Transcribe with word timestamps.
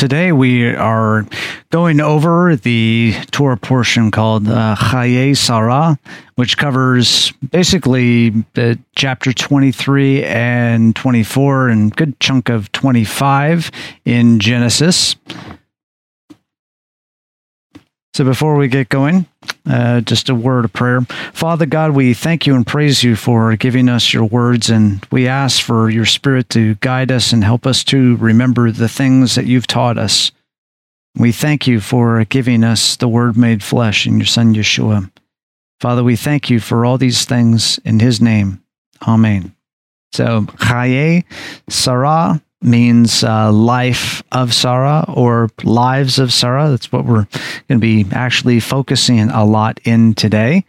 Today 0.00 0.32
we 0.32 0.66
are 0.66 1.26
going 1.68 2.00
over 2.00 2.56
the 2.56 3.12
Torah 3.32 3.58
portion 3.58 4.10
called 4.10 4.48
uh, 4.48 4.74
Sarah, 5.34 5.98
which 6.36 6.56
covers 6.56 7.32
basically 7.50 8.30
the 8.54 8.78
chapter 8.96 9.34
23 9.34 10.24
and 10.24 10.96
24 10.96 11.68
and 11.68 11.94
good 11.94 12.18
chunk 12.18 12.48
of 12.48 12.72
25 12.72 13.70
in 14.06 14.40
Genesis. 14.40 15.16
So 18.12 18.24
before 18.24 18.56
we 18.56 18.66
get 18.66 18.88
going, 18.88 19.26
uh, 19.66 20.00
just 20.00 20.28
a 20.28 20.34
word 20.34 20.64
of 20.64 20.72
prayer. 20.72 21.00
Father 21.32 21.64
God, 21.64 21.92
we 21.92 22.12
thank 22.12 22.46
you 22.46 22.56
and 22.56 22.66
praise 22.66 23.04
you 23.04 23.14
for 23.14 23.54
giving 23.56 23.88
us 23.88 24.12
your 24.12 24.24
words, 24.24 24.68
and 24.68 25.06
we 25.12 25.28
ask 25.28 25.62
for 25.62 25.88
your 25.88 26.04
spirit 26.04 26.48
to 26.50 26.74
guide 26.76 27.12
us 27.12 27.32
and 27.32 27.44
help 27.44 27.66
us 27.66 27.84
to 27.84 28.16
remember 28.16 28.72
the 28.72 28.88
things 28.88 29.36
that 29.36 29.46
you've 29.46 29.68
taught 29.68 29.96
us. 29.96 30.32
We 31.16 31.30
thank 31.30 31.66
you 31.66 31.80
for 31.80 32.24
giving 32.24 32.64
us 32.64 32.96
the 32.96 33.08
word 33.08 33.36
made 33.36 33.62
flesh 33.62 34.06
in 34.06 34.18
your 34.18 34.26
Son 34.26 34.54
Yeshua. 34.54 35.10
Father, 35.80 36.02
we 36.04 36.16
thank 36.16 36.50
you 36.50 36.60
for 36.60 36.84
all 36.84 36.98
these 36.98 37.24
things 37.24 37.78
in 37.84 38.00
his 38.00 38.20
name. 38.20 38.62
Amen. 39.06 39.54
So, 40.12 40.42
Chayei 40.42 41.24
Sarah 41.68 42.42
means 42.62 43.24
uh, 43.24 43.50
life 43.52 44.22
of 44.32 44.52
Sarah 44.52 45.04
or 45.08 45.48
lives 45.64 46.18
of 46.18 46.32
Sarah. 46.32 46.70
That's 46.70 46.92
what 46.92 47.04
we're 47.04 47.26
going 47.68 47.70
to 47.70 47.78
be 47.78 48.06
actually 48.12 48.60
focusing 48.60 49.30
a 49.30 49.44
lot 49.44 49.80
in 49.84 50.14
today. 50.14 50.64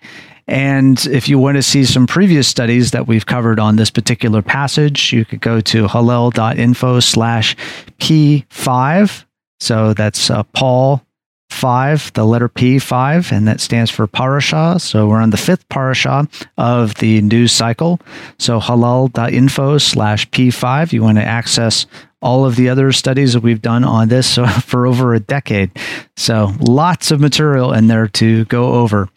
And 0.48 1.06
if 1.06 1.30
you 1.30 1.40
want 1.40 1.56
to 1.56 1.64
see 1.64 1.86
some 1.86 2.08
previous 2.08 2.48
studies 2.48 2.92
that 2.92 3.08
we've 3.08 3.26
covered 3.26 3.60
on 3.60 3.76
this 3.76 3.90
particular 3.90 4.42
passage, 4.42 5.14
you 5.14 5.24
could 5.24 5.42
go 5.42 5.62
to 5.62 5.88
hallel.info 5.88 7.00
slash 7.00 7.56
P5. 8.00 9.26
So 9.60 9.94
that's 9.94 10.30
uh, 10.30 10.44
Paul 10.44 11.06
5, 11.52 12.14
the 12.14 12.26
letter 12.26 12.48
P, 12.48 12.80
5, 12.80 13.32
and 13.32 13.48
that 13.48 13.62
stands 13.62 13.92
for 13.92 14.08
parasha. 14.08 14.78
So 14.80 15.08
we're 15.08 15.22
on 15.22 15.30
the 15.30 15.38
fifth 15.38 15.68
parasha 15.70 16.28
of 16.58 16.96
the 16.96 17.22
news 17.22 17.52
cycle. 17.52 18.00
So 18.40 18.60
hallel.info 18.60 19.78
slash 19.78 20.30
P5. 20.30 20.94
You 20.94 21.04
want 21.04 21.18
to 21.18 21.24
access 21.24 21.86
all 22.22 22.46
of 22.46 22.56
the 22.56 22.70
other 22.70 22.92
studies 22.92 23.34
that 23.34 23.42
we've 23.42 23.62
done 23.62 23.84
on 23.84 24.08
this 24.08 24.36
for 24.62 24.88
over 24.88 25.14
a 25.14 25.20
decade. 25.20 25.72
So 26.16 26.54
lots 26.60 27.12
of 27.12 27.20
material 27.20 27.74
in 27.74 27.88
there 27.88 28.08
to 28.08 28.46
go 28.46 28.74
over. 28.74 29.10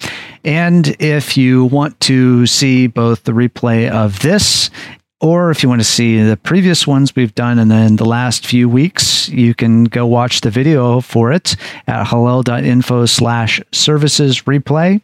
And 0.45 0.89
if 1.01 1.37
you 1.37 1.65
want 1.67 1.99
to 2.01 2.47
see 2.47 2.87
both 2.87 3.25
the 3.25 3.33
replay 3.33 3.91
of 3.91 4.21
this 4.21 4.71
or 5.25 5.51
if 5.51 5.63
you 5.63 5.71
want 5.71 5.81
to 5.81 5.87
see 5.87 6.23
the 6.23 6.37
previous 6.37 6.87
ones 6.87 7.17
we've 7.17 7.35
done 7.35 7.59
and 7.59 7.71
then 7.71 7.97
the 7.97 8.05
last 8.05 8.47
few 8.47 8.69
weeks, 8.69 9.27
you 9.31 9.55
can 9.55 9.85
go 9.85 10.05
watch 10.07 10.43
the 10.43 10.51
video 10.51 11.01
for 11.01 11.33
it 11.33 11.57
at 11.87 12.07
hallel.info 12.07 13.07
slash 13.07 13.59
services 13.73 14.43
replay. 14.43 15.01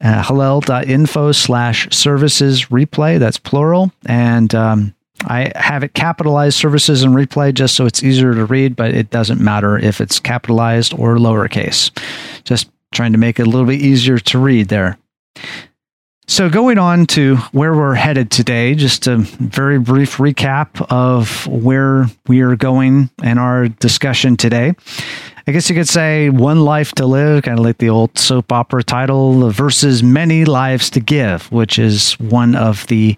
Uh, 0.00 0.22
hallel.info 0.22 1.32
slash 1.32 1.88
services 1.90 2.66
replay. 2.66 3.18
That's 3.18 3.38
plural. 3.38 3.90
And 4.06 4.54
um, 4.54 4.94
I 5.24 5.50
have 5.56 5.82
it 5.82 5.94
capitalized 5.94 6.56
services 6.56 7.02
and 7.02 7.12
replay 7.12 7.52
just 7.52 7.74
so 7.74 7.86
it's 7.86 8.04
easier 8.04 8.34
to 8.34 8.44
read, 8.44 8.76
but 8.76 8.94
it 8.94 9.10
doesn't 9.10 9.40
matter 9.40 9.76
if 9.76 10.00
it's 10.00 10.20
capitalized 10.20 10.94
or 10.94 11.16
lowercase. 11.16 11.90
Just 12.44 12.70
trying 12.92 13.10
to 13.12 13.18
make 13.18 13.40
it 13.40 13.48
a 13.48 13.50
little 13.50 13.66
bit 13.66 13.80
easier 13.80 14.20
to 14.20 14.38
read 14.38 14.68
there. 14.68 14.96
So, 16.30 16.50
going 16.50 16.76
on 16.76 17.06
to 17.06 17.36
where 17.52 17.74
we're 17.74 17.94
headed 17.94 18.30
today, 18.30 18.74
just 18.74 19.06
a 19.06 19.16
very 19.16 19.78
brief 19.78 20.18
recap 20.18 20.86
of 20.90 21.46
where 21.46 22.04
we 22.26 22.42
are 22.42 22.54
going 22.54 23.08
in 23.22 23.38
our 23.38 23.68
discussion 23.68 24.36
today. 24.36 24.74
I 25.46 25.52
guess 25.52 25.70
you 25.70 25.74
could 25.74 25.88
say 25.88 26.28
One 26.28 26.60
Life 26.60 26.92
to 26.96 27.06
Live, 27.06 27.44
kind 27.44 27.58
of 27.58 27.64
like 27.64 27.78
the 27.78 27.88
old 27.88 28.18
soap 28.18 28.52
opera 28.52 28.84
title, 28.84 29.48
versus 29.50 30.02
Many 30.02 30.44
Lives 30.44 30.90
to 30.90 31.00
Give, 31.00 31.50
which 31.50 31.78
is 31.78 32.12
one 32.20 32.54
of 32.54 32.86
the 32.88 33.16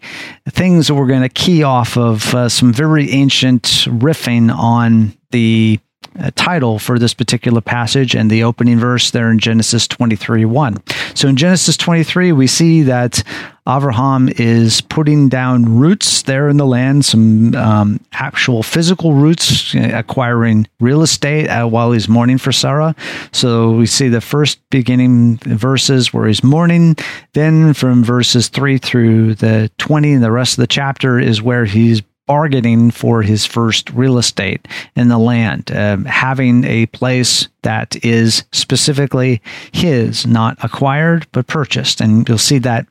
things 0.49 0.87
that 0.87 0.95
we're 0.95 1.09
going 1.09 1.23
to 1.23 1.29
key 1.29 1.65
off 1.65 1.97
of 1.97 2.33
uh, 2.33 2.49
some 2.49 2.73
very 2.73 3.11
ancient 3.11 3.65
riffing 3.89 4.57
on 4.57 5.13
the 5.33 5.81
uh, 6.19 6.31
title 6.35 6.79
for 6.79 6.99
this 6.99 7.15
particular 7.15 7.61
passage 7.61 8.15
and 8.15 8.31
the 8.31 8.43
opening 8.43 8.79
verse 8.79 9.11
there 9.11 9.31
in 9.31 9.39
Genesis 9.39 9.87
23 9.87 10.45
1. 10.45 10.83
So 11.15 11.29
in 11.29 11.37
Genesis 11.37 11.77
23, 11.77 12.33
we 12.33 12.47
see 12.47 12.83
that 12.83 13.23
Abraham 13.69 14.29
is 14.37 14.81
putting 14.81 15.29
down 15.29 15.79
roots 15.79 16.23
there 16.23 16.49
in 16.49 16.57
the 16.57 16.67
land, 16.67 17.05
some 17.05 17.55
um, 17.55 18.01
actual 18.13 18.63
physical 18.63 19.15
roots, 19.15 19.75
uh, 19.75 19.91
acquiring 19.93 20.67
real 20.81 21.03
estate 21.03 21.49
uh, 21.49 21.67
while 21.67 21.93
he's 21.93 22.09
mourning 22.09 22.39
for 22.39 22.53
Sarah. 22.53 22.95
So 23.33 23.73
we 23.73 23.87
see 23.87 24.09
the 24.09 24.21
first 24.21 24.59
beginning 24.71 25.37
verses 25.37 26.13
where 26.13 26.27
he's 26.27 26.43
mourning. 26.43 26.97
Then 27.35 27.75
from 27.75 28.03
verses 28.03 28.49
3 28.49 28.79
through 28.79 29.35
the 29.37 29.71
20 29.79 30.15
and 30.15 30.25
the 30.25 30.33
rest 30.33 30.55
of 30.55 30.63
the 30.63 30.67
chapter 30.67 31.19
is 31.19 31.43
where 31.43 31.65
he's 31.65 32.03
bargaining 32.31 32.93
for 32.93 33.23
his 33.23 33.45
first 33.45 33.91
real 33.91 34.17
estate 34.17 34.69
in 34.95 35.09
the 35.09 35.19
land, 35.19 35.69
um, 35.73 36.05
having 36.05 36.63
a 36.63 36.87
place 36.87 37.49
that 37.63 37.97
is 38.05 38.45
specifically 38.53 39.43
his, 39.73 40.29
not 40.29 40.57
acquired, 40.63 41.27
but 41.33 41.49
purchased. 41.49 42.01
And 42.01 42.29
you'll 42.29 42.39
see 42.39 42.59
that 42.59 42.87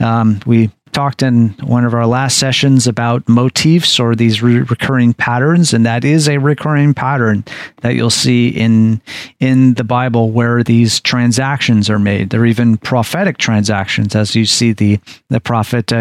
um, 0.00 0.40
we 0.46 0.68
talked 0.92 1.22
in 1.22 1.48
one 1.64 1.84
of 1.84 1.94
our 1.94 2.06
last 2.06 2.38
sessions 2.38 2.86
about 2.86 3.28
motifs 3.28 3.98
or 3.98 4.14
these 4.14 4.42
re- 4.42 4.60
recurring 4.60 5.14
patterns 5.14 5.72
and 5.72 5.86
that 5.86 6.04
is 6.04 6.28
a 6.28 6.38
recurring 6.38 6.94
pattern 6.94 7.44
that 7.80 7.94
you'll 7.94 8.10
see 8.10 8.48
in 8.48 9.00
in 9.40 9.74
the 9.74 9.84
bible 9.84 10.30
where 10.30 10.62
these 10.62 11.00
transactions 11.00 11.88
are 11.88 11.98
made. 11.98 12.30
They're 12.30 12.46
even 12.46 12.76
prophetic 12.76 13.38
transactions 13.38 14.14
as 14.14 14.36
you 14.36 14.44
see 14.44 14.72
the 14.72 15.00
the 15.28 15.40
prophet 15.40 15.92
uh, 15.92 16.00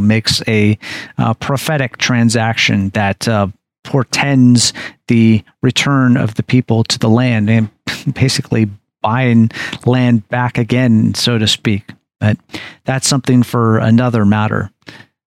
makes 0.00 0.42
a 0.48 0.78
uh, 1.18 1.34
prophetic 1.34 1.96
transaction 1.98 2.90
that 2.90 3.28
uh, 3.28 3.48
portends 3.84 4.72
the 5.06 5.42
return 5.62 6.16
of 6.16 6.34
the 6.34 6.42
people 6.42 6.84
to 6.84 6.98
the 6.98 7.08
land 7.08 7.48
and 7.48 7.70
basically 8.14 8.68
buying 9.02 9.50
land 9.86 10.28
back 10.28 10.58
again 10.58 11.14
so 11.14 11.38
to 11.38 11.46
speak 11.46 11.92
but 12.20 12.36
that's 12.84 13.08
something 13.08 13.42
for 13.42 13.78
another 13.78 14.24
matter. 14.24 14.70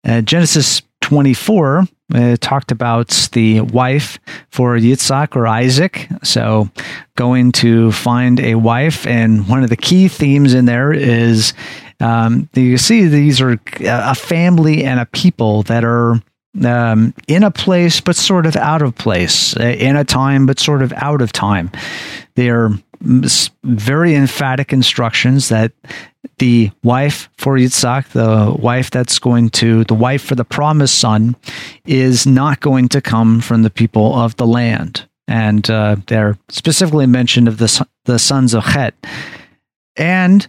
Uh, 0.05 0.23
Genesis 0.23 0.83
24 1.03 1.85
uh, 2.15 2.37
talked 2.41 2.73
about 2.73 3.09
the 3.33 3.61
wife 3.61 4.19
for 4.51 4.77
Yitzhak 4.77 5.37
or 5.37 5.47
Isaac. 5.47 6.09
So 6.23 6.69
going 7.17 7.53
to 7.53 7.93
find 7.93 8.41
a 8.41 8.55
wife. 8.56 9.06
And 9.06 9.49
one 9.49 9.62
of 9.62 9.71
the 9.71 9.77
key 9.77 10.09
themes 10.09 10.55
in 10.55 10.65
there 10.65 10.93
is 10.93 11.53
um, 12.00 12.49
you 12.55 12.79
see 12.79 13.06
these 13.06 13.41
are 13.41 13.61
a 13.81 14.15
family 14.15 14.85
and 14.85 14.99
a 14.99 15.06
people 15.06 15.62
that 15.65 15.85
are 15.85 16.21
um, 16.65 17.15
in 17.29 17.44
a 17.44 17.50
place, 17.50 18.00
but 18.00 18.17
sort 18.17 18.47
of 18.47 18.56
out 18.56 18.83
of 18.83 18.97
place, 18.97 19.56
uh, 19.56 19.62
in 19.62 19.97
a 19.97 20.05
time, 20.05 20.47
but 20.47 20.59
sort 20.59 20.83
of 20.83 20.93
out 20.94 21.23
of 21.23 21.33
time. 21.33 21.71
They 22.35 22.50
are 22.50 22.71
very 23.02 24.14
emphatic 24.14 24.73
instructions 24.73 25.49
that 25.49 25.73
the 26.38 26.70
wife 26.82 27.31
for 27.38 27.56
Yitzhak, 27.56 28.08
the 28.08 28.55
wife 28.58 28.91
that's 28.91 29.19
going 29.19 29.50
to, 29.50 29.85
the 29.85 29.94
wife 29.94 30.23
for 30.23 30.35
the 30.35 30.44
promised 30.44 30.99
son, 30.99 31.37
is 31.87 32.26
not 32.26 32.61
going 32.61 32.88
to 32.91 33.00
come 33.00 33.41
from 33.41 33.62
the 33.62 33.70
people 33.70 34.14
of 34.14 34.37
the 34.37 34.47
land. 34.47 35.06
And 35.29 35.69
uh, 35.70 35.97
they're 36.06 36.37
specifically 36.49 37.06
mentioned 37.06 37.49
of 37.49 37.58
the, 37.58 37.87
the 38.05 38.19
sons 38.19 38.52
of 38.52 38.64
Het. 38.64 38.94
And 39.97 40.47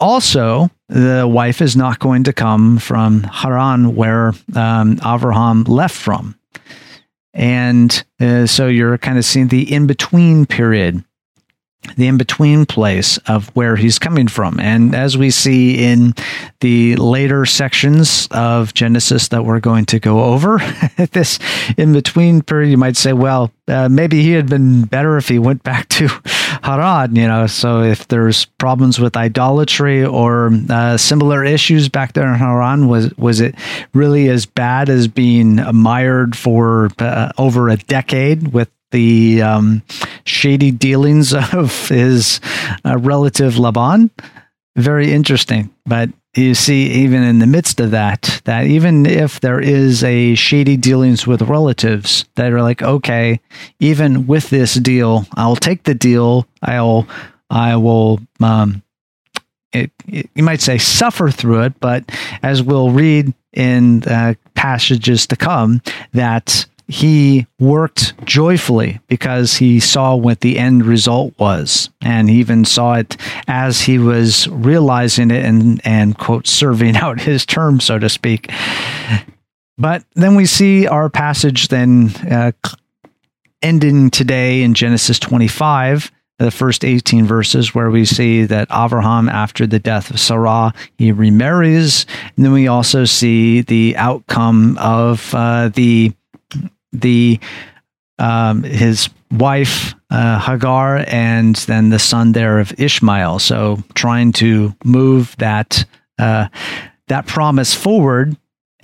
also, 0.00 0.70
the 0.88 1.26
wife 1.26 1.60
is 1.60 1.76
not 1.76 1.98
going 1.98 2.24
to 2.24 2.32
come 2.32 2.78
from 2.78 3.24
Haran, 3.24 3.96
where 3.96 4.28
um, 4.54 4.96
Avraham 4.98 5.66
left 5.66 5.96
from. 5.96 6.38
And 7.34 8.04
uh, 8.20 8.46
so 8.46 8.66
you're 8.66 8.98
kind 8.98 9.18
of 9.18 9.24
seeing 9.24 9.48
the 9.48 9.72
in 9.72 9.86
between 9.86 10.46
period 10.46 11.04
the 11.96 12.06
in 12.06 12.16
between 12.16 12.66
place 12.66 13.18
of 13.26 13.48
where 13.56 13.76
he's 13.76 13.98
coming 13.98 14.28
from. 14.28 14.58
And 14.60 14.94
as 14.94 15.16
we 15.16 15.30
see 15.30 15.84
in 15.84 16.14
the 16.60 16.96
later 16.96 17.46
sections 17.46 18.28
of 18.30 18.74
Genesis 18.74 19.28
that 19.28 19.44
we're 19.44 19.60
going 19.60 19.86
to 19.86 20.00
go 20.00 20.24
over, 20.24 20.58
this 21.12 21.38
in 21.76 21.92
between 21.92 22.42
period, 22.42 22.70
you 22.70 22.78
might 22.78 22.96
say, 22.96 23.12
well, 23.12 23.52
uh, 23.68 23.88
maybe 23.88 24.22
he 24.22 24.32
had 24.32 24.48
been 24.48 24.84
better 24.84 25.16
if 25.16 25.28
he 25.28 25.38
went 25.38 25.62
back 25.62 25.88
to 25.88 26.08
Haran, 26.62 27.14
you 27.14 27.26
know. 27.26 27.46
So 27.46 27.82
if 27.82 28.08
there's 28.08 28.46
problems 28.46 28.98
with 28.98 29.16
idolatry 29.16 30.04
or 30.04 30.50
uh, 30.70 30.96
similar 30.96 31.44
issues 31.44 31.88
back 31.88 32.14
there 32.14 32.28
in 32.28 32.38
Haran, 32.38 32.88
was 32.88 33.12
was 33.16 33.40
it 33.40 33.54
really 33.92 34.28
as 34.28 34.46
bad 34.46 34.88
as 34.88 35.06
being 35.08 35.56
mired 35.74 36.36
for 36.36 36.90
uh, 36.98 37.32
over 37.38 37.68
a 37.68 37.76
decade 37.76 38.52
with 38.52 38.70
the 38.90 39.42
um, 39.42 39.82
shady 40.24 40.70
dealings 40.70 41.34
of 41.52 41.88
his 41.88 42.40
uh, 42.84 42.98
relative 42.98 43.58
Laban. 43.58 44.10
Very 44.76 45.12
interesting. 45.12 45.70
But 45.86 46.10
you 46.34 46.54
see, 46.54 46.86
even 47.02 47.22
in 47.22 47.40
the 47.40 47.46
midst 47.46 47.80
of 47.80 47.90
that, 47.90 48.40
that 48.44 48.66
even 48.66 49.06
if 49.06 49.40
there 49.40 49.60
is 49.60 50.04
a 50.04 50.34
shady 50.34 50.76
dealings 50.76 51.26
with 51.26 51.42
relatives 51.42 52.26
that 52.36 52.52
are 52.52 52.62
like, 52.62 52.82
okay, 52.82 53.40
even 53.80 54.26
with 54.26 54.50
this 54.50 54.74
deal, 54.74 55.26
I'll 55.34 55.56
take 55.56 55.82
the 55.82 55.94
deal. 55.94 56.46
I'll, 56.62 57.08
I 57.50 57.76
will, 57.76 58.20
um, 58.40 58.82
it, 59.72 59.90
it, 60.06 60.30
you 60.34 60.42
might 60.42 60.60
say 60.60 60.78
suffer 60.78 61.30
through 61.30 61.62
it, 61.62 61.80
but 61.80 62.04
as 62.42 62.62
we'll 62.62 62.90
read 62.90 63.34
in 63.52 64.04
uh, 64.04 64.34
passages 64.54 65.26
to 65.28 65.36
come, 65.36 65.82
that 66.12 66.66
he 66.88 67.46
worked 67.60 68.14
joyfully 68.24 68.98
because 69.08 69.54
he 69.54 69.78
saw 69.78 70.16
what 70.16 70.40
the 70.40 70.58
end 70.58 70.86
result 70.86 71.34
was. 71.38 71.90
And 72.00 72.30
he 72.30 72.38
even 72.38 72.64
saw 72.64 72.94
it 72.94 73.16
as 73.46 73.82
he 73.82 73.98
was 73.98 74.48
realizing 74.48 75.30
it 75.30 75.44
and, 75.44 75.80
and 75.84 76.16
quote, 76.16 76.46
serving 76.46 76.96
out 76.96 77.20
his 77.20 77.44
term, 77.44 77.78
so 77.78 77.98
to 77.98 78.08
speak. 78.08 78.50
But 79.76 80.02
then 80.14 80.34
we 80.34 80.46
see 80.46 80.86
our 80.86 81.10
passage 81.10 81.68
then 81.68 82.10
uh, 82.28 82.52
ending 83.62 84.10
today 84.10 84.62
in 84.62 84.74
Genesis 84.74 85.18
25 85.18 86.10
the 86.38 86.50
first 86.52 86.84
18 86.84 87.26
verses 87.26 87.74
where 87.74 87.90
we 87.90 88.04
see 88.04 88.44
that 88.44 88.68
Abraham, 88.70 89.28
after 89.28 89.66
the 89.66 89.80
death 89.80 90.10
of 90.10 90.20
Sarah, 90.20 90.72
he 90.96 91.10
remarries. 91.10 92.06
And 92.36 92.44
then 92.44 92.52
we 92.52 92.68
also 92.68 93.04
see 93.04 93.62
the 93.62 93.96
outcome 93.96 94.78
of 94.78 95.34
uh, 95.34 95.68
the 95.70 96.12
the 96.92 97.38
um, 98.18 98.62
his 98.62 99.08
wife 99.30 99.94
uh, 100.10 100.38
Hagar 100.40 101.04
and 101.06 101.54
then 101.54 101.90
the 101.90 101.98
son 101.98 102.32
there 102.32 102.58
of 102.58 102.78
Ishmael. 102.78 103.38
So 103.38 103.78
trying 103.94 104.32
to 104.32 104.74
move 104.84 105.36
that 105.38 105.84
uh, 106.18 106.48
that 107.08 107.26
promise 107.26 107.74
forward, 107.74 108.36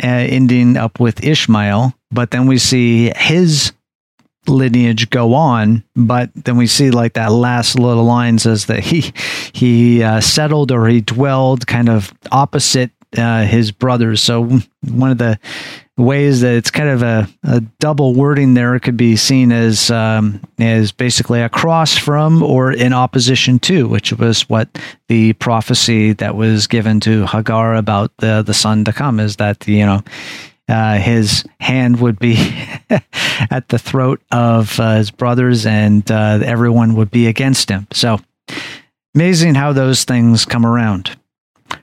uh, 0.02 0.06
ending 0.06 0.76
up 0.76 1.00
with 1.00 1.24
Ishmael. 1.24 1.94
But 2.10 2.30
then 2.30 2.46
we 2.46 2.58
see 2.58 3.12
his 3.16 3.72
lineage 4.46 5.10
go 5.10 5.34
on. 5.34 5.84
But 5.96 6.30
then 6.34 6.56
we 6.56 6.66
see 6.66 6.90
like 6.90 7.14
that 7.14 7.32
last 7.32 7.78
little 7.78 8.04
line 8.04 8.38
says 8.38 8.66
that 8.66 8.80
he 8.80 9.12
he 9.52 10.02
uh, 10.02 10.20
settled 10.20 10.70
or 10.70 10.86
he 10.86 11.00
dwelled 11.00 11.66
kind 11.66 11.88
of 11.88 12.12
opposite 12.30 12.90
uh, 13.16 13.44
his 13.44 13.70
brothers. 13.70 14.22
So 14.22 14.60
one 14.82 15.10
of 15.10 15.18
the 15.18 15.38
ways 15.96 16.40
that 16.40 16.54
it's 16.54 16.70
kind 16.70 16.88
of 16.88 17.02
a, 17.02 17.28
a 17.44 17.60
double 17.78 18.14
wording 18.14 18.54
there 18.54 18.78
could 18.80 18.96
be 18.96 19.16
seen 19.16 19.52
as 19.52 19.90
um, 19.90 20.40
as 20.58 20.92
basically 20.92 21.40
across 21.40 21.96
from 21.96 22.42
or 22.42 22.72
in 22.72 22.92
opposition 22.92 23.58
to, 23.60 23.86
which 23.88 24.12
was 24.12 24.48
what 24.48 24.68
the 25.08 25.32
prophecy 25.34 26.12
that 26.14 26.34
was 26.34 26.66
given 26.66 27.00
to 27.00 27.26
Hagar 27.26 27.74
about 27.74 28.12
the 28.18 28.42
the 28.42 28.54
son 28.54 28.84
to 28.84 28.92
come 28.92 29.20
is 29.20 29.36
that 29.36 29.66
you 29.66 29.86
know. 29.86 30.02
Uh, 30.66 30.96
his 30.96 31.44
hand 31.60 32.00
would 32.00 32.18
be 32.18 32.36
at 33.50 33.68
the 33.68 33.78
throat 33.78 34.22
of 34.30 34.80
uh, 34.80 34.96
his 34.96 35.10
brothers, 35.10 35.66
and 35.66 36.10
uh, 36.10 36.40
everyone 36.42 36.94
would 36.94 37.10
be 37.10 37.26
against 37.26 37.68
him. 37.68 37.86
So, 37.92 38.18
amazing 39.14 39.56
how 39.56 39.74
those 39.74 40.04
things 40.04 40.46
come 40.46 40.64
around. 40.64 41.18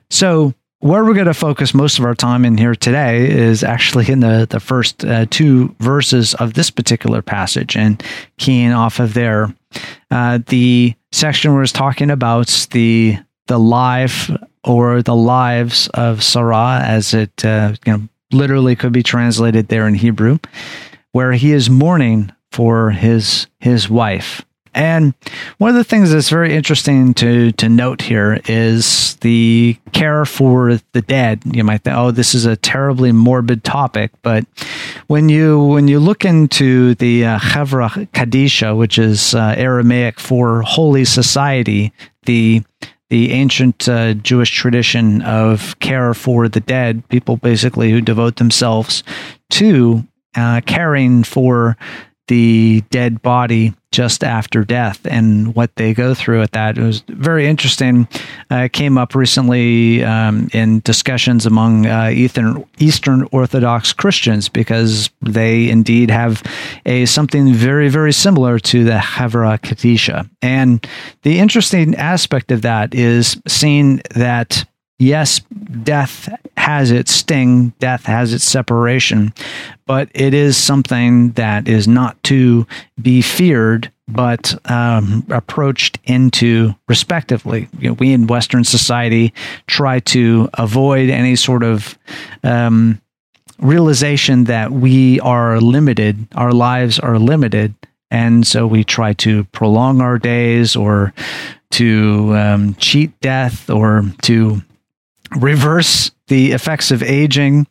So, 0.10 0.56
where 0.81 1.06
we're 1.06 1.13
going 1.13 1.28
to 1.28 1.33
focus 1.33 1.74
most 1.74 2.00
of 2.00 2.06
our 2.06 2.16
time 2.16 2.44
in 2.44 2.57
here 2.57 2.74
today 2.74 3.30
is 3.30 3.63
actually 3.63 4.12
in 4.12 4.19
the, 4.19 4.48
the 4.50 4.60
first 4.60 5.06
uh, 5.06 5.28
two 5.30 5.74
verses 5.80 6.33
of 6.36 6.56
this 6.56 6.72
particular 6.72 7.22
passage 7.22 7.78
and 7.78 8.04
keying 8.38 8.72
off 8.72 9.00
of 9.00 9.13
there. 9.13 9.54
Uh, 10.10 10.39
the 10.48 10.94
section 11.12 11.54
where 11.54 11.63
it's 11.63 11.72
talking 11.72 12.10
about 12.10 12.68
the 12.72 13.18
the 13.48 13.60
life 13.60 14.30
or 14.63 15.01
the 15.01 15.16
lives 15.16 15.88
of 15.94 16.24
Sarah, 16.24 16.81
as 16.83 17.13
it 17.13 17.45
uh, 17.45 17.75
you 17.86 17.94
know 17.94 18.07
literally 18.31 18.75
could 18.75 18.92
be 18.92 19.04
translated 19.04 19.68
there 19.68 19.88
in 19.88 19.94
Hebrew, 19.94 20.39
where 21.12 21.33
he 21.33 21.51
is 21.51 21.69
mourning 21.69 22.31
for 22.51 22.92
his 22.92 23.48
his 23.60 23.89
wife. 23.89 24.44
And 24.73 25.13
one 25.57 25.69
of 25.69 25.75
the 25.75 25.83
things 25.83 26.12
that's 26.12 26.29
very 26.29 26.56
interesting 26.56 27.13
to 27.15 27.51
to 27.53 27.68
note 27.68 28.01
here 28.01 28.39
is 28.45 29.15
the 29.18 29.77
care 29.91 30.25
for 30.25 30.79
the 30.94 31.01
dead. 31.01 31.41
You 31.45 31.63
might 31.63 31.83
think, 31.83 31.97
oh, 31.97 32.12
this 32.12 32.33
is 32.33 32.45
a 32.45 32.56
terribly 32.56 33.12
morbid 33.12 33.63
topic, 33.63 34.12
but 34.21 34.45
when 35.07 35.29
you 35.29 35.62
when 35.63 35.88
you 35.88 36.00
look 36.00 36.23
into 36.23 36.95
the 36.95 37.25
uh, 37.25 37.39
Chevra 37.39 38.07
Kadisha, 38.12 38.77
which 38.77 38.97
is 38.97 39.35
uh, 39.35 39.56
Aramaic 39.57 40.19
for 40.19 40.62
holy 40.62 41.06
society, 41.06 41.91
the 42.25 42.63
the 43.09 43.33
ancient 43.33 43.89
uh, 43.89 44.13
Jewish 44.13 44.51
tradition 44.51 45.21
of 45.23 45.77
care 45.79 46.13
for 46.13 46.47
the 46.47 46.62
dead, 46.62 47.07
people 47.09 47.35
basically 47.35 47.91
who 47.91 48.00
devote 48.00 48.38
themselves 48.38 49.03
to 49.50 50.07
uh, 50.35 50.62
caring 50.65 51.23
for 51.23 51.75
the 52.27 52.81
dead 52.89 53.21
body 53.21 53.73
just 53.91 54.23
after 54.23 54.63
death 54.63 55.06
and 55.06 55.53
what 55.53 55.75
they 55.75 55.94
go 55.94 56.13
through 56.13 56.41
at 56.41 56.53
that. 56.53 56.77
It 56.77 56.81
was 56.81 57.01
very 57.09 57.45
interesting. 57.45 58.07
Uh, 58.50 58.69
came 58.71 58.97
up 58.97 59.15
recently 59.15 60.03
um, 60.03 60.50
in 60.53 60.79
discussions 60.79 61.45
among 61.45 61.88
uh, 61.88 62.09
Eastern, 62.13 62.63
Eastern 62.79 63.27
Orthodox 63.31 63.91
Christians 63.91 64.47
because 64.47 65.09
they 65.21 65.69
indeed 65.69 66.09
have 66.09 66.41
a 66.85 67.06
something 67.06 67.53
very, 67.53 67.89
very 67.89 68.13
similar 68.13 68.59
to 68.59 68.85
the 68.85 68.97
Chevra 68.97 69.59
Kadisha. 69.59 70.29
And 70.41 70.88
the 71.23 71.39
interesting 71.39 71.95
aspect 71.95 72.51
of 72.51 72.61
that 72.61 72.95
is 72.95 73.42
seeing 73.45 74.01
that 74.16 74.63
yes, 74.99 75.42
death 75.83 76.30
has 76.61 76.91
its 76.91 77.11
sting, 77.11 77.69
death 77.80 78.06
has 78.06 78.35
its 78.35 78.44
separation, 78.44 79.33
but 79.87 80.07
it 80.13 80.31
is 80.35 80.56
something 80.56 81.31
that 81.31 81.68
is 81.68 81.87
not 81.87 82.21
to 82.21 82.68
be 83.01 83.19
feared, 83.23 83.91
but 84.07 84.53
um, 84.69 85.25
approached 85.31 85.97
into 86.03 86.75
respectively. 86.87 87.68
You 87.80 87.89
know, 87.89 87.94
we 87.94 88.13
in 88.13 88.27
Western 88.27 88.63
society 88.63 89.33
try 89.65 90.01
to 90.01 90.49
avoid 90.53 91.09
any 91.09 91.35
sort 91.35 91.63
of 91.63 91.97
um, 92.44 93.01
realization 93.57 94.44
that 94.44 94.71
we 94.71 95.19
are 95.21 95.59
limited, 95.59 96.27
our 96.35 96.51
lives 96.51 96.99
are 96.99 97.18
limited. 97.18 97.73
And 98.11 98.45
so 98.45 98.68
we 98.68 98.83
try 98.83 99.13
to 99.13 99.45
prolong 99.45 99.99
our 99.99 100.19
days 100.19 100.75
or 100.75 101.11
to 101.71 102.35
um, 102.35 102.75
cheat 102.75 103.19
death 103.19 103.68
or 103.68 104.03
to 104.23 104.61
reverse 105.35 106.11
the 106.31 106.54
effects 106.54 106.92
of 106.92 107.04
aging. 107.04 107.68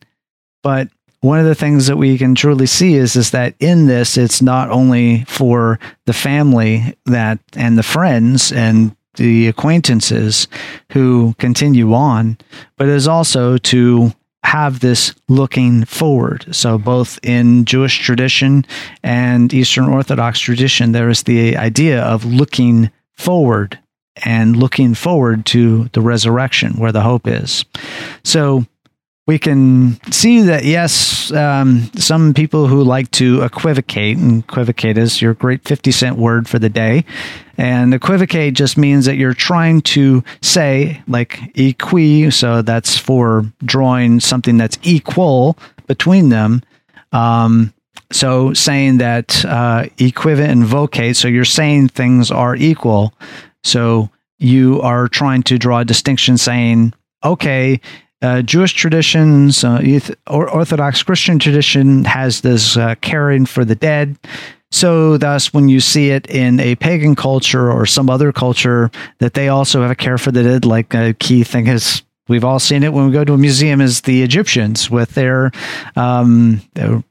But 0.61 0.89
one 1.21 1.39
of 1.39 1.47
the 1.47 1.55
things 1.55 1.87
that 1.87 1.97
we 1.97 2.15
can 2.19 2.35
truly 2.35 2.67
see 2.67 2.93
is 2.93 3.15
is 3.15 3.31
that 3.31 3.55
in 3.59 3.87
this 3.87 4.17
it's 4.17 4.39
not 4.39 4.69
only 4.69 5.23
for 5.25 5.79
the 6.05 6.13
family 6.13 6.95
that 7.07 7.39
and 7.55 7.75
the 7.75 7.83
friends 7.83 8.51
and 8.51 8.95
the 9.15 9.47
acquaintances 9.47 10.47
who 10.91 11.33
continue 11.39 11.93
on, 11.95 12.37
but 12.77 12.87
it 12.87 12.93
is 12.93 13.07
also 13.07 13.57
to 13.57 14.13
have 14.43 14.79
this 14.79 15.15
looking 15.27 15.83
forward. 15.85 16.45
So, 16.55 16.77
both 16.77 17.19
in 17.23 17.65
Jewish 17.65 17.97
tradition 17.99 18.63
and 19.01 19.51
Eastern 19.53 19.85
Orthodox 19.85 20.39
tradition, 20.39 20.91
there 20.91 21.09
is 21.09 21.23
the 21.23 21.57
idea 21.57 22.01
of 22.03 22.25
looking 22.25 22.91
forward 23.13 23.79
and 24.17 24.57
looking 24.57 24.93
forward 24.93 25.45
to 25.47 25.89
the 25.93 26.01
resurrection 26.01 26.73
where 26.73 26.91
the 26.91 27.01
hope 27.01 27.27
is. 27.27 27.65
So 28.23 28.65
we 29.27 29.39
can 29.39 29.99
see 30.11 30.41
that, 30.41 30.65
yes, 30.65 31.31
um, 31.31 31.89
some 31.95 32.33
people 32.33 32.67
who 32.67 32.83
like 32.83 33.09
to 33.11 33.43
equivocate, 33.43 34.17
and 34.17 34.43
equivocate 34.43 34.97
is 34.97 35.21
your 35.21 35.33
great 35.33 35.65
50 35.65 35.91
cent 35.91 36.17
word 36.17 36.49
for 36.49 36.59
the 36.59 36.69
day. 36.69 37.05
And 37.57 37.93
equivocate 37.93 38.55
just 38.55 38.77
means 38.77 39.05
that 39.05 39.17
you're 39.17 39.35
trying 39.35 39.81
to 39.81 40.23
say, 40.41 41.01
like, 41.07 41.39
equi, 41.55 42.31
so 42.31 42.61
that's 42.61 42.97
for 42.97 43.45
drawing 43.63 44.19
something 44.19 44.57
that's 44.57 44.79
equal 44.81 45.57
between 45.87 46.29
them. 46.29 46.63
Um, 47.11 47.73
So 48.11 48.53
saying 48.53 48.97
that 48.97 49.45
uh, 49.45 49.85
equivalent 49.97 50.51
and 50.51 50.65
vocate, 50.65 51.15
so 51.15 51.29
you're 51.29 51.45
saying 51.45 51.89
things 51.89 52.29
are 52.29 52.55
equal. 52.57 53.13
So 53.63 54.09
you 54.39 54.81
are 54.81 55.07
trying 55.07 55.43
to 55.43 55.57
draw 55.57 55.79
a 55.79 55.85
distinction 55.85 56.37
saying, 56.37 56.93
okay, 57.23 57.79
uh, 58.21 58.41
Jewish 58.41 58.73
traditions, 58.73 59.63
uh, 59.63 59.99
Orthodox 60.27 61.03
Christian 61.03 61.39
tradition 61.39 62.03
has 62.05 62.41
this 62.41 62.77
uh, 62.77 62.95
caring 63.01 63.45
for 63.45 63.65
the 63.65 63.75
dead. 63.75 64.17
So, 64.73 65.17
thus, 65.17 65.53
when 65.53 65.67
you 65.67 65.81
see 65.81 66.11
it 66.11 66.27
in 66.27 66.59
a 66.61 66.75
pagan 66.75 67.15
culture 67.15 67.69
or 67.69 67.85
some 67.85 68.09
other 68.09 68.31
culture, 68.31 68.89
that 69.17 69.33
they 69.33 69.49
also 69.49 69.81
have 69.81 69.91
a 69.91 69.95
care 69.95 70.17
for 70.17 70.31
the 70.31 70.43
dead, 70.43 70.65
like 70.65 70.93
a 70.93 71.13
key 71.13 71.43
thing 71.43 71.67
is 71.67 72.03
we've 72.31 72.45
all 72.45 72.59
seen 72.59 72.81
it 72.81 72.93
when 72.93 73.05
we 73.05 73.11
go 73.11 73.25
to 73.25 73.33
a 73.33 73.37
museum 73.37 73.81
is 73.81 74.01
the 74.01 74.23
Egyptians 74.23 74.89
with 74.89 75.13
their, 75.15 75.51
um, 75.97 76.61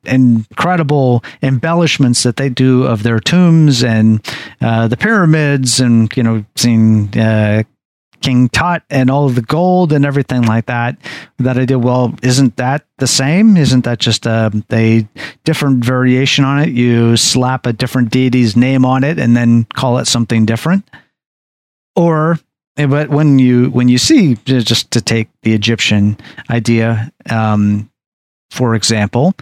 incredible 0.04 1.22
embellishments 1.42 2.22
that 2.22 2.36
they 2.36 2.48
do 2.48 2.84
of 2.84 3.02
their 3.02 3.20
tombs 3.20 3.84
and 3.84 4.26
uh, 4.62 4.88
the 4.88 4.96
pyramids 4.96 5.78
and, 5.78 6.10
you 6.16 6.22
know, 6.22 6.42
seeing 6.56 7.16
uh, 7.18 7.62
King 8.22 8.48
Tut 8.48 8.82
and 8.88 9.10
all 9.10 9.26
of 9.26 9.34
the 9.34 9.42
gold 9.42 9.92
and 9.92 10.06
everything 10.06 10.42
like 10.42 10.66
that. 10.66 10.96
That 11.38 11.58
idea, 11.58 11.78
well, 11.78 12.14
isn't 12.22 12.56
that 12.56 12.86
the 12.98 13.06
same? 13.06 13.56
Isn't 13.56 13.84
that 13.84 13.98
just 13.98 14.24
a, 14.24 14.50
a 14.72 15.06
different 15.44 15.84
variation 15.84 16.44
on 16.44 16.60
it? 16.62 16.70
You 16.70 17.16
slap 17.18 17.66
a 17.66 17.72
different 17.72 18.10
deity's 18.10 18.56
name 18.56 18.84
on 18.84 19.04
it 19.04 19.18
and 19.18 19.36
then 19.36 19.64
call 19.64 19.98
it 19.98 20.06
something 20.06 20.46
different? 20.46 20.88
Or 21.94 22.38
but 22.76 23.10
when 23.10 23.38
you 23.38 23.70
when 23.70 23.88
you 23.88 23.98
see 23.98 24.36
just 24.44 24.90
to 24.92 25.00
take 25.00 25.28
the 25.42 25.52
Egyptian 25.52 26.16
idea, 26.48 27.12
um, 27.28 27.90
for 28.50 28.74
example, 28.74 29.34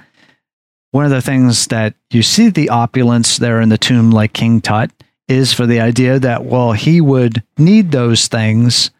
one 0.91 1.05
of 1.05 1.11
the 1.11 1.23
things 1.23 1.67
that 1.69 1.95
you 2.11 2.23
see 2.23 2.49
the 2.49 2.71
opulence 2.71 3.39
there 3.39 3.61
in 3.61 3.69
the 3.69 3.79
tomb, 3.79 4.11
like 4.11 4.33
King 4.33 4.61
Tut, 4.61 4.91
is 5.29 5.53
for 5.53 5.67
the 5.67 5.81
idea 5.81 6.19
that, 6.19 6.45
well, 6.45 6.73
he 6.73 7.01
would 7.01 7.43
need 7.59 7.93
those 7.93 8.29
things 8.29 8.91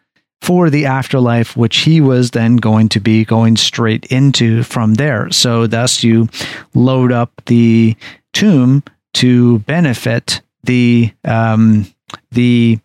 for 0.41 0.69
the 0.69 0.85
afterlife, 0.85 1.57
which 1.57 1.77
he 1.77 1.99
was 1.99 2.31
then 2.31 2.55
going 2.57 2.87
to 2.89 2.99
be 2.99 3.25
going 3.25 3.57
straight 3.57 4.05
into 4.05 4.63
from 4.63 4.93
there. 4.93 5.29
So, 5.31 5.67
thus, 5.67 6.03
you 6.03 6.29
load 6.73 7.11
up 7.11 7.41
the 7.47 7.95
tomb 8.33 8.83
to 9.15 9.59
benefit 9.59 10.41
the 10.63 11.11
um, 11.25 11.87
the 12.31 12.79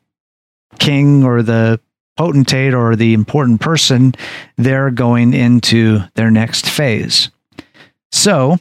king 0.79 1.25
or 1.25 1.43
the 1.43 1.81
potentate 2.17 2.75
or 2.75 2.97
the 2.97 3.15
important 3.15 3.61
person 3.61 4.15
they're 4.57 4.91
going 4.91 5.35
into 5.35 6.01
their 6.15 6.31
next 6.31 6.69
phase. 6.69 7.31
So, 8.13 8.59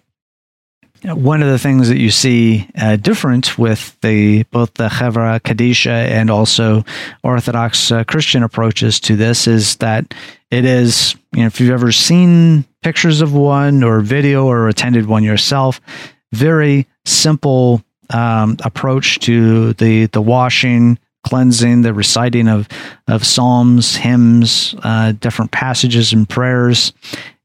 one 1.03 1.41
of 1.43 1.50
the 1.50 1.60
things 1.60 1.89
that 1.89 2.00
you 2.00 2.10
see 2.10 2.67
uh, 2.77 2.96
different 2.96 3.58
with 3.58 4.00
the 4.01 4.43
both 4.43 4.74
the 4.75 4.88
Chevra 4.88 5.39
Kadisha 5.41 5.89
and 5.89 6.29
also 6.29 6.86
Orthodox 7.24 7.91
uh, 7.91 8.03
Christian 8.05 8.41
approaches 8.41 9.01
to 9.01 9.15
this 9.17 9.46
is 9.46 9.75
that 9.77 10.13
it 10.50 10.65
is, 10.65 11.15
you 11.34 11.41
know, 11.41 11.48
if 11.48 11.60
you've 11.60 11.72
ever 11.72 11.91
seen 11.91 12.63
pictures 12.84 13.22
of 13.22 13.34
one 13.34 13.84
or 13.84 14.00
video 14.00 14.46
or 14.46 14.70
attended 14.70 15.05
one 15.05 15.24
yourself, 15.24 15.82
very 16.32 16.88
simple 17.05 17.84
um, 18.10 18.58
approach 18.63 19.20
to 19.20 19.74
the 19.74 20.05
the 20.08 20.22
washing, 20.22 20.98
cleansing, 21.24 21.82
the 21.82 21.94
reciting 21.94 22.48
of 22.48 22.68
of 23.08 23.25
psalms, 23.25 23.96
hymns, 23.96 24.75
uh, 24.84 25.13
different 25.13 25.51
passages 25.51 26.13
and 26.13 26.27
prayers, 26.27 26.94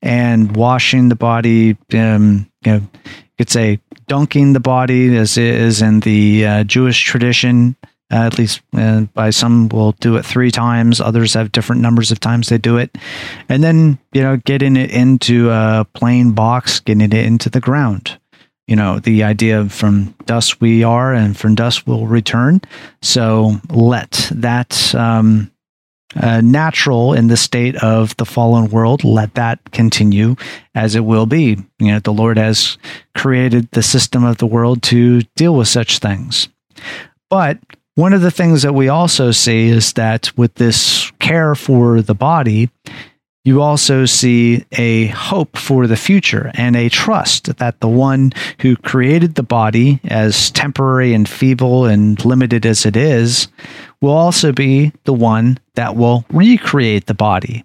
and 0.03 0.57
washing 0.57 1.09
the 1.09 1.17
body. 1.17 1.77
Um, 1.95 2.51
you 2.65 2.73
know, 2.73 2.79
you 3.05 3.11
could 3.39 3.51
say 3.51 3.81
dunking 4.07 4.53
the 4.53 4.61
body, 4.61 5.17
as 5.17 5.39
is 5.39 5.83
in 5.83 6.01
the 6.01 6.47
uh, 6.47 6.65
Jewish 6.65 7.03
tradition. 7.05 7.77
Uh, 8.11 8.25
at 8.25 8.39
least 8.39 8.63
uh, 8.73 9.03
by 9.13 9.29
some 9.29 9.69
will 9.69 9.93
do 10.01 10.17
it 10.17 10.25
three 10.25 10.51
times. 10.51 10.99
Others 10.99 11.35
have 11.35 11.53
different 11.53 11.83
numbers 11.83 12.11
of 12.11 12.19
times 12.19 12.49
they 12.49 12.57
do 12.57 12.79
it, 12.79 12.97
and 13.51 13.63
then 13.63 13.99
you 14.13 14.23
know 14.23 14.39
getting 14.39 14.77
it 14.77 14.91
into 14.91 15.51
a 15.51 15.87
plain 15.93 16.33
box, 16.33 16.81
getting 16.81 17.03
it 17.03 17.13
into 17.13 17.51
the 17.51 17.61
ground. 17.61 18.19
You 18.69 18.77
know 18.77 19.01
the 19.01 19.25
idea 19.25 19.61
of 19.61 19.73
from 19.73 20.15
dust 20.27 20.61
we 20.61 20.85
are, 20.85 21.13
and 21.13 21.37
from 21.37 21.57
dust 21.57 21.87
we'll 21.87 22.07
return. 22.07 22.61
So 23.03 23.57
let 23.71 24.31
that 24.33 24.95
um, 24.95 25.51
uh, 26.15 26.41
natural 26.43 27.15
in 27.15 27.29
the 27.29 27.37
state 27.37 27.77
of 27.77 28.17
the 28.17 28.25
fallen 28.25 28.71
world. 28.71 29.05
Let 29.05 29.35
that 29.35 29.73
continue 29.73 30.37
as 30.75 30.95
it 30.95 31.05
will 31.05 31.27
be. 31.27 31.57
You 31.79 31.93
know, 31.93 31.99
the 31.99 32.13
Lord 32.13 32.37
has 32.37 32.79
created 33.15 33.71
the 33.73 33.83
system 33.83 34.25
of 34.25 34.39
the 34.39 34.47
world 34.47 34.83
to 34.85 35.23
deal 35.35 35.55
with 35.55 35.69
such 35.69 35.99
things. 35.99 36.49
But 37.31 37.59
one 37.95 38.13
of 38.13 38.21
the 38.21 38.31
things 38.31 38.63
that 38.63 38.75
we 38.75 38.89
also 38.89 39.33
see 39.33 39.69
is 39.69 39.95
that 39.95 40.31
with 40.37 40.55
this 40.55 41.11
care 41.19 41.55
for 41.55 42.01
the 42.01 42.15
body, 42.15 42.71
you 43.45 43.63
also 43.63 44.05
see 44.05 44.65
a 44.73 45.07
hope 45.07 45.57
for 45.57 45.87
the 45.87 45.97
future 45.97 46.51
and 46.55 46.77
a 46.77 46.89
trust 46.89 47.57
that 47.57 47.81
the 47.81 47.89
one 47.89 48.33
who 48.61 48.77
created 48.77 49.37
the 49.37 49.43
body, 49.43 50.01
as 50.05 50.51
temporary 50.51 51.15
and 51.15 51.29
feeble 51.29 51.87
and 51.87 52.23
limited 52.25 52.67
as 52.67 52.85
it 52.85 52.97
is, 52.97 53.49
will 54.01 54.13
also 54.13 54.53
be 54.53 54.93
the 55.05 55.15
one 55.15 55.59
that 55.75 55.97
will 55.97 56.25
recreate 56.31 57.07
the 57.07 57.15
body. 57.15 57.65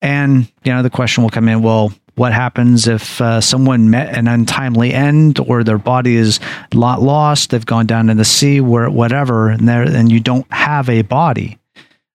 And, 0.00 0.50
you 0.64 0.72
know, 0.72 0.82
the 0.82 0.90
question 0.90 1.22
will 1.22 1.30
come 1.30 1.48
in 1.48 1.62
well, 1.62 1.92
what 2.14 2.32
happens 2.32 2.86
if 2.86 3.20
uh, 3.20 3.40
someone 3.40 3.90
met 3.90 4.16
an 4.16 4.28
untimely 4.28 4.92
end 4.92 5.40
or 5.40 5.64
their 5.64 5.78
body 5.78 6.16
is 6.16 6.40
lot 6.74 7.00
lost, 7.00 7.50
they've 7.50 7.64
gone 7.64 7.86
down 7.86 8.10
in 8.10 8.18
the 8.18 8.24
sea, 8.24 8.60
or 8.60 8.90
whatever, 8.90 9.48
and, 9.48 9.68
and 9.68 10.12
you 10.12 10.20
don't 10.20 10.50
have 10.52 10.88
a 10.88 11.02
body? 11.02 11.58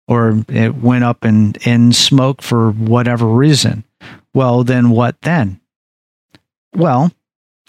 Or 0.08 0.44
it 0.48 0.76
went 0.76 1.04
up 1.04 1.26
in, 1.26 1.54
in 1.66 1.94
smoke 1.94 2.42
for 2.42 2.72
whatever 2.72 3.28
reason. 3.28 3.84
Well, 4.34 4.64
then 4.64 4.90
what 4.90 5.22
then? 5.22 5.60
Well, 6.74 7.12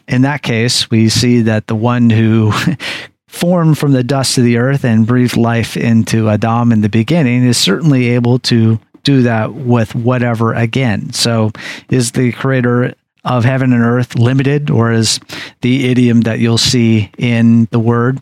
in 0.06 0.22
that 0.22 0.42
case, 0.42 0.90
we 0.90 1.08
see 1.08 1.42
that 1.42 1.66
the 1.66 1.74
one 1.74 2.10
who 2.10 2.52
formed 3.28 3.78
from 3.78 3.92
the 3.92 4.04
dust 4.04 4.38
of 4.38 4.44
the 4.44 4.56
earth 4.56 4.84
and 4.84 5.06
breathed 5.06 5.36
life 5.36 5.76
into 5.76 6.28
Adam 6.28 6.72
in 6.72 6.80
the 6.80 6.88
beginning 6.88 7.44
is 7.44 7.58
certainly 7.58 8.08
able 8.08 8.38
to 8.40 8.78
do 9.02 9.22
that 9.22 9.54
with 9.54 9.94
whatever 9.94 10.54
again. 10.54 11.12
So, 11.12 11.52
is 11.88 12.12
the 12.12 12.32
creator 12.32 12.94
of 13.24 13.44
heaven 13.44 13.72
and 13.72 13.82
earth 13.82 14.14
limited, 14.14 14.70
or 14.70 14.92
is 14.92 15.20
the 15.60 15.88
idiom 15.88 16.22
that 16.22 16.38
you'll 16.38 16.58
see 16.58 17.10
in 17.18 17.66
the 17.70 17.80
word 17.80 18.20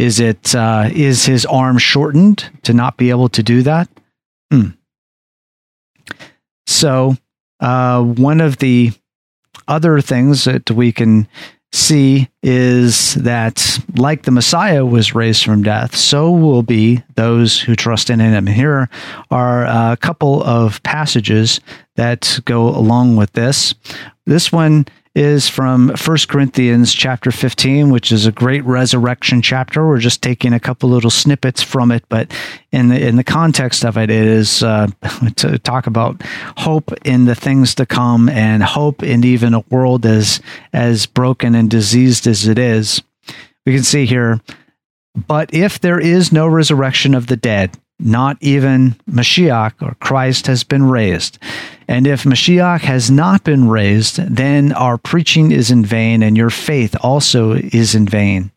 is 0.00 0.18
it 0.18 0.54
uh, 0.54 0.88
is 0.90 1.26
his 1.26 1.44
arm 1.44 1.76
shortened 1.76 2.50
to 2.62 2.72
not 2.72 2.96
be 2.96 3.10
able 3.10 3.28
to 3.28 3.42
do 3.42 3.62
that? 3.62 3.86
Hmm. 4.50 4.70
So 6.66 7.16
uh, 7.60 8.02
one 8.02 8.40
of 8.40 8.56
the 8.56 8.92
other 9.68 10.00
things 10.00 10.44
that 10.44 10.70
we 10.70 10.90
can 10.90 11.28
see 11.72 12.30
is 12.42 13.14
that 13.16 13.78
like 13.94 14.22
the 14.22 14.30
Messiah 14.30 14.86
was 14.86 15.14
raised 15.14 15.44
from 15.44 15.62
death, 15.62 15.94
so 15.94 16.30
will 16.30 16.62
be 16.62 17.02
those 17.16 17.60
who 17.60 17.76
trust 17.76 18.08
in 18.08 18.20
him. 18.20 18.46
Here 18.46 18.88
are 19.30 19.66
a 19.66 19.98
couple 19.98 20.42
of 20.42 20.82
passages 20.82 21.60
that 21.96 22.40
go 22.46 22.68
along 22.68 23.16
with 23.16 23.32
this. 23.32 23.74
This 24.30 24.52
one 24.52 24.86
is 25.16 25.48
from 25.48 25.88
1 25.88 26.16
Corinthians 26.28 26.94
chapter 26.94 27.32
15, 27.32 27.90
which 27.90 28.12
is 28.12 28.26
a 28.26 28.30
great 28.30 28.64
resurrection 28.64 29.42
chapter. 29.42 29.84
We're 29.84 29.98
just 29.98 30.22
taking 30.22 30.52
a 30.52 30.60
couple 30.60 30.88
little 30.88 31.10
snippets 31.10 31.64
from 31.64 31.90
it, 31.90 32.04
but 32.08 32.32
in 32.70 32.90
the 32.90 33.08
in 33.08 33.16
the 33.16 33.24
context 33.24 33.84
of 33.84 33.98
it, 33.98 34.08
it 34.08 34.24
is 34.24 34.62
uh, 34.62 34.86
to 35.34 35.58
talk 35.58 35.88
about 35.88 36.22
hope 36.58 36.92
in 37.04 37.24
the 37.24 37.34
things 37.34 37.74
to 37.74 37.86
come 37.86 38.28
and 38.28 38.62
hope 38.62 39.02
in 39.02 39.24
even 39.24 39.52
a 39.52 39.64
world 39.68 40.06
as 40.06 40.40
as 40.72 41.06
broken 41.06 41.56
and 41.56 41.68
diseased 41.68 42.28
as 42.28 42.46
it 42.46 42.56
is. 42.56 43.02
We 43.66 43.74
can 43.74 43.82
see 43.82 44.06
here, 44.06 44.40
but 45.26 45.52
if 45.52 45.80
there 45.80 45.98
is 45.98 46.30
no 46.30 46.46
resurrection 46.46 47.16
of 47.16 47.26
the 47.26 47.36
dead, 47.36 47.76
not 48.00 48.36
even 48.40 48.96
Mashiach 49.10 49.74
or 49.80 49.94
Christ 50.00 50.46
has 50.46 50.64
been 50.64 50.84
raised. 50.84 51.38
And 51.88 52.06
if 52.06 52.24
Mashiach 52.24 52.80
has 52.80 53.10
not 53.10 53.44
been 53.44 53.68
raised, 53.68 54.16
then 54.16 54.72
our 54.72 54.96
preaching 54.96 55.52
is 55.52 55.70
in 55.70 55.84
vain 55.84 56.22
and 56.22 56.36
your 56.36 56.50
faith 56.50 56.96
also 57.00 57.52
is 57.54 57.94
in 57.94 58.06
vain. 58.06 58.50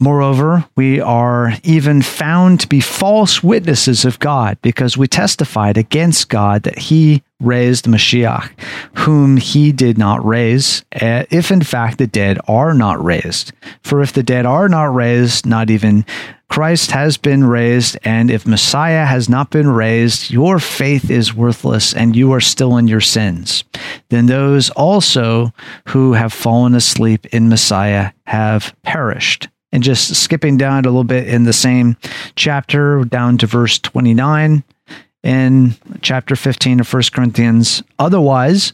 Moreover, 0.00 0.64
we 0.76 1.00
are 1.00 1.54
even 1.64 2.02
found 2.02 2.60
to 2.60 2.68
be 2.68 2.80
false 2.80 3.42
witnesses 3.42 4.04
of 4.04 4.20
God 4.20 4.56
because 4.62 4.96
we 4.96 5.08
testified 5.08 5.76
against 5.76 6.28
God 6.28 6.62
that 6.62 6.78
he 6.78 7.24
raised 7.40 7.86
Mashiach, 7.86 8.48
whom 8.94 9.38
he 9.38 9.72
did 9.72 9.98
not 9.98 10.24
raise, 10.24 10.84
eh, 10.92 11.24
if 11.30 11.50
in 11.50 11.62
fact 11.62 11.98
the 11.98 12.06
dead 12.06 12.38
are 12.46 12.74
not 12.74 13.02
raised. 13.02 13.52
For 13.82 14.00
if 14.00 14.12
the 14.12 14.22
dead 14.22 14.46
are 14.46 14.68
not 14.68 14.94
raised, 14.94 15.46
not 15.46 15.68
even 15.68 16.04
Christ 16.48 16.92
has 16.92 17.16
been 17.18 17.44
raised, 17.44 17.98
and 18.04 18.30
if 18.30 18.46
Messiah 18.46 19.04
has 19.04 19.28
not 19.28 19.50
been 19.50 19.68
raised, 19.68 20.30
your 20.30 20.58
faith 20.58 21.10
is 21.10 21.34
worthless 21.34 21.94
and 21.94 22.16
you 22.16 22.32
are 22.32 22.40
still 22.40 22.76
in 22.76 22.88
your 22.88 23.02
sins. 23.02 23.64
Then 24.08 24.26
those 24.26 24.70
also 24.70 25.52
who 25.88 26.14
have 26.14 26.32
fallen 26.32 26.74
asleep 26.74 27.26
in 27.26 27.48
Messiah 27.48 28.12
have 28.26 28.74
perished. 28.82 29.48
And 29.70 29.82
just 29.82 30.14
skipping 30.14 30.56
down 30.56 30.84
a 30.84 30.88
little 30.88 31.04
bit 31.04 31.28
in 31.28 31.44
the 31.44 31.52
same 31.52 31.96
chapter, 32.34 33.04
down 33.04 33.36
to 33.38 33.46
verse 33.46 33.78
29 33.78 34.64
in 35.22 35.74
chapter 36.00 36.34
15 36.34 36.80
of 36.80 36.92
1 36.92 37.02
Corinthians. 37.12 37.82
Otherwise, 37.98 38.72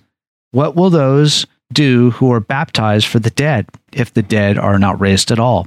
what 0.52 0.76
will 0.76 0.90
those 0.90 1.46
do 1.72 2.10
who 2.12 2.32
are 2.32 2.40
baptized 2.40 3.06
for 3.06 3.18
the 3.18 3.30
dead, 3.30 3.66
if 3.92 4.12
the 4.12 4.22
dead 4.22 4.58
are 4.58 4.78
not 4.78 5.00
raised 5.00 5.30
at 5.30 5.38
all? 5.38 5.66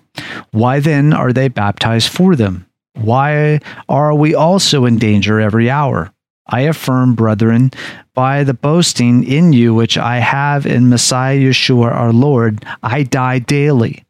Why 0.51 0.79
then 0.79 1.13
are 1.13 1.33
they 1.33 1.47
baptized 1.47 2.09
for 2.09 2.35
them? 2.35 2.65
Why 2.95 3.59
are 3.87 4.15
we 4.15 4.33
also 4.33 4.85
in 4.85 4.97
danger 4.97 5.39
every 5.39 5.69
hour? 5.69 6.11
I 6.49 6.61
affirm, 6.61 7.13
brethren, 7.15 7.71
by 8.13 8.43
the 8.43 8.53
boasting 8.53 9.23
in 9.23 9.53
you 9.53 9.73
which 9.73 9.97
I 9.97 10.19
have 10.19 10.65
in 10.65 10.89
Messiah 10.89 11.37
Yeshua 11.37 11.91
our 11.91 12.13
Lord, 12.13 12.65
I 12.81 13.03
die 13.03 13.39
daily. 13.39 14.05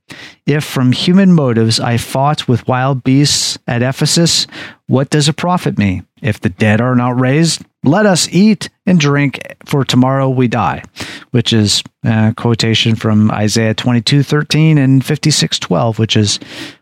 If 0.46 0.63
from 0.63 0.94
human 0.94 1.34
motives 1.34 1.79
I 1.79 1.98
fought 1.98 2.48
with 2.48 2.67
wild 2.67 3.03
beasts 3.03 3.58
at 3.67 3.82
Ephesus, 3.82 4.48
what 4.86 5.10
does 5.10 5.27
it 5.27 5.36
profit 5.36 5.77
me? 5.77 6.03
If 6.22 6.39
the 6.39 6.50
dead 6.50 6.79
are 6.79 6.96
not 6.96 7.20
raised, 7.20 7.63
let 7.88 8.06
us 8.06 8.27
eat 8.29 8.70
and 8.86 9.00
drink, 9.00 9.39
for 9.65 9.84
tomorrow 9.84 10.29
we 10.29 10.48
die, 10.48 10.84
which 11.32 11.53
is 11.53 11.84
a 12.03 12.34
quotation 12.36 12.96
from 12.96 13.32
Isaiah 13.32 13.74
22 13.74 14.24
13 14.24 14.77
and 14.77 15.06
56 15.06 15.60
12, 15.60 16.00
which 16.00 16.15
is 16.15 16.39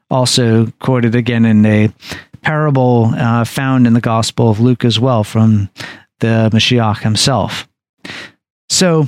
also 0.10 0.68
quoted 0.80 1.16
again 1.16 1.46
in 1.46 1.66
a 1.66 1.90
parable 2.42 3.12
uh, 3.16 3.44
found 3.44 3.88
in 3.88 3.94
the 3.94 4.02
Gospel 4.02 4.50
of 4.50 4.60
Luke 4.60 4.86
as 4.86 5.00
well 5.00 5.24
from 5.24 5.70
the 6.20 6.50
Mashiach 6.54 7.00
himself. 7.00 7.68
So, 8.70 9.08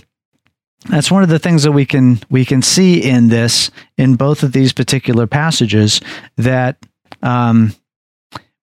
that's 0.89 1.11
one 1.11 1.23
of 1.23 1.29
the 1.29 1.39
things 1.39 1.63
that 1.63 1.71
we 1.71 1.85
can 1.85 2.19
we 2.29 2.45
can 2.45 2.61
see 2.61 3.01
in 3.03 3.27
this 3.29 3.71
in 3.97 4.15
both 4.15 4.43
of 4.43 4.53
these 4.53 4.73
particular 4.73 5.27
passages 5.27 5.99
that 6.37 6.77
um, 7.21 7.75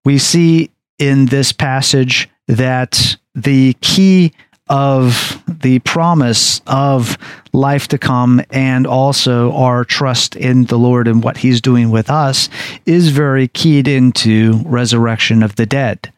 we 0.05 0.19
see 0.19 0.71
in 0.99 1.27
this 1.27 1.53
passage 1.53 2.29
that 2.49 3.17
the 3.35 3.75
key 3.81 4.33
of 4.69 5.43
the 5.47 5.79
promise 5.81 6.61
of 6.67 7.19
life 7.53 7.89
to 7.89 7.99
come 7.99 8.41
and 8.51 8.87
also 8.87 9.53
our 9.53 9.85
trust 9.85 10.37
in 10.37 10.65
the 10.65 10.79
Lord 10.79 11.07
and 11.07 11.23
what 11.23 11.37
He's 11.37 11.61
doing 11.61 11.91
with 11.91 12.11
us 12.11 12.49
is 12.87 13.11
very 13.11 13.49
keyed 13.49 13.87
into 13.89 14.63
resurrection 14.65 15.43
of 15.43 15.57
the 15.57 15.67
dead. 15.67 16.13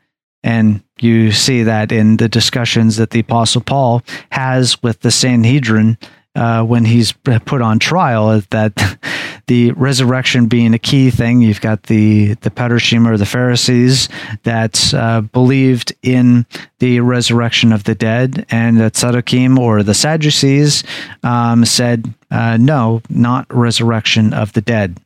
And 0.45 0.83
you 1.01 1.33
see 1.33 1.65
that 1.65 1.91
in 1.91 2.19
the 2.19 2.29
discussions 2.29 2.97
that 2.97 3.11
the 3.11 3.21
Apostle 3.21 3.63
Paul 3.63 4.03
has 4.31 4.81
with 4.83 5.01
the 5.01 5.11
Sanhedrin 5.11 5.99
uh, 6.37 6.63
when 6.63 6.85
he's 6.85 7.13
put 7.13 7.63
on 7.63 7.79
trial 7.79 8.41
that 8.51 8.99
the 9.47 9.71
resurrection 9.73 10.47
being 10.47 10.75
a 10.75 10.79
key 10.79 11.11
thing. 11.11 11.41
You've 11.41 11.61
got 11.61 11.85
the 11.85 12.35
the 12.35 12.51
Parushim 12.51 13.07
or 13.07 13.17
the 13.17 13.27
Pharisees 13.27 14.09
that 14.43 14.93
uh, 14.93 15.21
believed 15.21 15.95
in 16.03 16.47
the 16.79 17.01
resurrection 17.01 17.73
of 17.73 17.85
the 17.85 17.95
dead, 17.95 18.47
and 18.51 18.79
the 18.79 18.91
Tzaddukim 18.91 19.59
or 19.59 19.83
the 19.83 19.95
Sadducees 19.95 20.85
um, 21.23 21.65
said 21.65 22.13
uh, 22.31 22.57
no, 22.57 23.03
not 23.09 23.47
resurrection 23.55 24.35
of 24.35 24.53
the 24.53 24.61
dead, 24.61 24.99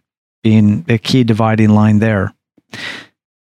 being 0.42 0.84
a 0.88 0.98
key 0.98 1.24
dividing 1.24 1.70
line 1.70 1.98
there. 1.98 2.32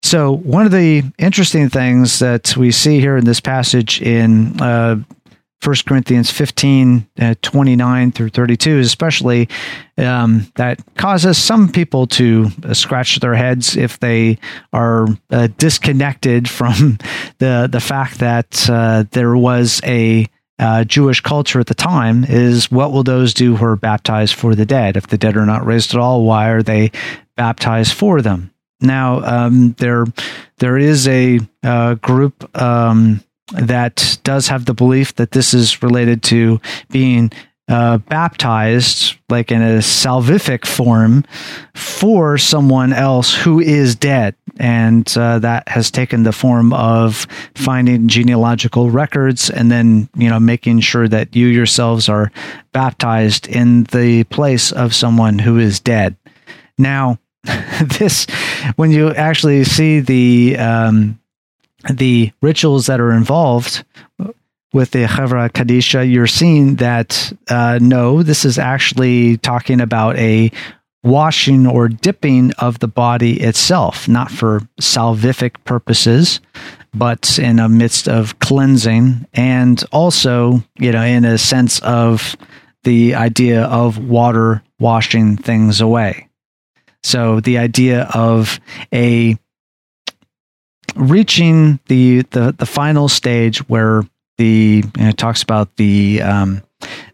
So, 0.03 0.33
one 0.35 0.65
of 0.65 0.73
the 0.73 1.03
interesting 1.17 1.69
things 1.69 2.19
that 2.19 2.57
we 2.57 2.71
see 2.71 2.99
here 2.99 3.15
in 3.15 3.23
this 3.23 3.39
passage 3.39 4.01
in 4.01 4.59
uh, 4.61 4.97
1 5.65 5.75
Corinthians 5.87 6.29
15, 6.31 7.07
uh, 7.19 7.35
29 7.41 8.11
through 8.11 8.29
32, 8.29 8.79
especially 8.79 9.49
um, 9.97 10.51
that 10.55 10.79
causes 10.95 11.37
some 11.37 11.71
people 11.71 12.07
to 12.07 12.49
uh, 12.63 12.73
scratch 12.73 13.19
their 13.19 13.35
heads 13.35 13.77
if 13.77 13.99
they 13.99 14.37
are 14.73 15.07
uh, 15.31 15.47
disconnected 15.57 16.49
from 16.49 16.97
the, 17.37 17.69
the 17.71 17.79
fact 17.79 18.19
that 18.19 18.69
uh, 18.69 19.05
there 19.11 19.35
was 19.35 19.81
a 19.85 20.27
uh, 20.59 20.83
Jewish 20.83 21.19
culture 21.21 21.59
at 21.59 21.67
the 21.67 21.73
time 21.73 22.23
is 22.23 22.71
what 22.71 22.91
will 22.91 23.03
those 23.03 23.33
do 23.33 23.55
who 23.55 23.65
are 23.65 23.75
baptized 23.75 24.35
for 24.35 24.55
the 24.55 24.65
dead? 24.65 24.97
If 24.97 25.07
the 25.07 25.17
dead 25.17 25.35
are 25.35 25.45
not 25.45 25.65
raised 25.65 25.93
at 25.93 25.99
all, 25.99 26.23
why 26.23 26.49
are 26.49 26.63
they 26.63 26.91
baptized 27.35 27.93
for 27.93 28.21
them? 28.21 28.51
Now, 28.79 29.23
um, 29.23 29.75
there 29.79 30.05
there 30.57 30.77
is 30.77 31.07
a 31.07 31.39
uh, 31.63 31.95
group 31.95 32.61
um, 32.61 33.23
that 33.53 34.19
does 34.23 34.47
have 34.47 34.65
the 34.65 34.73
belief 34.73 35.15
that 35.15 35.31
this 35.31 35.53
is 35.53 35.81
related 35.83 36.23
to 36.23 36.59
being 36.89 37.31
uh, 37.69 37.97
baptized, 37.97 39.15
like 39.29 39.51
in 39.51 39.61
a 39.61 39.77
salvific 39.77 40.65
form, 40.65 41.23
for 41.75 42.37
someone 42.37 42.91
else 42.91 43.33
who 43.33 43.59
is 43.59 43.95
dead. 43.95 44.35
And 44.59 45.11
uh, 45.17 45.39
that 45.39 45.67
has 45.69 45.89
taken 45.89 46.23
the 46.23 46.31
form 46.31 46.73
of 46.73 47.25
finding 47.55 48.07
genealogical 48.07 48.91
records 48.91 49.49
and 49.49 49.71
then, 49.71 50.09
you 50.15 50.29
know, 50.29 50.39
making 50.39 50.81
sure 50.81 51.07
that 51.07 51.35
you 51.35 51.47
yourselves 51.47 52.09
are 52.09 52.31
baptized 52.71 53.47
in 53.47 53.85
the 53.85 54.25
place 54.25 54.71
of 54.71 54.93
someone 54.93 55.39
who 55.39 55.57
is 55.57 55.79
dead. 55.79 56.15
Now, 56.77 57.17
this 57.99 58.25
when 58.75 58.91
you 58.91 59.09
actually 59.09 59.63
see 59.63 59.99
the 59.99 60.57
um, 60.57 61.19
the 61.91 62.31
rituals 62.41 62.85
that 62.87 62.99
are 62.99 63.11
involved 63.11 63.83
with 64.73 64.91
the 64.91 65.05
Chevra 65.05 65.49
Kadisha, 65.51 66.09
you're 66.09 66.27
seeing 66.27 66.75
that 66.75 67.31
uh, 67.49 67.79
no, 67.81 68.23
this 68.23 68.43
is 68.43 68.57
actually 68.57 69.37
talking 69.37 69.79
about 69.81 70.17
a 70.17 70.51
washing 71.03 71.67
or 71.67 71.89
dipping 71.89 72.51
of 72.53 72.79
the 72.79 72.87
body 72.87 73.39
itself, 73.41 74.07
not 74.07 74.31
for 74.31 74.61
salvific 74.81 75.55
purposes, 75.65 76.39
but 76.93 77.37
in 77.37 77.59
a 77.59 77.69
midst 77.69 78.07
of 78.07 78.39
cleansing, 78.39 79.27
and 79.33 79.83
also, 79.91 80.63
you 80.79 80.91
know, 80.91 81.03
in 81.03 81.25
a 81.25 81.37
sense 81.37 81.79
of 81.79 82.35
the 82.83 83.15
idea 83.15 83.63
of 83.63 83.97
water 83.97 84.63
washing 84.79 85.37
things 85.37 85.81
away. 85.81 86.27
So 87.03 87.41
the 87.41 87.57
idea 87.57 88.03
of 88.13 88.59
a 88.93 89.37
reaching 90.95 91.79
the 91.87 92.23
the, 92.31 92.55
the 92.57 92.65
final 92.65 93.07
stage 93.07 93.67
where 93.69 94.03
the 94.37 94.83
know, 94.97 95.09
it 95.09 95.17
talks 95.17 95.43
about 95.43 95.75
the 95.77 96.21
um, 96.21 96.61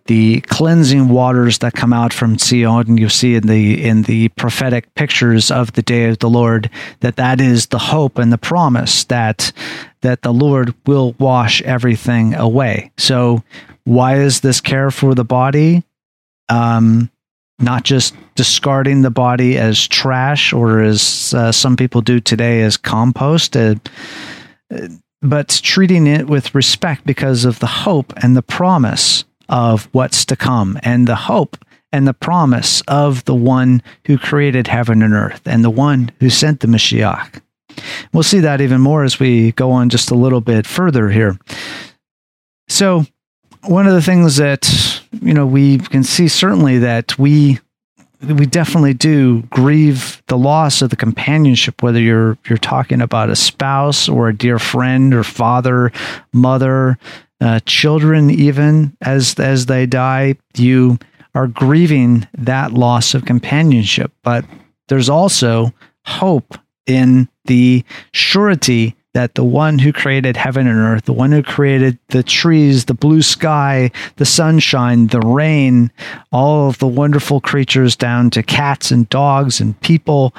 the 0.05 0.41
cleansing 0.41 1.09
waters 1.09 1.59
that 1.59 1.73
come 1.73 1.93
out 1.93 2.13
from 2.13 2.37
Zion, 2.37 2.87
and 2.87 2.99
you 2.99 3.09
see 3.09 3.35
in 3.35 3.47
the 3.47 3.85
in 3.85 4.03
the 4.03 4.29
prophetic 4.29 4.93
pictures 4.95 5.51
of 5.51 5.73
the 5.73 5.81
day 5.81 6.09
of 6.09 6.19
the 6.19 6.29
Lord 6.29 6.69
that 7.01 7.17
that 7.17 7.39
is 7.39 7.67
the 7.67 7.77
hope 7.77 8.17
and 8.17 8.31
the 8.31 8.37
promise 8.37 9.03
that 9.05 9.51
that 10.01 10.21
the 10.21 10.33
Lord 10.33 10.73
will 10.85 11.15
wash 11.19 11.61
everything 11.61 12.33
away. 12.33 12.91
So, 12.97 13.43
why 13.83 14.19
is 14.19 14.39
this 14.39 14.61
care 14.61 14.91
for 14.91 15.13
the 15.13 15.25
body? 15.25 15.83
Um, 16.47 17.11
not 17.59 17.83
just 17.83 18.15
discarding 18.35 19.01
the 19.01 19.11
body 19.11 19.57
as 19.57 19.87
trash 19.87 20.53
or 20.53 20.81
as 20.81 21.33
uh, 21.33 21.51
some 21.51 21.75
people 21.75 22.01
do 22.01 22.19
today 22.19 22.61
as 22.61 22.77
compost, 22.77 23.57
uh, 23.57 23.75
but 25.21 25.59
treating 25.63 26.07
it 26.07 26.27
with 26.27 26.55
respect 26.55 27.05
because 27.05 27.45
of 27.45 27.59
the 27.59 27.67
hope 27.67 28.13
and 28.17 28.35
the 28.35 28.41
promise 28.41 29.25
of 29.49 29.89
what's 29.91 30.25
to 30.25 30.35
come 30.35 30.79
and 30.83 31.07
the 31.07 31.15
hope 31.15 31.57
and 31.91 32.07
the 32.07 32.13
promise 32.13 32.81
of 32.87 33.25
the 33.25 33.35
one 33.35 33.81
who 34.05 34.17
created 34.17 34.67
heaven 34.67 35.01
and 35.01 35.13
earth 35.13 35.41
and 35.45 35.63
the 35.63 35.69
one 35.69 36.11
who 36.19 36.29
sent 36.29 36.59
the 36.59 36.67
Mashiach. 36.67 37.41
We'll 38.13 38.23
see 38.23 38.39
that 38.39 38.61
even 38.61 38.81
more 38.81 39.03
as 39.03 39.19
we 39.19 39.51
go 39.53 39.71
on 39.71 39.89
just 39.89 40.11
a 40.11 40.15
little 40.15 40.41
bit 40.41 40.67
further 40.67 41.09
here. 41.09 41.37
So, 42.67 43.05
one 43.63 43.87
of 43.87 43.93
the 43.93 44.01
things 44.01 44.37
that 44.37 44.98
you 45.11 45.33
know 45.33 45.45
we 45.45 45.77
can 45.77 46.03
see 46.03 46.27
certainly 46.27 46.79
that 46.79 47.17
we 47.17 47.59
we 48.21 48.45
definitely 48.45 48.93
do 48.93 49.41
grieve 49.43 50.21
the 50.27 50.37
loss 50.37 50.81
of 50.81 50.89
the 50.89 50.95
companionship 50.95 51.81
whether 51.81 51.99
you're 51.99 52.37
you're 52.47 52.57
talking 52.57 53.01
about 53.01 53.29
a 53.29 53.35
spouse 53.35 54.09
or 54.09 54.27
a 54.27 54.35
dear 54.35 54.59
friend 54.59 55.13
or 55.13 55.23
father 55.23 55.91
mother 56.33 56.97
uh, 57.41 57.59
children 57.65 58.29
even 58.29 58.95
as 59.01 59.35
as 59.39 59.67
they 59.67 59.85
die 59.85 60.35
you 60.55 60.97
are 61.35 61.47
grieving 61.47 62.27
that 62.37 62.73
loss 62.73 63.13
of 63.13 63.25
companionship. 63.25 64.11
But 64.23 64.45
there's 64.87 65.09
also 65.09 65.73
hope 66.05 66.57
in 66.85 67.29
the 67.45 67.83
surety 68.11 68.95
that 69.13 69.35
the 69.35 69.43
one 69.43 69.79
who 69.79 69.91
created 69.91 70.37
heaven 70.37 70.67
and 70.67 70.77
earth, 70.77 71.05
the 71.05 71.13
one 71.13 71.31
who 71.31 71.41
created 71.41 71.97
the 72.09 72.23
trees, 72.23 72.85
the 72.85 72.93
blue 72.93 73.21
sky, 73.21 73.91
the 74.17 74.25
sunshine, 74.25 75.07
the 75.07 75.21
rain, 75.21 75.91
all 76.31 76.69
of 76.69 76.77
the 76.77 76.87
wonderful 76.87 77.41
creatures 77.41 77.95
down 77.95 78.29
to 78.29 78.43
cats 78.43 78.91
and 78.91 79.09
dogs 79.09 79.59
and 79.59 79.79
people, 79.81 80.33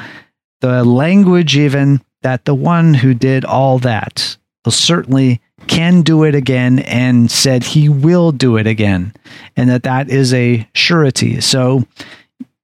the 0.61 0.85
language, 0.85 1.57
even, 1.57 2.01
that 2.23 2.45
the 2.45 2.55
one 2.55 2.95
who 2.95 3.15
did 3.15 3.45
all 3.45 3.79
that 3.79 4.37
will 4.65 4.73
certainly 4.73 5.41
can 5.67 6.03
do 6.03 6.25
it 6.25 6.35
again 6.35 6.79
and 6.81 7.31
said 7.31 7.63
he 7.63 7.89
will 7.89 8.33
do 8.33 8.57
it 8.57 8.67
again 8.67 9.13
and 9.57 9.69
that 9.69 9.83
that 9.83 10.09
is 10.09 10.33
a 10.33 10.67
surety. 10.75 11.41
So 11.41 11.87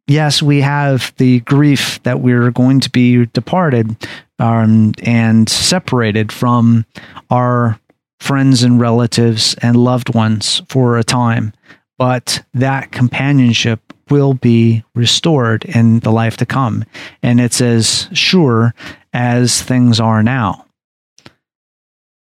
yes 0.07 0.43
we 0.43 0.61
have 0.61 1.13
the 1.17 1.41
grief 1.41 2.03
that 2.03 2.21
we're 2.21 2.51
going 2.51 2.81
to 2.81 2.91
be 2.91 3.27
departed 3.27 3.97
um, 4.39 4.93
and 5.03 5.49
separated 5.49 6.33
from 6.33 6.85
our 7.31 7.79
friends 8.21 8.63
and 8.63 8.81
relatives 8.81 9.55
and 9.63 9.77
loved 9.77 10.15
ones 10.15 10.63
for 10.69 10.99
a 10.99 11.05
time. 11.05 11.53
But 11.99 12.45
that 12.55 12.93
companionship 12.93 13.81
will 14.11 14.35
be 14.35 14.85
restored 14.95 15.65
in 15.65 16.01
the 16.01 16.13
life 16.13 16.37
to 16.39 16.47
come. 16.47 16.85
And 17.23 17.41
it's 17.41 17.61
as 17.61 18.09
sure 18.13 18.75
as 19.13 19.63
things 19.63 19.99
are 20.01 20.23
now. 20.23 20.67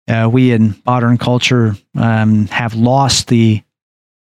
Uh, 0.07 0.29
we 0.31 0.53
in 0.53 0.81
modern 0.85 1.19
culture 1.19 1.77
um, 1.97 2.47
have 2.49 2.75
lost 2.75 3.29
the 3.29 3.63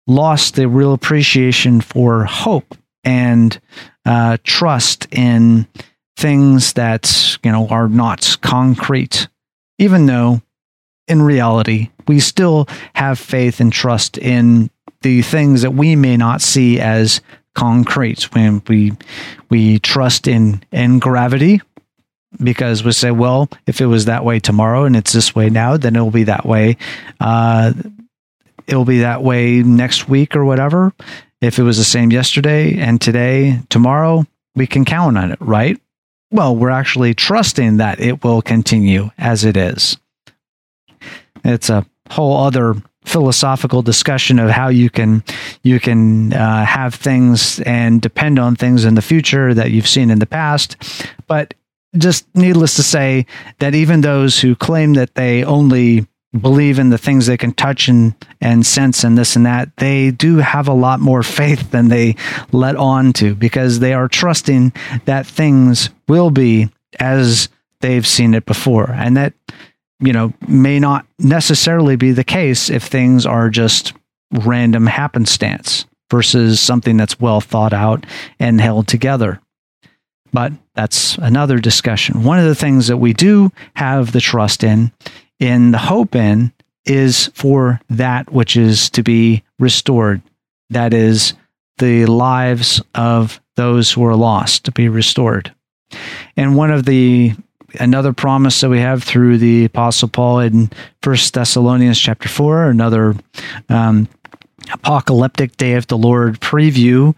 lost 0.08 0.56
the 0.56 0.68
real 0.68 0.94
appreciation 0.94 1.80
for 1.80 2.26
hope 2.26 2.76
and 3.04 3.60
uh, 4.06 4.38
trust 4.44 5.08
in 5.12 5.68
things 6.18 6.74
that 6.74 7.38
you 7.44 7.52
know 7.52 7.68
are 7.68 7.90
not 7.90 8.38
concrete, 8.42 9.28
even 9.80 10.06
though 10.06 10.42
in 11.08 11.22
reality 11.22 11.90
we 12.08 12.20
still 12.20 12.68
have 12.94 13.20
faith 13.20 13.60
and 13.60 13.74
trust 13.74 14.18
in 14.18 14.70
the 15.02 15.22
things 15.22 15.62
that 15.64 15.72
we 15.72 15.96
may 15.96 16.18
not 16.18 16.42
see 16.42 16.80
as 16.80 17.22
concrete. 17.56 18.24
When 18.34 18.62
we 18.68 18.94
we 19.50 19.80
trust 19.80 20.28
in 20.28 20.64
in 20.72 21.00
gravity, 21.00 21.62
because 22.42 22.84
we 22.84 22.92
say, 22.92 23.12
well, 23.12 23.50
if 23.68 23.82
it 23.82 23.88
was 23.88 24.06
that 24.06 24.24
way 24.24 24.40
tomorrow 24.40 24.86
and 24.86 24.96
it's 24.96 25.12
this 25.12 25.36
way 25.36 25.50
now, 25.50 25.78
then 25.78 25.96
it'll 25.96 26.12
be 26.12 26.24
that 26.24 26.46
way. 26.46 26.78
Uh, 27.20 27.74
it'll 28.68 28.86
be 28.86 29.00
that 29.00 29.22
way 29.24 29.64
next 29.64 30.08
week 30.08 30.36
or 30.36 30.46
whatever. 30.46 30.94
If 31.42 31.58
it 31.58 31.64
was 31.64 31.78
the 31.78 31.84
same 31.84 32.12
yesterday 32.12 32.78
and 32.78 33.02
today, 33.02 33.60
tomorrow, 33.70 34.26
we 34.56 34.68
can 34.68 34.86
count 34.86 35.18
on 35.18 35.32
it, 35.32 35.42
right? 35.42 35.80
Well, 36.30 36.56
we're 36.56 36.70
actually 36.70 37.14
trusting 37.14 37.78
that 37.78 38.00
it 38.00 38.24
will 38.24 38.42
continue 38.42 39.10
as 39.18 39.44
it 39.44 39.58
is. 39.58 39.98
It's 41.44 41.70
a 41.70 41.86
whole 42.10 42.38
other 42.38 42.76
philosophical 43.04 43.82
discussion 43.82 44.38
of 44.38 44.52
how 44.52 44.68
you 44.68 44.90
can 44.90 45.24
you 45.64 45.80
can 45.80 46.32
uh, 46.34 46.64
have 46.64 46.94
things 46.94 47.60
and 47.62 48.00
depend 48.00 48.38
on 48.38 48.56
things 48.56 48.86
in 48.86 48.94
the 48.94 49.02
future 49.02 49.56
that 49.56 49.72
you've 49.72 49.88
seen 49.88 50.12
in 50.12 50.20
the 50.20 50.28
past 50.28 50.78
but 51.26 51.56
just 51.98 52.28
needless 52.36 52.76
to 52.76 52.84
say 52.84 53.26
that 53.58 53.74
even 53.74 54.02
those 54.02 54.40
who 54.40 54.56
claim 54.56 54.94
that 54.94 55.16
they 55.16 55.44
only 55.44 56.06
believe 56.40 56.80
in 56.80 56.90
the 56.90 56.98
things 56.98 57.26
they 57.26 57.38
can 57.38 57.54
touch 57.54 57.88
and, 57.88 58.16
and 58.40 58.66
sense 58.66 59.04
and 59.04 59.18
this 59.18 59.36
and 59.36 59.46
that, 59.46 59.76
they 59.78 60.12
do 60.12 60.38
have 60.38 60.68
a 60.68 60.74
lot 60.74 61.00
more 61.00 61.24
faith 61.24 61.72
than 61.72 61.90
they 61.90 62.16
let 62.52 62.76
on 62.76 63.14
to 63.14 63.36
because 63.36 63.80
they 63.80 63.94
are 63.94 64.08
trusting 64.08 64.72
that 65.06 65.28
things 65.28 65.90
will 66.08 66.30
be 66.30 66.70
as 67.00 67.50
they've 67.82 68.08
seen 68.08 68.34
it 68.34 68.46
before. 68.46 68.92
And 68.92 69.18
that, 69.18 69.34
you 70.00 70.14
know, 70.14 70.34
may 70.48 70.80
not 70.80 71.06
necessarily 71.20 71.96
be 71.96 72.12
the 72.12 72.24
case 72.24 72.70
if 72.70 72.84
things 72.84 73.26
are 73.26 73.50
just 73.50 73.94
random 74.32 74.88
happenstance 74.88 75.86
versus 76.10 76.60
something 76.60 76.98
that's 76.98 77.20
well 77.20 77.42
thought 77.42 77.74
out 77.74 78.06
and 78.40 78.62
held 78.62 78.88
together. 78.88 79.42
But 80.34 80.54
that's 80.76 81.18
another 81.18 81.60
discussion. 81.60 82.24
One 82.24 82.40
of 82.40 82.46
the 82.46 82.56
things 82.56 82.88
that 82.88 82.98
we 82.98 83.12
do 83.12 83.52
have 83.76 84.14
the 84.14 84.22
trust 84.22 84.64
in, 84.64 84.92
in 85.42 85.72
the 85.72 85.78
hope 85.78 86.16
in, 86.16 86.54
is 86.86 87.28
for 87.34 87.82
that 87.90 88.32
which 88.32 88.56
is 88.56 88.90
to 88.92 89.04
be 89.04 89.44
restored. 89.60 90.22
That 90.70 90.94
is 90.94 91.34
the 91.80 92.06
lives 92.06 92.82
of 92.96 93.42
those 93.56 93.92
who 93.92 94.06
are 94.06 94.16
lost 94.16 94.64
to 94.66 94.72
be 94.72 94.88
restored. 94.88 95.54
And 96.38 96.56
one 96.56 96.72
of 96.72 96.86
the 96.86 97.34
another 97.80 98.14
promise 98.14 98.62
that 98.62 98.70
we 98.70 98.80
have 98.80 99.02
through 99.02 99.38
the 99.38 99.64
apostle 99.64 100.10
paul 100.10 100.40
in 100.40 100.70
first 101.02 101.34
thessalonians 101.34 101.98
chapter 101.98 102.28
4 102.28 102.66
another 102.66 103.16
um, 103.70 104.10
apocalyptic 104.74 105.56
day 105.56 105.76
of 105.76 105.88
the 105.88 105.98
lord 105.98 106.38
preview 106.42 107.16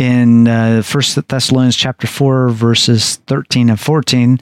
in 0.00 0.48
uh, 0.48 0.82
First 0.82 1.16
Thessalonians 1.28 1.76
chapter 1.76 2.06
four, 2.06 2.48
verses 2.50 3.16
thirteen 3.26 3.68
and 3.68 3.78
fourteen. 3.78 4.40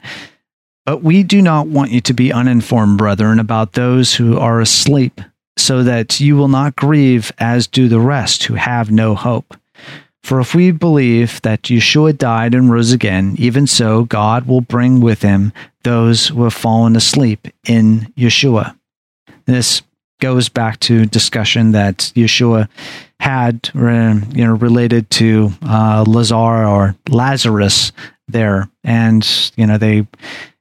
But 0.89 1.03
we 1.03 1.21
do 1.21 1.39
not 1.39 1.67
want 1.67 1.91
you 1.91 2.01
to 2.01 2.15
be 2.15 2.33
uninformed, 2.33 2.97
brethren, 2.97 3.37
about 3.37 3.73
those 3.73 4.15
who 4.15 4.39
are 4.39 4.59
asleep, 4.59 5.21
so 5.55 5.83
that 5.83 6.19
you 6.19 6.35
will 6.35 6.47
not 6.47 6.75
grieve 6.75 7.31
as 7.37 7.67
do 7.67 7.87
the 7.87 7.99
rest 7.99 8.45
who 8.45 8.55
have 8.55 8.89
no 8.89 9.13
hope. 9.13 9.55
For 10.23 10.39
if 10.39 10.55
we 10.55 10.71
believe 10.71 11.43
that 11.43 11.61
Yeshua 11.61 12.17
died 12.17 12.55
and 12.55 12.71
rose 12.71 12.91
again, 12.91 13.35
even 13.37 13.67
so 13.67 14.05
God 14.05 14.47
will 14.47 14.61
bring 14.61 14.99
with 14.99 15.21
him 15.21 15.53
those 15.83 16.29
who 16.29 16.43
have 16.43 16.55
fallen 16.55 16.95
asleep 16.95 17.47
in 17.67 18.11
Yeshua. 18.17 18.75
This 19.45 19.83
goes 20.19 20.49
back 20.49 20.79
to 20.79 21.05
discussion 21.05 21.71
that 21.73 22.11
Yeshua 22.15 22.67
had, 23.19 23.69
uh, 23.75 24.25
you 24.31 24.43
know, 24.43 24.55
related 24.55 25.07
to 25.11 25.51
uh, 25.61 26.03
Lazar 26.07 26.65
or 26.65 26.95
Lazarus 27.09 27.91
there, 28.27 28.69
and 28.83 29.51
you 29.55 29.67
know 29.67 29.77
they 29.77 30.07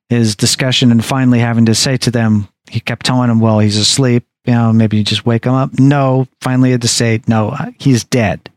his 0.09 0.37
discussion 0.37 0.91
and 0.91 1.05
finally 1.05 1.39
having 1.39 1.67
to 1.67 1.75
say 1.75 1.97
to 1.99 2.11
them, 2.11 2.49
he 2.71 2.81
kept 2.81 3.07
telling 3.07 3.29
them, 3.29 3.41
"Well, 3.41 3.59
he's 3.59 3.77
asleep. 3.77 4.27
You 4.45 4.55
know, 4.55 4.73
maybe 4.73 4.97
you 4.97 5.05
just 5.05 5.27
wake 5.27 5.45
him 5.45 5.55
up." 5.55 5.79
No, 5.79 6.29
finally 6.41 6.71
had 6.71 6.83
to 6.83 6.89
say, 6.89 7.21
"No, 7.27 7.51
uh, 7.51 7.71
he's 7.79 8.05
dead," 8.05 8.51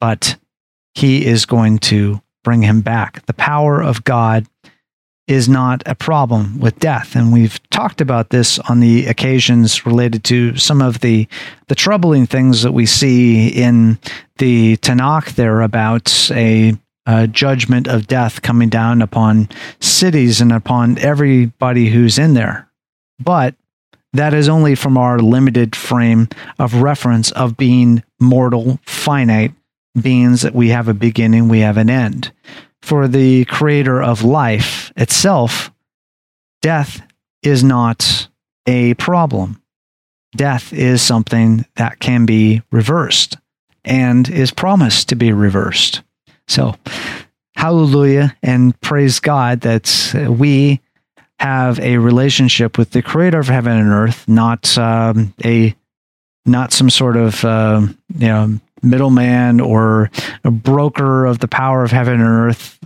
but 0.00 0.36
he 0.94 1.26
is 1.26 1.46
going 1.46 1.78
to 1.78 2.20
bring 2.44 2.62
him 2.62 2.80
back. 2.80 3.24
The 3.26 3.34
power 3.34 3.82
of 3.82 4.04
God 4.04 4.46
is 5.28 5.48
not 5.48 5.82
a 5.84 5.94
problem 5.94 6.58
with 6.58 6.78
death. 6.78 7.14
And 7.14 7.32
we've 7.32 7.60
talked 7.68 8.00
about 8.00 8.30
this 8.30 8.58
on 8.60 8.80
the 8.80 9.06
occasions 9.06 9.84
related 9.84 10.24
to 10.24 10.56
some 10.56 10.80
of 10.80 11.00
the 11.00 11.28
the 11.66 11.74
troubling 11.74 12.26
things 12.26 12.62
that 12.62 12.72
we 12.72 12.86
see 12.86 13.48
in 13.48 13.98
the 14.38 14.78
Tanakh 14.78 15.34
there 15.34 15.60
about 15.60 16.30
a, 16.32 16.74
a 17.08 17.26
judgment 17.26 17.88
of 17.88 18.06
death 18.06 18.42
coming 18.42 18.68
down 18.68 19.02
upon 19.02 19.48
cities 19.80 20.40
and 20.40 20.52
upon 20.52 20.96
everybody 20.98 21.88
who's 21.88 22.18
in 22.18 22.34
there. 22.34 22.70
But 23.18 23.56
that 24.12 24.32
is 24.32 24.48
only 24.48 24.76
from 24.76 24.96
our 24.96 25.18
limited 25.18 25.74
frame 25.74 26.28
of 26.60 26.82
reference 26.82 27.32
of 27.32 27.56
being 27.56 28.04
mortal, 28.20 28.78
finite 28.86 29.54
beings 30.00 30.42
that 30.42 30.54
we 30.54 30.68
have 30.68 30.86
a 30.86 30.94
beginning, 30.94 31.48
we 31.48 31.60
have 31.60 31.76
an 31.76 31.90
end 31.90 32.30
for 32.88 33.08
the 33.08 33.44
creator 33.44 34.02
of 34.02 34.24
life 34.24 34.92
itself, 34.96 35.70
death 36.62 37.02
is 37.42 37.62
not 37.62 38.28
a 38.66 38.94
problem. 38.94 39.62
Death 40.36 40.72
is 40.72 41.02
something 41.02 41.66
that 41.76 42.00
can 42.00 42.26
be 42.26 42.62
reversed 42.70 43.36
and 43.84 44.28
is 44.28 44.50
promised 44.50 45.08
to 45.08 45.16
be 45.16 45.32
reversed. 45.32 46.02
So, 46.48 46.74
hallelujah 47.54 48.36
and 48.42 48.78
praise 48.80 49.20
God 49.20 49.60
that 49.62 50.26
we 50.28 50.80
have 51.38 51.78
a 51.80 51.98
relationship 51.98 52.78
with 52.78 52.90
the 52.90 53.02
creator 53.02 53.38
of 53.38 53.48
heaven 53.48 53.76
and 53.76 53.90
earth, 53.90 54.26
not 54.28 54.76
um, 54.76 55.34
a 55.44 55.74
not 56.46 56.72
some 56.72 56.90
sort 56.90 57.16
of 57.16 57.44
uh, 57.44 57.86
you 58.16 58.26
know 58.26 58.58
middleman 58.82 59.60
or 59.60 60.10
a 60.44 60.50
broker 60.50 61.26
of 61.26 61.40
the 61.40 61.48
power 61.48 61.82
of 61.82 61.90
heaven 61.90 62.14
and 62.14 62.22
earth 62.22 62.78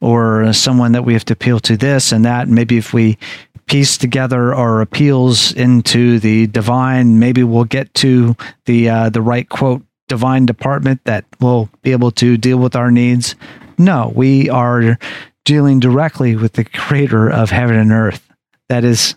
or 0.00 0.52
someone 0.52 0.92
that 0.92 1.04
we 1.04 1.12
have 1.12 1.24
to 1.24 1.32
appeal 1.32 1.60
to 1.60 1.76
this 1.76 2.12
and 2.12 2.24
that. 2.24 2.48
Maybe 2.48 2.78
if 2.78 2.92
we 2.92 3.18
piece 3.66 3.96
together 3.96 4.54
our 4.54 4.80
appeals 4.80 5.52
into 5.52 6.18
the 6.18 6.46
divine, 6.48 7.18
maybe 7.18 7.44
we'll 7.44 7.64
get 7.64 7.92
to 7.94 8.36
the 8.64 8.88
uh, 8.88 9.08
the 9.10 9.22
right 9.22 9.48
quote 9.48 9.82
divine 10.10 10.44
department 10.44 11.02
that 11.04 11.24
will 11.40 11.70
be 11.82 11.92
able 11.92 12.10
to 12.10 12.36
deal 12.36 12.58
with 12.58 12.76
our 12.76 12.90
needs. 12.90 13.36
No, 13.78 14.12
we 14.14 14.50
are 14.50 14.98
dealing 15.46 15.80
directly 15.80 16.36
with 16.36 16.52
the 16.52 16.64
creator 16.64 17.30
of 17.30 17.50
heaven 17.50 17.76
and 17.76 17.92
earth. 17.92 18.28
That 18.68 18.84
is 18.84 19.14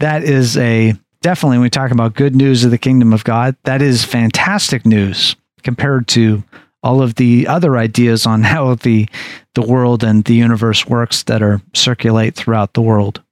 that 0.00 0.24
is 0.24 0.56
a 0.56 0.94
definitely 1.20 1.58
when 1.58 1.62
we 1.62 1.70
talk 1.70 1.92
about 1.92 2.14
good 2.14 2.34
news 2.34 2.64
of 2.64 2.72
the 2.72 2.78
kingdom 2.78 3.12
of 3.12 3.24
God, 3.24 3.56
that 3.64 3.80
is 3.80 4.04
fantastic 4.04 4.84
news 4.84 5.36
compared 5.62 6.08
to 6.08 6.42
all 6.82 7.00
of 7.00 7.14
the 7.14 7.46
other 7.46 7.76
ideas 7.76 8.26
on 8.26 8.42
how 8.42 8.74
the 8.74 9.08
the 9.54 9.62
world 9.62 10.02
and 10.02 10.24
the 10.24 10.34
universe 10.34 10.86
works 10.86 11.22
that 11.24 11.42
are 11.42 11.60
circulate 11.74 12.34
throughout 12.34 12.72
the 12.72 12.82
world. 12.82 13.22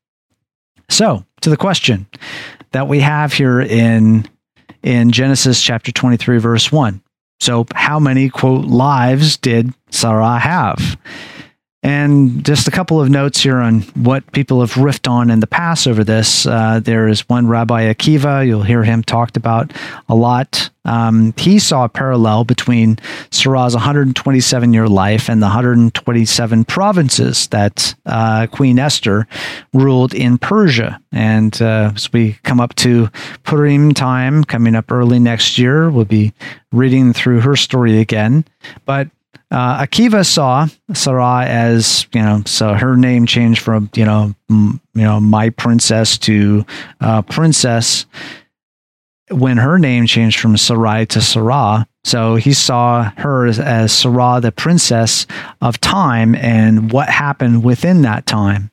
So, 0.89 1.25
to 1.41 1.51
the 1.51 1.57
question 1.57 2.07
that 2.73 2.89
we 2.89 3.01
have 3.01 3.33
here 3.33 3.61
in 3.61 4.29
in 4.83 5.11
Genesis 5.13 5.63
chapter 5.63 5.93
23 5.93 6.39
verse 6.39 6.71
1. 6.73 7.03
So, 7.41 7.67
how 7.75 7.99
many 7.99 8.29
quote 8.29 8.67
lives 8.67 9.37
did 9.37 9.73
Sarah 9.91 10.39
have? 10.39 10.99
And 11.83 12.45
just 12.45 12.69
a 12.69 12.71
couple 12.71 13.01
of 13.01 13.09
notes 13.09 13.43
here 13.43 13.57
on 13.57 13.81
what 13.95 14.31
people 14.33 14.61
have 14.61 14.75
riffed 14.75 15.11
on 15.11 15.31
in 15.31 15.41
the 15.41 15.47
past 15.47 15.87
over 15.87 16.05
this. 16.05 16.47
Uh, 16.47 16.81
there 16.81 17.09
is 17.09 17.27
one 17.29 17.47
Rabbi 17.47 17.93
Akiva, 17.93 18.47
you'll 18.47 18.63
hear 18.63 18.85
him 18.85 19.03
talked 19.03 19.39
about 19.39 19.73
a 20.07 20.15
lot. 20.15 20.69
Um, 20.85 21.33
he 21.39 21.59
saw 21.59 21.85
a 21.85 21.89
parallel 21.89 22.45
between 22.45 22.99
Sarah's 23.31 23.75
127 23.75 24.73
year 24.73 24.89
life 24.89 25.31
and 25.31 25.43
the 25.43 25.47
127 25.47 26.65
provinces 26.65 27.47
that 27.49 27.95
uh, 28.05 28.47
Queen 28.51 28.79
Esther 28.79 29.27
ruled 29.73 30.15
in 30.15 30.37
Persia. 30.37 31.01
And 31.13 31.61
uh, 31.63 31.93
as 31.95 32.13
we 32.13 32.35
come 32.45 32.61
up 32.61 32.75
to 32.77 33.09
Purim 33.45 33.95
time, 33.95 34.45
coming 34.45 34.75
up 34.75 34.93
early 34.93 35.19
next 35.19 35.59
year, 35.59 35.91
we'll 35.91 36.05
be 36.05 36.33
reading 36.73 37.13
through 37.15 37.41
her 37.41 37.57
story 37.57 38.01
again. 38.01 38.45
But 38.85 39.09
uh, 39.51 39.85
Akiva 39.85 40.25
saw 40.25 40.69
Sarah 40.95 41.45
as 41.47 42.07
you 42.13 42.23
know, 42.23 42.43
so 42.47 42.75
her 42.75 42.97
name 42.97 43.27
changed 43.27 43.61
from 43.63 43.91
you 43.95 44.05
know, 44.05 44.35
m- 44.49 44.81
you 44.95 45.03
know, 45.03 45.21
my 45.21 45.51
princess 45.51 46.19
to 46.19 46.65
uh, 47.01 47.23
princess 47.23 48.07
when 49.31 49.57
her 49.59 49.79
name 49.79 50.07
changed 50.07 50.41
from 50.41 50.57
Sarai 50.57 51.07
to 51.07 51.21
Sarah. 51.21 51.87
So 52.03 52.37
he 52.37 52.55
saw 52.55 53.11
her 53.19 53.47
as, 53.47 53.59
as 53.59 53.93
Sarah, 53.93 54.41
the 54.41 54.53
princess 54.53 55.27
of 55.61 55.81
time, 55.81 56.35
and 56.35 56.91
what 56.91 57.09
happened 57.09 57.63
within 57.63 58.03
that 58.03 58.27
time. 58.27 58.71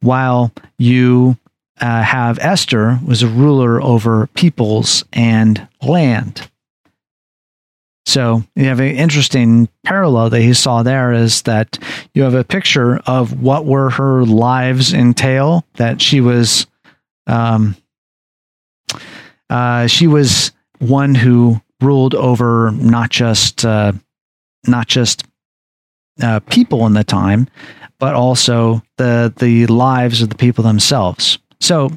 While 0.00 0.52
you 0.78 1.36
uh, 1.80 2.02
have 2.02 2.38
Esther 2.40 2.98
was 3.06 3.22
a 3.22 3.28
ruler 3.28 3.82
over 3.82 4.26
peoples 4.28 5.04
and 5.12 5.66
land. 5.82 6.48
So 8.10 8.42
you 8.56 8.64
have 8.64 8.80
an 8.80 8.96
interesting 8.96 9.68
parallel 9.84 10.30
that 10.30 10.40
he 10.40 10.52
saw 10.52 10.82
there 10.82 11.12
is 11.12 11.42
that 11.42 11.78
you 12.12 12.24
have 12.24 12.34
a 12.34 12.42
picture 12.42 12.96
of 13.06 13.40
what 13.40 13.66
were 13.66 13.88
her 13.90 14.24
lives 14.24 14.92
entail. 14.92 15.64
That 15.74 16.02
she 16.02 16.20
was, 16.20 16.66
um, 17.28 17.76
uh, 19.48 19.86
she 19.86 20.08
was 20.08 20.50
one 20.80 21.14
who 21.14 21.60
ruled 21.80 22.16
over 22.16 22.72
not 22.72 23.10
just 23.10 23.64
uh, 23.64 23.92
not 24.66 24.88
just 24.88 25.24
uh, 26.20 26.40
people 26.40 26.86
in 26.86 26.94
the 26.94 27.04
time, 27.04 27.46
but 28.00 28.14
also 28.14 28.82
the 28.96 29.32
the 29.36 29.68
lives 29.68 30.20
of 30.20 30.30
the 30.30 30.34
people 30.34 30.64
themselves. 30.64 31.38
So 31.60 31.96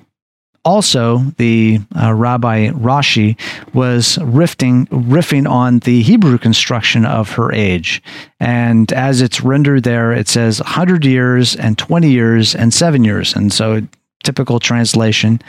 also, 0.66 1.18
the 1.38 1.80
uh, 2.02 2.14
Rabbi 2.14 2.70
Rashi 2.70 3.38
was 3.74 4.18
riffing, 4.20 4.88
riffing 4.88 5.50
on 5.50 5.80
the 5.80 6.02
Hebrew 6.02 6.38
construction 6.38 7.06
of 7.06 7.32
her 7.32 7.52
age. 7.52 8.02
And 8.40 8.92
as 8.94 9.22
it's 9.22 9.42
rendered 9.42 9.84
there, 9.84 10.14
it 10.14 10.30
says 10.30 10.62
100 10.62 11.04
years 11.04 11.56
and 11.56 11.78
20 11.78 12.10
years 12.10 12.56
and 12.56 12.74
seven 12.74 13.04
years. 13.04 13.36
And 13.36 13.52
so, 13.52 13.82
typical 14.24 14.60
translation 14.60 15.42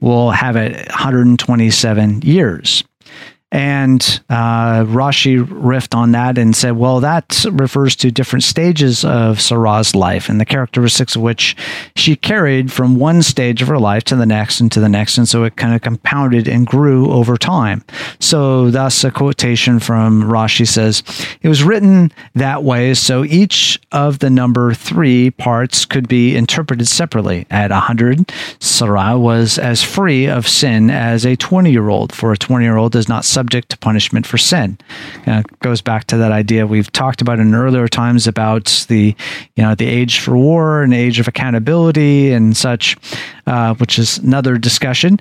will 0.00 0.30
have 0.30 0.54
it 0.54 0.88
127 0.88 2.22
years. 2.22 2.84
And 3.52 4.00
uh, 4.30 4.84
Rashi 4.84 5.44
riffed 5.44 5.94
on 5.94 6.12
that 6.12 6.38
and 6.38 6.56
said, 6.56 6.72
well, 6.72 7.00
that 7.00 7.44
refers 7.52 7.94
to 7.96 8.10
different 8.10 8.44
stages 8.44 9.04
of 9.04 9.42
Sarah's 9.42 9.94
life 9.94 10.30
and 10.30 10.40
the 10.40 10.46
characteristics 10.46 11.14
of 11.16 11.22
which 11.22 11.54
she 11.94 12.16
carried 12.16 12.72
from 12.72 12.96
one 12.96 13.22
stage 13.22 13.60
of 13.60 13.68
her 13.68 13.78
life 13.78 14.04
to 14.04 14.16
the 14.16 14.24
next 14.24 14.60
and 14.60 14.72
to 14.72 14.80
the 14.80 14.88
next. 14.88 15.18
And 15.18 15.28
so 15.28 15.44
it 15.44 15.56
kind 15.56 15.74
of 15.74 15.82
compounded 15.82 16.48
and 16.48 16.66
grew 16.66 17.12
over 17.12 17.36
time. 17.36 17.84
So 18.20 18.70
thus 18.70 19.04
a 19.04 19.10
quotation 19.10 19.78
from 19.80 20.22
Rashi 20.22 20.66
says, 20.66 21.02
it 21.42 21.48
was 21.48 21.62
written 21.62 22.10
that 22.34 22.62
way 22.62 22.94
so 22.94 23.24
each 23.24 23.78
of 23.92 24.20
the 24.20 24.30
number 24.30 24.72
three 24.72 25.30
parts 25.30 25.84
could 25.84 26.08
be 26.08 26.34
interpreted 26.34 26.88
separately. 26.88 27.46
At 27.50 27.70
100, 27.70 28.32
Sarah 28.60 29.18
was 29.18 29.58
as 29.58 29.82
free 29.82 30.26
of 30.26 30.48
sin 30.48 30.90
as 30.90 31.26
a 31.26 31.36
20 31.36 31.70
year 31.70 31.90
old, 31.90 32.14
for 32.14 32.32
a 32.32 32.38
20 32.38 32.64
year 32.64 32.76
old 32.76 32.92
does 32.92 33.08
not 33.08 33.24
subject 33.42 33.70
to 33.70 33.78
punishment 33.78 34.24
for 34.24 34.38
sin. 34.38 34.78
Uh, 35.26 35.42
goes 35.58 35.82
back 35.82 36.04
to 36.04 36.16
that 36.16 36.30
idea 36.30 36.64
we've 36.64 36.92
talked 36.92 37.20
about 37.20 37.40
in 37.40 37.56
earlier 37.56 37.88
times 37.88 38.28
about 38.28 38.86
the, 38.88 39.16
you 39.56 39.64
know, 39.64 39.74
the 39.74 39.84
age 39.84 40.20
for 40.20 40.36
war 40.36 40.82
and 40.84 40.94
age 40.94 41.18
of 41.18 41.26
accountability 41.26 42.30
and 42.30 42.56
such, 42.56 42.96
uh, 43.48 43.74
which 43.74 43.98
is 43.98 44.18
another 44.18 44.58
discussion. 44.58 45.18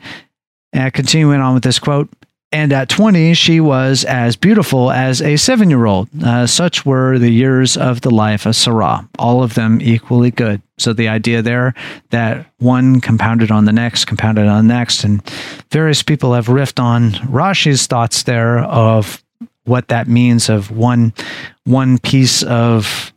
Uh, 0.71 0.91
continuing 0.93 1.41
on 1.41 1.55
with 1.55 1.63
this 1.63 1.79
quote, 1.79 2.10
and 2.53 2.73
at 2.73 2.89
20, 2.89 3.33
she 3.33 3.61
was 3.61 4.03
as 4.03 4.35
beautiful 4.35 4.91
as 4.91 5.21
a 5.21 5.37
seven 5.37 5.69
year 5.69 5.85
old. 5.85 6.09
Uh, 6.21 6.45
such 6.45 6.85
were 6.85 7.17
the 7.17 7.29
years 7.29 7.77
of 7.77 8.01
the 8.01 8.11
life 8.11 8.45
of 8.45 8.55
Sarah, 8.55 9.07
all 9.17 9.41
of 9.41 9.53
them 9.53 9.79
equally 9.81 10.31
good. 10.31 10.61
So 10.77 10.91
the 10.91 11.07
idea 11.07 11.41
there 11.41 11.73
that 12.09 12.45
one 12.57 12.99
compounded 12.99 13.51
on 13.51 13.65
the 13.65 13.71
next, 13.71 14.05
compounded 14.05 14.47
on 14.47 14.67
the 14.67 14.73
next, 14.73 15.03
and 15.05 15.25
various 15.69 16.03
people 16.03 16.33
have 16.33 16.47
riffed 16.47 16.81
on 16.81 17.11
Rashi's 17.11 17.87
thoughts 17.87 18.23
there 18.23 18.59
of 18.59 19.23
what 19.63 19.87
that 19.89 20.07
means 20.07 20.49
of 20.49 20.71
one 20.71 21.13
one 21.65 21.99
piece 21.99 22.43
of 22.43 23.11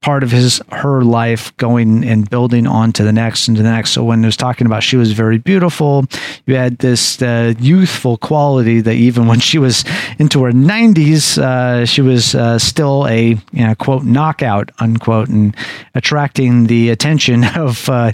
part 0.00 0.22
of 0.22 0.30
his 0.30 0.60
her 0.70 1.02
life 1.02 1.56
going 1.56 2.04
and 2.04 2.30
building 2.30 2.66
on 2.66 2.92
to 2.92 3.02
the 3.02 3.12
next 3.12 3.48
and 3.48 3.56
to 3.56 3.62
the 3.62 3.68
next. 3.68 3.90
So 3.90 4.04
when 4.04 4.22
it 4.22 4.26
was 4.26 4.36
talking 4.36 4.66
about 4.66 4.82
she 4.82 4.96
was 4.96 5.12
very 5.12 5.38
beautiful, 5.38 6.04
you 6.46 6.54
had 6.54 6.78
this 6.78 7.20
uh, 7.20 7.54
youthful 7.58 8.16
quality 8.16 8.80
that 8.80 8.94
even 8.94 9.26
when 9.26 9.40
she 9.40 9.58
was 9.58 9.84
into 10.18 10.44
her 10.44 10.52
90s, 10.52 11.38
uh, 11.38 11.84
she 11.84 12.00
was 12.00 12.34
uh, 12.34 12.58
still 12.58 13.06
a 13.08 13.30
you 13.30 13.66
know, 13.66 13.74
quote 13.74 14.04
knockout 14.04 14.70
unquote 14.78 15.28
and 15.28 15.56
attracting 15.94 16.68
the 16.68 16.90
attention 16.90 17.44
of 17.56 17.88
uh, 17.88 18.12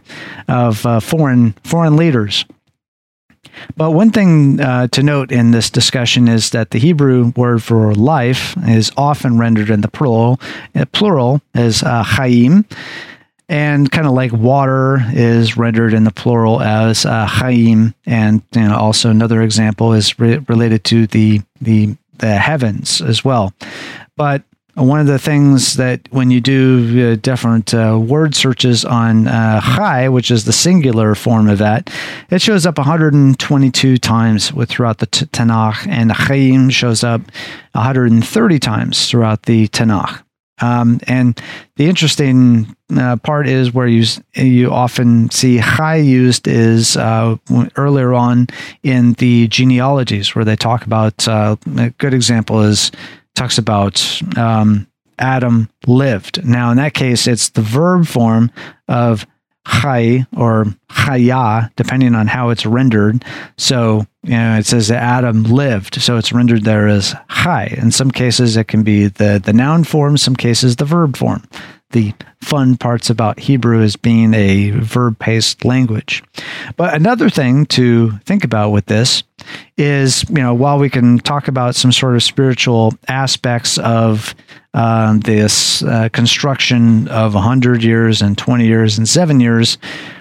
of 0.48 0.84
uh, 0.86 1.00
foreign 1.00 1.52
foreign 1.64 1.96
leaders. 1.96 2.44
But 3.76 3.92
one 3.92 4.10
thing 4.10 4.60
uh, 4.60 4.88
to 4.88 5.02
note 5.02 5.32
in 5.32 5.50
this 5.50 5.70
discussion 5.70 6.28
is 6.28 6.50
that 6.50 6.70
the 6.70 6.78
Hebrew 6.78 7.32
word 7.36 7.62
for 7.62 7.94
life 7.94 8.56
is 8.66 8.90
often 8.96 9.38
rendered 9.38 9.70
in 9.70 9.80
the 9.80 9.88
plural, 9.88 10.40
uh, 10.74 10.84
plural 10.92 11.40
as 11.54 11.82
uh, 11.82 12.04
and 13.48 13.90
kind 13.90 14.06
of 14.06 14.14
like 14.14 14.32
water 14.32 15.00
is 15.12 15.56
rendered 15.56 15.92
in 15.92 16.04
the 16.04 16.10
plural 16.10 16.62
as 16.62 17.04
uh. 17.04 17.28
And 18.06 18.42
you 18.54 18.62
know, 18.62 18.76
also 18.76 19.10
another 19.10 19.42
example 19.42 19.92
is 19.92 20.18
re- 20.18 20.38
related 20.48 20.84
to 20.84 21.06
the 21.06 21.42
the 21.60 21.96
the 22.18 22.36
heavens 22.36 23.00
as 23.00 23.24
well. 23.24 23.52
But 24.16 24.42
one 24.74 24.98
of 24.98 25.06
the 25.06 25.18
things 25.18 25.74
that 25.74 26.00
when 26.10 26.30
you 26.30 26.40
do 26.40 27.12
uh, 27.12 27.16
different 27.16 27.72
uh, 27.72 27.98
word 28.00 28.34
searches 28.34 28.84
on 28.84 29.28
uh, 29.28 29.60
chai, 29.60 30.08
which 30.08 30.30
is 30.30 30.44
the 30.44 30.52
singular 30.52 31.14
form 31.14 31.48
of 31.48 31.58
that, 31.58 31.90
it 32.30 32.42
shows 32.42 32.66
up 32.66 32.76
122 32.78 33.98
times 33.98 34.52
with 34.52 34.68
throughout 34.68 34.98
the 34.98 35.06
t- 35.06 35.26
Tanakh, 35.26 35.86
and 35.86 36.10
chaim 36.10 36.70
shows 36.70 37.04
up 37.04 37.20
130 37.72 38.58
times 38.58 39.08
throughout 39.08 39.44
the 39.44 39.68
Tanakh. 39.68 40.24
Um, 40.60 41.00
and 41.08 41.40
the 41.76 41.88
interesting 41.88 42.76
uh, 42.96 43.16
part 43.16 43.48
is 43.48 43.74
where 43.74 43.88
you 43.88 44.04
you 44.34 44.70
often 44.70 45.30
see 45.30 45.60
chai 45.60 45.96
used 45.96 46.46
is 46.46 46.96
uh, 46.96 47.36
earlier 47.76 48.14
on 48.14 48.46
in 48.84 49.14
the 49.14 49.48
genealogies 49.48 50.34
where 50.34 50.44
they 50.44 50.54
talk 50.54 50.86
about 50.86 51.26
uh, 51.26 51.56
a 51.76 51.90
good 51.90 52.14
example 52.14 52.60
is 52.62 52.92
talks 53.34 53.58
about 53.58 54.22
um, 54.36 54.86
Adam 55.18 55.68
lived. 55.86 56.44
Now, 56.44 56.70
in 56.70 56.76
that 56.78 56.94
case, 56.94 57.26
it's 57.26 57.50
the 57.50 57.62
verb 57.62 58.06
form 58.06 58.50
of 58.88 59.26
chai 59.66 60.26
or 60.36 60.66
chaya, 60.90 61.70
depending 61.76 62.14
on 62.14 62.26
how 62.26 62.50
it's 62.50 62.66
rendered. 62.66 63.24
So, 63.56 64.06
you 64.22 64.32
know, 64.32 64.58
it 64.58 64.66
says 64.66 64.88
that 64.88 65.02
Adam 65.02 65.44
lived, 65.44 66.00
so 66.00 66.16
it's 66.16 66.32
rendered 66.32 66.64
there 66.64 66.88
as 66.88 67.14
chai. 67.30 67.74
In 67.76 67.90
some 67.90 68.10
cases, 68.10 68.56
it 68.56 68.68
can 68.68 68.82
be 68.82 69.06
the, 69.06 69.40
the 69.42 69.52
noun 69.52 69.84
form, 69.84 70.16
some 70.16 70.36
cases, 70.36 70.76
the 70.76 70.84
verb 70.84 71.16
form. 71.16 71.42
The 71.90 72.12
fun 72.40 72.76
parts 72.76 73.08
about 73.08 73.38
Hebrew 73.38 73.80
is 73.80 73.96
being 73.96 74.34
a 74.34 74.70
verb 74.70 75.18
based 75.18 75.64
language. 75.64 76.22
But 76.76 76.94
another 76.94 77.30
thing 77.30 77.66
to 77.66 78.18
think 78.24 78.42
about 78.42 78.70
with 78.70 78.86
this 78.86 79.22
is, 79.76 80.24
you 80.28 80.36
know, 80.36 80.54
while 80.54 80.78
we 80.78 80.90
can 80.90 81.18
talk 81.18 81.48
about 81.48 81.74
some 81.74 81.92
sort 81.92 82.14
of 82.14 82.22
spiritual 82.22 82.92
aspects 83.08 83.78
of 83.78 84.34
uh, 84.74 85.18
this 85.18 85.82
uh, 85.82 86.08
construction 86.10 87.08
of 87.08 87.34
100 87.34 87.82
years 87.82 88.22
and 88.22 88.36
20 88.36 88.66
years 88.66 88.98
and 88.98 89.08
seven 89.08 89.40
years, 89.40 89.78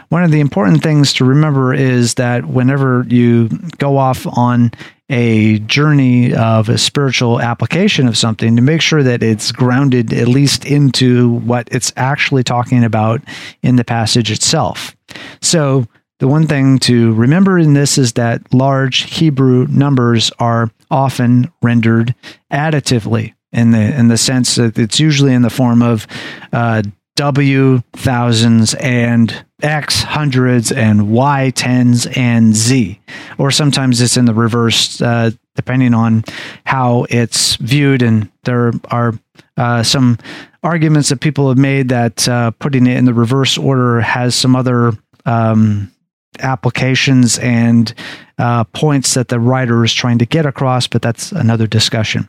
one 0.09 0.23
of 0.23 0.29
the 0.29 0.39
important 0.39 0.83
things 0.83 1.11
to 1.13 1.25
remember 1.25 1.73
is 1.73 2.13
that 2.15 2.45
whenever 2.45 3.03
you 3.09 3.49
go 3.79 3.97
off 3.97 4.27
on 4.37 4.71
a 5.09 5.59
journey 5.59 6.33
of 6.33 6.69
a 6.69 6.77
spiritual 6.77 7.41
application 7.41 8.07
of 8.07 8.17
something 8.17 8.55
to 8.55 8.61
make 8.61 8.81
sure 8.81 9.03
that 9.03 9.21
it's 9.21 9.51
grounded 9.51 10.13
at 10.13 10.27
least 10.27 10.65
into 10.65 11.31
what 11.39 11.67
it's 11.71 11.91
actually 11.97 12.43
talking 12.43 12.83
about 12.83 13.21
in 13.63 13.75
the 13.75 13.83
passage 13.83 14.31
itself. 14.31 14.95
So, 15.41 15.85
the 16.23 16.29
one 16.29 16.47
thing 16.47 16.79
to 16.79 17.11
remember 17.15 17.59
in 17.59 17.73
this 17.73 17.97
is 17.97 18.13
that 18.13 18.53
large 18.53 19.13
Hebrew 19.13 19.67
numbers 19.67 20.31
are 20.39 20.71
often 20.89 21.51
rendered 21.61 22.15
additively 22.49 23.33
in 23.51 23.71
the 23.71 23.93
in 23.99 24.07
the 24.07 24.17
sense 24.17 24.55
that 24.55 24.79
it's 24.79 25.01
usually 25.01 25.33
in 25.33 25.41
the 25.41 25.49
form 25.49 25.81
of 25.81 26.07
uh, 26.53 26.81
W 27.17 27.83
thousands 27.91 28.73
and 28.75 29.45
X 29.61 30.03
hundreds 30.03 30.71
and 30.71 31.11
Y 31.11 31.49
tens 31.49 32.05
and 32.15 32.55
Z, 32.55 33.01
or 33.37 33.51
sometimes 33.51 33.99
it's 33.99 34.15
in 34.15 34.23
the 34.23 34.33
reverse, 34.33 35.01
uh, 35.01 35.31
depending 35.55 35.93
on 35.93 36.23
how 36.65 37.05
it's 37.09 37.57
viewed. 37.57 38.01
And 38.01 38.31
there 38.45 38.71
are 38.91 39.13
uh, 39.57 39.83
some 39.83 40.17
arguments 40.63 41.09
that 41.09 41.19
people 41.19 41.49
have 41.49 41.57
made 41.57 41.89
that 41.89 42.29
uh, 42.29 42.51
putting 42.51 42.87
it 42.87 42.95
in 42.95 43.03
the 43.03 43.13
reverse 43.13 43.57
order 43.57 43.99
has 43.99 44.35
some 44.35 44.55
other 44.55 44.93
um, 45.25 45.92
applications 46.39 47.39
and 47.39 47.93
uh, 48.37 48.63
points 48.65 49.13
that 49.13 49.27
the 49.27 49.39
writer 49.39 49.83
is 49.83 49.93
trying 49.93 50.17
to 50.19 50.25
get 50.25 50.45
across, 50.45 50.87
but 50.87 51.01
that's 51.01 51.31
another 51.31 51.67
discussion. 51.67 52.27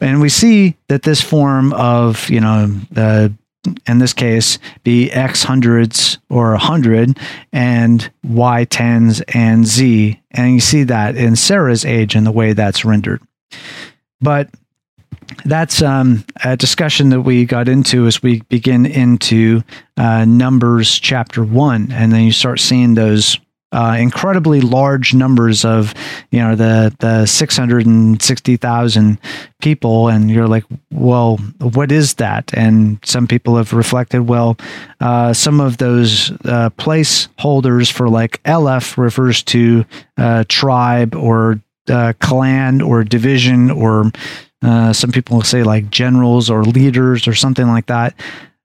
And 0.00 0.20
we 0.20 0.28
see 0.28 0.76
that 0.88 1.02
this 1.02 1.20
form 1.20 1.72
of, 1.74 2.28
you 2.28 2.40
know, 2.40 2.66
the 2.90 3.32
in 3.86 3.98
this 3.98 4.12
case, 4.12 4.58
be 4.82 5.10
x 5.10 5.42
hundreds 5.42 6.18
or 6.28 6.50
100 6.50 7.18
and 7.52 8.10
y 8.22 8.64
tens 8.64 9.22
and 9.28 9.66
z. 9.66 10.20
And 10.30 10.54
you 10.54 10.60
see 10.60 10.82
that 10.84 11.16
in 11.16 11.36
Sarah's 11.36 11.84
age 11.84 12.14
and 12.14 12.26
the 12.26 12.32
way 12.32 12.52
that's 12.52 12.84
rendered. 12.84 13.22
But 14.20 14.50
that's 15.44 15.82
um, 15.82 16.24
a 16.44 16.56
discussion 16.56 17.10
that 17.10 17.22
we 17.22 17.44
got 17.44 17.68
into 17.68 18.06
as 18.06 18.22
we 18.22 18.40
begin 18.42 18.86
into 18.86 19.62
uh, 19.96 20.24
Numbers 20.24 20.98
chapter 20.98 21.44
one. 21.44 21.92
And 21.92 22.12
then 22.12 22.24
you 22.24 22.32
start 22.32 22.60
seeing 22.60 22.94
those 22.94 23.38
uh, 23.74 23.96
incredibly 23.98 24.60
large 24.60 25.14
numbers 25.14 25.64
of 25.64 25.92
you 26.30 26.38
know 26.38 26.54
the 26.54 26.94
the 27.00 27.26
660,000 27.26 29.18
people 29.60 30.08
and 30.08 30.30
you're 30.30 30.46
like 30.46 30.64
well 30.92 31.38
what 31.58 31.90
is 31.90 32.14
that 32.14 32.54
and 32.54 33.00
some 33.04 33.26
people 33.26 33.56
have 33.56 33.72
reflected 33.72 34.28
well 34.28 34.56
uh, 35.00 35.32
some 35.32 35.60
of 35.60 35.78
those 35.78 36.30
uh, 36.44 36.70
placeholders 36.78 37.90
for 37.90 38.08
like 38.08 38.40
elef 38.44 38.96
refers 38.96 39.42
to 39.42 39.84
uh, 40.18 40.44
tribe 40.48 41.16
or 41.16 41.60
uh, 41.88 42.12
clan 42.20 42.80
or 42.80 43.02
division 43.02 43.70
or 43.72 44.10
uh, 44.64 44.92
some 44.92 45.12
people 45.12 45.42
say 45.42 45.62
like 45.62 45.90
generals 45.90 46.50
or 46.50 46.64
leaders 46.64 47.28
or 47.28 47.34
something 47.34 47.66
like 47.66 47.86
that. 47.86 48.14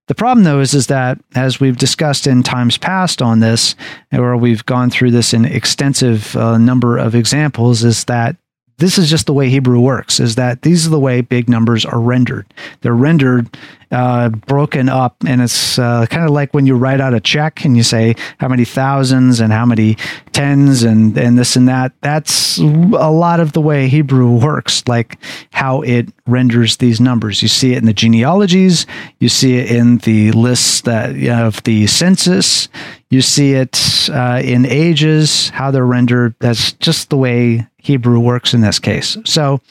The 0.07 0.15
problem, 0.15 0.43
though, 0.43 0.59
is, 0.59 0.73
is 0.73 0.87
that 0.87 1.19
as 1.35 1.59
we've 1.59 1.77
discussed 1.77 2.25
in 2.25 2.41
times 2.41 2.79
past 2.79 3.21
on 3.21 3.41
this, 3.41 3.75
or 4.11 4.35
we've 4.37 4.65
gone 4.65 4.89
through 4.89 5.11
this 5.11 5.35
in 5.35 5.45
extensive 5.45 6.35
uh, 6.35 6.57
number 6.57 6.97
of 6.97 7.13
examples, 7.13 7.83
is 7.83 8.05
that 8.05 8.35
this 8.79 8.97
is 8.97 9.09
just 9.09 9.25
the 9.25 9.33
way 9.33 9.49
Hebrew 9.49 9.79
works, 9.79 10.19
is 10.19 10.35
that 10.35 10.61
these 10.61 10.87
are 10.87 10.89
the 10.89 10.99
way 10.99 11.21
big 11.21 11.49
numbers 11.49 11.85
are 11.85 11.99
rendered. 11.99 12.45
They're 12.81 12.93
rendered 12.93 13.55
uh, 13.91 14.29
broken 14.29 14.87
up, 14.87 15.15
and 15.25 15.41
it's 15.41 15.79
uh, 15.79 16.05
kind 16.07 16.25
of 16.25 16.31
like 16.31 16.53
when 16.53 16.65
you 16.65 16.75
write 16.75 17.01
out 17.01 17.13
a 17.13 17.19
check 17.19 17.65
and 17.65 17.75
you 17.75 17.83
say 17.83 18.15
how 18.37 18.47
many 18.47 18.63
thousands 18.63 19.39
and 19.39 19.51
how 19.51 19.65
many 19.65 19.97
tens 20.31 20.83
and 20.83 21.17
and 21.17 21.37
this 21.37 21.55
and 21.55 21.67
that. 21.67 21.93
That's 22.01 22.57
a 22.59 22.63
lot 22.63 23.39
of 23.39 23.53
the 23.53 23.61
way 23.61 23.87
Hebrew 23.87 24.37
works, 24.37 24.87
like 24.87 25.17
how 25.51 25.81
it 25.81 26.09
renders 26.27 26.77
these 26.77 27.01
numbers. 27.01 27.41
You 27.41 27.47
see 27.47 27.73
it 27.73 27.79
in 27.79 27.85
the 27.85 27.93
genealogies, 27.93 28.85
you 29.19 29.29
see 29.29 29.57
it 29.57 29.71
in 29.71 29.97
the 29.99 30.31
lists 30.31 30.81
that 30.81 31.15
of 31.27 31.63
the 31.63 31.87
census, 31.87 32.69
you 33.09 33.21
see 33.21 33.53
it 33.53 34.09
uh, 34.11 34.41
in 34.43 34.65
ages, 34.65 35.49
how 35.49 35.71
they're 35.71 35.85
rendered. 35.85 36.35
That's 36.39 36.73
just 36.73 37.09
the 37.09 37.17
way 37.17 37.67
Hebrew 37.89 38.19
works 38.19 38.53
in 38.53 38.61
this 38.61 38.77
case. 38.77 39.17
So, 39.25 39.61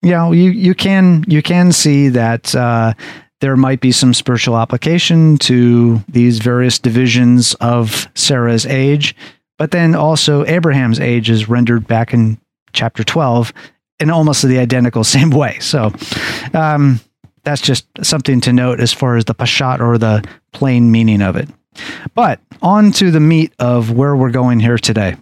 you 0.00 0.12
know, 0.12 0.32
you 0.32 0.50
you 0.50 0.74
can 0.74 1.26
you 1.28 1.42
can 1.42 1.72
see 1.72 2.08
that 2.08 2.54
uh, 2.54 2.94
there 3.40 3.54
might 3.54 3.82
be 3.82 3.92
some 3.92 4.14
spiritual 4.14 4.56
application 4.56 5.36
to 5.40 6.02
these 6.08 6.38
various 6.38 6.78
divisions 6.78 7.52
of 7.60 8.08
Sarah's 8.14 8.64
age, 8.64 9.14
but 9.58 9.72
then 9.72 9.94
also 9.94 10.42
Abraham's 10.46 10.98
age 11.00 11.28
is 11.28 11.50
rendered 11.50 11.86
back 11.86 12.14
in 12.14 12.38
chapter 12.72 13.04
12 13.04 13.52
in 13.98 14.08
almost 14.08 14.42
the 14.42 14.58
identical 14.58 15.04
same 15.16 15.28
way. 15.28 15.58
So 15.60 15.92
um, 16.54 16.98
that's 17.44 17.60
just 17.60 17.86
something 18.02 18.40
to 18.40 18.54
note 18.54 18.80
as 18.80 18.94
far 18.94 19.16
as 19.16 19.26
the 19.26 19.34
peshat 19.34 19.80
or 19.80 19.98
the 19.98 20.26
plain 20.52 20.90
meaning 20.90 21.20
of 21.20 21.36
it. 21.36 21.50
But 22.14 22.40
on 22.62 22.90
to 22.92 23.10
the 23.10 23.20
meat 23.20 23.52
of 23.58 23.90
where 23.90 24.16
we're 24.16 24.30
going 24.30 24.60
here 24.60 24.78
today. 24.78 25.16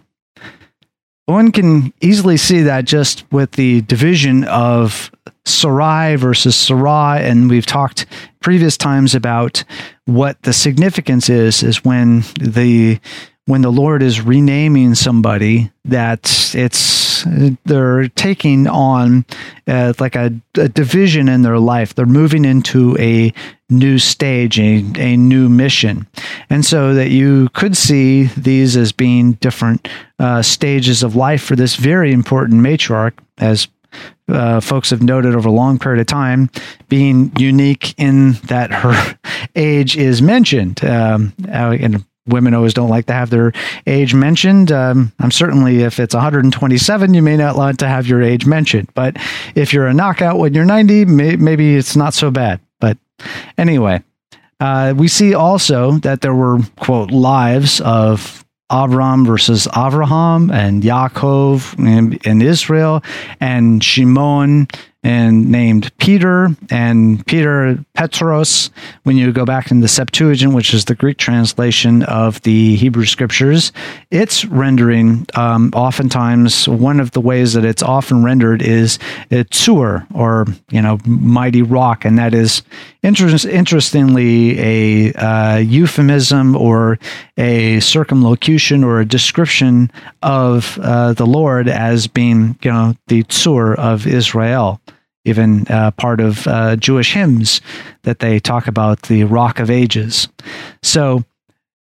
One 1.28 1.52
can 1.52 1.92
easily 2.00 2.38
see 2.38 2.62
that 2.62 2.86
just 2.86 3.30
with 3.30 3.52
the 3.52 3.82
division 3.82 4.44
of 4.44 5.10
Sarai 5.44 6.16
versus 6.16 6.56
Sarah, 6.56 7.18
and 7.20 7.50
we've 7.50 7.66
talked 7.66 8.06
previous 8.40 8.78
times 8.78 9.14
about 9.14 9.62
what 10.06 10.42
the 10.44 10.54
significance 10.54 11.28
is, 11.28 11.62
is 11.62 11.84
when 11.84 12.24
the 12.40 12.98
when 13.44 13.60
the 13.60 13.70
Lord 13.70 14.02
is 14.02 14.22
renaming 14.22 14.94
somebody, 14.94 15.70
that 15.84 16.54
it's 16.54 16.78
they're 17.64 18.08
taking 18.08 18.66
on 18.66 19.24
uh, 19.66 19.92
like 19.98 20.16
a, 20.16 20.32
a, 20.56 20.68
division 20.68 21.28
in 21.28 21.42
their 21.42 21.58
life. 21.58 21.94
They're 21.94 22.06
moving 22.06 22.44
into 22.44 22.96
a 22.98 23.32
new 23.70 23.98
stage, 23.98 24.58
a, 24.58 24.84
a 24.96 25.16
new 25.16 25.48
mission, 25.48 26.06
and 26.50 26.64
so 26.64 26.94
that 26.94 27.10
you 27.10 27.48
could 27.54 27.76
see 27.76 28.24
these 28.36 28.76
as 28.76 28.92
being 28.92 29.32
different 29.32 29.88
uh, 30.18 30.42
stages 30.42 31.02
of 31.02 31.16
life 31.16 31.42
for 31.42 31.56
this 31.56 31.76
very 31.76 32.12
important 32.12 32.60
matriarch, 32.60 33.14
as 33.38 33.68
uh, 34.28 34.60
folks 34.60 34.90
have 34.90 35.02
noted 35.02 35.34
over 35.34 35.48
a 35.48 35.52
long 35.52 35.78
period 35.78 36.00
of 36.00 36.06
time, 36.06 36.50
being 36.88 37.32
unique 37.38 37.94
in 37.98 38.32
that 38.44 38.70
her 38.70 39.18
age 39.56 39.96
is 39.96 40.20
mentioned. 40.20 40.84
Um, 40.84 41.32
and 41.48 42.04
women 42.28 42.54
always 42.54 42.74
don't 42.74 42.88
like 42.88 43.06
to 43.06 43.12
have 43.12 43.30
their 43.30 43.52
age 43.86 44.14
mentioned. 44.14 44.72
Um, 44.72 45.12
I'm 45.18 45.30
certainly, 45.30 45.82
if 45.82 45.98
it's 46.00 46.14
127, 46.14 47.14
you 47.14 47.22
may 47.22 47.36
not 47.36 47.56
want 47.56 47.78
to 47.80 47.88
have 47.88 48.06
your 48.06 48.22
age 48.22 48.46
mentioned. 48.46 48.88
But 48.94 49.16
if 49.54 49.72
you're 49.72 49.86
a 49.86 49.94
knockout 49.94 50.38
when 50.38 50.54
you're 50.54 50.64
90, 50.64 51.04
may, 51.06 51.36
maybe 51.36 51.76
it's 51.76 51.96
not 51.96 52.14
so 52.14 52.30
bad. 52.30 52.60
But 52.80 52.98
anyway, 53.56 54.02
uh, 54.60 54.94
we 54.96 55.08
see 55.08 55.34
also 55.34 55.92
that 55.98 56.20
there 56.20 56.34
were, 56.34 56.58
quote, 56.76 57.10
lives 57.10 57.80
of 57.80 58.44
Avram 58.70 59.26
versus 59.26 59.66
Avraham 59.68 60.52
and 60.52 60.82
Yaakov 60.82 61.78
and, 61.78 62.18
and 62.26 62.42
Israel 62.42 63.02
and 63.40 63.82
Shimon 63.82 64.68
and 65.04 65.50
named 65.50 65.96
Peter 65.98 66.48
and 66.70 67.24
Peter 67.26 67.78
Petros. 67.94 68.70
When 69.04 69.16
you 69.16 69.32
go 69.32 69.44
back 69.44 69.70
in 69.70 69.80
the 69.80 69.88
Septuagint, 69.88 70.54
which 70.54 70.74
is 70.74 70.86
the 70.86 70.94
Greek 70.94 71.18
translation 71.18 72.02
of 72.02 72.42
the 72.42 72.74
Hebrew 72.76 73.04
scriptures, 73.04 73.72
it's 74.10 74.44
rendering 74.44 75.26
um, 75.34 75.70
oftentimes 75.74 76.68
one 76.68 76.98
of 76.98 77.12
the 77.12 77.20
ways 77.20 77.52
that 77.52 77.64
it's 77.64 77.82
often 77.82 78.24
rendered 78.24 78.60
is 78.60 78.98
Tsur 79.30 80.06
or 80.12 80.46
you 80.70 80.82
know 80.82 80.98
mighty 81.06 81.62
rock, 81.62 82.04
and 82.04 82.18
that 82.18 82.34
is 82.34 82.62
interest, 83.02 83.46
interestingly 83.46 84.58
a 84.58 85.12
uh, 85.14 85.56
euphemism 85.58 86.56
or 86.56 86.98
a 87.36 87.78
circumlocution 87.80 88.82
or 88.82 89.00
a 89.00 89.06
description 89.06 89.92
of 90.22 90.76
uh, 90.82 91.12
the 91.12 91.26
Lord 91.26 91.68
as 91.68 92.08
being 92.08 92.58
you 92.62 92.72
know 92.72 92.94
the 93.06 93.22
Tsur 93.24 93.76
of 93.76 94.06
Israel 94.06 94.80
even 95.28 95.66
uh, 95.68 95.90
part 95.92 96.20
of 96.20 96.46
uh, 96.46 96.76
Jewish 96.76 97.12
hymns 97.12 97.60
that 98.02 98.18
they 98.18 98.40
talk 98.40 98.66
about 98.66 99.02
the 99.02 99.24
Rock 99.24 99.58
of 99.58 99.70
Ages. 99.70 100.28
So 100.82 101.24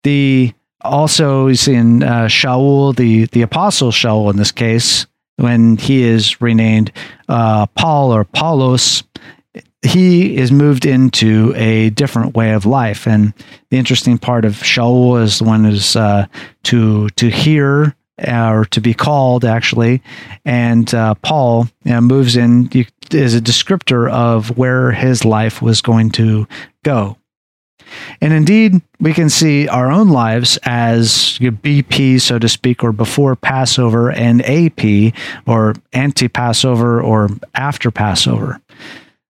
the 0.04 0.54
also 0.82 1.52
see 1.54 1.76
in 1.76 2.04
uh, 2.04 2.26
Shaul, 2.26 2.96
the 2.96 3.26
the 3.28 3.42
apostle 3.42 3.92
Shaul 3.92 4.30
in 4.30 4.38
this 4.38 4.52
case, 4.52 5.06
when 5.38 5.78
he 5.78 6.04
is 6.04 6.42
renamed 6.42 6.92
uh, 7.28 7.66
Paul 7.68 8.14
or 8.14 8.26
Paulos, 8.26 9.04
he 9.82 10.36
is 10.36 10.52
moved 10.52 10.86
into 10.86 11.54
a 11.56 11.90
different 11.92 12.36
way 12.36 12.52
of 12.52 12.66
life. 12.66 13.08
And 13.08 13.34
the 13.70 13.78
interesting 13.78 14.18
part 14.18 14.46
of 14.46 14.54
Shaul 14.54 15.22
is 15.22 15.40
the 15.40 15.46
one 15.46 15.66
is 15.66 15.96
uh, 15.96 16.28
to 16.64 17.10
to 17.10 17.30
hear 17.30 17.96
or 18.28 18.66
to 18.66 18.82
be 18.82 18.94
called 18.94 19.46
actually. 19.46 20.02
And 20.46 20.94
uh, 20.94 21.16
Paul 21.16 21.68
you 21.84 21.92
know, 21.92 22.02
moves 22.02 22.36
in 22.36 22.70
is 23.12 23.36
a 23.36 23.42
descriptor 23.42 24.12
of 24.12 24.58
where 24.58 24.92
his 24.92 25.26
life 25.26 25.62
was 25.62 25.82
going 25.82 26.12
to 26.12 26.48
go. 26.84 27.18
And 28.22 28.34
indeed, 28.34 28.82
we 29.00 29.14
can 29.14 29.30
see 29.30 29.68
our 29.68 29.92
own 29.92 30.10
lives 30.10 30.60
as 30.64 31.40
BP, 31.40 32.22
so 32.22 32.38
to 32.38 32.50
speak, 32.50 32.84
or 32.84 32.92
before 32.92 33.36
Passover, 33.36 34.12
and 34.12 34.44
AP, 34.46 35.14
or 35.48 35.74
anti 35.94 36.28
Passover, 36.28 37.02
or 37.02 37.30
after 37.56 37.90
Passover. 37.90 38.62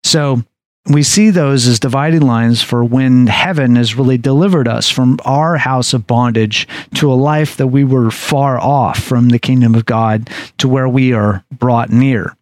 So 0.03 0.43
we 0.87 1.03
see 1.03 1.29
those 1.29 1.67
as 1.67 1.79
dividing 1.79 2.21
lines 2.21 2.61
for 2.61 2.83
when 2.83 3.27
heaven 3.27 3.75
has 3.75 3.95
really 3.95 4.17
delivered 4.17 4.67
us 4.67 4.89
from 4.89 5.19
our 5.25 5.57
house 5.57 5.93
of 5.93 6.07
bondage 6.07 6.67
to 6.95 7.11
a 7.11 7.15
life 7.15 7.57
that 7.57 7.67
we 7.67 7.83
were 7.83 8.09
far 8.09 8.59
off 8.59 8.99
from 8.99 9.29
the 9.29 9.39
kingdom 9.39 9.75
of 9.75 9.85
God 9.85 10.29
to 10.57 10.67
where 10.67 10.89
we 10.89 11.13
are 11.13 11.43
brought 11.51 11.91
near. 11.91 12.35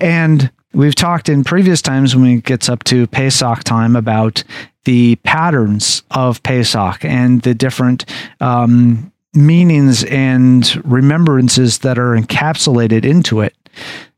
And 0.00 0.50
we've 0.74 0.94
talked 0.94 1.28
in 1.28 1.44
previous 1.44 1.80
times 1.80 2.14
when 2.14 2.26
it 2.26 2.44
gets 2.44 2.68
up 2.68 2.84
to 2.84 3.06
Pesach 3.06 3.64
time 3.64 3.96
about 3.96 4.42
the 4.84 5.16
patterns 5.16 6.02
of 6.10 6.42
Pesach 6.42 7.04
and 7.04 7.42
the 7.42 7.54
different 7.54 8.04
um, 8.40 9.12
meanings 9.32 10.04
and 10.04 10.82
remembrances 10.84 11.78
that 11.78 11.98
are 11.98 12.16
encapsulated 12.16 13.04
into 13.04 13.40
it. 13.40 13.54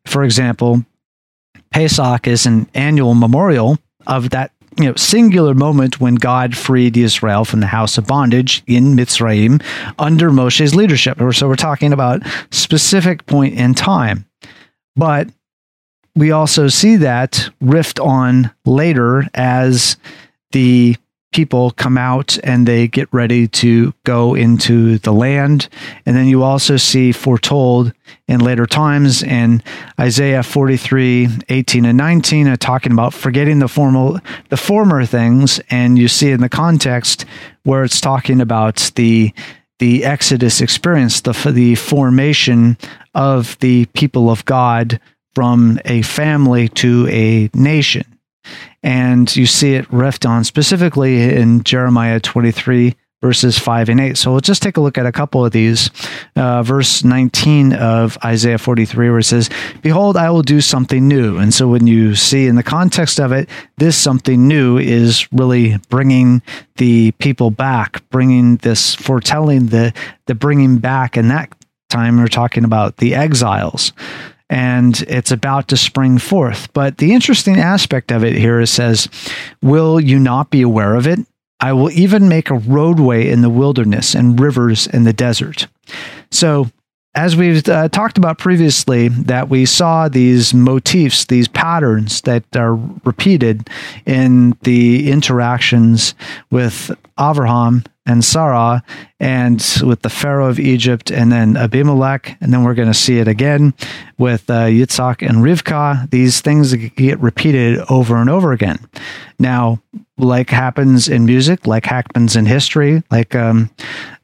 For 0.04 0.24
example, 0.24 0.84
Pesach 1.70 2.26
is 2.26 2.46
an 2.46 2.68
annual 2.74 3.14
memorial 3.14 3.78
of 4.06 4.30
that 4.30 4.52
you 4.78 4.84
know 4.84 4.94
singular 4.94 5.54
moment 5.54 6.00
when 6.00 6.14
God 6.14 6.56
freed 6.56 6.96
Israel 6.96 7.44
from 7.44 7.60
the 7.60 7.66
house 7.66 7.98
of 7.98 8.06
bondage 8.06 8.62
in 8.66 8.94
Mitzrayim 8.94 9.62
under 9.98 10.30
Moshe's 10.30 10.74
leadership. 10.74 11.18
So 11.32 11.48
we're 11.48 11.56
talking 11.56 11.92
about 11.92 12.22
specific 12.50 13.26
point 13.26 13.54
in 13.54 13.74
time. 13.74 14.24
But 14.96 15.28
we 16.14 16.32
also 16.32 16.68
see 16.68 16.96
that 16.96 17.48
rift 17.60 18.00
on 18.00 18.50
later 18.64 19.24
as 19.34 19.96
the 20.52 20.96
people 21.32 21.70
come 21.72 21.98
out 21.98 22.38
and 22.42 22.66
they 22.66 22.88
get 22.88 23.08
ready 23.12 23.46
to 23.46 23.92
go 24.04 24.34
into 24.34 24.98
the 24.98 25.12
land. 25.12 25.68
And 26.06 26.16
then 26.16 26.26
you 26.26 26.42
also 26.42 26.76
see 26.76 27.12
foretold 27.12 27.92
in 28.26 28.40
later 28.40 28.66
times 28.66 29.22
in 29.22 29.62
Isaiah 30.00 30.42
43, 30.42 31.28
18 31.48 31.84
and 31.84 31.98
19, 31.98 32.48
uh, 32.48 32.56
talking 32.56 32.92
about 32.92 33.12
forgetting 33.12 33.58
the 33.58 33.68
formal, 33.68 34.18
the 34.48 34.56
former 34.56 35.04
things. 35.04 35.60
And 35.70 35.98
you 35.98 36.08
see 36.08 36.30
in 36.30 36.40
the 36.40 36.48
context 36.48 37.24
where 37.64 37.84
it's 37.84 38.00
talking 38.00 38.40
about 38.40 38.90
the, 38.94 39.32
the 39.78 40.04
Exodus 40.04 40.60
experience, 40.60 41.20
the, 41.20 41.32
the 41.52 41.74
formation 41.74 42.78
of 43.14 43.58
the 43.58 43.84
people 43.86 44.30
of 44.30 44.44
God 44.44 44.98
from 45.34 45.78
a 45.84 46.02
family 46.02 46.68
to 46.70 47.06
a 47.08 47.50
nation 47.54 48.07
and 48.82 49.34
you 49.34 49.46
see 49.46 49.74
it 49.74 49.86
riffed 49.88 50.28
on 50.28 50.44
specifically 50.44 51.34
in 51.34 51.64
Jeremiah 51.64 52.20
23 52.20 52.96
verses 53.20 53.58
5 53.58 53.88
and 53.88 54.00
8. 54.00 54.16
So 54.16 54.32
let's 54.32 54.46
just 54.46 54.62
take 54.62 54.76
a 54.76 54.80
look 54.80 54.96
at 54.96 55.06
a 55.06 55.12
couple 55.12 55.44
of 55.44 55.52
these. 55.52 55.90
Uh, 56.36 56.62
verse 56.62 57.02
19 57.02 57.72
of 57.72 58.16
Isaiah 58.24 58.58
43, 58.58 59.10
where 59.10 59.18
it 59.18 59.24
says, 59.24 59.50
Behold, 59.82 60.16
I 60.16 60.30
will 60.30 60.42
do 60.42 60.60
something 60.60 61.08
new. 61.08 61.36
And 61.36 61.52
so 61.52 61.68
when 61.68 61.86
you 61.86 62.14
see 62.14 62.46
in 62.46 62.54
the 62.54 62.62
context 62.62 63.18
of 63.18 63.32
it, 63.32 63.48
this 63.78 63.96
something 63.96 64.46
new 64.46 64.78
is 64.78 65.30
really 65.32 65.78
bringing 65.88 66.42
the 66.76 67.10
people 67.12 67.50
back, 67.50 68.08
bringing 68.10 68.56
this 68.56 68.94
foretelling 68.94 69.66
the, 69.66 69.92
the 70.26 70.34
bringing 70.34 70.78
back. 70.78 71.16
And 71.16 71.30
that 71.30 71.52
time 71.90 72.18
we're 72.18 72.28
talking 72.28 72.64
about 72.64 72.98
the 72.98 73.14
exiles 73.14 73.92
and 74.50 75.00
it's 75.02 75.30
about 75.30 75.68
to 75.68 75.76
spring 75.76 76.18
forth. 76.18 76.72
But 76.72 76.98
the 76.98 77.12
interesting 77.12 77.58
aspect 77.58 78.10
of 78.10 78.24
it 78.24 78.34
here 78.34 78.60
is 78.60 78.70
says, 78.70 79.08
Will 79.62 80.00
you 80.00 80.18
not 80.18 80.50
be 80.50 80.62
aware 80.62 80.94
of 80.94 81.06
it? 81.06 81.20
I 81.60 81.72
will 81.72 81.90
even 81.90 82.28
make 82.28 82.50
a 82.50 82.54
roadway 82.54 83.28
in 83.28 83.42
the 83.42 83.50
wilderness 83.50 84.14
and 84.14 84.38
rivers 84.38 84.86
in 84.86 85.04
the 85.04 85.12
desert. 85.12 85.66
So, 86.30 86.70
as 87.14 87.34
we've 87.34 87.66
uh, 87.68 87.88
talked 87.88 88.16
about 88.16 88.38
previously, 88.38 89.08
that 89.08 89.48
we 89.48 89.66
saw 89.66 90.08
these 90.08 90.54
motifs, 90.54 91.24
these 91.24 91.48
patterns 91.48 92.20
that 92.20 92.44
are 92.54 92.76
repeated 93.04 93.68
in 94.06 94.56
the 94.62 95.10
interactions 95.10 96.14
with 96.50 96.92
Avraham 97.18 97.84
and 98.08 98.24
Sarah 98.24 98.82
and 99.20 99.64
with 99.82 100.02
the 100.02 100.10
Pharaoh 100.10 100.48
of 100.48 100.58
Egypt 100.58 101.10
and 101.10 101.30
then 101.30 101.56
Abimelech. 101.56 102.36
And 102.40 102.52
then 102.52 102.64
we're 102.64 102.74
going 102.74 102.88
to 102.88 102.94
see 102.94 103.18
it 103.18 103.28
again 103.28 103.74
with 104.16 104.48
uh, 104.48 104.64
Yitzhak 104.64 105.28
and 105.28 105.38
Rivka. 105.38 106.10
These 106.10 106.40
things 106.40 106.74
get 106.74 107.20
repeated 107.20 107.78
over 107.90 108.16
and 108.16 108.30
over 108.30 108.52
again. 108.52 108.78
Now, 109.38 109.80
like 110.16 110.50
happens 110.50 111.08
in 111.08 111.26
music, 111.26 111.66
like 111.66 111.86
happens 111.86 112.34
in 112.34 112.46
history, 112.46 113.02
like 113.10 113.34
um, 113.34 113.70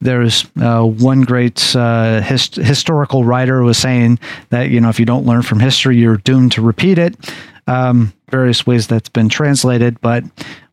there's 0.00 0.44
uh, 0.60 0.82
one 0.82 1.22
great 1.22 1.76
uh, 1.76 2.20
hist- 2.20 2.56
historical 2.56 3.24
writer 3.24 3.62
was 3.62 3.78
saying 3.78 4.18
that, 4.50 4.70
you 4.70 4.80
know, 4.80 4.88
if 4.88 4.98
you 4.98 5.06
don't 5.06 5.26
learn 5.26 5.42
from 5.42 5.60
history, 5.60 5.96
you're 5.96 6.16
doomed 6.16 6.52
to 6.52 6.62
repeat 6.62 6.98
it. 6.98 7.14
Um, 7.66 8.12
various 8.28 8.66
ways 8.66 8.88
that's 8.88 9.08
been 9.08 9.28
translated, 9.28 10.00
but 10.00 10.24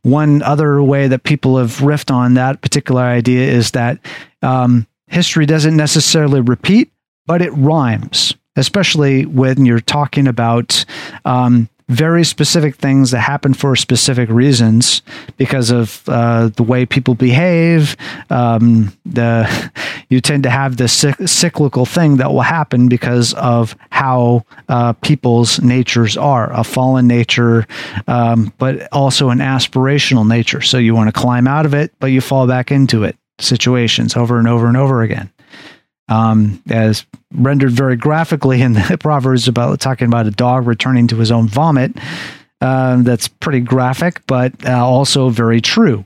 one 0.03 0.41
other 0.41 0.81
way 0.81 1.07
that 1.07 1.23
people 1.23 1.57
have 1.57 1.77
riffed 1.77 2.11
on 2.11 2.33
that 2.33 2.61
particular 2.61 3.01
idea 3.01 3.51
is 3.51 3.71
that 3.71 3.99
um, 4.41 4.87
history 5.07 5.45
doesn't 5.45 5.75
necessarily 5.75 6.41
repeat, 6.41 6.91
but 7.27 7.41
it 7.41 7.51
rhymes, 7.51 8.33
especially 8.55 9.25
when 9.25 9.65
you're 9.65 9.79
talking 9.79 10.27
about 10.27 10.85
um, 11.25 11.69
very 11.91 12.23
specific 12.23 12.75
things 12.75 13.11
that 13.11 13.19
happen 13.19 13.53
for 13.53 13.75
specific 13.75 14.29
reasons 14.29 15.01
because 15.37 15.69
of 15.69 16.03
uh, 16.07 16.47
the 16.47 16.63
way 16.63 16.85
people 16.85 17.15
behave. 17.15 17.97
Um, 18.29 18.93
the 19.05 19.71
you 20.09 20.21
tend 20.21 20.43
to 20.43 20.49
have 20.49 20.77
this 20.77 21.05
cyclical 21.25 21.85
thing 21.85 22.17
that 22.17 22.31
will 22.31 22.41
happen 22.41 22.89
because 22.89 23.33
of 23.35 23.75
how 23.89 24.45
uh, 24.69 24.93
people's 24.93 25.61
natures 25.61 26.17
are 26.17 26.51
a 26.53 26.63
fallen 26.63 27.07
nature, 27.07 27.67
um, 28.07 28.53
but 28.57 28.87
also 28.91 29.29
an 29.29 29.39
aspirational 29.39 30.27
nature. 30.27 30.61
So 30.61 30.77
you 30.77 30.95
want 30.95 31.13
to 31.13 31.19
climb 31.19 31.47
out 31.47 31.65
of 31.65 31.73
it, 31.73 31.93
but 31.99 32.07
you 32.07 32.21
fall 32.21 32.47
back 32.47 32.71
into 32.71 33.03
it 33.03 33.17
situations 33.39 34.15
over 34.15 34.37
and 34.37 34.47
over 34.47 34.67
and 34.67 34.77
over 34.77 35.01
again 35.01 35.31
um, 36.09 36.61
as 36.69 37.05
rendered 37.33 37.71
very 37.71 37.95
graphically 37.95 38.61
in 38.61 38.73
the 38.73 38.97
Proverbs 38.99 39.47
about 39.47 39.79
talking 39.79 40.07
about 40.07 40.27
a 40.27 40.31
dog 40.31 40.67
returning 40.67 41.07
to 41.07 41.17
his 41.17 41.31
own 41.31 41.47
vomit. 41.47 41.97
Um, 42.59 43.03
that's 43.03 43.27
pretty 43.27 43.61
graphic, 43.61 44.21
but 44.27 44.53
uh, 44.65 44.85
also 44.85 45.29
very 45.29 45.61
true. 45.61 46.05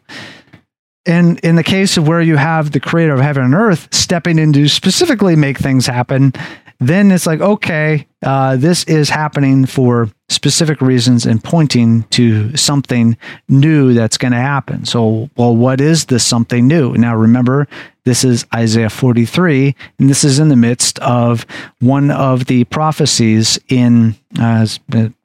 And 1.05 1.39
in 1.41 1.55
the 1.55 1.63
case 1.63 1.97
of 1.97 2.07
where 2.07 2.21
you 2.21 2.37
have 2.37 2.71
the 2.71 2.79
creator 2.79 3.13
of 3.13 3.19
heaven 3.19 3.43
and 3.43 3.53
earth 3.53 3.93
stepping 3.93 4.39
in 4.39 4.53
to 4.53 4.67
specifically 4.67 5.35
make 5.35 5.57
things 5.57 5.85
happen, 5.85 6.33
then 6.79 7.11
it's 7.11 7.25
like, 7.25 7.41
okay, 7.41 8.07
uh, 8.23 8.57
this 8.57 8.83
is 8.85 9.09
happening 9.09 9.65
for 9.65 10.09
specific 10.29 10.81
reasons 10.81 11.25
and 11.25 11.43
pointing 11.43 12.03
to 12.03 12.55
something 12.57 13.17
new 13.47 13.93
that's 13.93 14.17
going 14.17 14.31
to 14.31 14.37
happen. 14.37 14.85
So, 14.85 15.29
well, 15.37 15.55
what 15.55 15.79
is 15.79 16.05
this 16.05 16.25
something 16.25 16.67
new? 16.67 16.93
Now, 16.95 17.15
remember, 17.15 17.67
this 18.03 18.23
is 18.23 18.45
Isaiah 18.53 18.89
43, 18.89 19.75
and 19.99 20.09
this 20.09 20.23
is 20.23 20.39
in 20.39 20.49
the 20.49 20.55
midst 20.55 20.99
of 20.99 21.45
one 21.79 22.11
of 22.11 22.45
the 22.45 22.63
prophecies 22.65 23.57
in, 23.67 24.15
uh, 24.39 24.67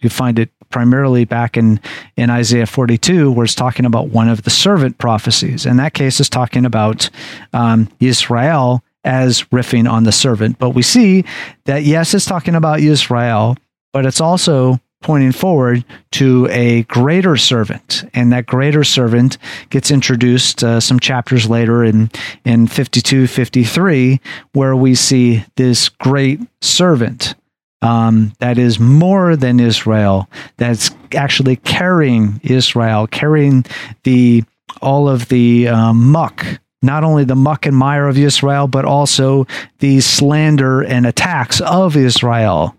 you 0.00 0.10
find 0.10 0.38
it 0.38 0.50
primarily 0.70 1.24
back 1.24 1.56
in, 1.56 1.80
in 2.16 2.30
Isaiah 2.30 2.66
42, 2.66 3.32
where 3.32 3.44
it's 3.44 3.54
talking 3.54 3.84
about 3.84 4.08
one 4.08 4.28
of 4.28 4.42
the 4.42 4.50
servant 4.50 4.98
prophecies. 4.98 5.66
In 5.66 5.76
that 5.78 5.94
case, 5.94 6.20
is 6.20 6.30
talking 6.30 6.64
about 6.64 7.10
um, 7.52 7.88
Israel 7.98 8.82
as 9.04 9.42
riffing 9.44 9.90
on 9.90 10.04
the 10.04 10.12
servant. 10.12 10.58
But 10.58 10.70
we 10.70 10.82
see 10.82 11.24
that, 11.64 11.84
yes, 11.84 12.14
it's 12.14 12.26
talking 12.26 12.54
about 12.54 12.80
Israel, 12.80 13.56
but 13.92 14.06
it's 14.06 14.20
also 14.20 14.78
pointing 15.02 15.32
forward 15.32 15.84
to 16.12 16.46
a 16.50 16.82
greater 16.84 17.36
servant. 17.36 18.04
And 18.12 18.32
that 18.32 18.46
greater 18.46 18.84
servant 18.84 19.38
gets 19.70 19.90
introduced 19.90 20.62
uh, 20.62 20.80
some 20.80 21.00
chapters 21.00 21.48
later 21.48 21.82
in, 21.82 22.10
in 22.44 22.66
52, 22.66 23.26
53, 23.26 24.20
where 24.52 24.76
we 24.76 24.94
see 24.94 25.44
this 25.56 25.88
great 25.88 26.40
servant 26.60 27.34
um, 27.82 28.34
that 28.40 28.58
is 28.58 28.78
more 28.78 29.36
than 29.36 29.58
Israel, 29.58 30.28
that's 30.58 30.90
actually 31.14 31.56
carrying 31.56 32.40
Israel, 32.42 33.06
carrying 33.06 33.64
the 34.04 34.44
all 34.82 35.08
of 35.08 35.28
the 35.28 35.68
uh, 35.68 35.92
muck 35.92 36.44
not 36.82 37.04
only 37.04 37.24
the 37.24 37.36
muck 37.36 37.66
and 37.66 37.76
mire 37.76 38.08
of 38.08 38.18
Israel, 38.18 38.66
but 38.66 38.84
also 38.84 39.46
the 39.78 40.00
slander 40.00 40.82
and 40.82 41.06
attacks 41.06 41.60
of 41.60 41.96
Israel. 41.96 42.76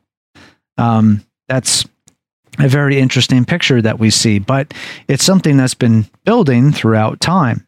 Um, 0.78 1.24
that's 1.48 1.86
a 2.60 2.68
very 2.68 3.00
interesting 3.00 3.46
picture 3.46 3.82
that 3.82 4.00
we 4.00 4.10
see, 4.10 4.40
but 4.40 4.74
it's 5.08 5.24
something 5.24 5.58
that's 5.58 5.74
been 5.74 6.06
building 6.26 6.72
throughout 6.72 7.20
time. 7.20 7.66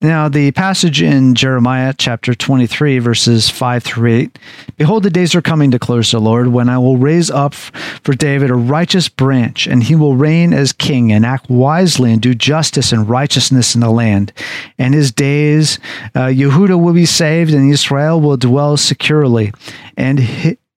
Now, 0.00 0.28
the 0.28 0.52
passage 0.52 1.02
in 1.02 1.34
Jeremiah 1.34 1.92
chapter 1.92 2.32
23, 2.32 3.00
verses 3.00 3.50
5 3.50 3.82
through 3.82 4.14
8 4.14 4.38
Behold, 4.76 5.02
the 5.02 5.10
days 5.10 5.34
are 5.34 5.42
coming, 5.42 5.70
declares 5.70 6.12
the 6.12 6.20
Lord, 6.20 6.46
when 6.48 6.68
I 6.68 6.78
will 6.78 6.98
raise 6.98 7.32
up 7.32 7.52
for 7.52 8.14
David 8.14 8.48
a 8.48 8.54
righteous 8.54 9.08
branch, 9.08 9.66
and 9.66 9.82
he 9.82 9.96
will 9.96 10.14
reign 10.14 10.52
as 10.52 10.72
king 10.72 11.10
and 11.10 11.26
act 11.26 11.50
wisely 11.50 12.12
and 12.12 12.22
do 12.22 12.32
justice 12.32 12.92
and 12.92 13.08
righteousness 13.08 13.74
in 13.74 13.80
the 13.80 13.90
land. 13.90 14.32
And 14.78 14.94
his 14.94 15.10
days, 15.10 15.80
uh, 16.14 16.26
Yehuda 16.26 16.80
will 16.80 16.94
be 16.94 17.04
saved, 17.04 17.52
and 17.52 17.68
Israel 17.68 18.20
will 18.20 18.36
dwell 18.36 18.76
securely. 18.76 19.52
And 19.96 20.20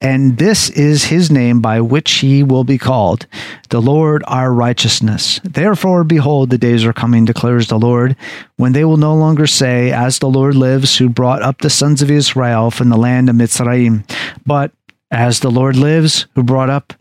and 0.02 0.38
this 0.40 0.72
is 0.72 1.06
his 1.06 1.30
name 1.30 1.62
by 1.62 1.80
which 1.80 2.12
he 2.12 2.42
will 2.42 2.64
be 2.64 2.80
called, 2.80 3.28
the 3.70 3.82
Lord 3.82 4.24
our 4.26 4.52
righteousness. 4.52 5.40
Therefore, 5.44 6.04
behold, 6.04 6.50
the 6.50 6.58
days 6.58 6.84
are 6.84 6.94
coming, 6.94 7.24
declares 7.24 7.68
the 7.68 7.78
Lord, 7.78 8.16
when 8.58 8.74
they 8.74 8.84
will 8.84 8.98
no 8.98 9.14
longer 9.14 9.46
say, 9.46 9.92
As 9.92 10.18
the 10.18 10.30
Lord 10.30 10.56
lives, 10.56 10.98
who 10.98 11.08
brought 11.08 11.44
up 11.44 11.60
the 11.60 11.70
sons 11.70 12.02
of 12.02 12.10
Israel 12.10 12.72
from 12.72 12.90
the 12.90 12.98
land 12.98 13.30
of 13.30 13.36
Mitzrayim, 13.36 14.04
but 14.44 14.72
as 15.12 15.42
the 15.42 15.52
Lord 15.52 15.76
lives, 15.76 16.26
who 16.34 16.42
brought 16.42 16.72
up 16.72 16.94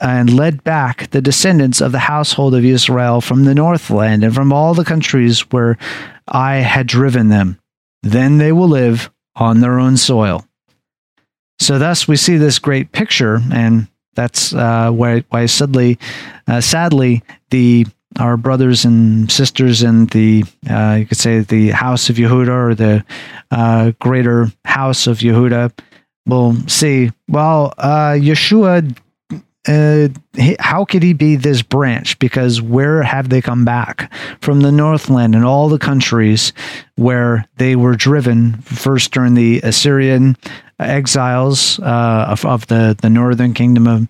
and 0.00 0.36
led 0.36 0.62
back 0.62 1.10
the 1.10 1.22
descendants 1.22 1.80
of 1.80 1.90
the 1.90 2.00
household 2.00 2.54
of 2.54 2.64
Israel 2.64 3.20
from 3.20 3.44
the 3.44 3.54
northland 3.54 4.22
and 4.22 4.34
from 4.34 4.52
all 4.52 4.74
the 4.74 4.84
countries 4.84 5.40
where 5.50 5.78
I 6.28 6.56
had 6.56 6.86
driven 6.86 7.28
them. 7.28 7.58
Then 8.02 8.38
they 8.38 8.52
will 8.52 8.68
live 8.68 9.10
on 9.34 9.60
their 9.60 9.80
own 9.80 9.96
soil. 9.96 10.46
So 11.58 11.78
thus 11.78 12.06
we 12.06 12.16
see 12.16 12.36
this 12.36 12.58
great 12.58 12.92
picture, 12.92 13.40
and 13.52 13.88
that's 14.14 14.54
uh, 14.54 14.90
why, 14.90 15.24
why 15.30 15.46
sadly, 15.46 15.98
uh, 16.46 16.60
sadly, 16.60 17.22
the 17.50 17.86
our 18.18 18.36
brothers 18.38 18.84
and 18.86 19.30
sisters 19.30 19.82
in 19.82 20.06
the 20.06 20.42
uh, 20.70 20.96
you 21.00 21.06
could 21.06 21.18
say 21.18 21.40
the 21.40 21.70
house 21.70 22.08
of 22.08 22.16
Yehuda 22.16 22.48
or 22.48 22.74
the 22.74 23.04
uh, 23.50 23.92
greater 23.98 24.50
house 24.64 25.06
of 25.06 25.18
Yehuda 25.18 25.72
will 26.26 26.56
see. 26.66 27.12
Well, 27.28 27.74
uh, 27.78 28.12
Yeshua 28.12 28.96
uh, 29.68 30.08
how 30.60 30.84
could 30.84 31.02
he 31.02 31.12
be 31.12 31.36
this 31.36 31.62
branch? 31.62 32.18
Because 32.18 32.62
where 32.62 33.02
have 33.02 33.28
they 33.28 33.42
come 33.42 33.64
back 33.64 34.12
from 34.40 34.60
the 34.60 34.70
Northland 34.70 35.34
and 35.34 35.44
all 35.44 35.68
the 35.68 35.78
countries 35.78 36.52
where 36.94 37.46
they 37.56 37.74
were 37.74 37.96
driven 37.96 38.60
first 38.62 39.12
during 39.12 39.34
the 39.34 39.60
Assyrian 39.62 40.36
exiles 40.78 41.78
uh, 41.80 42.26
of, 42.28 42.44
of, 42.44 42.66
the, 42.66 42.96
the 43.00 43.10
northern 43.10 43.54
kingdom 43.54 43.86
of, 43.86 44.08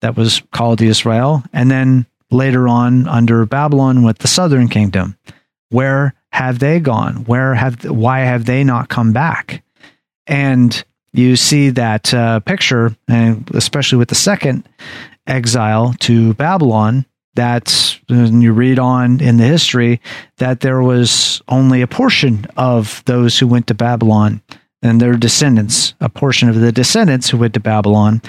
that 0.00 0.16
was 0.16 0.42
called 0.52 0.80
Israel, 0.80 1.42
and 1.52 1.70
then 1.70 2.06
later 2.30 2.68
on 2.68 3.06
under 3.06 3.44
Babylon 3.46 4.02
with 4.02 4.18
the 4.18 4.28
southern 4.28 4.68
kingdom. 4.68 5.16
Where 5.70 6.14
have 6.32 6.58
they 6.58 6.80
gone? 6.80 7.24
Where 7.24 7.54
have 7.54 7.84
why 7.84 8.20
have 8.20 8.44
they 8.44 8.64
not 8.64 8.88
come 8.88 9.12
back? 9.12 9.62
And 10.26 10.82
you 11.12 11.36
see 11.36 11.70
that 11.70 12.14
uh, 12.14 12.40
picture, 12.40 12.96
and 13.08 13.48
especially 13.54 13.98
with 13.98 14.08
the 14.08 14.14
second 14.14 14.68
exile 15.26 15.94
to 16.00 16.34
Babylon, 16.34 17.04
that 17.34 17.98
you 18.08 18.52
read 18.52 18.78
on 18.78 19.20
in 19.20 19.36
the 19.36 19.44
history 19.44 20.00
that 20.38 20.60
there 20.60 20.82
was 20.82 21.42
only 21.48 21.82
a 21.82 21.86
portion 21.86 22.46
of 22.56 23.02
those 23.06 23.38
who 23.38 23.46
went 23.46 23.66
to 23.68 23.74
Babylon 23.74 24.40
and 24.82 25.00
their 25.00 25.14
descendants, 25.14 25.94
a 26.00 26.08
portion 26.08 26.48
of 26.48 26.56
the 26.56 26.72
descendants 26.72 27.28
who 27.28 27.38
went 27.38 27.54
to 27.54 27.60
Babylon, 27.60 28.22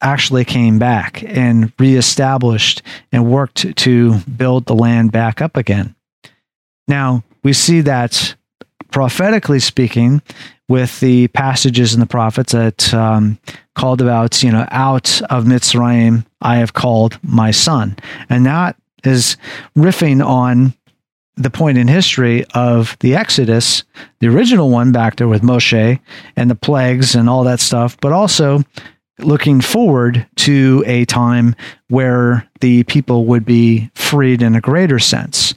actually 0.00 0.44
came 0.44 0.78
back 0.78 1.22
and 1.24 1.72
reestablished 1.78 2.82
and 3.12 3.30
worked 3.30 3.76
to 3.76 4.18
build 4.20 4.66
the 4.66 4.74
land 4.74 5.12
back 5.12 5.40
up 5.40 5.56
again. 5.56 5.94
Now, 6.88 7.22
we 7.44 7.52
see 7.52 7.82
that 7.82 8.34
prophetically 8.90 9.58
speaking, 9.58 10.20
with 10.72 11.00
the 11.00 11.28
passages 11.28 11.92
in 11.92 12.00
the 12.00 12.06
prophets 12.06 12.52
that 12.52 12.94
um, 12.94 13.38
called 13.74 14.00
about, 14.00 14.42
you 14.42 14.50
know, 14.50 14.66
out 14.70 15.20
of 15.28 15.44
Mitzrayim, 15.44 16.24
I 16.40 16.56
have 16.56 16.72
called 16.72 17.18
my 17.22 17.50
son. 17.50 17.96
And 18.30 18.46
that 18.46 18.76
is 19.04 19.36
riffing 19.76 20.24
on 20.24 20.72
the 21.36 21.50
point 21.50 21.78
in 21.78 21.88
history 21.88 22.44
of 22.54 22.96
the 23.00 23.14
Exodus, 23.14 23.84
the 24.20 24.28
original 24.28 24.70
one 24.70 24.92
back 24.92 25.16
there 25.16 25.28
with 25.28 25.42
Moshe 25.42 25.98
and 26.36 26.50
the 26.50 26.54
plagues 26.54 27.14
and 27.14 27.28
all 27.28 27.44
that 27.44 27.60
stuff, 27.60 27.96
but 28.00 28.12
also 28.12 28.62
looking 29.18 29.60
forward 29.60 30.26
to 30.36 30.82
a 30.86 31.04
time 31.06 31.54
where 31.88 32.48
the 32.60 32.84
people 32.84 33.26
would 33.26 33.44
be 33.44 33.90
freed 33.94 34.42
in 34.42 34.54
a 34.54 34.60
greater 34.60 34.98
sense. 34.98 35.54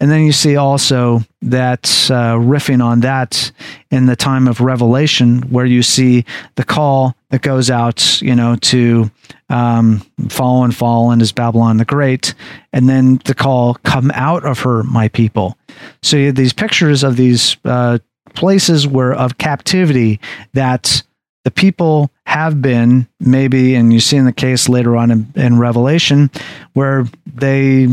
And 0.00 0.10
then 0.10 0.24
you 0.24 0.32
see 0.32 0.56
also 0.56 1.20
that 1.42 1.84
uh, 2.10 2.36
riffing 2.36 2.82
on 2.82 3.00
that 3.00 3.52
in 3.90 4.06
the 4.06 4.16
time 4.16 4.48
of 4.48 4.60
Revelation, 4.60 5.42
where 5.50 5.66
you 5.66 5.82
see 5.82 6.24
the 6.54 6.64
call 6.64 7.14
that 7.28 7.42
goes 7.42 7.70
out, 7.70 8.20
you 8.22 8.34
know, 8.34 8.56
to 8.56 9.10
um, 9.50 9.98
fall 10.30 10.64
and 10.64 10.74
fall 10.74 11.10
and 11.10 11.20
is 11.20 11.32
Babylon 11.32 11.76
the 11.76 11.84
Great, 11.84 12.34
and 12.72 12.88
then 12.88 13.20
the 13.26 13.34
call, 13.34 13.74
come 13.84 14.10
out 14.14 14.44
of 14.44 14.60
her, 14.60 14.82
my 14.84 15.08
people. 15.08 15.58
So 16.02 16.16
you 16.16 16.26
have 16.26 16.34
these 16.34 16.54
pictures 16.54 17.02
of 17.02 17.16
these 17.16 17.58
uh, 17.66 17.98
places 18.34 18.86
where 18.86 19.12
of 19.12 19.36
captivity 19.38 20.18
that 20.54 21.02
the 21.44 21.50
people 21.50 22.10
have 22.24 22.62
been 22.62 23.06
maybe, 23.18 23.74
and 23.74 23.92
you 23.92 24.00
see 24.00 24.16
in 24.16 24.24
the 24.24 24.32
case 24.32 24.68
later 24.68 24.96
on 24.96 25.10
in, 25.10 25.32
in 25.34 25.58
Revelation, 25.58 26.30
where 26.72 27.06
they 27.26 27.86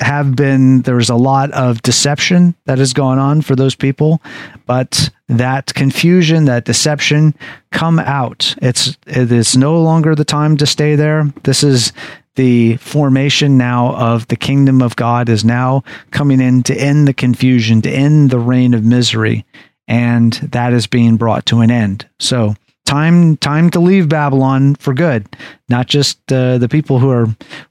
have 0.00 0.34
been 0.34 0.82
there's 0.82 1.10
a 1.10 1.16
lot 1.16 1.50
of 1.52 1.82
deception 1.82 2.54
that 2.64 2.78
has 2.78 2.92
gone 2.92 3.18
on 3.18 3.42
for 3.42 3.54
those 3.54 3.74
people 3.74 4.20
but 4.66 5.10
that 5.30 5.72
confusion 5.74 6.46
that 6.46 6.64
deception 6.64 7.34
come 7.70 8.00
out. 8.00 8.54
It's 8.60 8.98
it 9.06 9.30
is 9.30 9.56
no 9.56 9.80
longer 9.80 10.14
the 10.14 10.24
time 10.24 10.56
to 10.56 10.66
stay 10.66 10.96
there. 10.96 11.32
This 11.44 11.62
is 11.62 11.92
the 12.34 12.76
formation 12.76 13.56
now 13.56 13.94
of 13.94 14.26
the 14.28 14.36
kingdom 14.36 14.82
of 14.82 14.96
god 14.96 15.28
is 15.28 15.44
now 15.44 15.82
coming 16.10 16.40
in 16.40 16.62
to 16.64 16.74
end 16.74 17.06
the 17.06 17.14
confusion 17.14 17.82
to 17.82 17.90
end 17.90 18.30
the 18.30 18.38
reign 18.38 18.74
of 18.74 18.84
misery 18.84 19.44
and 19.88 20.34
that 20.34 20.72
is 20.72 20.86
being 20.86 21.16
brought 21.16 21.46
to 21.46 21.60
an 21.60 21.70
end. 21.70 22.08
So 22.18 22.54
time 22.86 23.36
time 23.36 23.70
to 23.70 23.78
leave 23.78 24.08
babylon 24.08 24.74
for 24.76 24.94
good 24.94 25.28
not 25.68 25.86
just 25.86 26.32
uh, 26.32 26.58
the 26.58 26.68
people 26.68 26.98
who 26.98 27.10
are 27.10 27.26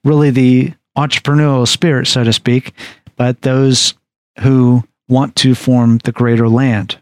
really 0.06 0.30
the 0.30 0.72
entrepreneurial 1.00 1.68
spirit, 1.68 2.08
so 2.08 2.24
to 2.24 2.34
speak, 2.34 2.74
but 3.16 3.42
those 3.42 3.94
who 4.40 4.84
want 5.08 5.36
to 5.38 5.56
form 5.56 6.00
the 6.04 6.12
greater 6.12 6.50
land. 6.50 6.98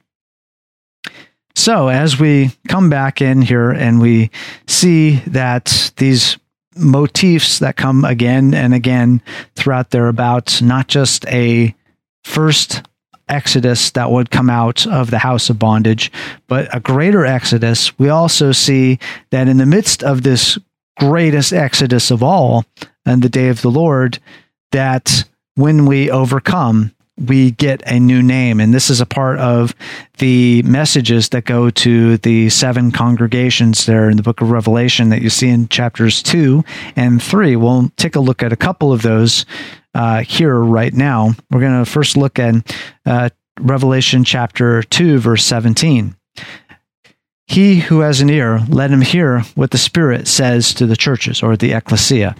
So, 1.56 1.88
as 1.88 2.20
we 2.20 2.52
come 2.68 2.90
back 2.90 3.20
in 3.20 3.42
here 3.42 3.72
and 3.72 4.00
we 4.00 4.30
see 4.68 5.16
that 5.28 5.92
these 5.98 6.38
motifs 6.76 7.60
that 7.60 7.76
come 7.76 8.06
again 8.06 8.54
and 8.54 8.76
again 8.76 9.22
throughout 9.56 9.90
their 9.90 10.08
about 10.08 10.62
not 10.62 10.88
just 10.88 11.26
a 11.28 11.74
first 12.24 12.84
exodus 13.28 13.90
that 13.92 14.12
would 14.12 14.30
come 14.30 14.50
out 14.50 14.86
of 14.88 15.10
the 15.10 15.18
house 15.18 15.50
of 15.50 15.58
bondage, 15.58 16.12
but 16.48 16.74
a 16.76 16.80
greater 16.80 17.26
exodus, 17.26 17.98
we 17.98 18.10
also 18.10 18.52
see 18.52 19.00
that 19.32 19.48
in 19.48 19.58
the 19.58 19.66
midst 19.66 20.04
of 20.04 20.22
this 20.22 20.58
greatest 21.00 21.54
exodus 21.54 22.12
of 22.12 22.24
all 22.24 22.66
and 23.08 23.22
the 23.22 23.30
day 23.30 23.50
of 23.50 23.62
the 23.62 23.72
Lord, 23.72 24.20
that 24.72 25.24
when 25.56 25.86
we 25.86 26.12
overcome, 26.12 26.94
we 27.18 27.52
get 27.52 27.82
a 27.88 28.00
new 28.00 28.22
name. 28.22 28.60
And 28.60 28.74
this 28.74 28.90
is 28.90 29.02
a 29.02 29.06
part 29.06 29.40
of 29.40 29.74
the 30.20 30.62
messages 30.64 31.30
that 31.30 31.46
go 31.46 31.70
to 31.70 32.18
the 32.18 32.50
seven 32.50 32.92
congregations 32.92 33.86
there 33.86 34.10
in 34.10 34.18
the 34.18 34.24
book 34.24 34.42
of 34.42 34.52
Revelation 34.52 35.10
that 35.10 35.22
you 35.22 35.30
see 35.30 35.50
in 35.50 35.68
chapters 35.68 36.22
two 36.22 36.64
and 36.96 37.22
three. 37.22 37.56
We'll 37.56 37.90
take 37.98 38.16
a 38.16 38.20
look 38.20 38.44
at 38.44 38.54
a 38.54 38.58
couple 38.58 38.94
of 38.94 39.02
those 39.02 39.46
uh, 39.96 40.22
here 40.22 40.56
right 40.60 40.94
now. 40.94 41.32
We're 41.50 41.62
going 41.62 41.84
to 41.84 41.90
first 41.90 42.18
look 42.18 42.38
at 42.38 42.76
uh, 43.06 43.30
Revelation 43.60 44.24
chapter 44.24 44.84
2, 44.84 45.18
verse 45.18 45.44
17. 45.44 46.16
He 47.48 47.80
who 47.80 48.02
has 48.02 48.22
an 48.22 48.30
ear, 48.30 48.60
let 48.68 48.92
him 48.92 49.02
hear 49.02 49.40
what 49.56 49.72
the 49.72 49.78
Spirit 49.78 50.28
says 50.28 50.74
to 50.76 50.86
the 50.86 50.98
churches 50.98 51.42
or 51.42 51.56
the 51.56 51.72
ecclesia, 51.72 52.36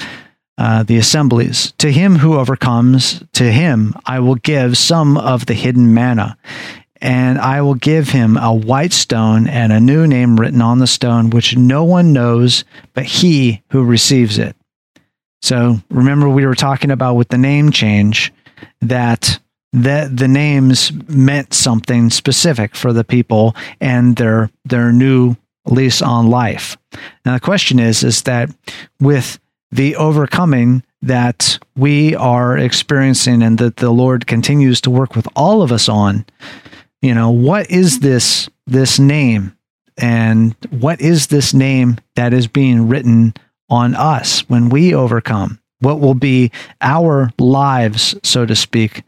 uh, 0.58 0.84
the 0.84 0.98
assemblies. 0.98 1.74
To 1.80 1.92
him 1.92 2.16
who 2.16 2.38
overcomes, 2.38 3.24
to 3.34 3.52
him 3.52 3.94
I 4.06 4.20
will 4.20 4.36
give 4.36 4.78
some 4.78 5.18
of 5.18 5.46
the 5.46 5.54
hidden 5.54 5.94
manna, 5.94 6.38
and 7.00 7.38
I 7.38 7.62
will 7.62 7.76
give 7.76 8.10
him 8.10 8.38
a 8.38 8.54
white 8.54 8.94
stone 8.94 9.48
and 9.48 9.72
a 9.72 9.80
new 9.80 10.08
name 10.08 10.40
written 10.40 10.62
on 10.62 10.80
the 10.80 10.88
stone, 10.88 11.30
which 11.30 11.56
no 11.56 11.84
one 11.84 12.14
knows 12.14 12.64
but 12.94 13.06
he 13.06 13.62
who 13.72 13.84
receives 13.84 14.40
it. 14.40 14.56
So 15.42 15.78
remember, 15.90 16.28
we 16.28 16.46
were 16.46 16.56
talking 16.56 16.92
about 16.92 17.16
with 17.16 17.30
the 17.30 17.38
name 17.38 17.72
change 17.72 18.34
that 18.82 19.40
that 19.74 20.16
the 20.16 20.28
names 20.28 20.92
meant 21.08 21.54
something 21.54 22.10
specific 22.10 22.76
for 22.76 22.94
the 22.94 23.04
people 23.04 23.56
and 23.80 24.16
their 24.16 24.50
their 24.66 24.92
new 24.92 25.36
lease 25.66 26.02
on 26.02 26.30
life. 26.30 26.78
Now 27.26 27.34
the 27.34 27.40
question 27.40 27.78
is 27.78 28.04
is 28.04 28.24
that 28.24 28.50
with 29.00 29.40
the 29.72 29.96
overcoming 29.96 30.84
that 31.02 31.60
we 31.76 32.16
are 32.16 32.58
experiencing 32.58 33.42
and 33.44 33.58
that 33.58 33.78
the 33.78 33.92
Lord 33.92 34.28
continues 34.28 34.82
to 34.82 34.90
work 34.90 35.16
with 35.16 35.28
all 35.36 35.62
of 35.62 35.72
us 35.72 35.88
on. 35.88 36.26
You 37.02 37.14
know, 37.14 37.30
what 37.30 37.70
is 37.70 38.00
this 38.00 38.50
this 38.66 39.00
name 39.00 39.56
and 39.98 40.56
what 40.70 41.00
is 41.02 41.28
this 41.28 41.54
name 41.54 41.98
that 42.16 42.34
is 42.34 42.48
being 42.48 42.88
written 42.88 43.34
on 43.70 43.96
us 43.96 44.42
when 44.50 44.70
we 44.70 44.94
overcome? 44.94 45.60
What 45.80 46.00
will 46.00 46.16
be 46.16 46.52
our 46.82 47.32
lives, 47.38 48.16
so 48.24 48.46
to 48.46 48.56
speak, 48.56 49.04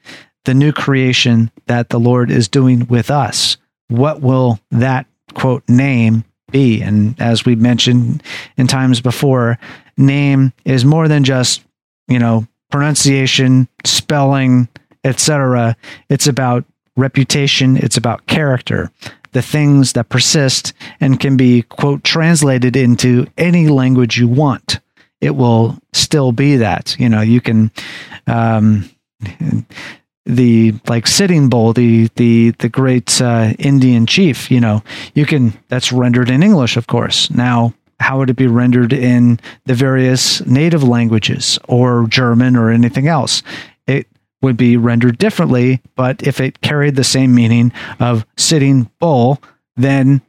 the 0.45 0.53
new 0.53 0.71
creation 0.71 1.51
that 1.65 1.89
the 1.89 1.99
Lord 1.99 2.29
is 2.29 2.47
doing 2.47 2.85
with 2.87 3.09
us? 3.09 3.57
What 3.87 4.21
will 4.21 4.59
that 4.71 5.07
quote 5.33 5.67
name 5.67 6.23
be? 6.51 6.81
And 6.81 7.19
as 7.19 7.45
we 7.45 7.55
mentioned 7.55 8.21
in 8.55 8.67
times 8.67 9.01
before, 9.01 9.57
name 9.99 10.53
is 10.65 10.85
more 10.85 11.07
than 11.07 11.23
just, 11.23 11.63
you 12.07 12.17
know, 12.17 12.47
pronunciation, 12.71 13.67
spelling, 13.85 14.67
etc. 15.03 15.75
It's 16.09 16.27
about 16.27 16.65
reputation, 16.95 17.77
it's 17.77 17.97
about 17.97 18.25
character, 18.25 18.91
the 19.31 19.41
things 19.41 19.93
that 19.93 20.09
persist 20.09 20.73
and 20.99 21.19
can 21.19 21.37
be, 21.37 21.63
quote, 21.63 22.03
translated 22.03 22.75
into 22.75 23.27
any 23.37 23.67
language 23.67 24.17
you 24.17 24.27
want. 24.27 24.79
It 25.21 25.35
will 25.35 25.77
still 25.93 26.31
be 26.31 26.57
that. 26.57 26.95
You 26.99 27.09
know, 27.09 27.21
you 27.21 27.41
can, 27.41 27.71
um, 28.27 28.89
the 30.25 30.73
like 30.87 31.07
Sitting 31.07 31.49
Bull, 31.49 31.73
the 31.73 32.09
the 32.15 32.51
the 32.51 32.69
great 32.69 33.21
uh, 33.21 33.53
Indian 33.57 34.05
chief. 34.05 34.51
You 34.51 34.61
know, 34.61 34.83
you 35.13 35.25
can 35.25 35.53
that's 35.67 35.91
rendered 35.91 36.29
in 36.29 36.43
English, 36.43 36.77
of 36.77 36.87
course. 36.87 37.29
Now, 37.31 37.73
how 37.99 38.17
would 38.17 38.29
it 38.29 38.35
be 38.35 38.47
rendered 38.47 38.93
in 38.93 39.39
the 39.65 39.73
various 39.73 40.45
native 40.45 40.83
languages 40.83 41.59
or 41.67 42.07
German 42.07 42.55
or 42.55 42.69
anything 42.69 43.07
else? 43.07 43.43
It 43.87 44.07
would 44.41 44.57
be 44.57 44.77
rendered 44.77 45.17
differently, 45.17 45.81
but 45.95 46.25
if 46.25 46.39
it 46.39 46.61
carried 46.61 46.95
the 46.95 47.03
same 47.03 47.35
meaning 47.35 47.73
of 47.99 48.25
sitting 48.37 48.89
bull, 48.99 49.41
then 49.75 50.21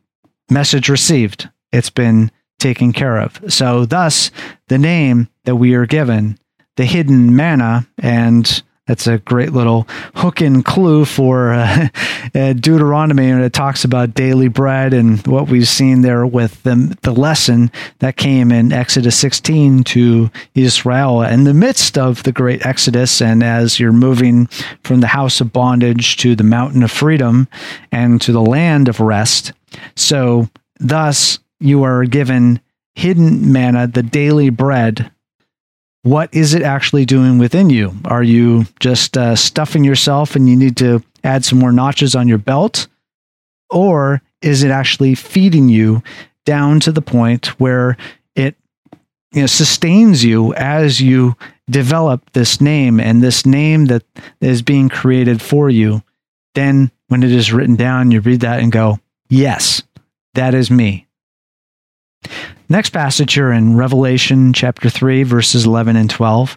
message 0.50 0.88
received. 0.88 1.48
It's 1.72 1.90
been 1.90 2.30
taken 2.58 2.92
care 2.92 3.18
of. 3.18 3.40
So, 3.48 3.86
thus, 3.86 4.30
the 4.68 4.78
name 4.78 5.28
that 5.44 5.56
we 5.56 5.74
are 5.74 5.86
given, 5.86 6.38
the 6.76 6.84
hidden 6.84 7.34
manna, 7.34 7.86
and 7.98 8.62
that's 8.90 9.06
a 9.06 9.18
great 9.18 9.52
little 9.52 9.86
hook 10.16 10.40
and 10.40 10.64
clue 10.64 11.04
for 11.04 11.52
uh, 11.52 11.86
uh, 12.34 12.52
Deuteronomy, 12.54 13.30
and 13.30 13.40
it 13.40 13.52
talks 13.52 13.84
about 13.84 14.14
daily 14.14 14.48
bread 14.48 14.92
and 14.92 15.24
what 15.28 15.48
we've 15.48 15.68
seen 15.68 16.02
there 16.02 16.26
with 16.26 16.60
the, 16.64 16.98
the 17.02 17.12
lesson 17.12 17.70
that 18.00 18.16
came 18.16 18.50
in 18.50 18.72
Exodus 18.72 19.16
16 19.16 19.84
to 19.84 20.28
Israel 20.56 21.22
in 21.22 21.44
the 21.44 21.54
midst 21.54 21.96
of 21.96 22.24
the 22.24 22.32
great 22.32 22.66
Exodus, 22.66 23.22
and 23.22 23.44
as 23.44 23.78
you're 23.78 23.92
moving 23.92 24.46
from 24.82 25.00
the 25.00 25.06
house 25.06 25.40
of 25.40 25.52
bondage 25.52 26.16
to 26.16 26.34
the 26.34 26.42
mountain 26.42 26.82
of 26.82 26.90
freedom 26.90 27.46
and 27.92 28.20
to 28.20 28.32
the 28.32 28.42
land 28.42 28.88
of 28.88 28.98
rest. 28.98 29.52
So, 29.94 30.48
thus, 30.80 31.38
you 31.60 31.84
are 31.84 32.06
given 32.06 32.60
hidden 32.96 33.52
manna, 33.52 33.86
the 33.86 34.02
daily 34.02 34.50
bread 34.50 35.12
what 36.02 36.32
is 36.32 36.54
it 36.54 36.62
actually 36.62 37.04
doing 37.04 37.38
within 37.38 37.70
you? 37.70 37.94
Are 38.04 38.22
you 38.22 38.66
just 38.80 39.16
uh, 39.16 39.36
stuffing 39.36 39.84
yourself 39.84 40.34
and 40.34 40.48
you 40.48 40.56
need 40.56 40.76
to 40.78 41.02
add 41.22 41.44
some 41.44 41.58
more 41.58 41.72
notches 41.72 42.14
on 42.14 42.28
your 42.28 42.38
belt? 42.38 42.86
Or 43.70 44.22
is 44.40 44.62
it 44.62 44.70
actually 44.70 45.14
feeding 45.14 45.68
you 45.68 46.02
down 46.44 46.80
to 46.80 46.92
the 46.92 47.02
point 47.02 47.60
where 47.60 47.96
it 48.34 48.56
you 49.32 49.42
know, 49.42 49.46
sustains 49.46 50.24
you 50.24 50.54
as 50.54 51.00
you 51.00 51.36
develop 51.68 52.32
this 52.32 52.60
name 52.60 52.98
and 52.98 53.22
this 53.22 53.44
name 53.44 53.86
that 53.86 54.02
is 54.40 54.62
being 54.62 54.88
created 54.88 55.42
for 55.42 55.68
you? 55.68 56.02
Then, 56.54 56.90
when 57.08 57.22
it 57.22 57.30
is 57.30 57.52
written 57.52 57.76
down, 57.76 58.10
you 58.10 58.20
read 58.20 58.40
that 58.40 58.60
and 58.60 58.72
go, 58.72 58.98
Yes, 59.28 59.82
that 60.34 60.54
is 60.54 60.70
me. 60.70 61.06
Next 62.70 62.90
passage 62.90 63.34
here 63.34 63.50
in 63.50 63.76
Revelation 63.76 64.52
chapter 64.52 64.88
3, 64.88 65.24
verses 65.24 65.66
11 65.66 65.96
and 65.96 66.08
12. 66.08 66.56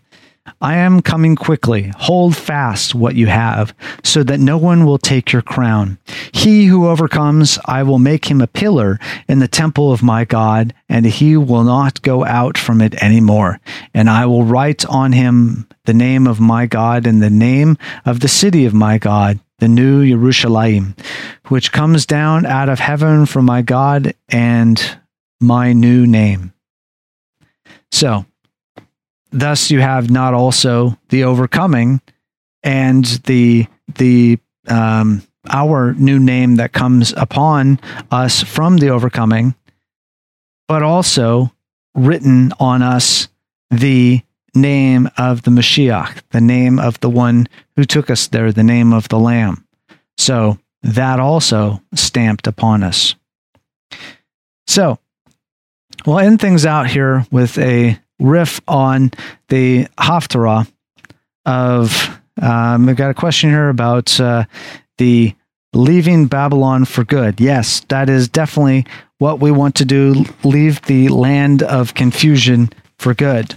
I 0.61 0.75
am 0.75 1.01
coming 1.01 1.35
quickly. 1.35 1.91
Hold 1.97 2.37
fast 2.37 2.93
what 2.93 3.15
you 3.15 3.25
have, 3.25 3.73
so 4.03 4.21
that 4.21 4.39
no 4.39 4.59
one 4.59 4.85
will 4.85 4.99
take 4.99 5.31
your 5.31 5.41
crown. 5.41 5.97
He 6.31 6.65
who 6.67 6.87
overcomes, 6.87 7.57
I 7.65 7.81
will 7.81 7.97
make 7.97 8.25
him 8.25 8.41
a 8.41 8.47
pillar 8.47 8.99
in 9.27 9.39
the 9.39 9.47
temple 9.47 9.91
of 9.91 10.03
my 10.03 10.23
God, 10.23 10.75
and 10.87 11.07
he 11.07 11.35
will 11.35 11.63
not 11.63 12.03
go 12.03 12.23
out 12.23 12.59
from 12.59 12.79
it 12.79 13.01
any 13.01 13.19
more. 13.19 13.59
And 13.95 14.07
I 14.07 14.27
will 14.27 14.43
write 14.43 14.85
on 14.85 15.13
him 15.13 15.67
the 15.85 15.95
name 15.95 16.27
of 16.27 16.39
my 16.39 16.67
God 16.67 17.07
and 17.07 17.23
the 17.23 17.31
name 17.31 17.75
of 18.05 18.19
the 18.19 18.27
city 18.27 18.67
of 18.67 18.73
my 18.75 18.99
God, 18.99 19.39
the 19.57 19.67
new 19.67 20.07
Jerusalem, 20.07 20.95
which 21.47 21.71
comes 21.71 22.05
down 22.05 22.45
out 22.45 22.69
of 22.69 22.77
heaven 22.77 23.25
from 23.25 23.45
my 23.45 23.63
God, 23.63 24.13
and 24.29 24.99
my 25.39 25.73
new 25.73 26.07
name. 26.07 26.53
So, 27.91 28.25
thus 29.31 29.71
you 29.71 29.81
have 29.81 30.09
not 30.09 30.33
also 30.33 30.97
the 31.09 31.23
overcoming 31.23 32.01
and 32.63 33.05
the 33.25 33.67
the 33.95 34.39
um, 34.67 35.21
our 35.49 35.93
new 35.93 36.19
name 36.19 36.55
that 36.55 36.71
comes 36.71 37.13
upon 37.17 37.79
us 38.11 38.41
from 38.41 38.77
the 38.77 38.89
overcoming, 38.89 39.55
but 40.67 40.81
also 40.83 41.51
written 41.95 42.53
on 42.59 42.81
us 42.81 43.27
the 43.69 44.21
name 44.55 45.09
of 45.17 45.43
the 45.43 45.51
Mashiach, 45.51 46.21
the 46.31 46.41
name 46.41 46.79
of 46.79 46.99
the 46.99 47.09
one 47.09 47.47
who 47.75 47.83
took 47.83 48.09
us 48.09 48.27
there, 48.27 48.51
the 48.51 48.63
name 48.63 48.93
of 48.93 49.09
the 49.09 49.19
Lamb. 49.19 49.65
So 50.17 50.59
that 50.83 51.19
also 51.19 51.81
stamped 51.95 52.47
upon 52.47 52.83
us. 52.83 53.15
So 54.67 54.99
We'll 56.05 56.19
end 56.19 56.41
things 56.41 56.65
out 56.65 56.87
here 56.87 57.25
with 57.31 57.57
a 57.57 57.97
riff 58.19 58.59
on 58.67 59.11
the 59.49 59.87
Haftarah 59.97 60.69
of. 61.45 62.19
Um, 62.41 62.87
we've 62.87 62.95
got 62.95 63.11
a 63.11 63.13
question 63.13 63.51
here 63.51 63.69
about 63.69 64.19
uh, 64.19 64.45
the 64.97 65.35
leaving 65.73 66.25
Babylon 66.25 66.85
for 66.85 67.03
good. 67.03 67.39
Yes, 67.39 67.81
that 67.89 68.09
is 68.09 68.27
definitely 68.27 68.85
what 69.19 69.39
we 69.39 69.51
want 69.51 69.75
to 69.75 69.85
do 69.85 70.25
leave 70.43 70.81
the 70.81 71.07
land 71.09 71.63
of 71.63 71.93
confusion 71.93 72.69
for 72.97 73.13
good. 73.13 73.55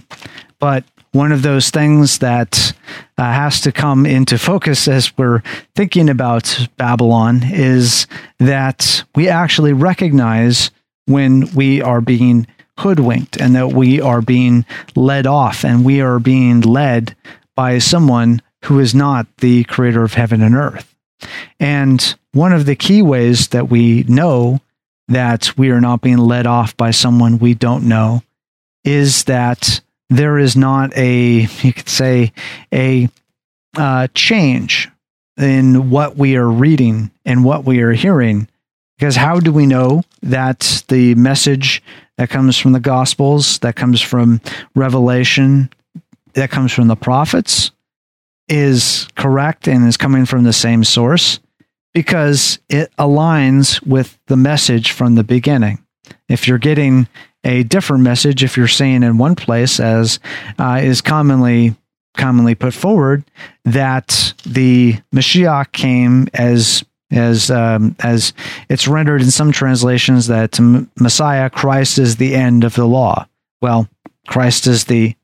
But 0.59 0.83
one 1.11 1.31
of 1.31 1.41
those 1.41 1.69
things 1.69 2.19
that 2.19 2.73
uh, 3.17 3.23
has 3.23 3.61
to 3.61 3.71
come 3.71 4.05
into 4.05 4.37
focus 4.37 4.87
as 4.87 5.17
we're 5.17 5.41
thinking 5.75 6.09
about 6.09 6.67
Babylon 6.77 7.41
is 7.43 8.07
that 8.39 9.03
we 9.15 9.27
actually 9.27 9.73
recognize 9.73 10.71
when 11.07 11.51
we 11.55 11.81
are 11.81 12.01
being 12.01 12.45
hoodwinked 12.79 13.37
and 13.37 13.55
that 13.55 13.69
we 13.69 13.99
are 13.99 14.21
being 14.21 14.65
led 14.95 15.25
off 15.25 15.65
and 15.65 15.83
we 15.83 15.99
are 16.01 16.19
being 16.19 16.61
led 16.61 17.15
by 17.55 17.79
someone 17.79 18.41
who 18.65 18.79
is 18.79 18.93
not 18.93 19.25
the 19.37 19.63
creator 19.63 20.03
of 20.03 20.13
heaven 20.13 20.41
and 20.41 20.55
earth. 20.55 20.93
And 21.59 22.15
one 22.33 22.53
of 22.53 22.65
the 22.65 22.75
key 22.75 23.01
ways 23.01 23.47
that 23.49 23.69
we 23.69 24.03
know 24.03 24.61
that 25.07 25.57
we 25.57 25.71
are 25.71 25.81
not 25.81 26.01
being 26.01 26.17
led 26.17 26.45
off 26.45 26.75
by 26.77 26.91
someone 26.91 27.39
we 27.39 27.53
don't 27.53 27.87
know 27.87 28.21
is 28.83 29.23
that 29.23 29.81
there 30.09 30.37
is 30.37 30.55
not 30.55 30.95
a, 30.95 31.47
you 31.61 31.73
could 31.73 31.89
say, 31.89 32.31
a 32.73 33.09
uh, 33.75 34.07
change 34.13 34.89
in 35.37 35.89
what 35.89 36.17
we 36.17 36.35
are 36.35 36.49
reading 36.49 37.11
and 37.25 37.43
what 37.43 37.63
we 37.63 37.81
are 37.81 37.93
hearing 37.93 38.47
because 38.97 39.15
how 39.15 39.39
do 39.39 39.51
we 39.51 39.65
know 39.65 40.03
that 40.23 40.83
the 40.87 41.13
message 41.15 41.83
that 42.17 42.29
comes 42.29 42.57
from 42.57 42.71
the 42.71 42.79
Gospels, 42.79 43.59
that 43.59 43.75
comes 43.75 44.01
from 44.01 44.41
Revelation, 44.75 45.69
that 46.33 46.49
comes 46.49 46.71
from 46.71 46.87
the 46.87 46.95
prophets 46.95 47.71
is 48.47 49.07
correct 49.15 49.67
and 49.67 49.87
is 49.87 49.97
coming 49.97 50.25
from 50.25 50.43
the 50.43 50.53
same 50.53 50.83
source? 50.83 51.39
Because 51.93 52.59
it 52.69 52.91
aligns 52.97 53.85
with 53.85 54.17
the 54.27 54.37
message 54.37 54.91
from 54.91 55.15
the 55.15 55.23
beginning. 55.23 55.83
If 56.27 56.47
you're 56.47 56.57
getting 56.57 57.07
a 57.43 57.63
different 57.63 58.03
message, 58.03 58.43
if 58.43 58.57
you're 58.57 58.67
saying 58.67 59.03
in 59.03 59.17
one 59.17 59.35
place, 59.35 59.79
as 59.79 60.19
uh, 60.57 60.79
is 60.81 61.01
commonly 61.01 61.75
commonly 62.15 62.55
put 62.55 62.73
forward, 62.73 63.23
that 63.63 64.33
the 64.43 64.95
Mashiach 65.13 65.71
came 65.71 66.27
as 66.33 66.83
as 67.11 67.49
um, 67.49 67.95
as 67.99 68.33
it's 68.69 68.87
rendered 68.87 69.21
in 69.21 69.31
some 69.31 69.51
translations 69.51 70.27
that 70.27 70.59
Messiah 70.99 71.49
Christ 71.49 71.97
is 71.97 72.17
the 72.17 72.35
end 72.35 72.63
of 72.63 72.75
the 72.75 72.85
law. 72.85 73.27
Well, 73.61 73.87
Christ 74.27 74.67
is 74.67 74.85
the 74.85 75.15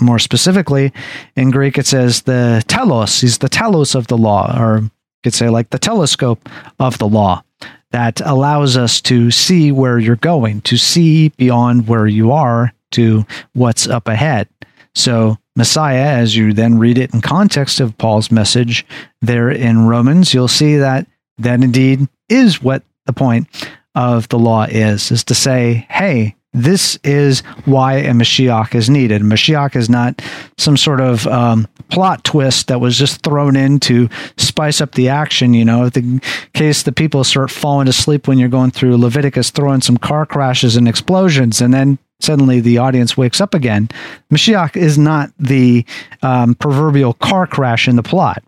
more 0.00 0.18
specifically 0.18 0.92
in 1.36 1.50
Greek 1.50 1.78
it 1.78 1.86
says 1.86 2.22
the 2.22 2.62
telos. 2.66 3.20
He's 3.20 3.38
the 3.38 3.48
telos 3.48 3.94
of 3.94 4.08
the 4.08 4.18
law, 4.18 4.56
or 4.60 4.80
you 4.80 4.90
could 5.22 5.34
say 5.34 5.48
like 5.48 5.70
the 5.70 5.78
telescope 5.78 6.48
of 6.78 6.98
the 6.98 7.08
law 7.08 7.42
that 7.90 8.20
allows 8.22 8.76
us 8.76 9.00
to 9.00 9.30
see 9.30 9.70
where 9.70 9.98
you're 9.98 10.16
going, 10.16 10.60
to 10.62 10.76
see 10.76 11.28
beyond 11.30 11.86
where 11.86 12.08
you 12.08 12.32
are 12.32 12.72
to 12.90 13.24
what's 13.52 13.86
up 13.86 14.08
ahead. 14.08 14.48
So 14.96 15.38
Messiah, 15.56 16.18
as 16.18 16.36
you 16.36 16.52
then 16.52 16.78
read 16.78 16.98
it 16.98 17.14
in 17.14 17.20
context 17.20 17.80
of 17.80 17.96
Paul's 17.96 18.30
message 18.30 18.84
there 19.22 19.48
in 19.48 19.86
Romans, 19.86 20.34
you'll 20.34 20.48
see 20.48 20.76
that 20.76 21.06
that 21.38 21.62
indeed 21.62 22.08
is 22.28 22.62
what 22.62 22.82
the 23.06 23.12
point 23.12 23.48
of 23.94 24.28
the 24.28 24.38
law 24.38 24.64
is, 24.64 25.10
is 25.10 25.24
to 25.24 25.34
say, 25.34 25.86
hey, 25.88 26.34
this 26.54 26.96
is 27.02 27.40
why 27.64 27.94
a 27.94 28.12
Mashiach 28.12 28.74
is 28.74 28.88
needed. 28.88 29.22
Mashiach 29.22 29.74
is 29.74 29.90
not 29.90 30.22
some 30.56 30.76
sort 30.76 31.00
of 31.00 31.26
um, 31.26 31.66
plot 31.90 32.22
twist 32.22 32.68
that 32.68 32.80
was 32.80 32.96
just 32.96 33.22
thrown 33.22 33.56
in 33.56 33.80
to 33.80 34.08
spice 34.36 34.80
up 34.80 34.92
the 34.92 35.08
action. 35.08 35.52
You 35.52 35.64
know, 35.64 35.88
the 35.88 36.20
case 36.54 36.84
the 36.84 36.92
people 36.92 37.24
start 37.24 37.50
falling 37.50 37.88
asleep 37.88 38.28
when 38.28 38.38
you're 38.38 38.48
going 38.48 38.70
through 38.70 38.96
Leviticus, 38.96 39.50
throwing 39.50 39.80
some 39.80 39.96
car 39.96 40.24
crashes 40.24 40.76
and 40.76 40.86
explosions, 40.86 41.60
and 41.60 41.74
then 41.74 41.98
suddenly 42.20 42.60
the 42.60 42.78
audience 42.78 43.16
wakes 43.16 43.40
up 43.40 43.52
again. 43.52 43.88
Mashiach 44.32 44.76
is 44.76 44.96
not 44.96 45.30
the 45.38 45.84
um, 46.22 46.54
proverbial 46.54 47.14
car 47.14 47.48
crash 47.48 47.88
in 47.88 47.96
the 47.96 48.02
plot. 48.02 48.44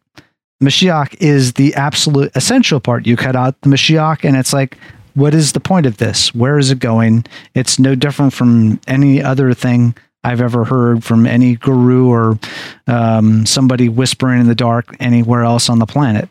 Mashiach 0.62 1.16
is 1.20 1.54
the 1.54 1.74
absolute 1.74 2.32
essential 2.34 2.80
part. 2.80 3.06
You 3.06 3.16
cut 3.16 3.36
out 3.36 3.60
the 3.60 3.68
Mashiach, 3.68 4.24
and 4.24 4.36
it's 4.36 4.52
like, 4.52 4.78
what 5.14 5.34
is 5.34 5.52
the 5.52 5.60
point 5.60 5.86
of 5.86 5.98
this? 5.98 6.34
Where 6.34 6.58
is 6.58 6.70
it 6.70 6.78
going? 6.78 7.24
It's 7.54 7.78
no 7.78 7.94
different 7.94 8.32
from 8.32 8.80
any 8.86 9.22
other 9.22 9.54
thing 9.54 9.94
I've 10.24 10.40
ever 10.40 10.64
heard 10.64 11.04
from 11.04 11.26
any 11.26 11.56
guru 11.56 12.08
or 12.08 12.38
um, 12.86 13.46
somebody 13.46 13.88
whispering 13.88 14.40
in 14.40 14.46
the 14.46 14.54
dark 14.54 14.96
anywhere 14.98 15.42
else 15.42 15.68
on 15.68 15.78
the 15.78 15.86
planet. 15.86 16.28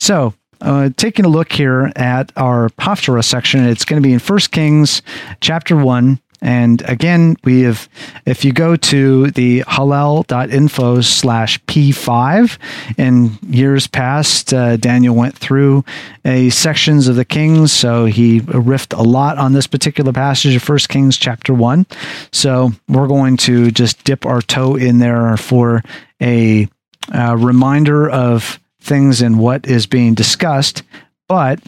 So, 0.00 0.34
uh, 0.60 0.90
taking 0.96 1.24
a 1.24 1.28
look 1.28 1.52
here 1.52 1.90
at 1.96 2.30
our 2.36 2.68
Haftarah 2.70 3.24
section, 3.24 3.64
it's 3.64 3.84
going 3.84 4.00
to 4.00 4.06
be 4.06 4.12
in 4.12 4.18
First 4.18 4.52
Kings 4.52 5.02
chapter 5.40 5.76
1, 5.76 6.20
and 6.42 6.82
again, 6.88 7.36
we 7.44 7.60
have, 7.60 7.88
if 8.26 8.44
you 8.44 8.52
go 8.52 8.74
to 8.74 9.30
the 9.30 9.60
hallel.info 9.60 11.00
slash 11.00 11.62
P5, 11.66 12.58
in 12.98 13.38
years 13.48 13.86
past, 13.86 14.52
uh, 14.52 14.76
Daniel 14.76 15.14
went 15.14 15.38
through 15.38 15.84
a 16.24 16.50
sections 16.50 17.06
of 17.06 17.14
the 17.14 17.24
Kings. 17.24 17.72
So 17.72 18.06
he 18.06 18.40
riffed 18.40 18.98
a 18.98 19.02
lot 19.02 19.38
on 19.38 19.52
this 19.52 19.68
particular 19.68 20.12
passage 20.12 20.56
of 20.56 20.62
First 20.64 20.88
Kings 20.88 21.16
chapter 21.16 21.54
1. 21.54 21.86
So 22.32 22.72
we're 22.88 23.06
going 23.06 23.36
to 23.38 23.70
just 23.70 24.02
dip 24.02 24.26
our 24.26 24.42
toe 24.42 24.74
in 24.74 24.98
there 24.98 25.36
for 25.36 25.84
a, 26.20 26.68
a 27.12 27.36
reminder 27.36 28.10
of 28.10 28.58
things 28.80 29.22
and 29.22 29.38
what 29.38 29.68
is 29.68 29.86
being 29.86 30.14
discussed. 30.14 30.82
But 31.28 31.60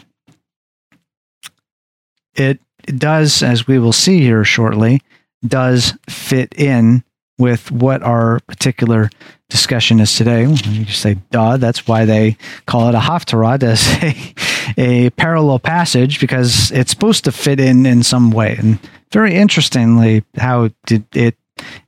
it 2.35 2.59
does, 2.85 3.43
as 3.43 3.67
we 3.67 3.79
will 3.79 3.93
see 3.93 4.21
here 4.21 4.43
shortly, 4.43 5.01
does 5.45 5.93
fit 6.09 6.53
in 6.57 7.03
with 7.37 7.71
what 7.71 8.01
our 8.01 8.39
particular 8.47 9.09
discussion 9.49 9.99
is 9.99 10.15
today. 10.15 10.43
You 10.45 10.85
just 10.85 11.01
say, 11.01 11.15
duh, 11.31 11.57
that's 11.57 11.87
why 11.87 12.05
they 12.05 12.37
call 12.65 12.89
it 12.89 12.95
a 12.95 12.99
haftarah 12.99 13.61
as 13.63 13.87
a, 14.77 15.05
a 15.05 15.09
parallel 15.11 15.59
passage 15.59 16.19
because 16.19 16.71
it's 16.71 16.91
supposed 16.91 17.23
to 17.25 17.31
fit 17.31 17.59
in 17.59 17.85
in 17.85 18.03
some 18.03 18.31
way. 18.31 18.55
And 18.57 18.79
very 19.11 19.35
interestingly, 19.35 20.23
how 20.37 20.69
did 20.85 21.05
it 21.13 21.35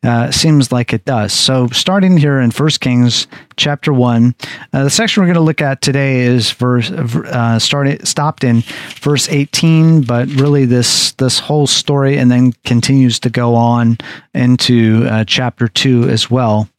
uh, 0.04 0.32
seems 0.32 0.72
like 0.72 0.94
it 0.94 1.06
does. 1.06 1.34
So, 1.34 1.68
starting 1.68 2.18
here 2.18 2.40
in 2.40 2.52
First 2.52 2.80
Kings 2.82 3.28
chapter 3.56 3.92
one, 3.92 4.36
uh, 4.74 4.84
the 4.84 4.90
section 4.90 5.22
we're 5.22 5.28
going 5.28 5.36
to 5.36 5.42
look 5.42 5.62
at 5.62 5.82
today 5.82 6.22
is 6.22 6.52
verse 6.52 6.90
uh, 6.92 7.60
started 7.60 8.08
stopped 8.08 8.44
in 8.44 8.62
verse 9.02 9.28
eighteen, 9.30 10.02
but 10.02 10.28
really 10.30 10.66
this 10.66 11.14
this 11.14 11.40
whole 11.40 11.68
story 11.68 12.18
and 12.18 12.32
then 12.32 12.54
continues 12.64 13.20
to 13.20 13.30
go 13.30 13.56
on 13.56 13.98
into 14.34 15.06
uh, 15.10 15.24
chapter 15.26 15.68
two 15.68 16.10
as 16.10 16.30
well, 16.32 16.70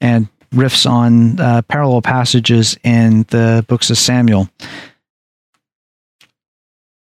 and 0.00 0.28
riffs 0.54 0.88
on 0.88 1.38
uh, 1.38 1.62
parallel 1.62 2.02
passages 2.02 2.76
in 2.82 3.24
the 3.30 3.64
books 3.68 3.90
of 3.90 3.98
Samuel. 3.98 4.48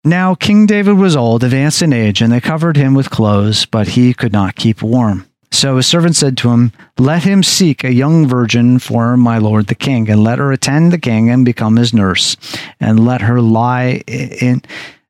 Now 0.07 0.35
King 0.35 0.67
David 0.67 0.93
was 0.93 1.15
old, 1.15 1.43
advanced 1.43 1.81
in 1.81 1.91
age, 1.91 2.21
and 2.21 2.31
they 2.31 2.39
covered 2.39 2.77
him 2.77 2.93
with 2.93 3.09
clothes, 3.09 3.65
but 3.65 3.87
he 3.87 4.13
could 4.13 4.31
not 4.31 4.55
keep 4.55 4.83
warm. 4.83 5.25
So 5.51 5.77
his 5.77 5.87
servant 5.87 6.15
said 6.15 6.37
to 6.37 6.51
him, 6.51 6.73
Let 6.99 7.23
him 7.23 7.41
seek 7.41 7.83
a 7.83 7.91
young 7.91 8.27
virgin 8.27 8.77
for 8.77 9.17
my 9.17 9.39
lord 9.39 9.65
the 9.65 9.73
king, 9.73 10.07
and 10.07 10.23
let 10.23 10.37
her 10.37 10.51
attend 10.51 10.93
the 10.93 10.99
king 10.99 11.31
and 11.31 11.43
become 11.43 11.75
his 11.77 11.91
nurse, 11.91 12.37
and 12.79 13.03
let 13.03 13.21
her 13.21 13.41
lie 13.41 14.03
in 14.07 14.61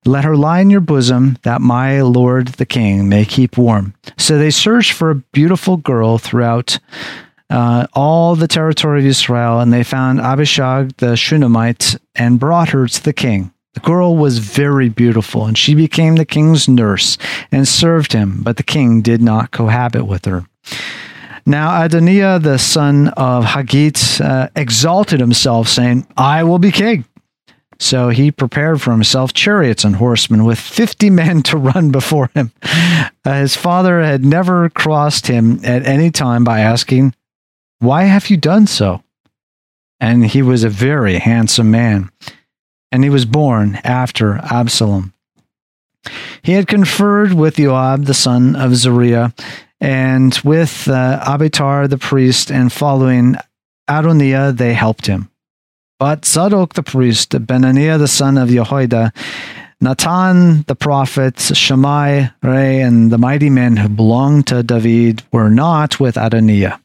let 0.05 0.23
her 0.23 0.37
lie 0.37 0.59
in 0.59 0.69
your 0.69 0.81
bosom, 0.81 1.39
that 1.41 1.61
my 1.61 2.01
lord 2.01 2.49
the 2.49 2.65
king 2.65 3.09
may 3.09 3.25
keep 3.25 3.57
warm. 3.57 3.95
So 4.17 4.37
they 4.37 4.51
searched 4.51 4.93
for 4.93 5.09
a 5.09 5.15
beautiful 5.15 5.77
girl 5.77 6.19
throughout 6.19 6.79
uh, 7.49 7.87
all 7.93 8.35
the 8.35 8.47
territory 8.47 8.99
of 8.99 9.05
Israel, 9.07 9.59
and 9.59 9.73
they 9.73 9.83
found 9.83 10.21
Abishag 10.21 10.95
the 10.97 11.17
Shunammite 11.17 11.97
and 12.15 12.39
brought 12.39 12.69
her 12.69 12.87
to 12.87 13.03
the 13.03 13.13
king. 13.13 13.51
The 13.75 13.81
girl 13.81 14.15
was 14.15 14.39
very 14.39 14.87
beautiful, 14.87 15.45
and 15.45 15.57
she 15.57 15.75
became 15.75 16.15
the 16.15 16.25
king's 16.25 16.67
nurse 16.67 17.17
and 17.51 17.67
served 17.67 18.13
him, 18.13 18.41
but 18.41 18.55
the 18.57 18.63
king 18.63 19.01
did 19.01 19.21
not 19.21 19.51
cohabit 19.51 20.07
with 20.07 20.25
her. 20.25 20.45
Now 21.45 21.83
Adoniah, 21.83 22.41
the 22.41 22.57
son 22.57 23.09
of 23.09 23.43
Haggith, 23.43 24.19
uh, 24.21 24.49
exalted 24.55 25.19
himself, 25.19 25.67
saying, 25.67 26.07
I 26.17 26.43
will 26.43 26.57
be 26.57 26.71
king. 26.71 27.05
So 27.77 28.09
he 28.09 28.31
prepared 28.31 28.81
for 28.81 28.91
himself 28.91 29.33
chariots 29.33 29.83
and 29.83 29.97
horsemen 29.97 30.45
with 30.45 30.57
50 30.57 31.09
men 31.09 31.43
to 31.43 31.57
run 31.57 31.91
before 31.91 32.29
him. 32.33 32.51
Uh, 33.25 33.41
his 33.41 33.57
father 33.57 34.01
had 34.01 34.23
never 34.23 34.69
crossed 34.69 35.27
him 35.27 35.59
at 35.63 35.85
any 35.85 36.11
time 36.11 36.45
by 36.45 36.61
asking, 36.61 37.13
Why 37.79 38.03
have 38.03 38.29
you 38.29 38.37
done 38.37 38.67
so? 38.67 39.03
And 39.99 40.25
he 40.25 40.41
was 40.41 40.63
a 40.63 40.69
very 40.69 41.19
handsome 41.19 41.71
man 41.71 42.09
and 42.95 43.03
he 43.03 43.09
was 43.09 43.25
born 43.25 43.75
after 43.83 44.37
Absalom. 44.37 45.13
He 46.41 46.53
had 46.53 46.65
conferred 46.65 47.33
with 47.33 47.57
Joab, 47.57 48.05
the 48.05 48.13
son 48.13 48.55
of 48.55 48.73
Zeruiah, 48.73 49.33
and 49.81 50.33
with 50.45 50.87
uh, 50.87 51.21
Abiathar 51.27 51.89
the 51.89 51.97
priest, 51.97 52.49
and 52.49 52.71
following 52.71 53.35
Adoniah, 53.89 54.55
they 54.55 54.73
helped 54.73 55.07
him. 55.07 55.29
But 55.99 56.23
Zadok 56.23 56.75
the 56.75 56.83
priest, 56.83 57.31
Benaniah 57.31 57.99
the 57.99 58.07
son 58.07 58.37
of 58.37 58.47
Jehoiada, 58.47 59.11
Nathan 59.81 60.63
the 60.63 60.75
prophet, 60.75 61.39
Shammai, 61.41 62.27
Rei, 62.41 62.81
and 62.81 63.11
the 63.11 63.17
mighty 63.17 63.49
men 63.49 63.75
who 63.75 63.89
belonged 63.89 64.47
to 64.47 64.63
David 64.63 65.21
were 65.33 65.49
not 65.49 65.99
with 65.99 66.15
Adoniah. 66.15 66.79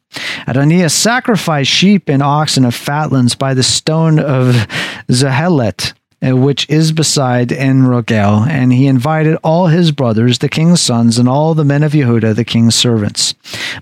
Adoniah 0.49 0.91
sacrificed 0.91 1.71
sheep 1.71 2.09
and 2.09 2.23
oxen 2.23 2.65
of 2.65 2.75
fatlands 2.75 3.39
by 3.39 3.55
the 3.55 3.63
stone 3.63 4.19
of 4.19 4.67
Zohelet, 5.11 5.93
uh, 5.93 6.00
Uh, 6.23 6.37
which 6.37 6.69
is 6.69 6.93
beside 6.93 7.49
Enrogel, 7.49 8.47
and 8.47 8.75
he 8.75 8.87
invited 8.87 9.39
all 9.43 9.69
his 9.69 9.91
brothers, 9.91 10.41
the 10.41 10.51
king's 10.51 10.79
sons, 10.79 11.19
and 11.19 11.27
all 11.27 11.55
the 11.55 11.65
men 11.65 11.83
of 11.83 11.93
Yehuda, 11.93 12.37
the 12.37 12.45
king's 12.45 12.75
servants. 12.75 13.35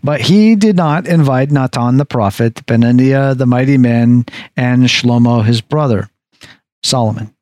But 0.04 0.20
he 0.20 0.54
did 0.54 0.76
not 0.76 1.08
invite 1.08 1.50
Nathan 1.50 1.96
the 1.96 2.04
prophet, 2.04 2.64
Benaniah 2.64 3.36
the 3.36 3.46
mighty 3.46 3.76
man, 3.76 4.24
and 4.56 4.84
Shlomo 4.84 5.44
his 5.44 5.60
brother, 5.60 6.10
Solomon. 6.84 7.34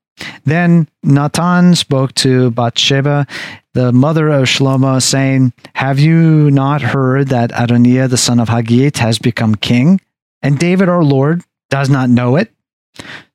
Then 0.46 0.88
Nathan 1.02 1.74
spoke 1.74 2.14
to 2.14 2.50
Bathsheba, 2.52 3.26
the 3.74 3.92
mother 3.92 4.28
of 4.30 4.44
Shlomo, 4.44 5.02
saying, 5.02 5.52
Have 5.74 5.98
you 5.98 6.50
not 6.50 6.80
heard 6.80 7.28
that 7.28 7.52
Adoniah 7.52 8.08
the 8.08 8.16
son 8.16 8.40
of 8.40 8.48
Haggith 8.48 8.96
has 8.96 9.18
become 9.18 9.56
king, 9.56 10.00
and 10.40 10.58
David 10.58 10.88
our 10.88 11.04
Lord 11.04 11.42
does 11.68 11.90
not 11.90 12.08
know 12.08 12.36
it? 12.36 12.50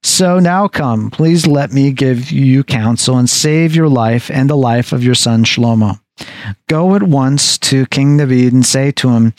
So 0.04 0.40
now 0.40 0.68
come, 0.68 1.12
please 1.12 1.46
let 1.46 1.72
me 1.72 1.92
give 1.92 2.32
you 2.32 2.64
counsel 2.64 3.18
and 3.18 3.30
save 3.30 3.76
your 3.76 3.90
life 3.90 4.32
and 4.32 4.50
the 4.50 4.58
life 4.58 4.92
of 4.92 5.04
your 5.04 5.16
son 5.16 5.44
Shlomo. 5.44 6.00
Go 6.68 6.96
at 6.96 7.04
once 7.04 7.58
to 7.60 7.86
King 7.88 8.18
David 8.18 8.54
and 8.54 8.66
say 8.66 8.92
to 8.92 9.10
him, 9.10 9.34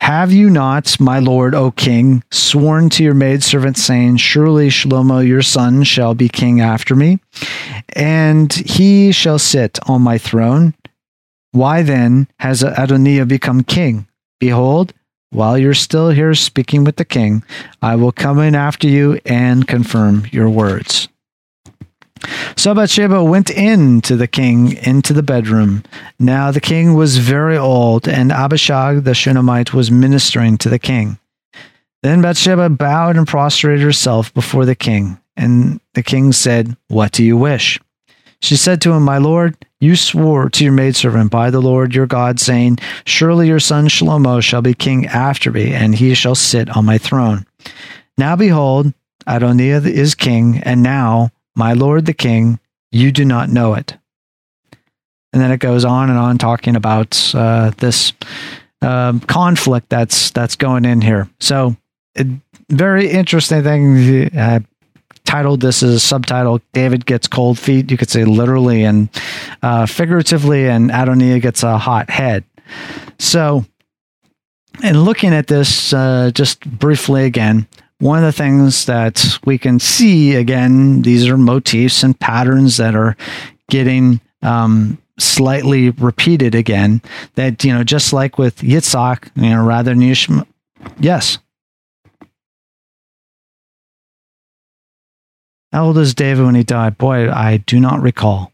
have 0.00 0.32
you 0.32 0.48
not, 0.48 0.98
my 1.00 1.18
lord, 1.18 1.54
O 1.54 1.70
king, 1.70 2.22
sworn 2.30 2.88
to 2.90 3.04
your 3.04 3.14
maidservant, 3.14 3.76
saying, 3.76 4.16
Surely 4.18 4.68
Shlomo 4.68 5.26
your 5.26 5.42
son 5.42 5.82
shall 5.82 6.14
be 6.14 6.28
king 6.28 6.60
after 6.60 6.94
me, 6.94 7.18
and 7.94 8.52
he 8.52 9.12
shall 9.12 9.38
sit 9.38 9.78
on 9.88 10.02
my 10.02 10.16
throne? 10.16 10.74
Why 11.50 11.82
then 11.82 12.28
has 12.38 12.62
Adoniah 12.62 13.26
become 13.26 13.64
king? 13.64 14.06
Behold, 14.38 14.94
while 15.30 15.58
you're 15.58 15.74
still 15.74 16.10
here 16.10 16.34
speaking 16.34 16.84
with 16.84 16.96
the 16.96 17.04
king, 17.04 17.42
I 17.82 17.96
will 17.96 18.12
come 18.12 18.38
in 18.38 18.54
after 18.54 18.88
you 18.88 19.20
and 19.26 19.68
confirm 19.68 20.26
your 20.30 20.48
words. 20.48 21.08
So 22.56 22.74
Bathsheba 22.74 23.22
went 23.22 23.50
in 23.50 24.00
to 24.02 24.16
the 24.16 24.26
king 24.26 24.72
into 24.72 25.12
the 25.12 25.22
bedroom. 25.22 25.84
Now 26.18 26.50
the 26.50 26.60
king 26.60 26.94
was 26.94 27.18
very 27.18 27.56
old, 27.56 28.08
and 28.08 28.32
Abishag 28.32 29.04
the 29.04 29.14
Shunammite 29.14 29.72
was 29.72 29.90
ministering 29.90 30.58
to 30.58 30.68
the 30.68 30.78
king. 30.78 31.18
Then 32.02 32.22
Bathsheba 32.22 32.70
bowed 32.70 33.16
and 33.16 33.26
prostrated 33.26 33.82
herself 33.82 34.32
before 34.34 34.64
the 34.64 34.74
king, 34.74 35.18
and 35.36 35.80
the 35.94 36.02
king 36.02 36.32
said, 36.32 36.76
What 36.88 37.12
do 37.12 37.24
you 37.24 37.36
wish? 37.36 37.80
She 38.40 38.56
said 38.56 38.80
to 38.82 38.92
him, 38.92 39.02
My 39.02 39.18
Lord, 39.18 39.56
you 39.80 39.96
swore 39.96 40.48
to 40.50 40.64
your 40.64 40.72
maidservant 40.72 41.30
by 41.30 41.50
the 41.50 41.60
Lord 41.60 41.94
your 41.94 42.06
God, 42.06 42.40
saying, 42.40 42.78
Surely 43.04 43.48
your 43.48 43.60
son 43.60 43.88
Shlomo 43.88 44.42
shall 44.42 44.62
be 44.62 44.74
king 44.74 45.06
after 45.06 45.50
me, 45.50 45.72
and 45.72 45.94
he 45.94 46.14
shall 46.14 46.34
sit 46.34 46.68
on 46.76 46.84
my 46.84 46.98
throne. 46.98 47.46
Now 48.16 48.36
behold, 48.36 48.92
Adoniah 49.26 49.84
is 49.86 50.14
king, 50.14 50.58
and 50.64 50.82
now, 50.82 51.30
my 51.54 51.72
lord 51.72 52.06
the 52.06 52.14
king, 52.14 52.58
you 52.90 53.12
do 53.12 53.24
not 53.24 53.50
know 53.50 53.74
it. 53.74 53.96
And 55.32 55.42
then 55.42 55.50
it 55.50 55.60
goes 55.60 55.84
on 55.84 56.08
and 56.08 56.18
on 56.18 56.38
talking 56.38 56.74
about 56.74 57.34
uh, 57.34 57.72
this 57.76 58.12
uh, 58.80 59.18
conflict 59.26 59.88
that's 59.90 60.30
that's 60.30 60.56
going 60.56 60.84
in 60.84 61.00
here. 61.02 61.28
So, 61.40 61.76
it, 62.14 62.26
very 62.70 63.10
interesting 63.10 63.62
thing. 63.62 64.30
I 64.36 64.64
titled 65.28 65.60
this 65.60 65.82
as 65.82 65.92
a 65.92 66.00
subtitle 66.00 66.58
David 66.72 67.04
gets 67.04 67.28
cold 67.28 67.58
feet. 67.58 67.90
You 67.90 67.98
could 67.98 68.08
say 68.08 68.24
literally 68.24 68.82
and 68.82 69.10
uh, 69.62 69.84
figuratively, 69.84 70.68
and 70.68 70.90
Adonia 70.90 71.40
gets 71.40 71.62
a 71.62 71.76
hot 71.76 72.08
head. 72.08 72.44
So, 73.18 73.66
in 74.82 75.02
looking 75.02 75.34
at 75.34 75.46
this 75.46 75.92
uh, 75.92 76.30
just 76.32 76.64
briefly 76.66 77.26
again, 77.26 77.66
one 77.98 78.18
of 78.18 78.24
the 78.24 78.32
things 78.32 78.86
that 78.86 79.38
we 79.44 79.58
can 79.58 79.78
see 79.78 80.34
again, 80.34 81.02
these 81.02 81.28
are 81.28 81.36
motifs 81.36 82.02
and 82.02 82.18
patterns 82.18 82.78
that 82.78 82.94
are 82.94 83.14
getting 83.68 84.22
um, 84.40 84.96
slightly 85.18 85.90
repeated 85.90 86.54
again. 86.54 87.02
That, 87.34 87.62
you 87.64 87.74
know, 87.74 87.84
just 87.84 88.14
like 88.14 88.38
with 88.38 88.60
Yitzhak, 88.60 89.30
you 89.36 89.50
know, 89.50 89.62
rather 89.62 89.90
than 89.90 90.00
Yishmael. 90.00 90.46
Yes. 91.00 91.38
How 95.72 95.86
old 95.86 95.98
is 95.98 96.14
David 96.14 96.44
when 96.44 96.54
he 96.54 96.64
died? 96.64 96.96
Boy, 96.96 97.30
I 97.30 97.58
do 97.58 97.78
not 97.78 98.00
recall. 98.00 98.52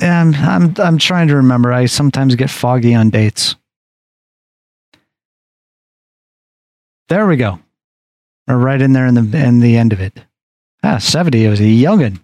And 0.00 0.36
I'm 0.36 0.74
I'm 0.78 0.98
trying 0.98 1.28
to 1.28 1.36
remember. 1.36 1.72
I 1.72 1.86
sometimes 1.86 2.34
get 2.36 2.50
foggy 2.50 2.94
on 2.94 3.10
dates. 3.10 3.56
There 7.08 7.26
we 7.26 7.36
go. 7.36 7.58
Or 8.46 8.56
right 8.56 8.80
in 8.80 8.92
there 8.92 9.06
in 9.06 9.14
the 9.14 9.38
in 9.44 9.60
the 9.60 9.76
end 9.76 9.92
of 9.92 10.00
it. 10.00 10.20
Ah, 10.82 10.98
70. 10.98 11.44
It 11.44 11.50
was 11.50 11.60
a 11.60 11.64
youngin. 11.64 12.20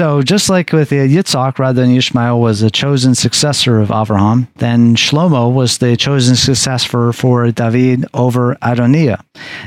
So 0.00 0.22
just 0.22 0.48
like 0.48 0.72
with 0.72 0.88
Yitzhak, 0.92 1.58
rather 1.58 1.82
than 1.82 1.94
Ishmael 1.94 2.40
was 2.40 2.60
the 2.60 2.70
chosen 2.70 3.14
successor 3.14 3.80
of 3.80 3.90
Avraham, 3.90 4.48
then 4.56 4.96
Shlomo 4.96 5.52
was 5.52 5.76
the 5.76 5.94
chosen 5.94 6.36
successor 6.36 7.12
for 7.12 7.52
David 7.52 8.06
over 8.14 8.54
Adoniah. 8.62 9.22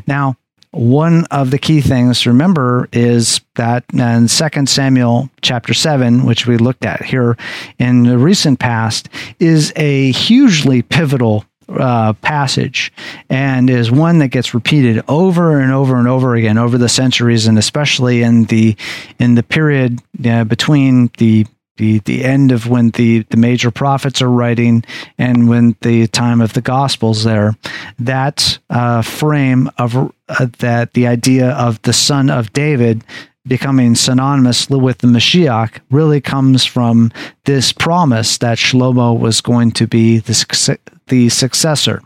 Now, 0.08 0.36
one 0.72 1.26
of 1.26 1.52
the 1.52 1.60
key 1.60 1.82
things 1.82 2.22
to 2.22 2.32
remember 2.32 2.90
is 2.92 3.42
that 3.58 3.84
in 3.94 4.28
2 4.28 4.66
Samuel 4.66 5.30
chapter 5.44 5.76
7, 5.76 6.26
which 6.26 6.48
we 6.48 6.58
looked 6.58 6.84
at 6.84 7.06
here 7.06 7.38
in 7.78 8.02
the 8.02 8.18
recent 8.18 8.60
past, 8.60 9.10
is 9.40 9.72
a 9.76 10.12
hugely 10.14 10.82
pivotal 10.82 11.46
uh, 11.70 12.14
passage 12.14 12.92
and 13.30 13.70
is 13.70 13.92
one 13.92 14.20
that 14.20 14.30
gets 14.30 14.54
repeated 14.54 15.04
over 15.08 15.60
and 15.60 15.72
over 15.72 15.98
and 15.98 16.08
over 16.08 16.36
again 16.36 16.58
over 16.58 16.78
the 16.78 16.90
centuries 16.90 17.48
and 17.48 17.58
especially 17.58 18.24
in 18.24 18.46
the 18.46 18.76
in 19.20 19.36
the 19.36 19.44
period 19.44 20.02
uh, 20.26 20.44
between 20.44 21.10
the 21.18 21.46
the 21.78 22.00
the 22.00 22.24
end 22.24 22.52
of 22.52 22.68
when 22.68 22.92
the 22.92 23.20
the 23.30 23.38
major 23.38 23.72
prophets 23.72 24.22
are 24.22 24.30
writing 24.30 24.84
and 25.18 25.50
when 25.50 25.76
the 25.82 26.08
time 26.08 26.42
of 26.42 26.54
the 26.54 26.62
gospels 26.62 27.24
there. 27.24 27.56
That 28.00 28.60
uh, 28.70 29.02
frame 29.02 29.70
of 29.78 29.96
uh, 29.96 30.48
that 30.60 30.94
the 30.94 31.08
idea 31.08 31.50
of 31.52 31.82
the 31.82 31.94
son 31.94 32.30
of 32.30 32.54
david 32.54 33.04
becoming 33.46 33.96
synonymous 33.96 34.70
with 34.70 35.00
the 35.00 35.08
Mashiach 35.08 35.80
really 35.92 36.22
comes 36.22 36.66
from 36.66 37.12
this 37.46 37.74
promise 37.74 38.38
that 38.38 38.58
Shlomo 38.58 39.18
was 39.18 39.42
going 39.42 39.72
to 39.72 39.88
be 39.88 40.20
the, 40.20 40.80
the 41.08 41.30
successor. 41.30 42.02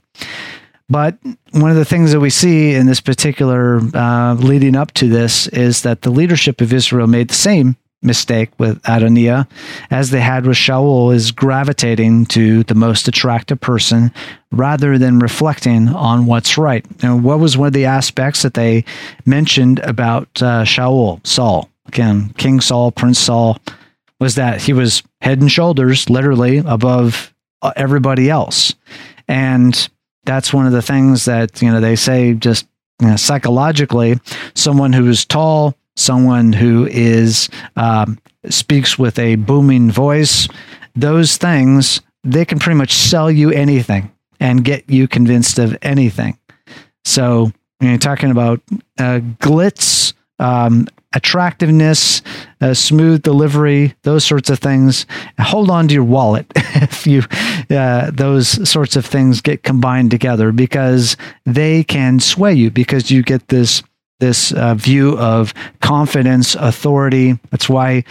But 0.90 1.18
one 1.52 1.70
of 1.70 1.76
the 1.76 1.86
things 1.86 2.12
that 2.12 2.20
we 2.20 2.30
see 2.30 2.74
in 2.74 2.86
this 2.86 3.02
particular 3.02 3.82
uh, 3.94 4.36
leading 4.36 4.76
up 4.76 4.94
to 4.94 5.10
this 5.10 5.48
is 5.48 5.82
that 5.82 6.02
the 6.02 6.10
leadership 6.10 6.62
of 6.62 6.74
Israel 6.74 7.08
made 7.08 7.30
the 7.30 7.36
same 7.36 7.76
mistake 8.02 8.50
with 8.60 8.82
Adoniah, 8.84 9.48
as 9.90 10.12
they 10.12 10.22
had 10.22 10.46
with 10.46 10.58
Shaul, 10.58 11.14
is 11.14 11.32
gravitating 11.32 12.28
to 12.28 12.64
the 12.64 12.76
most 12.76 13.08
attractive 13.08 13.60
person 13.60 14.12
rather 14.52 14.98
than 14.98 15.20
reflecting 15.20 15.90
on 15.90 16.26
what's 16.26 16.58
right. 16.58 16.86
And 17.02 17.24
what 17.24 17.40
was 17.40 17.58
one 17.58 17.68
of 17.68 17.74
the 17.74 17.86
aspects 17.86 18.44
that 18.44 18.54
they 18.54 18.86
mentioned 19.26 19.80
about 19.80 20.28
uh, 20.42 20.64
Shaul, 20.64 21.26
Saul? 21.26 21.70
Again, 21.88 22.34
King 22.38 22.60
Saul, 22.60 22.92
Prince 22.92 23.20
Saul, 23.20 23.58
was 24.20 24.36
that 24.36 24.62
he 24.62 24.74
was 24.74 25.04
head 25.22 25.40
and 25.42 25.52
shoulders, 25.52 26.10
literally, 26.10 26.58
above 26.58 27.34
uh, 27.62 27.72
everybody 27.76 28.30
else. 28.30 28.74
And 29.28 29.90
that's 30.26 30.54
one 30.54 30.66
of 30.66 30.74
the 30.74 30.82
things 30.82 31.26
that, 31.26 31.62
you 31.62 31.72
know, 31.72 31.80
they 31.80 31.96
say 31.96 32.34
just 32.34 32.68
you 33.02 33.08
know, 33.08 33.16
psychologically, 33.16 34.20
someone 34.56 34.92
who 34.92 35.08
is 35.08 35.26
tall, 35.26 35.76
someone 35.98 36.54
who 36.54 36.88
is 36.88 37.50
um, 37.76 38.18
speaks 38.50 38.98
with 38.98 39.20
a 39.20 39.36
booming 39.36 39.92
voice, 39.92 40.48
those 40.96 41.38
things 41.38 42.02
they 42.24 42.46
can 42.46 42.60
pretty 42.60 42.78
much 42.78 42.94
sell 42.94 43.32
you 43.32 43.52
anything 43.52 44.12
and 44.40 44.64
get 44.64 44.90
you 44.90 45.08
convinced 45.08 45.60
of 45.60 45.78
anything. 45.82 46.38
So 47.06 47.52
you're 47.80 47.98
talking 47.98 48.32
about 48.32 48.62
uh, 49.00 49.22
glitz, 49.40 50.14
um, 50.40 50.88
attractiveness, 51.14 52.22
uh, 52.60 52.74
smooth 52.74 53.24
delivery, 53.24 53.96
those 54.04 54.26
sorts 54.26 54.50
of 54.50 54.60
things. 54.60 55.06
Hold 55.40 55.70
on 55.72 55.88
to 55.88 55.94
your 55.94 56.04
wallet 56.04 56.46
if 56.56 57.08
you 57.08 57.24
uh, 57.70 58.12
those 58.12 58.70
sorts 58.70 58.96
of 58.96 59.06
things 59.06 59.42
get 59.42 59.64
combined 59.64 60.12
together 60.12 60.52
because 60.52 61.16
they 61.46 61.84
can 61.84 62.20
sway 62.20 62.54
you 62.54 62.70
because 62.70 63.10
you 63.10 63.24
get 63.24 63.48
this 63.48 63.84
this 64.20 64.52
uh, 64.54 64.76
view 64.76 65.18
of 65.18 65.54
confidence, 65.82 66.56
authority. 66.56 67.40
That's 67.52 67.70
why 67.70 68.04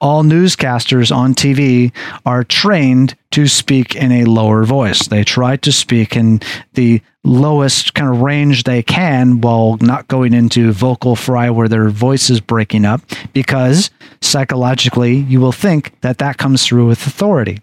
all 0.00 0.22
newscasters 0.22 1.14
on 1.14 1.34
TV 1.34 1.92
are 2.24 2.44
trained 2.44 3.16
to 3.32 3.46
speak 3.46 3.96
in 3.96 4.12
a 4.12 4.24
lower 4.24 4.64
voice. 4.64 5.08
They 5.08 5.24
try 5.24 5.56
to 5.56 5.72
speak 5.72 6.16
in 6.16 6.40
the 6.74 7.02
lowest 7.24 7.94
kind 7.94 8.10
of 8.10 8.20
range 8.20 8.62
they 8.62 8.82
can 8.82 9.40
while 9.40 9.76
not 9.80 10.08
going 10.08 10.32
into 10.32 10.72
vocal 10.72 11.16
fry 11.16 11.50
where 11.50 11.68
their 11.68 11.90
voice 11.90 12.30
is 12.30 12.40
breaking 12.40 12.84
up 12.84 13.00
because 13.32 13.90
psychologically 14.22 15.16
you 15.16 15.40
will 15.40 15.52
think 15.52 16.00
that 16.00 16.18
that 16.18 16.38
comes 16.38 16.64
through 16.64 16.86
with 16.86 17.06
authority. 17.06 17.60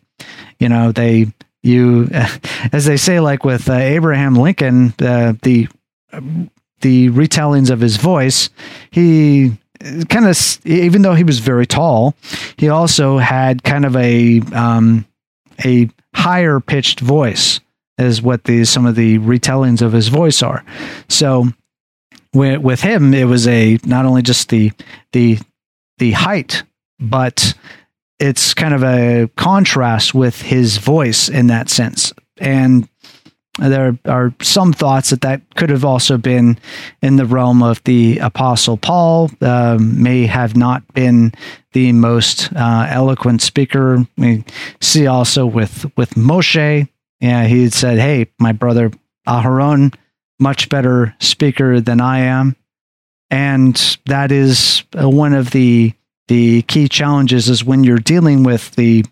You 0.60 0.70
know, 0.70 0.92
they 0.92 1.28
you 1.64 2.10
as 2.72 2.86
they 2.86 2.98
say 2.98 3.20
like 3.20 3.44
with 3.44 3.70
uh, 3.70 3.74
Abraham 3.74 4.36
Lincoln 4.36 4.94
uh, 5.00 5.34
the 5.42 5.68
the 6.82 7.10
retellings 7.10 7.70
of 7.70 7.80
his 7.80 7.98
voice, 7.98 8.50
he 8.92 9.58
kind 10.10 10.28
of, 10.28 10.60
even 10.66 11.02
though 11.02 11.14
he 11.14 11.24
was 11.24 11.40
very 11.40 11.66
tall, 11.66 12.16
he 12.58 12.70
also 12.70 13.18
had 13.18 13.64
kind 13.64 13.86
of 13.86 13.96
a 13.96 14.42
um, 14.54 15.06
a 15.64 15.90
higher 16.14 16.60
pitched 16.60 17.00
voice, 17.00 17.60
is 17.98 18.22
what 18.22 18.44
these 18.44 18.70
some 18.70 18.86
of 18.86 18.96
the 18.96 19.20
retellings 19.20 19.82
of 19.82 19.94
his 19.94 20.08
voice 20.08 20.42
are. 20.44 20.64
So 21.10 21.48
with, 22.34 22.62
with 22.62 22.82
him, 22.82 23.14
it 23.14 23.26
was 23.26 23.48
a 23.48 23.80
not 23.86 24.06
only 24.06 24.22
just 24.22 24.50
the 24.50 24.72
the 25.12 25.40
the 25.98 26.12
height, 26.12 26.64
but 27.00 27.54
it's 28.20 28.54
kind 28.54 28.74
of 28.74 28.84
a 28.84 29.30
contrast 29.36 30.14
with 30.14 30.42
his 30.42 30.78
voice 30.78 31.30
in 31.30 31.48
that 31.48 31.70
sense. 31.70 32.14
And 32.38 32.88
there 33.60 33.98
are 34.06 34.34
some 34.42 34.74
thoughts 34.74 35.12
that 35.12 35.22
that 35.22 35.42
could 35.56 35.70
have 35.70 35.86
also 35.86 36.18
been 36.18 36.58
in 37.02 37.16
the 37.16 37.26
realm 37.26 37.64
of 37.64 37.82
the 37.86 38.18
apostle 38.20 38.78
paul 38.78 39.32
um, 39.42 40.02
may 40.02 40.26
have 40.26 40.56
not 40.58 40.86
been 40.94 41.32
the 41.72 41.92
most 41.92 42.54
uh, 42.54 42.88
eloquent 42.90 43.42
speaker. 43.42 44.06
We 44.18 44.44
see 44.82 45.08
also 45.08 45.46
with 45.46 45.86
with 45.98 46.12
moshe 46.12 46.88
yeah 47.20 47.46
he 47.46 47.70
said 47.70 47.98
hey 47.98 48.28
my 48.40 48.52
brother 48.52 48.92
aharon 49.28 49.94
much 50.40 50.70
better 50.70 51.16
speaker 51.20 51.80
than 51.80 52.02
i 52.02 52.20
am. 52.20 52.56
And 53.32 53.76
that 54.06 54.32
is 54.32 54.84
uh, 55.00 55.10
one 55.10 55.34
of 55.34 55.52
the 55.52 55.94
the 56.28 56.64
key 56.64 56.88
challenges 56.88 57.50
is 57.50 57.64
when 57.64 57.84
you're 57.84 57.98
dealing 57.98 58.44
with 58.44 58.72
the 58.76 59.06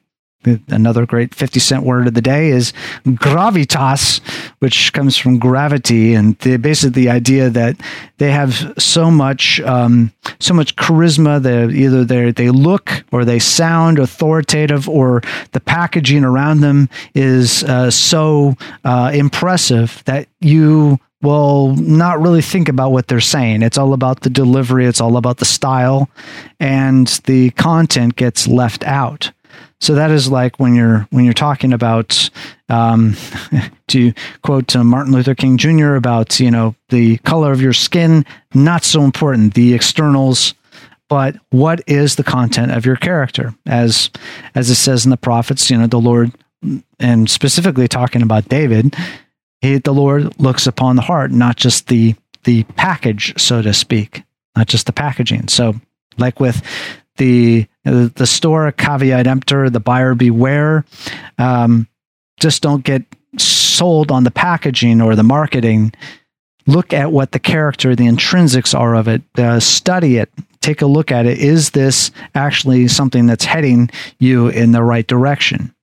another 0.68 1.06
great 1.06 1.34
50 1.34 1.60
cent 1.60 1.84
word 1.84 2.08
of 2.08 2.14
the 2.14 2.22
day 2.22 2.50
is 2.50 2.74
gravitas, 3.06 4.20
which 4.60 4.94
comes 4.94 5.18
from 5.18 5.40
gravity. 5.40 6.14
And 6.14 6.38
the, 6.40 6.58
basically 6.58 7.04
the 7.04 7.10
idea 7.10 7.50
that 7.50 7.78
they 8.18 8.32
have 8.32 8.74
so 8.78 9.10
much, 9.12 9.60
um, 9.62 10.12
so 10.40 10.54
much 10.54 10.76
charisma 10.76 11.42
that 11.42 11.72
either 11.72 12.04
they 12.04 12.32
they 12.32 12.50
look 12.50 13.04
or 13.12 13.26
they 13.26 13.40
sound 13.40 14.00
authoritative 14.00 14.88
or 14.88 15.22
the 15.52 15.60
packaging 15.60 16.24
around 16.24 16.62
them 16.62 16.90
is 17.14 17.64
uh, 17.64 17.90
so 17.92 18.56
uh, 18.84 19.12
impressive 19.14 20.02
that 20.06 20.28
you 20.40 21.00
will 21.24 21.74
not 21.78 22.22
really 22.22 22.42
think 22.42 22.68
about 22.70 22.92
what 22.92 23.08
they're 23.08 23.22
saying. 23.22 23.64
It's 23.64 23.78
all 23.78 23.94
about 23.94 24.22
the 24.22 24.30
delivery, 24.30 24.86
it's 24.86 25.02
all 25.02 25.18
about 25.18 25.38
the 25.38 25.46
style, 25.46 26.10
and 26.60 27.08
the 27.26 27.52
content 27.52 28.16
gets 28.18 28.46
left 28.46 28.84
out. 28.84 29.32
So 29.84 29.96
that 29.96 30.12
is 30.12 30.32
like 30.32 30.62
when 30.62 30.76
you're 30.76 31.06
when 31.10 31.26
you're 31.26 31.34
talking 31.34 31.74
about 31.74 32.30
um, 32.70 33.18
to 33.90 34.14
quote 34.42 34.74
uh, 34.78 34.84
Martin 34.86 35.12
Luther 35.12 35.36
King 35.36 35.58
Jr. 35.58 35.96
about 35.96 36.40
you 36.40 36.50
know 36.50 36.74
the 36.88 37.18
color 37.18 37.52
of 37.52 37.62
your 37.62 37.74
skin, 37.74 38.26
not 38.54 38.86
so 38.86 39.04
important. 39.04 39.56
The 39.56 39.74
externals, 39.74 40.54
but 41.10 41.36
what 41.50 41.82
is 41.86 42.16
the 42.16 42.24
content 42.24 42.72
of 42.72 42.86
your 42.86 42.96
character? 42.96 43.54
As 43.66 44.10
as 44.56 44.70
it 44.70 44.76
says 44.76 45.04
in 45.04 45.12
the 45.12 45.18
prophets, 45.18 45.70
you 45.70 45.78
know 45.78 45.88
the 45.88 46.00
Lord, 46.00 46.32
and 47.02 47.30
specifically 47.30 47.90
talking 47.90 48.22
about 48.22 48.48
David, 48.48 48.96
he, 49.60 49.80
the 49.80 49.94
Lord 49.94 50.40
looks 50.40 50.66
upon 50.66 50.96
the 50.96 51.02
heart, 51.02 51.32
not 51.32 51.58
just 51.58 51.90
the 51.90 52.16
the 52.46 52.64
package, 52.78 53.38
so 53.38 53.62
to 53.62 53.74
speak, 53.74 54.24
not 54.56 54.68
just 54.68 54.86
the 54.86 54.94
packaging. 54.94 55.50
So 55.50 55.76
like 56.18 56.40
with 56.40 56.62
the 57.18 57.68
the 57.84 58.28
store 58.28 58.72
caveat 58.72 59.28
emptor, 59.28 59.70
the 59.70 59.80
buyer 59.80 60.16
beware. 60.16 60.86
Um, 61.38 61.88
just 62.40 62.62
don't 62.62 62.84
get 62.84 63.04
sold 63.38 64.12
on 64.12 64.24
the 64.24 64.32
packaging 64.32 65.02
or 65.02 65.16
the 65.16 65.24
marketing. 65.24 65.94
Look 66.66 66.94
at 66.94 67.12
what 67.12 67.32
the 67.32 67.40
character, 67.40 67.96
the 67.96 68.08
intrinsics 68.08 68.78
are 68.78 68.96
of 68.96 69.08
it. 69.08 69.22
Uh, 69.38 69.60
study 69.60 70.18
it. 70.18 70.32
Take 70.62 70.82
a 70.82 70.86
look 70.86 71.12
at 71.12 71.26
it. 71.26 71.40
Is 71.40 71.72
this 71.72 72.12
actually 72.36 72.88
something 72.88 73.26
that's 73.26 73.46
heading 73.46 73.90
you 74.20 74.48
in 74.48 74.72
the 74.72 74.84
right 74.84 75.06
direction? 75.06 75.76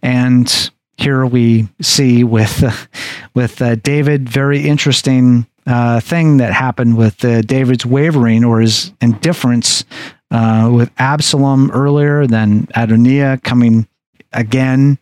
And 0.00 0.70
here 0.96 1.26
we 1.26 1.68
see 1.80 2.24
with 2.24 2.62
uh, 2.62 2.72
with 3.34 3.60
uh, 3.60 3.74
David, 3.76 4.28
very 4.28 4.66
interesting 4.66 5.46
uh, 5.66 6.00
thing 6.00 6.38
that 6.38 6.52
happened 6.52 6.96
with 6.96 7.24
uh, 7.24 7.42
David's 7.42 7.86
wavering 7.86 8.44
or 8.44 8.60
his 8.60 8.92
indifference 9.00 9.84
uh, 10.32 10.70
with 10.72 10.90
Absalom 10.98 11.70
earlier, 11.70 12.26
then 12.26 12.66
Adoniah 12.74 13.40
coming 13.42 13.86
again. 14.32 14.98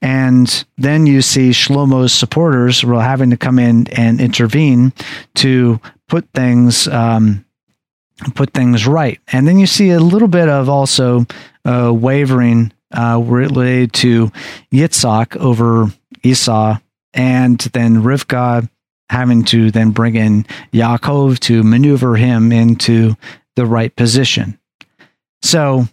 And 0.00 0.64
then 0.78 1.06
you 1.06 1.20
see 1.20 1.50
Shlomo's 1.50 2.14
supporters 2.14 2.84
were 2.84 3.02
having 3.02 3.30
to 3.30 3.36
come 3.36 3.58
in 3.58 3.88
and 3.88 4.20
intervene 4.20 4.92
to 5.36 5.80
put 6.08 6.28
things 6.32 6.86
um, 6.88 7.44
put 8.34 8.52
things 8.52 8.86
right. 8.86 9.18
And 9.32 9.48
then 9.48 9.58
you 9.58 9.66
see 9.66 9.90
a 9.90 10.00
little 10.00 10.28
bit 10.28 10.48
of 10.48 10.68
also 10.68 11.26
uh, 11.64 11.92
wavering 11.92 12.72
uh, 12.92 13.20
related 13.24 13.92
to 13.94 14.30
Yitzhak 14.72 15.36
over 15.36 15.92
Esau, 16.22 16.78
and 17.12 17.58
then 17.58 18.02
Rivka 18.02 18.68
having 19.08 19.44
to 19.46 19.70
then 19.72 19.90
bring 19.90 20.14
in 20.14 20.44
Yaakov 20.72 21.40
to 21.40 21.64
maneuver 21.64 22.14
him 22.14 22.52
into 22.52 23.16
the 23.56 23.66
right 23.66 23.94
position. 23.96 24.59
So 25.42 25.86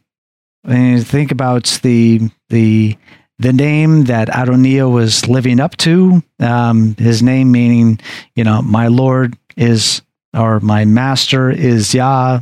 you 0.67 1.01
think 1.01 1.31
about 1.31 1.79
the 1.83 2.29
the 2.49 2.97
the 3.39 3.53
name 3.53 4.05
that 4.05 4.29
Adoniah 4.29 4.91
was 4.91 5.27
living 5.27 5.59
up 5.59 5.77
to, 5.77 6.23
um, 6.39 6.95
his 6.95 7.21
name 7.21 7.51
meaning, 7.51 7.99
you 8.35 8.43
know, 8.43 8.63
my 8.63 8.87
Lord 8.87 9.37
is 9.55 10.01
or 10.35 10.59
my 10.59 10.85
master 10.85 11.49
is 11.51 11.93
Yah, 11.93 12.39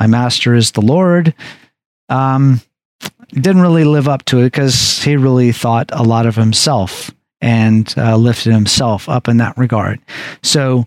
my 0.00 0.06
master 0.06 0.54
is 0.54 0.72
the 0.72 0.80
Lord. 0.80 1.34
Um, 2.08 2.60
didn't 3.30 3.62
really 3.62 3.84
live 3.84 4.08
up 4.08 4.24
to 4.26 4.40
it 4.40 4.44
because 4.44 5.02
he 5.02 5.16
really 5.16 5.52
thought 5.52 5.90
a 5.92 6.02
lot 6.02 6.26
of 6.26 6.36
himself 6.36 7.10
and 7.40 7.92
uh, 7.96 8.16
lifted 8.16 8.52
himself 8.52 9.08
up 9.08 9.28
in 9.28 9.38
that 9.38 9.56
regard. 9.56 10.00
So 10.42 10.86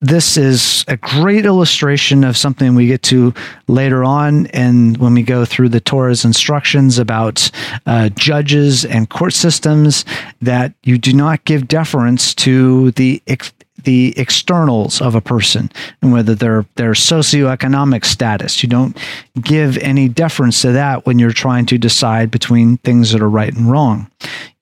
this 0.00 0.36
is 0.36 0.84
a 0.88 0.96
great 0.96 1.46
illustration 1.46 2.22
of 2.22 2.36
something 2.36 2.74
we 2.74 2.86
get 2.86 3.02
to 3.02 3.32
later 3.66 4.04
on 4.04 4.46
and 4.48 4.98
when 4.98 5.14
we 5.14 5.22
go 5.22 5.44
through 5.44 5.70
the 5.70 5.80
torah's 5.80 6.24
instructions 6.24 6.98
about 6.98 7.50
uh, 7.86 8.10
judges 8.10 8.84
and 8.84 9.08
court 9.08 9.32
systems 9.32 10.04
that 10.42 10.74
you 10.82 10.98
do 10.98 11.14
not 11.14 11.42
give 11.44 11.66
deference 11.66 12.34
to 12.34 12.90
the 12.92 13.22
ex- 13.26 13.52
the 13.86 14.12
externals 14.18 15.00
of 15.00 15.14
a 15.14 15.20
person 15.20 15.70
and 16.02 16.12
whether 16.12 16.34
their 16.34 16.66
their 16.74 16.92
socioeconomic 16.92 18.04
status. 18.04 18.62
You 18.62 18.68
don't 18.68 18.98
give 19.40 19.78
any 19.78 20.08
deference 20.08 20.60
to 20.62 20.72
that 20.72 21.06
when 21.06 21.18
you're 21.18 21.30
trying 21.30 21.66
to 21.66 21.78
decide 21.78 22.30
between 22.30 22.78
things 22.78 23.12
that 23.12 23.22
are 23.22 23.30
right 23.30 23.54
and 23.54 23.70
wrong. 23.70 24.10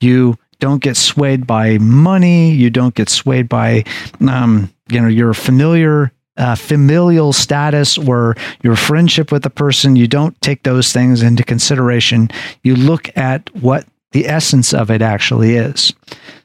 You 0.01 0.37
don't 0.65 0.83
get 0.83 0.97
swayed 0.97 1.47
by 1.47 1.77
money. 1.77 2.51
You 2.51 2.71
don't 2.71 2.95
get 2.95 3.11
swayed 3.11 3.51
by, 3.51 3.85
um, 4.27 4.73
you 4.89 4.99
know, 4.99 5.09
your 5.09 5.35
familiar 5.35 6.11
uh, 6.39 6.55
familial 6.55 7.35
status 7.35 7.99
or 7.99 8.35
your 8.63 8.75
friendship 8.75 9.31
with 9.31 9.43
the 9.43 9.51
person. 9.51 9.95
You 9.95 10.09
don't 10.09 10.41
take 10.41 10.63
those 10.63 10.91
things 10.91 11.23
into 11.23 11.45
consideration. 11.45 12.31
You 12.63 12.77
look 12.77 13.15
at 13.15 13.55
what 13.57 13.87
the 14.13 14.27
essence 14.27 14.73
of 14.73 14.91
it 14.91 15.03
actually 15.03 15.57
is. 15.57 15.93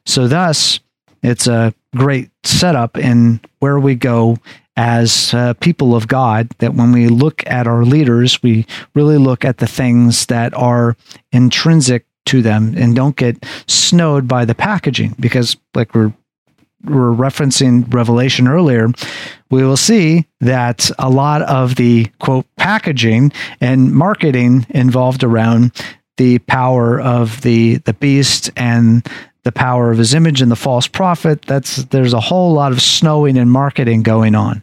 So, 0.06 0.28
thus, 0.28 0.82
it's 1.24 1.48
a 1.48 1.74
great 1.96 2.30
setup 2.44 2.98
in 2.98 3.40
where 3.60 3.80
we 3.80 3.96
go 3.96 4.36
as 4.76 5.34
uh, 5.34 5.54
people 5.62 5.96
of 5.96 6.10
God 6.10 6.50
that 6.58 6.74
when 6.74 6.92
we 6.92 7.08
look 7.08 7.42
at 7.48 7.68
our 7.68 7.86
leaders, 7.86 8.44
we 8.44 8.66
really 8.96 9.18
look 9.18 9.46
at 9.46 9.60
the 9.60 9.68
things 9.68 10.26
that 10.26 10.54
are 10.54 10.98
intrinsic 11.32 12.06
to 12.30 12.42
them 12.42 12.76
and 12.78 12.96
don't 12.96 13.16
get 13.16 13.46
snowed 13.68 14.28
by 14.28 14.46
the 14.46 14.56
packaging 14.56 15.16
because 15.20 15.58
like 15.76 15.94
we're 15.94 16.14
we're 16.86 17.14
referencing 17.14 17.92
revelation 17.94 18.48
earlier 18.48 18.88
we 19.52 19.64
will 19.64 19.78
see 19.78 20.26
that 20.40 20.90
a 20.98 21.10
lot 21.10 21.42
of 21.42 21.76
the 21.76 22.06
quote 22.20 22.46
packaging 22.56 23.32
and 23.60 23.92
marketing 23.94 24.66
involved 24.70 25.24
around 25.24 25.72
the 26.18 26.40
power 26.40 27.00
of 27.00 27.42
the 27.42 27.78
the 27.78 27.94
beast 27.94 28.52
and 28.56 29.10
the 29.44 29.52
power 29.52 29.90
of 29.90 29.98
his 29.98 30.14
image 30.14 30.42
and 30.42 30.52
the 30.52 30.56
false 30.56 30.88
prophet. 30.88 31.42
That's 31.44 31.78
there's 31.86 32.14
a 32.14 32.20
whole 32.20 32.54
lot 32.54 32.72
of 32.72 32.82
snowing 32.82 33.38
and 33.38 33.52
marketing 33.52 34.04
going 34.04 34.36
on. 34.36 34.62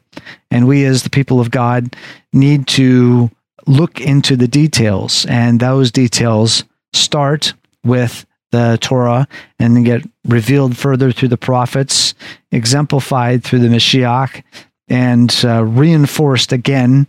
And 0.50 0.68
we 0.68 0.84
as 0.84 1.02
the 1.02 1.10
people 1.10 1.40
of 1.40 1.50
god 1.50 1.96
need 2.32 2.66
to 2.68 3.30
look 3.66 4.00
into 4.00 4.36
the 4.36 4.48
details. 4.48 5.26
And 5.26 5.60
those 5.60 5.90
details 5.90 6.64
start 6.96 7.54
with 7.84 8.26
the 8.52 8.78
Torah 8.80 9.26
and 9.58 9.76
then 9.76 9.82
get 9.82 10.02
revealed 10.24 10.76
further 10.76 11.12
through 11.12 11.28
the 11.28 11.36
prophets, 11.36 12.14
exemplified 12.52 13.44
through 13.44 13.60
the 13.60 13.68
Mashiach, 13.68 14.42
and 14.88 15.44
uh, 15.44 15.64
reinforced 15.64 16.52
again 16.52 17.06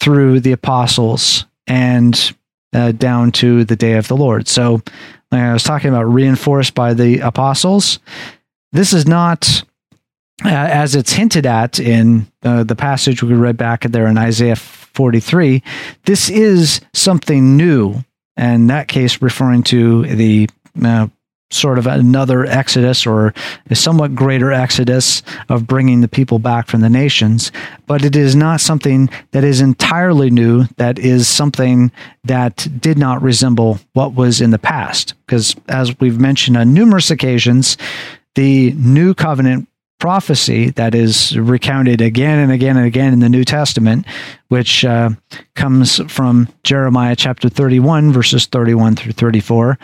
through 0.00 0.40
the 0.40 0.52
apostles 0.52 1.46
and 1.66 2.34
uh, 2.72 2.92
down 2.92 3.32
to 3.32 3.64
the 3.64 3.76
day 3.76 3.94
of 3.94 4.08
the 4.08 4.16
Lord. 4.16 4.48
So, 4.48 4.82
like 5.30 5.42
I 5.42 5.52
was 5.52 5.62
talking 5.62 5.90
about 5.90 6.04
reinforced 6.04 6.74
by 6.74 6.94
the 6.94 7.20
apostles. 7.20 8.00
This 8.72 8.92
is 8.92 9.06
not, 9.06 9.62
uh, 10.44 10.48
as 10.48 10.94
it's 10.94 11.12
hinted 11.12 11.46
at 11.46 11.78
in 11.78 12.26
uh, 12.42 12.64
the 12.64 12.76
passage 12.76 13.22
we 13.22 13.34
read 13.34 13.56
back 13.56 13.82
there 13.82 14.06
in 14.06 14.18
Isaiah 14.18 14.56
43, 14.56 15.62
this 16.04 16.28
is 16.28 16.80
something 16.92 17.56
new 17.56 18.04
and 18.40 18.70
that 18.70 18.88
case 18.88 19.20
referring 19.20 19.62
to 19.64 20.06
the 20.06 20.48
uh, 20.82 21.06
sort 21.50 21.78
of 21.78 21.86
another 21.86 22.46
exodus 22.46 23.06
or 23.06 23.34
a 23.68 23.74
somewhat 23.74 24.14
greater 24.14 24.50
exodus 24.50 25.22
of 25.50 25.66
bringing 25.66 26.00
the 26.00 26.08
people 26.08 26.38
back 26.38 26.66
from 26.66 26.80
the 26.80 26.88
nations. 26.88 27.52
But 27.86 28.02
it 28.02 28.16
is 28.16 28.34
not 28.34 28.60
something 28.60 29.10
that 29.32 29.44
is 29.44 29.60
entirely 29.60 30.30
new, 30.30 30.64
that 30.78 30.98
is 30.98 31.28
something 31.28 31.92
that 32.24 32.66
did 32.80 32.96
not 32.96 33.20
resemble 33.20 33.78
what 33.92 34.14
was 34.14 34.40
in 34.40 34.52
the 34.52 34.58
past. 34.58 35.14
Because 35.26 35.54
as 35.68 35.98
we've 36.00 36.20
mentioned 36.20 36.56
on 36.56 36.72
numerous 36.72 37.10
occasions, 37.10 37.76
the 38.36 38.72
new 38.72 39.12
covenant 39.12 39.68
prophecy 40.00 40.70
that 40.70 40.94
is 40.94 41.38
recounted 41.38 42.00
again 42.00 42.38
and 42.38 42.50
again 42.50 42.76
and 42.76 42.86
again 42.86 43.12
in 43.12 43.20
the 43.20 43.28
New 43.28 43.44
Testament, 43.44 44.06
which 44.48 44.84
uh, 44.84 45.10
comes 45.54 46.00
from 46.12 46.48
Jeremiah 46.64 47.14
chapter 47.14 47.48
31, 47.48 48.12
verses 48.12 48.46
31 48.46 48.96
through 48.96 49.12
34. 49.12 49.78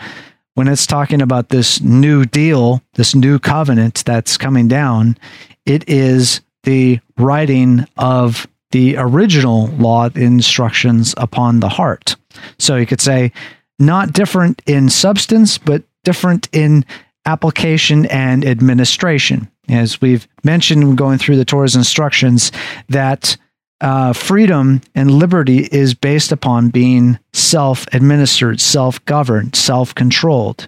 When 0.55 0.67
it's 0.67 0.87
talking 0.87 1.21
about 1.21 1.49
this 1.49 1.79
new 1.81 2.25
deal, 2.25 2.81
this 2.95 3.13
new 3.13 3.39
covenant 3.39 4.03
that's 4.05 4.37
coming 4.37 4.67
down, 4.67 5.17
it 5.65 5.87
is 5.87 6.41
the 6.63 6.99
writing 7.17 7.85
of 7.95 8.47
the 8.71 8.97
original 8.97 9.67
law 9.67 10.09
instructions 10.15 11.13
upon 11.15 11.59
the 11.59 11.69
heart. 11.69 12.15
So 12.57 12.75
you 12.75 12.85
could 12.85 13.01
say, 13.01 13.31
not 13.79 14.13
different 14.13 14.61
in 14.65 14.89
substance, 14.89 15.57
but 15.57 15.83
different 16.03 16.49
in 16.51 16.85
application 17.25 18.05
and 18.07 18.45
administration. 18.45 19.49
As 19.69 20.01
we've 20.01 20.27
mentioned 20.43 20.97
going 20.97 21.17
through 21.17 21.37
the 21.37 21.45
Torah's 21.45 21.75
instructions, 21.75 22.51
that 22.89 23.37
uh, 23.81 24.13
freedom 24.13 24.81
and 24.95 25.11
liberty 25.11 25.67
is 25.71 25.93
based 25.93 26.31
upon 26.31 26.69
being 26.69 27.19
self 27.33 27.85
administered, 27.93 28.59
self 28.59 29.03
governed, 29.05 29.55
self 29.55 29.93
controlled. 29.93 30.67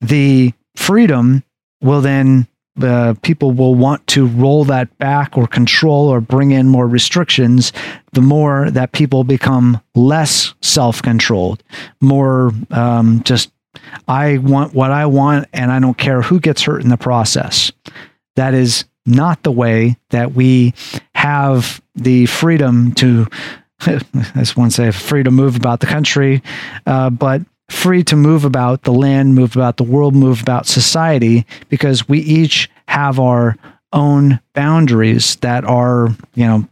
The 0.00 0.52
freedom 0.76 1.42
will 1.82 2.00
then 2.00 2.46
uh, 2.82 3.14
people 3.22 3.52
will 3.52 3.74
want 3.74 4.06
to 4.08 4.26
roll 4.26 4.64
that 4.64 4.96
back 4.98 5.36
or 5.36 5.46
control 5.46 6.08
or 6.08 6.20
bring 6.20 6.52
in 6.52 6.68
more 6.68 6.86
restrictions, 6.86 7.72
the 8.12 8.20
more 8.20 8.70
that 8.70 8.92
people 8.92 9.24
become 9.24 9.80
less 9.94 10.54
self 10.62 11.02
controlled, 11.02 11.62
more 12.00 12.52
um, 12.70 13.22
just, 13.24 13.50
I 14.06 14.38
want 14.38 14.74
what 14.74 14.90
I 14.90 15.06
want 15.06 15.48
and 15.52 15.70
I 15.70 15.78
don't 15.78 15.96
care 15.96 16.22
who 16.22 16.40
gets 16.40 16.62
hurt 16.62 16.82
in 16.82 16.88
the 16.88 16.96
process. 16.96 17.72
That 18.36 18.54
is 18.54 18.84
not 19.06 19.42
the 19.42 19.52
way 19.52 19.96
that 20.10 20.32
we 20.32 20.74
have 21.14 21.82
the 21.94 22.26
freedom 22.26 22.92
to, 22.92 23.26
as 24.34 24.56
one 24.56 24.70
say, 24.70 24.90
free 24.90 25.22
to 25.22 25.30
move 25.30 25.56
about 25.56 25.80
the 25.80 25.86
country, 25.86 26.42
uh, 26.86 27.10
but 27.10 27.42
free 27.70 28.02
to 28.04 28.16
move 28.16 28.44
about 28.44 28.82
the 28.82 28.92
land, 28.92 29.34
move 29.34 29.56
about 29.56 29.76
the 29.76 29.84
world, 29.84 30.14
move 30.14 30.40
about 30.40 30.66
society, 30.66 31.46
because 31.68 32.08
we 32.08 32.20
each 32.20 32.70
have 32.86 33.18
our 33.18 33.56
own 33.92 34.40
boundaries 34.54 35.36
that 35.36 35.64
are, 35.64 36.08
you 36.34 36.46
know, 36.46 36.68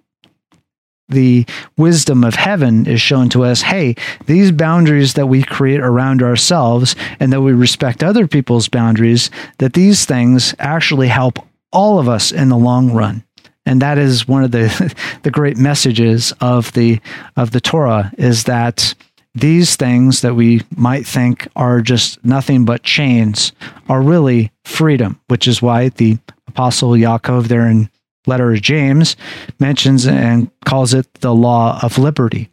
the 1.09 1.47
wisdom 1.77 2.25
of 2.25 2.35
heaven 2.35 2.87
is 2.87 3.01
shown 3.01 3.29
to 3.31 3.45
us 3.45 3.63
hey, 3.63 3.95
these 4.27 4.51
boundaries 4.51 5.15
that 5.15 5.27
we 5.27 5.43
create 5.43 5.81
around 5.81 6.23
ourselves 6.23 6.97
and 7.21 7.33
that 7.33 7.43
we 7.43 7.53
respect 7.53 8.03
other 8.03 8.27
people's 8.27 8.69
boundaries, 8.69 9.31
that 9.59 9.75
these 9.75 10.05
things 10.05 10.55
actually 10.59 11.09
help 11.09 11.39
all 11.73 11.99
of 11.99 12.09
us 12.09 12.33
in 12.33 12.49
the 12.49 12.57
long 12.57 12.93
run. 12.93 13.23
And 13.65 13.83
that 13.83 13.99
is 13.99 14.29
one 14.29 14.45
of 14.45 14.53
the 14.53 14.95
the 15.23 15.31
great 15.31 15.57
messages 15.57 16.33
of 16.41 16.73
the 16.73 17.01
of 17.37 17.51
the 17.51 17.61
Torah 17.61 18.13
is 18.17 18.45
that 18.45 18.95
these 19.35 19.77
things 19.77 20.23
that 20.23 20.35
we 20.35 20.63
might 20.75 21.07
think 21.07 21.47
are 21.55 21.83
just 21.83 22.25
nothing 22.25 22.65
but 22.65 22.83
chains 22.83 23.53
are 23.89 24.01
really 24.01 24.51
freedom, 24.65 25.21
which 25.29 25.47
is 25.47 25.61
why 25.61 25.91
the 25.91 26.19
apostle 26.49 26.93
Yaakov 26.93 27.49
there 27.49 27.69
in 27.69 27.91
letter 28.27 28.53
of 28.53 28.63
James 28.63 29.17
mentions 29.59 30.07
and 30.07 30.51
calls 30.65 30.95
it 30.95 31.13
the 31.15 31.35
law 31.35 31.79
of 31.83 31.99
liberty 31.99 32.51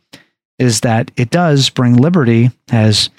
is 0.59 0.81
that 0.81 1.11
it 1.17 1.29
does 1.29 1.69
bring 1.69 1.97
liberty 1.97 2.51
as 2.71 3.09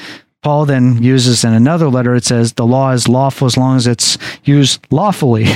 Paul 0.42 0.66
then 0.66 1.02
uses 1.02 1.42
in 1.42 1.52
another 1.52 1.88
letter 1.88 2.14
it 2.14 2.24
says 2.24 2.52
the 2.52 2.66
law 2.66 2.90
is 2.90 3.08
lawful 3.08 3.46
as 3.46 3.56
long 3.56 3.76
as 3.76 3.86
it's 3.86 4.18
used 4.44 4.86
lawfully. 4.90 5.46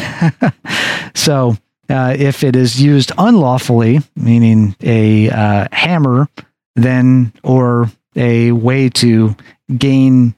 so 1.15 1.57
uh, 1.91 2.17
if 2.19 2.43
it 2.43 2.57
is 2.57 2.81
used 2.81 3.13
unlawfully, 3.19 4.01
meaning 4.17 4.75
a 4.81 5.31
uh, 5.31 5.69
hammer, 5.73 6.29
then 6.75 7.33
or 7.43 7.91
a 8.17 8.53
way 8.53 8.89
to 8.89 9.37
gain 9.77 10.35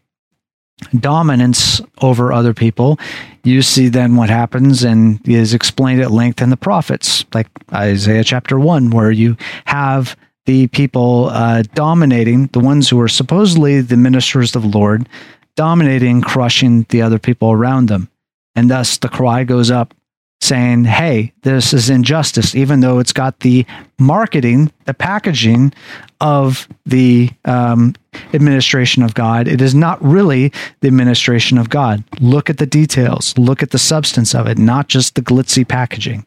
dominance 0.99 1.81
over 2.01 2.33
other 2.33 2.55
people, 2.55 2.99
you 3.43 3.63
see 3.63 3.89
then 3.89 4.17
what 4.17 4.31
happens 4.31 4.83
and 4.83 5.21
is 5.29 5.55
explained 5.55 6.01
at 6.01 6.11
length 6.11 6.43
in 6.43 6.51
the 6.51 6.57
prophets, 6.57 7.25
like 7.33 7.49
Isaiah 7.73 8.25
chapter 8.25 8.59
1, 8.59 8.91
where 8.91 9.11
you 9.11 9.37
have 9.67 10.17
the 10.47 10.67
people 10.69 11.29
uh, 11.31 11.63
dominating, 11.75 12.47
the 12.49 12.61
ones 12.61 12.89
who 12.89 13.01
are 13.01 13.09
supposedly 13.09 13.81
the 13.81 13.97
ministers 13.97 14.57
of 14.57 14.63
the 14.63 14.79
Lord, 14.79 15.09
dominating, 15.57 16.23
crushing 16.23 16.87
the 16.89 17.03
other 17.03 17.19
people 17.19 17.53
around 17.53 17.89
them. 17.89 18.11
And 18.55 18.71
thus 18.71 18.99
the 18.99 19.09
cry 19.09 19.45
goes 19.45 19.71
up 19.71 19.95
saying, 20.41 20.85
hey, 20.85 21.33
this 21.43 21.73
is 21.75 21.91
injustice, 21.91 22.55
even 22.55 22.81
though 22.81 22.99
it's 22.99 23.13
got 23.13 23.41
the 23.41 23.67
marketing, 23.99 24.73
the 24.87 24.95
packaging 24.95 25.73
of 26.21 26.67
the 26.87 27.31
um, 27.45 27.95
administration 28.33 29.03
of 29.03 29.15
God. 29.15 29.49
It 29.49 29.61
is 29.61 29.75
not 29.75 30.03
really 30.03 30.53
the 30.81 30.89
administration 30.89 31.59
of 31.59 31.69
God. 31.69 32.03
Look 32.21 32.49
at 32.49 32.59
the 32.59 32.67
details, 32.67 33.37
look 33.37 33.63
at 33.63 33.71
the 33.71 33.79
substance 33.79 34.35
of 34.35 34.47
it, 34.47 34.59
not 34.59 34.89
just 34.89 35.15
the 35.15 35.23
glitzy 35.23 35.67
packaging. 35.67 36.27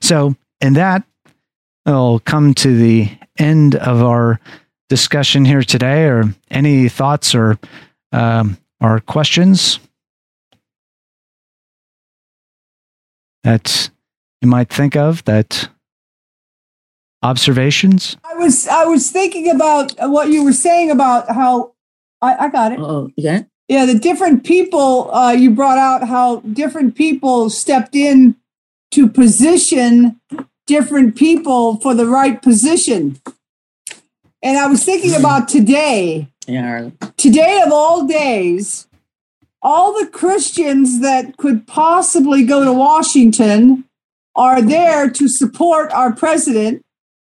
So, 0.00 0.36
in 0.60 0.74
that, 0.74 1.02
we'll 1.86 2.18
come 2.20 2.52
to 2.54 2.76
the 2.76 3.10
end 3.38 3.76
of 3.76 4.02
our 4.02 4.38
discussion 4.90 5.46
here 5.46 5.62
today. 5.62 6.04
Or 6.04 6.24
any 6.50 6.88
thoughts 6.90 7.34
or 7.34 7.58
um, 8.12 8.58
or 8.80 9.00
questions? 9.00 9.78
That 13.42 13.90
you 14.40 14.48
might 14.48 14.68
think 14.68 14.96
of 14.96 15.24
that 15.24 15.68
observations? 17.22 18.16
I 18.24 18.34
was 18.34 18.66
i 18.66 18.84
was 18.84 19.10
thinking 19.10 19.50
about 19.50 19.92
what 19.98 20.30
you 20.30 20.42
were 20.44 20.52
saying 20.52 20.90
about 20.90 21.30
how 21.30 21.74
i, 22.22 22.46
I 22.46 22.48
got 22.48 22.72
it. 22.72 22.80
Oh 22.80 23.10
yeah 23.16 23.42
yeah 23.68 23.84
the 23.84 23.98
different 23.98 24.44
people 24.44 25.12
uh, 25.14 25.32
you 25.32 25.50
brought 25.50 25.78
out 25.78 26.08
how 26.08 26.40
different 26.40 26.94
people 26.94 27.50
stepped 27.50 27.94
in 27.94 28.36
to 28.92 29.08
position 29.08 30.20
different 30.66 31.16
people 31.16 31.76
for 31.76 31.94
the 31.94 32.06
right 32.06 32.40
position. 32.40 33.20
And 34.42 34.56
i 34.58 34.66
was 34.66 34.84
thinking 34.84 35.14
about 35.14 35.48
today. 35.48 36.28
Yeah. 36.46 36.90
Today 37.16 37.60
of 37.64 37.72
all 37.72 38.06
days 38.06 38.88
all 39.62 39.92
the 39.98 40.06
Christians 40.06 41.00
that 41.00 41.36
could 41.36 41.66
possibly 41.66 42.44
go 42.44 42.64
to 42.64 42.72
Washington 42.72 43.84
are 44.34 44.62
there 44.62 45.10
to 45.10 45.28
support 45.28 45.90
our 45.92 46.12
president. 46.12 46.82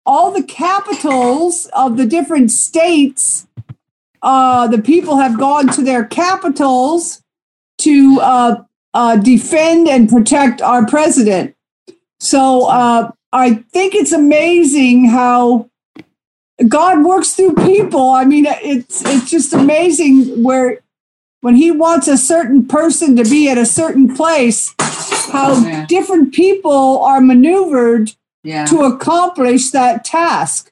All 0.04 0.30
the 0.30 0.42
capitals 0.42 1.66
of 1.74 1.96
the 1.96 2.06
different 2.06 2.50
states, 2.50 3.46
uh, 4.22 4.68
the 4.68 4.80
people 4.80 5.16
have 5.16 5.38
gone 5.38 5.68
to 5.68 5.82
their 5.82 6.04
capitals 6.04 7.22
to 7.78 8.18
uh, 8.20 8.62
uh, 8.94 9.16
defend 9.16 9.88
and 9.88 10.08
protect 10.08 10.60
our 10.60 10.86
president. 10.86 11.56
So 12.20 12.66
uh, 12.66 13.10
I 13.32 13.54
think 13.72 13.94
it's 13.94 14.12
amazing 14.12 15.08
how 15.08 15.70
God 16.68 17.04
works 17.04 17.32
through 17.32 17.54
people. 17.54 18.10
I 18.10 18.24
mean, 18.24 18.46
it's 18.46 19.04
it's 19.04 19.30
just 19.30 19.52
amazing 19.52 20.42
where 20.42 20.80
when 21.42 21.56
he 21.56 21.70
wants 21.70 22.08
a 22.08 22.16
certain 22.16 22.66
person 22.66 23.16
to 23.16 23.24
be 23.24 23.50
at 23.50 23.58
a 23.58 23.66
certain 23.66 24.14
place, 24.14 24.74
how 24.78 25.60
yeah. 25.60 25.84
different 25.86 26.32
people 26.32 27.02
are 27.02 27.20
maneuvered 27.20 28.12
yeah. 28.44 28.64
to 28.66 28.82
accomplish 28.82 29.70
that 29.70 30.04
task. 30.04 30.70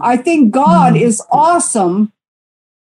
I 0.00 0.16
think 0.16 0.52
God 0.52 0.92
mm-hmm. 0.92 1.04
is 1.04 1.22
awesome 1.32 2.12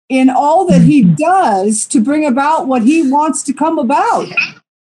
in 0.10 0.30
all 0.30 0.68
that 0.68 0.82
he 0.82 1.04
mm-hmm. 1.04 1.16
does 1.16 1.88
to 1.88 2.02
bring 2.02 2.26
about 2.26 2.68
what 2.68 2.84
he 2.84 3.10
wants 3.10 3.42
to 3.44 3.54
come 3.54 3.80
about. 3.80 4.28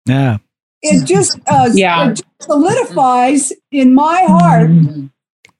Yeah. 0.06 0.38
It 0.82 1.06
just, 1.06 1.38
uh, 1.46 1.70
yeah. 1.72 2.10
It 2.10 2.16
just 2.16 2.24
solidifies 2.40 3.52
in 3.70 3.94
my 3.94 4.24
heart 4.26 4.70
mm-hmm. 4.70 5.06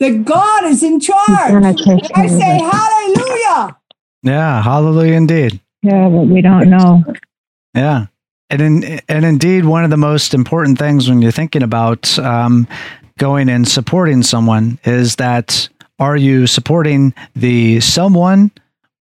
that 0.01 0.25
God 0.25 0.65
is 0.65 0.83
in 0.83 0.99
charge. 0.99 1.21
I 2.15 2.27
say 2.27 2.59
hallelujah. 2.59 3.77
Yeah, 4.23 4.61
hallelujah 4.61 5.15
indeed. 5.15 5.61
Yeah, 5.83 6.09
but 6.09 6.27
we 6.27 6.43
don't 6.43 6.69
know. 6.69 7.05
Yeah. 7.75 8.07
And 8.51 8.61
in, 8.61 9.01
and 9.09 9.25
indeed, 9.25 9.65
one 9.65 9.85
of 9.85 9.91
the 9.91 9.97
most 9.97 10.35
important 10.35 10.79
things 10.79 11.09
when 11.09 11.23
you're 11.23 11.31
thinking 11.31 11.63
about 11.63 12.19
um, 12.19 12.67
going 13.19 13.49
and 13.49 13.67
supporting 13.67 14.23
someone 14.23 14.79
is 14.85 15.17
that 15.17 15.69
are 15.99 16.17
you 16.17 16.47
supporting 16.47 17.15
the 17.37 17.81
someone 17.81 18.51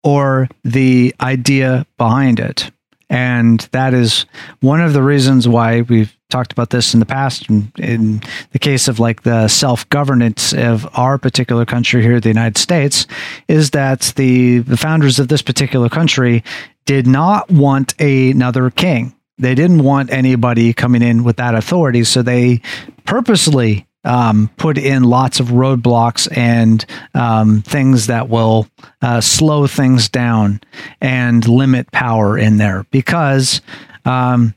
or 0.04 0.48
the 0.64 1.14
idea 1.20 1.86
behind 1.96 2.40
it? 2.40 2.70
And 3.08 3.60
that 3.72 3.94
is 3.94 4.26
one 4.60 4.80
of 4.80 4.92
the 4.92 5.02
reasons 5.02 5.48
why 5.48 5.82
we've 5.82 6.14
talked 6.30 6.52
about 6.52 6.68
this 6.68 6.92
in 6.92 7.00
the 7.00 7.06
past. 7.06 7.48
In, 7.48 7.72
in 7.78 8.20
the 8.52 8.58
case 8.58 8.86
of 8.86 9.00
like 9.00 9.22
the 9.22 9.48
self 9.48 9.88
governance 9.88 10.52
of 10.52 10.86
our 10.96 11.16
particular 11.16 11.64
country 11.64 12.02
here, 12.02 12.20
the 12.20 12.28
United 12.28 12.58
States, 12.58 13.06
is 13.48 13.70
that 13.70 14.12
the, 14.16 14.58
the 14.58 14.76
founders 14.76 15.18
of 15.18 15.28
this 15.28 15.40
particular 15.40 15.88
country 15.88 16.44
did 16.84 17.06
not 17.06 17.50
want 17.50 17.94
a, 17.98 18.30
another 18.30 18.70
king. 18.70 19.14
They 19.38 19.54
didn't 19.54 19.82
want 19.82 20.10
anybody 20.12 20.72
coming 20.74 21.00
in 21.00 21.24
with 21.24 21.36
that 21.36 21.54
authority. 21.54 22.04
So 22.04 22.22
they 22.22 22.60
purposely 23.04 23.86
um, 24.04 24.50
put 24.58 24.76
in 24.76 25.04
lots 25.04 25.40
of 25.40 25.48
roadblocks 25.48 26.28
and 26.36 26.84
um, 27.14 27.62
things 27.62 28.08
that 28.08 28.28
will 28.28 28.68
uh, 29.00 29.20
slow 29.22 29.66
things 29.66 30.08
down 30.08 30.60
and 31.00 31.46
limit 31.48 31.90
power 31.90 32.36
in 32.36 32.58
there 32.58 32.84
because, 32.90 33.60
um, 34.04 34.54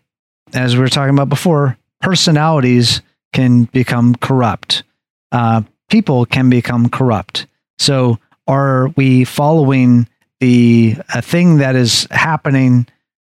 as 0.53 0.75
we 0.75 0.81
were 0.81 0.89
talking 0.89 1.13
about 1.13 1.29
before, 1.29 1.77
personalities 2.01 3.01
can 3.33 3.65
become 3.65 4.15
corrupt. 4.15 4.83
Uh, 5.31 5.61
people 5.89 6.25
can 6.25 6.49
become 6.49 6.89
corrupt. 6.89 7.47
So, 7.79 8.19
are 8.47 8.89
we 8.89 9.23
following 9.23 10.07
the 10.39 10.95
a 11.13 11.21
thing 11.21 11.57
that 11.57 11.75
is 11.75 12.07
happening, 12.11 12.87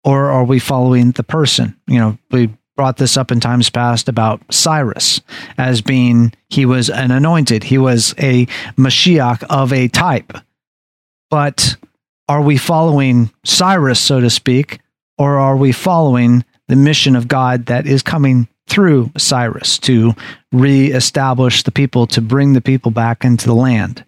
or 0.04 0.30
are 0.32 0.44
we 0.44 0.60
following 0.60 1.12
the 1.12 1.24
person? 1.24 1.76
You 1.88 2.00
know, 2.00 2.18
we 2.32 2.50
brought 2.76 2.98
this 2.98 3.16
up 3.16 3.32
in 3.32 3.40
times 3.40 3.70
past 3.70 4.10
about 4.10 4.42
Cyrus 4.52 5.22
as 5.58 5.82
being 5.82 6.34
he 6.50 6.66
was 6.66 6.90
an 6.90 7.12
anointed, 7.12 7.64
he 7.64 7.78
was 7.78 8.14
a 8.20 8.46
Mashiach 8.78 9.44
of 9.50 9.72
a 9.72 9.88
type. 9.88 10.34
But 11.30 11.78
are 12.28 12.42
we 12.42 12.58
following 12.58 13.32
Cyrus, 13.44 14.00
so 14.00 14.20
to 14.20 14.30
speak, 14.30 14.80
or 15.18 15.38
are 15.38 15.56
we 15.56 15.72
following 15.72 16.44
the 16.68 16.76
mission 16.76 17.16
of 17.16 17.28
God 17.28 17.68
that 17.68 17.86
is 17.86 18.02
coming 18.02 18.48
through 18.68 19.12
Cyrus 19.18 19.78
to 19.80 20.14
reestablish 20.52 21.64
the 21.64 21.72
people, 21.72 22.08
to 22.08 22.22
bring 22.22 22.54
the 22.54 22.62
people 22.62 22.92
back 22.92 23.24
into 23.24 23.46
the 23.46 23.54
land. 23.54 24.04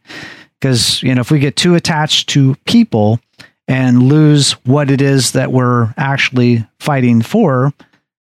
Because, 0.60 1.04
you 1.04 1.14
know, 1.14 1.22
if 1.22 1.30
we 1.30 1.40
get 1.40 1.56
too 1.56 1.76
attached 1.76 2.30
to 2.30 2.56
people 2.66 3.20
and 3.68 4.04
lose 4.04 4.54
what 4.66 4.90
it 4.90 5.02
is 5.02 5.34
that 5.34 5.52
we're 5.52 5.94
actually 5.98 6.66
fighting 6.80 7.22
for, 7.22 7.74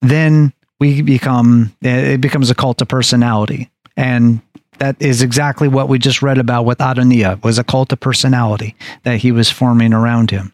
then 0.01 0.53
we 0.79 1.01
become, 1.01 1.75
it 1.81 2.21
becomes 2.21 2.49
a 2.49 2.55
cult 2.55 2.81
of 2.81 2.87
personality. 2.87 3.69
And 3.97 4.41
that 4.79 4.95
is 5.01 5.21
exactly 5.21 5.67
what 5.67 5.89
we 5.89 5.99
just 5.99 6.21
read 6.21 6.37
about 6.37 6.63
with 6.63 6.79
Adoniah 6.79 7.43
was 7.43 7.57
a 7.57 7.63
cult 7.63 7.91
of 7.91 7.99
personality 7.99 8.75
that 9.03 9.17
he 9.17 9.31
was 9.31 9.49
forming 9.49 9.93
around 9.93 10.31
him. 10.31 10.53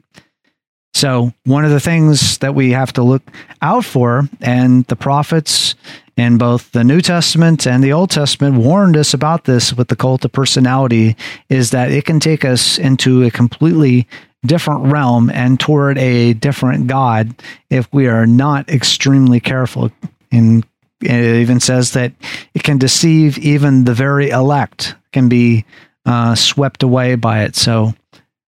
So, 1.00 1.32
one 1.46 1.64
of 1.64 1.72
the 1.72 1.80
things 1.80 2.40
that 2.40 2.56
we 2.56 2.72
have 2.72 2.92
to 2.92 3.04
look 3.04 3.24
out 3.62 3.86
for, 3.86 4.28
and 4.42 4.84
the 4.88 4.98
prophets 4.98 5.76
in 6.18 6.38
both 6.38 6.74
the 6.74 6.84
New 6.84 7.00
Testament 7.00 7.66
and 7.66 7.82
the 7.82 7.94
Old 7.94 8.10
Testament 8.10 8.58
warned 8.58 8.98
us 8.98 9.14
about 9.14 9.46
this 9.46 9.72
with 9.72 9.88
the 9.88 9.96
cult 9.96 10.26
of 10.26 10.34
personality, 10.34 11.16
is 11.48 11.72
that 11.72 11.90
it 11.90 12.04
can 12.04 12.20
take 12.20 12.44
us 12.44 12.78
into 12.78 13.24
a 13.24 13.32
completely 13.32 14.10
different 14.46 14.92
realm 14.92 15.30
and 15.30 15.58
toward 15.58 15.98
a 15.98 16.34
different 16.34 16.88
God 16.88 17.34
if 17.70 17.88
we 17.94 18.08
are 18.08 18.28
not 18.28 18.68
extremely 18.68 19.40
careful. 19.40 19.92
And 20.34 20.66
it 21.00 21.40
even 21.40 21.62
says 21.62 21.92
that 21.92 22.12
it 22.54 22.64
can 22.64 22.78
deceive 22.78 23.38
even 23.38 23.86
the 23.86 23.94
very 23.94 24.32
elect, 24.32 24.96
can 25.14 25.30
be 25.30 25.64
uh, 26.06 26.36
swept 26.36 26.84
away 26.84 27.16
by 27.16 27.44
it. 27.44 27.56
So, 27.56 27.94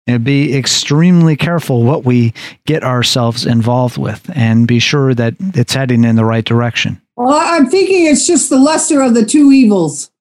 and 0.08 0.24
be 0.24 0.56
extremely 0.56 1.36
careful 1.36 1.84
what 1.84 2.06
we 2.06 2.34
get 2.66 2.84
ourselves 2.84 3.46
involved 3.46 3.98
with 3.98 4.30
and 4.36 4.68
be 4.68 4.80
sure 4.80 5.14
that 5.14 5.36
it's 5.40 5.74
heading 5.74 6.04
in 6.04 6.16
the 6.16 6.26
right 6.26 6.46
direction. 6.46 7.02
Well, 7.16 7.38
I'm 7.38 7.70
thinking 7.70 8.06
it's 8.06 8.26
just 8.26 8.50
the 8.50 8.60
lesser 8.60 9.02
of 9.02 9.14
the 9.14 9.26
two 9.26 9.52
evils. 9.52 10.12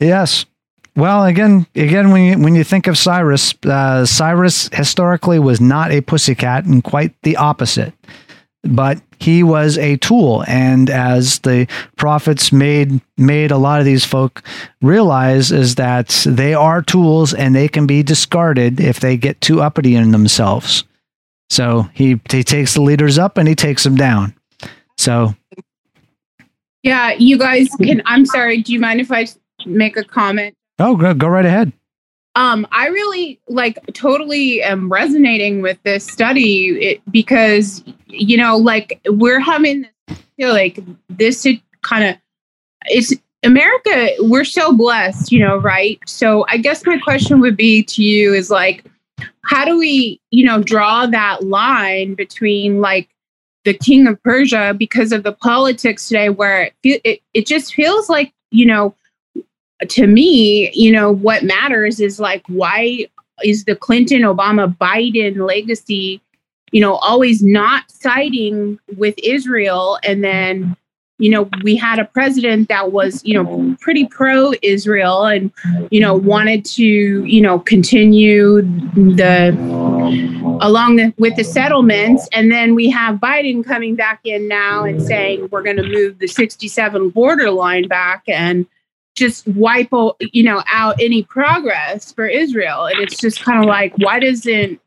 Yes. 0.00 0.46
Well, 0.94 1.24
again, 1.24 1.66
again, 1.74 2.10
when 2.10 2.22
you 2.22 2.38
when 2.38 2.54
you 2.54 2.64
think 2.64 2.86
of 2.86 2.98
Cyrus, 2.98 3.54
uh, 3.64 4.04
Cyrus 4.04 4.68
historically 4.74 5.38
was 5.38 5.58
not 5.58 5.90
a 5.90 6.02
pussycat, 6.02 6.66
and 6.66 6.84
quite 6.84 7.14
the 7.22 7.36
opposite 7.36 7.94
but 8.64 9.00
he 9.18 9.42
was 9.42 9.78
a 9.78 9.96
tool. 9.98 10.44
And 10.46 10.88
as 10.90 11.40
the 11.40 11.66
prophets 11.96 12.52
made 12.52 13.00
made 13.16 13.50
a 13.50 13.58
lot 13.58 13.80
of 13.80 13.86
these 13.86 14.04
folk 14.04 14.42
realize 14.80 15.52
is 15.52 15.76
that 15.76 16.08
they 16.26 16.54
are 16.54 16.82
tools 16.82 17.34
and 17.34 17.54
they 17.54 17.68
can 17.68 17.86
be 17.86 18.02
discarded 18.02 18.80
if 18.80 19.00
they 19.00 19.16
get 19.16 19.40
too 19.40 19.60
uppity 19.60 19.94
in 19.94 20.10
themselves. 20.12 20.84
So 21.50 21.88
he 21.92 22.20
he 22.30 22.42
takes 22.44 22.74
the 22.74 22.82
leaders 22.82 23.18
up 23.18 23.36
and 23.36 23.48
he 23.48 23.54
takes 23.54 23.84
them 23.84 23.96
down. 23.96 24.34
So. 24.98 25.34
Yeah 26.82 27.12
you 27.12 27.38
guys 27.38 27.68
can 27.80 28.02
i'm 28.06 28.26
sorry 28.26 28.60
do 28.60 28.72
you 28.72 28.80
mind 28.80 29.00
if 29.00 29.12
i 29.12 29.24
make 29.64 29.96
a 29.96 30.02
comment? 30.02 30.56
Oh 30.80 30.96
go, 30.96 31.14
go 31.14 31.28
right 31.28 31.44
ahead 31.44 31.72
um 32.34 32.66
i 32.72 32.86
really 32.88 33.40
like 33.48 33.78
totally 33.92 34.62
am 34.62 34.90
resonating 34.90 35.62
with 35.62 35.82
this 35.82 36.06
study 36.06 36.70
it, 36.80 37.02
because 37.10 37.84
you 38.06 38.36
know 38.36 38.56
like 38.56 39.00
we're 39.06 39.40
having 39.40 39.86
you 40.36 40.46
know, 40.46 40.52
like 40.52 40.78
this 41.08 41.46
kind 41.82 42.04
of 42.04 42.16
it's 42.86 43.12
america 43.42 44.10
we're 44.20 44.44
so 44.44 44.72
blessed 44.72 45.32
you 45.32 45.40
know 45.40 45.56
right? 45.56 45.98
So 46.06 46.46
i 46.48 46.56
guess 46.56 46.86
my 46.86 46.98
question 46.98 47.40
would 47.40 47.56
be 47.56 47.82
to 47.84 48.02
you 48.02 48.34
is 48.34 48.50
like 48.50 48.84
how 49.44 49.64
do 49.64 49.78
we 49.78 50.20
you 50.30 50.44
know 50.44 50.62
draw 50.62 51.06
that 51.06 51.44
line 51.44 52.14
between 52.14 52.80
like 52.80 53.08
the 53.64 53.74
king 53.74 54.06
of 54.06 54.20
persia 54.22 54.74
because 54.76 55.12
of 55.12 55.22
the 55.22 55.32
politics 55.32 56.08
today 56.08 56.28
where 56.28 56.70
it, 56.82 57.00
it, 57.04 57.20
it 57.34 57.46
just 57.46 57.74
feels 57.74 58.08
like 58.08 58.32
you 58.50 58.66
know 58.66 58.94
to 59.88 60.06
me, 60.06 60.70
you 60.74 60.92
know, 60.92 61.10
what 61.10 61.42
matters 61.44 62.00
is 62.00 62.20
like, 62.20 62.42
why 62.48 63.06
is 63.44 63.64
the 63.64 63.76
Clinton, 63.76 64.22
Obama, 64.22 64.76
Biden 64.76 65.46
legacy, 65.46 66.20
you 66.70 66.80
know, 66.80 66.94
always 66.96 67.42
not 67.42 67.90
siding 67.90 68.78
with 68.96 69.14
Israel? 69.22 69.98
And 70.04 70.22
then, 70.22 70.76
you 71.18 71.30
know, 71.30 71.48
we 71.62 71.76
had 71.76 71.98
a 71.98 72.04
president 72.04 72.68
that 72.68 72.92
was, 72.92 73.22
you 73.24 73.34
know, 73.34 73.76
pretty 73.80 74.06
pro 74.06 74.52
Israel 74.62 75.24
and, 75.24 75.52
you 75.90 76.00
know, 76.00 76.14
wanted 76.14 76.64
to, 76.64 76.84
you 76.84 77.40
know, 77.40 77.58
continue 77.60 78.62
the 78.62 79.50
along 80.60 80.96
the, 80.96 81.14
with 81.18 81.36
the 81.36 81.44
settlements. 81.44 82.28
And 82.32 82.50
then 82.50 82.74
we 82.74 82.90
have 82.90 83.16
Biden 83.16 83.64
coming 83.64 83.94
back 83.94 84.20
in 84.24 84.48
now 84.48 84.84
and 84.84 85.02
saying 85.02 85.48
we're 85.50 85.62
going 85.62 85.76
to 85.76 85.82
move 85.82 86.18
the 86.18 86.26
67 86.26 87.10
border 87.10 87.50
line 87.50 87.88
back. 87.88 88.24
And, 88.26 88.66
just 89.14 89.46
wipe 89.48 89.90
you 90.32 90.42
know 90.42 90.62
out 90.70 91.00
any 91.00 91.22
progress 91.22 92.12
for 92.12 92.26
Israel. 92.26 92.86
And 92.86 93.00
it's 93.00 93.16
just 93.16 93.42
kind 93.42 93.58
of 93.58 93.66
like 93.66 93.94
why 93.98 94.18
doesn't 94.18 94.80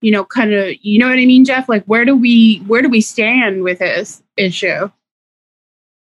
you 0.00 0.12
know 0.12 0.24
kind 0.24 0.52
of 0.52 0.74
you 0.80 0.98
know 0.98 1.08
what 1.08 1.18
I 1.18 1.26
mean 1.26 1.44
Jeff? 1.44 1.68
Like 1.68 1.84
where 1.84 2.04
do 2.04 2.16
we 2.16 2.58
where 2.66 2.82
do 2.82 2.88
we 2.88 3.00
stand 3.00 3.62
with 3.62 3.80
this 3.80 4.22
issue? 4.36 4.90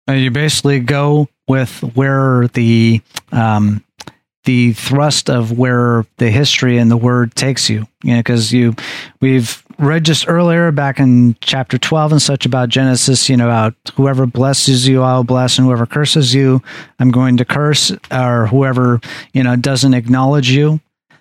Uh, 0.09 0.13
you 0.13 0.31
basically 0.31 0.81
go 0.81 1.29
with 1.47 1.81
where 1.95 2.49
the 2.49 3.01
um, 3.31 3.85
the 4.45 4.73
thrust 4.73 5.31
of 5.31 5.57
where 5.57 6.05
the 6.17 6.31
history 6.31 6.79
and 6.79 6.91
the 6.91 6.97
word 6.97 7.35
takes 7.35 7.71
you. 7.71 7.87
You 8.03 8.15
know, 8.15 8.21
because 8.21 8.53
you 8.53 8.75
we've 9.21 9.63
read 9.79 10.05
just 10.05 10.29
earlier 10.29 10.71
back 10.73 10.99
in 10.99 11.37
chapter 11.41 11.79
12 11.79 12.13
and 12.13 12.23
such 12.23 12.47
about 12.47 12.69
Genesis, 12.69 13.29
you 13.29 13.37
know, 13.37 13.47
about 13.47 13.75
whoever 13.95 14.27
blesses 14.27 14.87
you, 14.87 15.03
I'll 15.03 15.25
bless, 15.25 15.59
and 15.59 15.67
whoever 15.67 15.87
curses 15.87 16.35
you, 16.35 16.63
I'm 16.99 17.11
going 17.11 17.37
to 17.39 17.45
curse, 17.45 17.93
or 18.11 18.47
whoever, 18.47 19.01
you 19.33 19.43
know, 19.43 19.57
doesn't 19.57 19.95
acknowledge 19.95 20.51
you. 20.51 20.81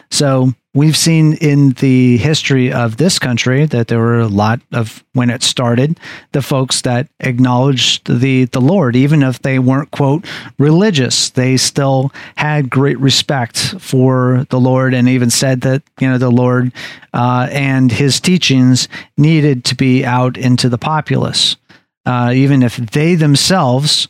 So 0.10 0.54
we've 0.74 0.98
seen 0.98 1.34
in 1.34 1.72
the 1.72 2.18
history 2.18 2.72
of 2.72 2.98
this 2.98 3.20
country 3.20 3.66
that 3.66 3.88
there 3.88 4.00
were 4.00 4.20
a 4.20 4.28
lot 4.28 4.60
of 4.72 5.04
when 5.14 5.30
it 5.30 5.44
started 5.44 6.00
the 6.32 6.42
folks 6.42 6.82
that 6.82 7.08
acknowledged 7.20 8.08
the 8.08 8.46
the 8.46 8.62
lord 8.62 8.96
even 8.96 9.22
if 9.22 9.42
they 9.42 9.60
weren't 9.60 9.92
quote 9.92 10.26
religious 10.58 11.30
they 11.32 11.58
still 11.58 12.12
had 12.38 12.70
great 12.70 13.00
respect 13.00 13.76
for 13.80 14.46
the 14.50 14.60
lord 14.60 14.94
and 14.94 15.10
even 15.10 15.30
said 15.30 15.62
that 15.62 15.84
you 16.00 16.10
know 16.10 16.18
the 16.18 16.32
lord 16.32 16.72
uh, 17.14 17.48
and 17.52 17.92
his 17.92 18.20
teachings 18.20 18.88
needed 19.18 19.66
to 19.66 19.76
be 19.76 20.06
out 20.06 20.38
into 20.38 20.70
the 20.70 20.78
populace. 20.78 21.58
Uh, 22.06 22.32
even 22.34 22.64
if 22.64 22.78
they 22.78 23.16
themselves 23.16 24.08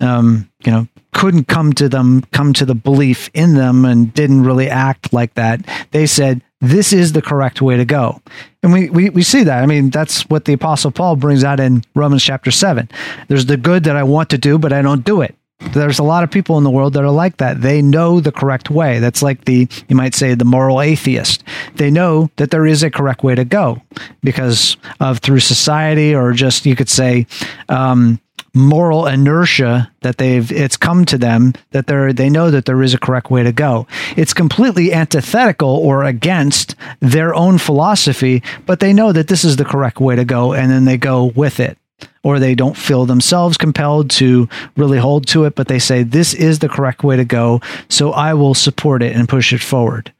um, 0.00 0.50
you 0.64 0.72
know 0.72 0.88
couldn't 1.14 1.48
come 1.48 1.72
to 1.72 1.88
them 1.88 2.22
come 2.32 2.52
to 2.52 2.66
the 2.66 2.74
belief 2.74 3.30
in 3.32 3.54
them 3.54 3.84
and 3.86 4.12
didn't 4.12 4.42
really 4.42 4.68
act 4.68 5.12
like 5.12 5.32
that. 5.34 5.64
They 5.92 6.06
said 6.06 6.42
this 6.60 6.92
is 6.92 7.12
the 7.12 7.22
correct 7.22 7.62
way 7.62 7.76
to 7.76 7.84
go. 7.84 8.20
And 8.62 8.72
we, 8.72 8.90
we 8.90 9.08
we 9.10 9.22
see 9.22 9.44
that. 9.44 9.62
I 9.62 9.66
mean 9.66 9.88
that's 9.88 10.28
what 10.28 10.44
the 10.44 10.52
apostle 10.52 10.90
paul 10.90 11.16
brings 11.16 11.44
out 11.44 11.60
in 11.60 11.82
romans 11.94 12.22
chapter 12.22 12.50
7 12.50 12.88
there's 13.28 13.46
the 13.46 13.56
good 13.56 13.84
that 13.84 13.96
i 13.96 14.02
want 14.02 14.30
to 14.30 14.38
do 14.38 14.58
but 14.58 14.72
i 14.72 14.82
don't 14.82 15.04
do 15.04 15.22
it. 15.22 15.34
There's 15.72 15.98
a 15.98 16.02
lot 16.02 16.24
of 16.24 16.30
people 16.30 16.58
in 16.58 16.64
the 16.64 16.70
world 16.70 16.92
that 16.92 17.04
are 17.04 17.10
like 17.10 17.38
that. 17.38 17.62
They 17.62 17.80
know 17.80 18.20
the 18.20 18.32
correct 18.32 18.70
way. 18.70 18.98
That's 18.98 19.22
like 19.22 19.44
the 19.44 19.68
you 19.88 19.96
might 19.96 20.14
say 20.14 20.34
the 20.34 20.44
moral 20.44 20.80
atheist. 20.80 21.42
They 21.76 21.90
know 21.90 22.30
that 22.36 22.50
there 22.50 22.66
is 22.66 22.82
a 22.82 22.90
correct 22.90 23.22
way 23.22 23.34
to 23.34 23.44
go 23.44 23.80
because 24.22 24.76
of 25.00 25.18
through 25.18 25.40
society 25.40 26.14
or 26.14 26.32
just 26.32 26.66
you 26.66 26.76
could 26.76 26.88
say 26.88 27.26
um, 27.68 28.20
moral 28.54 29.06
inertia 29.06 29.90
that 30.02 30.18
they've 30.18 30.50
it's 30.52 30.76
come 30.76 31.04
to 31.04 31.18
them 31.18 31.52
that 31.72 31.88
they're 31.88 32.12
they 32.12 32.30
know 32.30 32.50
that 32.50 32.64
there 32.64 32.82
is 32.82 32.94
a 32.94 32.98
correct 32.98 33.30
way 33.30 33.42
to 33.42 33.52
go. 33.52 33.86
It's 34.16 34.32
completely 34.32 34.92
antithetical 34.92 35.68
or 35.68 36.04
against 36.04 36.76
their 37.00 37.34
own 37.34 37.58
philosophy 37.58 38.42
but 38.64 38.78
they 38.78 38.92
know 38.92 39.12
that 39.12 39.26
this 39.28 39.44
is 39.44 39.56
the 39.56 39.64
correct 39.64 40.00
way 40.00 40.14
to 40.14 40.24
go 40.24 40.52
and 40.52 40.70
then 40.70 40.84
they 40.84 40.96
go 40.96 41.24
with 41.24 41.58
it. 41.58 41.76
Or 42.22 42.38
they 42.38 42.54
don't 42.54 42.76
feel 42.76 43.06
themselves 43.06 43.56
compelled 43.56 44.10
to 44.12 44.48
really 44.76 44.98
hold 44.98 45.26
to 45.28 45.44
it 45.44 45.56
but 45.56 45.66
they 45.66 45.80
say 45.80 46.04
this 46.04 46.32
is 46.32 46.60
the 46.60 46.68
correct 46.68 47.02
way 47.02 47.16
to 47.16 47.24
go 47.24 47.60
so 47.88 48.12
i 48.12 48.34
will 48.34 48.54
support 48.54 49.02
it 49.02 49.16
and 49.16 49.28
push 49.28 49.52
it 49.52 49.60
forward. 49.60 50.12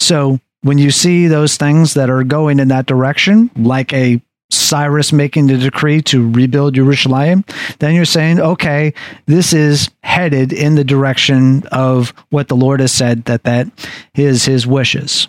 So 0.00 0.40
when 0.62 0.78
you 0.78 0.90
see 0.90 1.28
those 1.28 1.56
things 1.56 1.94
that 1.94 2.10
are 2.10 2.24
going 2.24 2.58
in 2.58 2.68
that 2.68 2.86
direction 2.86 3.50
like 3.56 3.92
a 3.92 4.20
Cyrus 4.50 5.12
making 5.12 5.48
the 5.48 5.58
decree 5.58 6.02
to 6.02 6.30
rebuild 6.30 6.74
Jerusalem, 6.74 7.44
then 7.78 7.94
you're 7.94 8.04
saying, 8.04 8.40
okay, 8.40 8.94
this 9.26 9.52
is 9.52 9.90
headed 10.02 10.52
in 10.52 10.76
the 10.76 10.84
direction 10.84 11.64
of 11.72 12.12
what 12.30 12.48
the 12.48 12.56
Lord 12.56 12.80
has 12.80 12.92
said 12.92 13.24
that 13.24 13.44
that 13.44 13.68
is 14.14 14.44
his 14.44 14.66
wishes. 14.66 15.28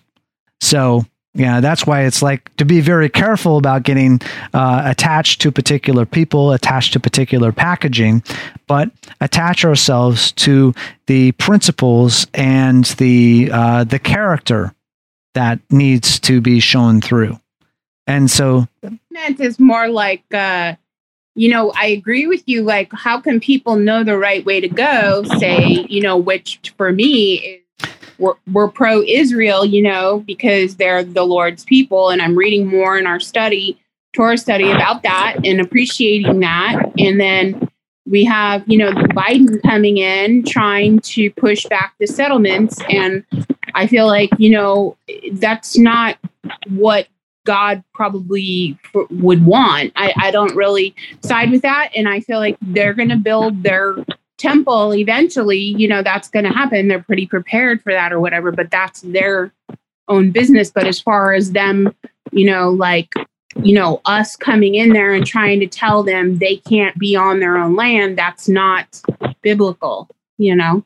So, 0.62 1.06
yeah, 1.34 1.60
that's 1.60 1.86
why 1.86 2.06
it's 2.06 2.22
like 2.22 2.56
to 2.58 2.66
be 2.66 2.82
very 2.82 3.10
careful 3.10 3.58
about 3.58 3.84
getting 3.84 4.22
uh, 4.54 4.82
attached 4.86 5.42
to 5.42 5.52
particular 5.52 6.06
people, 6.06 6.52
attached 6.52 6.94
to 6.94 7.00
particular 7.00 7.52
packaging, 7.52 8.24
but 8.66 8.90
attach 9.22 9.64
ourselves 9.64 10.32
to 10.34 10.74
the 11.06 11.32
principles 11.34 12.26
and 12.34 12.86
the 12.98 13.50
uh, 13.52 13.84
the 13.84 14.00
character 14.00 14.74
that 15.36 15.60
needs 15.70 16.20
to 16.22 16.42
be 16.42 16.60
shown 16.60 17.02
through. 17.02 17.40
And 18.08 18.32
so 18.32 18.68
meant 19.12 19.40
is 19.40 19.60
more 19.60 19.88
like 19.90 20.24
uh 20.34 20.76
you 21.36 21.50
know, 21.50 21.72
I 21.76 21.86
agree 21.86 22.26
with 22.26 22.42
you. 22.48 22.64
Like, 22.64 22.92
how 22.94 23.22
can 23.22 23.40
people 23.40 23.76
know 23.76 24.04
the 24.04 24.18
right 24.18 24.44
way 24.44 24.60
to 24.60 24.68
go? 24.68 25.24
Say, 25.38 25.86
you 25.88 26.02
know, 26.02 26.18
which 26.18 26.74
for 26.78 26.92
me 26.92 27.36
is 27.36 27.62
we're, 28.18 28.34
we're 28.52 28.68
pro 28.68 29.04
Israel, 29.04 29.64
you 29.64 29.82
know, 29.84 30.24
because 30.26 30.76
they're 30.76 31.04
the 31.04 31.24
Lord's 31.24 31.64
people. 31.64 32.10
And 32.10 32.22
I'm 32.22 32.36
reading 32.36 32.66
more 32.66 32.98
in 32.98 33.06
our 33.06 33.20
study, 33.20 33.80
Torah 34.14 34.38
study 34.38 34.72
about 34.72 35.04
that 35.04 35.38
and 35.44 35.62
appreciating 35.62 36.40
that. 36.40 36.92
And 36.98 37.20
then 37.20 37.70
we 38.08 38.24
have, 38.26 38.64
you 38.66 38.78
know, 38.78 38.92
Biden 38.92 39.62
coming 39.62 39.98
in 39.98 40.44
trying 40.44 41.00
to 41.02 41.30
push 41.32 41.66
back 41.66 41.94
the 42.00 42.08
settlements. 42.08 42.82
And 42.90 43.24
I 43.76 43.86
feel 43.86 44.08
like, 44.08 44.32
you 44.40 44.50
know, 44.50 44.98
that's 45.34 45.78
not 45.78 46.18
what 46.70 47.08
God 47.48 47.82
probably 47.94 48.78
would 49.10 49.46
want. 49.46 49.94
I, 49.96 50.14
I 50.18 50.32
don't 50.32 50.54
really 50.54 50.94
side 51.24 51.50
with 51.50 51.62
that. 51.62 51.92
And 51.96 52.10
I 52.10 52.20
feel 52.20 52.40
like 52.40 52.58
they're 52.62 52.94
going 52.94 53.08
to 53.08 53.16
build 53.16 53.64
their 53.64 53.96
temple 54.38 54.94
eventually. 54.94 55.58
You 55.58 55.88
know, 55.88 56.04
that's 56.04 56.28
going 56.28 56.44
to 56.44 56.52
happen. 56.52 56.90
They're 56.90 57.02
pretty 57.02 57.26
prepared 57.26 57.82
for 57.82 57.94
that 57.94 58.12
or 58.12 58.20
whatever, 58.20 58.52
but 58.52 58.70
that's 58.70 59.00
their 59.00 59.54
own 60.10 60.32
business. 60.32 60.70
But 60.70 60.88
as 60.88 61.00
far 61.00 61.32
as 61.32 61.54
them, 61.54 61.96
you 62.34 62.46
know, 62.46 62.70
like, 62.70 63.14
you 63.64 63.74
know, 63.74 64.02
us 64.04 64.36
coming 64.36 64.76
in 64.76 64.92
there 64.92 65.14
and 65.14 65.26
trying 65.26 65.62
to 65.62 65.68
tell 65.68 66.04
them 66.04 66.40
they 66.40 66.58
can't 66.58 67.00
be 67.00 67.16
on 67.16 67.40
their 67.40 67.58
own 67.58 67.78
land, 67.78 68.18
that's 68.18 68.50
not 68.50 69.02
biblical, 69.42 70.10
you 70.38 70.54
know? 70.54 70.84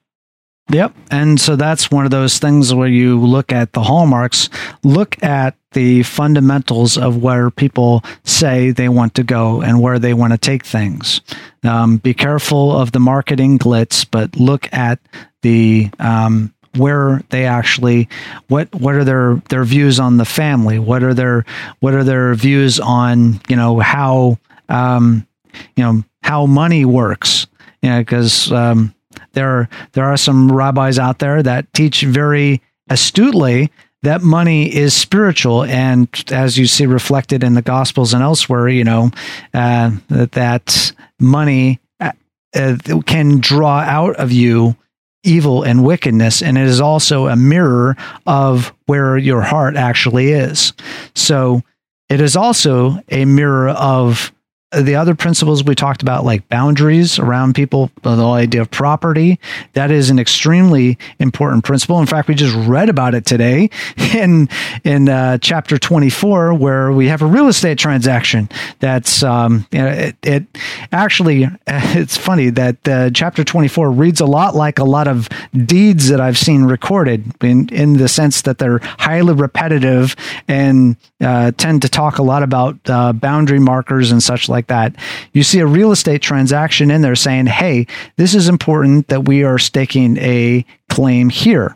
Yep. 0.71 0.93
And 1.11 1.39
so 1.39 1.55
that's 1.55 1.91
one 1.91 2.05
of 2.05 2.11
those 2.11 2.39
things 2.39 2.73
where 2.73 2.87
you 2.87 3.19
look 3.19 3.51
at 3.51 3.73
the 3.73 3.83
hallmarks, 3.83 4.49
look 4.83 5.21
at 5.21 5.55
the 5.73 6.03
fundamentals 6.03 6.97
of 6.97 7.21
where 7.21 7.49
people 7.49 8.03
say 8.23 8.71
they 8.71 8.87
want 8.87 9.15
to 9.15 9.23
go 9.23 9.61
and 9.61 9.81
where 9.81 9.99
they 9.99 10.13
want 10.13 10.31
to 10.31 10.37
take 10.37 10.65
things. 10.65 11.21
Um, 11.63 11.97
be 11.97 12.13
careful 12.13 12.75
of 12.75 12.93
the 12.93 12.99
marketing 12.99 13.59
glitz, 13.59 14.05
but 14.09 14.35
look 14.37 14.71
at 14.73 14.99
the 15.41 15.89
um, 15.99 16.53
where 16.77 17.21
they 17.29 17.45
actually 17.45 18.07
what 18.47 18.73
what 18.73 18.95
are 18.95 19.03
their 19.03 19.41
their 19.49 19.65
views 19.65 19.99
on 19.99 20.17
the 20.17 20.25
family? 20.25 20.79
What 20.79 21.03
are 21.03 21.13
their 21.13 21.45
what 21.79 21.93
are 21.93 22.03
their 22.03 22.33
views 22.33 22.79
on 22.79 23.41
you 23.49 23.55
know 23.55 23.79
how 23.79 24.37
um, 24.69 25.27
you 25.75 25.83
know 25.83 26.03
how 26.23 26.45
money 26.45 26.85
works? 26.85 27.47
You 27.81 27.89
know, 27.89 27.99
because 27.99 28.51
um, 28.51 28.93
there 29.33 29.69
there 29.93 30.05
are 30.05 30.17
some 30.17 30.51
rabbis 30.51 30.99
out 30.99 31.19
there 31.19 31.41
that 31.43 31.71
teach 31.73 32.03
very 32.03 32.61
astutely 32.89 33.71
that 34.03 34.21
money 34.21 34.73
is 34.73 34.95
spiritual, 34.95 35.63
and 35.65 36.09
as 36.31 36.57
you 36.57 36.65
see 36.65 36.87
reflected 36.87 37.43
in 37.43 37.53
the 37.53 37.61
Gospels 37.61 38.13
and 38.13 38.23
elsewhere, 38.23 38.67
you 38.67 38.83
know 38.83 39.11
uh, 39.53 39.91
that 40.07 40.31
that 40.33 40.93
money 41.19 41.79
uh, 41.99 42.11
uh, 42.55 42.77
can 43.05 43.39
draw 43.39 43.79
out 43.79 44.15
of 44.15 44.31
you 44.31 44.75
evil 45.23 45.63
and 45.63 45.85
wickedness, 45.85 46.41
and 46.41 46.57
it 46.57 46.65
is 46.65 46.81
also 46.81 47.27
a 47.27 47.35
mirror 47.35 47.95
of 48.25 48.73
where 48.87 49.17
your 49.17 49.41
heart 49.41 49.75
actually 49.75 50.31
is. 50.31 50.73
So 51.15 51.61
it 52.09 52.19
is 52.19 52.35
also 52.35 52.99
a 53.09 53.25
mirror 53.25 53.69
of 53.69 54.31
the 54.71 54.95
other 54.95 55.15
principles 55.15 55.63
we 55.63 55.75
talked 55.75 56.01
about, 56.01 56.23
like 56.23 56.47
boundaries 56.47 57.19
around 57.19 57.55
people, 57.55 57.91
the 58.03 58.15
whole 58.15 58.33
idea 58.33 58.61
of 58.61 58.71
property, 58.71 59.39
that 59.73 59.91
is 59.91 60.09
an 60.09 60.17
extremely 60.17 60.97
important 61.19 61.65
principle. 61.65 61.99
In 61.99 62.05
fact, 62.05 62.29
we 62.29 62.35
just 62.35 62.55
read 62.67 62.87
about 62.87 63.13
it 63.13 63.25
today 63.25 63.69
in 64.15 64.47
in 64.83 65.09
uh, 65.09 65.37
chapter 65.39 65.77
twenty 65.77 66.09
four, 66.09 66.53
where 66.53 66.91
we 66.91 67.07
have 67.07 67.21
a 67.21 67.25
real 67.25 67.47
estate 67.47 67.77
transaction. 67.77 68.47
That's 68.79 69.23
um, 69.23 69.67
you 69.71 69.79
know, 69.79 69.87
it, 69.87 70.15
it, 70.23 70.45
actually 70.91 71.47
it's 71.67 72.15
funny 72.15 72.49
that 72.51 72.87
uh, 72.87 73.09
chapter 73.09 73.43
twenty 73.43 73.67
four 73.67 73.91
reads 73.91 74.21
a 74.21 74.25
lot 74.25 74.55
like 74.55 74.79
a 74.79 74.85
lot 74.85 75.07
of 75.07 75.27
deeds 75.65 76.07
that 76.07 76.21
I've 76.21 76.37
seen 76.37 76.63
recorded 76.63 77.33
in 77.43 77.67
in 77.69 77.93
the 77.93 78.07
sense 78.07 78.43
that 78.43 78.57
they're 78.57 78.79
highly 78.81 79.33
repetitive 79.33 80.15
and 80.47 80.95
uh, 81.19 81.51
tend 81.57 81.81
to 81.81 81.89
talk 81.89 82.19
a 82.19 82.23
lot 82.23 82.41
about 82.41 82.77
uh, 82.87 83.11
boundary 83.11 83.59
markers 83.59 84.11
and 84.11 84.23
such 84.23 84.47
like 84.47 84.60
like 84.61 84.67
that, 84.67 84.95
you 85.33 85.43
see 85.43 85.59
a 85.59 85.65
real 85.65 85.91
estate 85.91 86.21
transaction 86.21 86.91
in 86.91 87.01
there 87.01 87.15
saying, 87.15 87.47
hey, 87.47 87.87
this 88.17 88.35
is 88.35 88.47
important 88.47 89.07
that 89.07 89.27
we 89.27 89.43
are 89.43 89.57
staking 89.57 90.17
a 90.17 90.65
claim 90.89 91.29
here. 91.29 91.75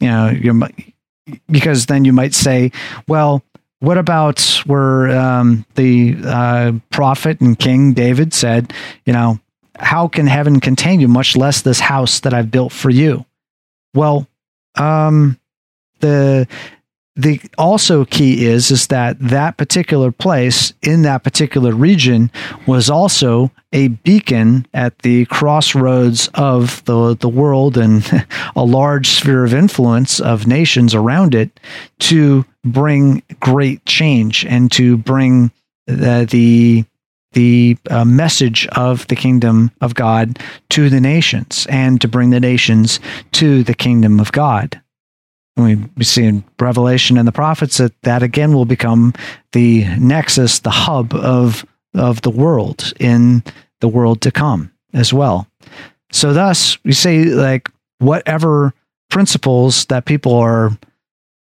You 0.00 0.08
know, 0.08 0.30
you 0.30 0.68
because 1.50 1.86
then 1.86 2.04
you 2.04 2.12
might 2.12 2.34
say, 2.34 2.72
well, 3.06 3.42
what 3.80 3.98
about 3.98 4.40
where 4.66 5.10
um, 5.10 5.64
the 5.74 6.16
uh, 6.24 6.72
prophet 6.90 7.40
and 7.40 7.58
king 7.58 7.92
David 7.92 8.32
said, 8.32 8.72
you 9.04 9.12
know, 9.12 9.38
how 9.76 10.08
can 10.08 10.26
heaven 10.26 10.60
contain 10.60 11.00
you, 11.00 11.08
much 11.08 11.36
less 11.36 11.62
this 11.62 11.80
house 11.80 12.20
that 12.20 12.34
I've 12.34 12.50
built 12.50 12.72
for 12.72 12.90
you? 12.90 13.24
Well, 13.94 14.26
um, 14.76 15.38
the 16.00 16.48
the 17.14 17.40
also 17.58 18.04
key 18.06 18.46
is 18.46 18.70
is 18.70 18.86
that 18.86 19.18
that 19.18 19.58
particular 19.58 20.10
place 20.10 20.72
in 20.80 21.02
that 21.02 21.22
particular 21.22 21.74
region 21.74 22.30
was 22.66 22.88
also 22.88 23.50
a 23.72 23.88
beacon 23.88 24.66
at 24.72 24.98
the 25.00 25.26
crossroads 25.26 26.28
of 26.34 26.82
the 26.86 27.14
the 27.16 27.28
world 27.28 27.76
and 27.76 28.26
a 28.56 28.64
large 28.64 29.08
sphere 29.08 29.44
of 29.44 29.52
influence 29.52 30.20
of 30.20 30.46
nations 30.46 30.94
around 30.94 31.34
it 31.34 31.60
to 31.98 32.46
bring 32.64 33.22
great 33.40 33.84
change 33.84 34.46
and 34.46 34.72
to 34.72 34.96
bring 34.96 35.50
the 35.86 36.26
the, 36.30 36.84
the 37.32 37.76
uh, 37.90 38.04
message 38.04 38.66
of 38.68 39.06
the 39.08 39.16
kingdom 39.16 39.70
of 39.82 39.94
God 39.94 40.38
to 40.70 40.88
the 40.88 41.00
nations 41.00 41.66
and 41.68 42.00
to 42.00 42.08
bring 42.08 42.30
the 42.30 42.40
nations 42.40 43.00
to 43.32 43.62
the 43.64 43.74
kingdom 43.74 44.18
of 44.18 44.32
God 44.32 44.81
we, 45.56 45.78
see 46.02 46.24
in 46.24 46.44
Revelation 46.58 47.18
and 47.18 47.28
the 47.28 47.32
prophets 47.32 47.78
that 47.78 47.92
that 48.02 48.22
again 48.22 48.54
will 48.54 48.64
become 48.64 49.12
the 49.52 49.84
nexus, 49.98 50.60
the 50.60 50.70
hub 50.70 51.14
of 51.14 51.66
of 51.94 52.22
the 52.22 52.30
world 52.30 52.92
in 52.98 53.42
the 53.80 53.88
world 53.88 54.22
to 54.22 54.30
come 54.30 54.72
as 54.94 55.12
well. 55.12 55.46
So 56.10 56.32
thus 56.32 56.82
we 56.84 56.92
say 56.92 57.24
like 57.24 57.68
whatever 57.98 58.72
principles 59.10 59.84
that 59.86 60.06
people 60.06 60.34
are 60.34 60.70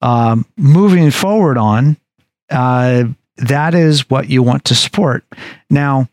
um, 0.02 0.44
moving 0.56 1.10
forward 1.10 1.56
on, 1.56 1.96
uh, 2.50 3.04
that 3.38 3.74
is 3.74 4.08
what 4.10 4.28
you 4.28 4.42
want 4.42 4.66
to 4.66 4.74
support. 4.74 5.24
Now, 5.70 6.08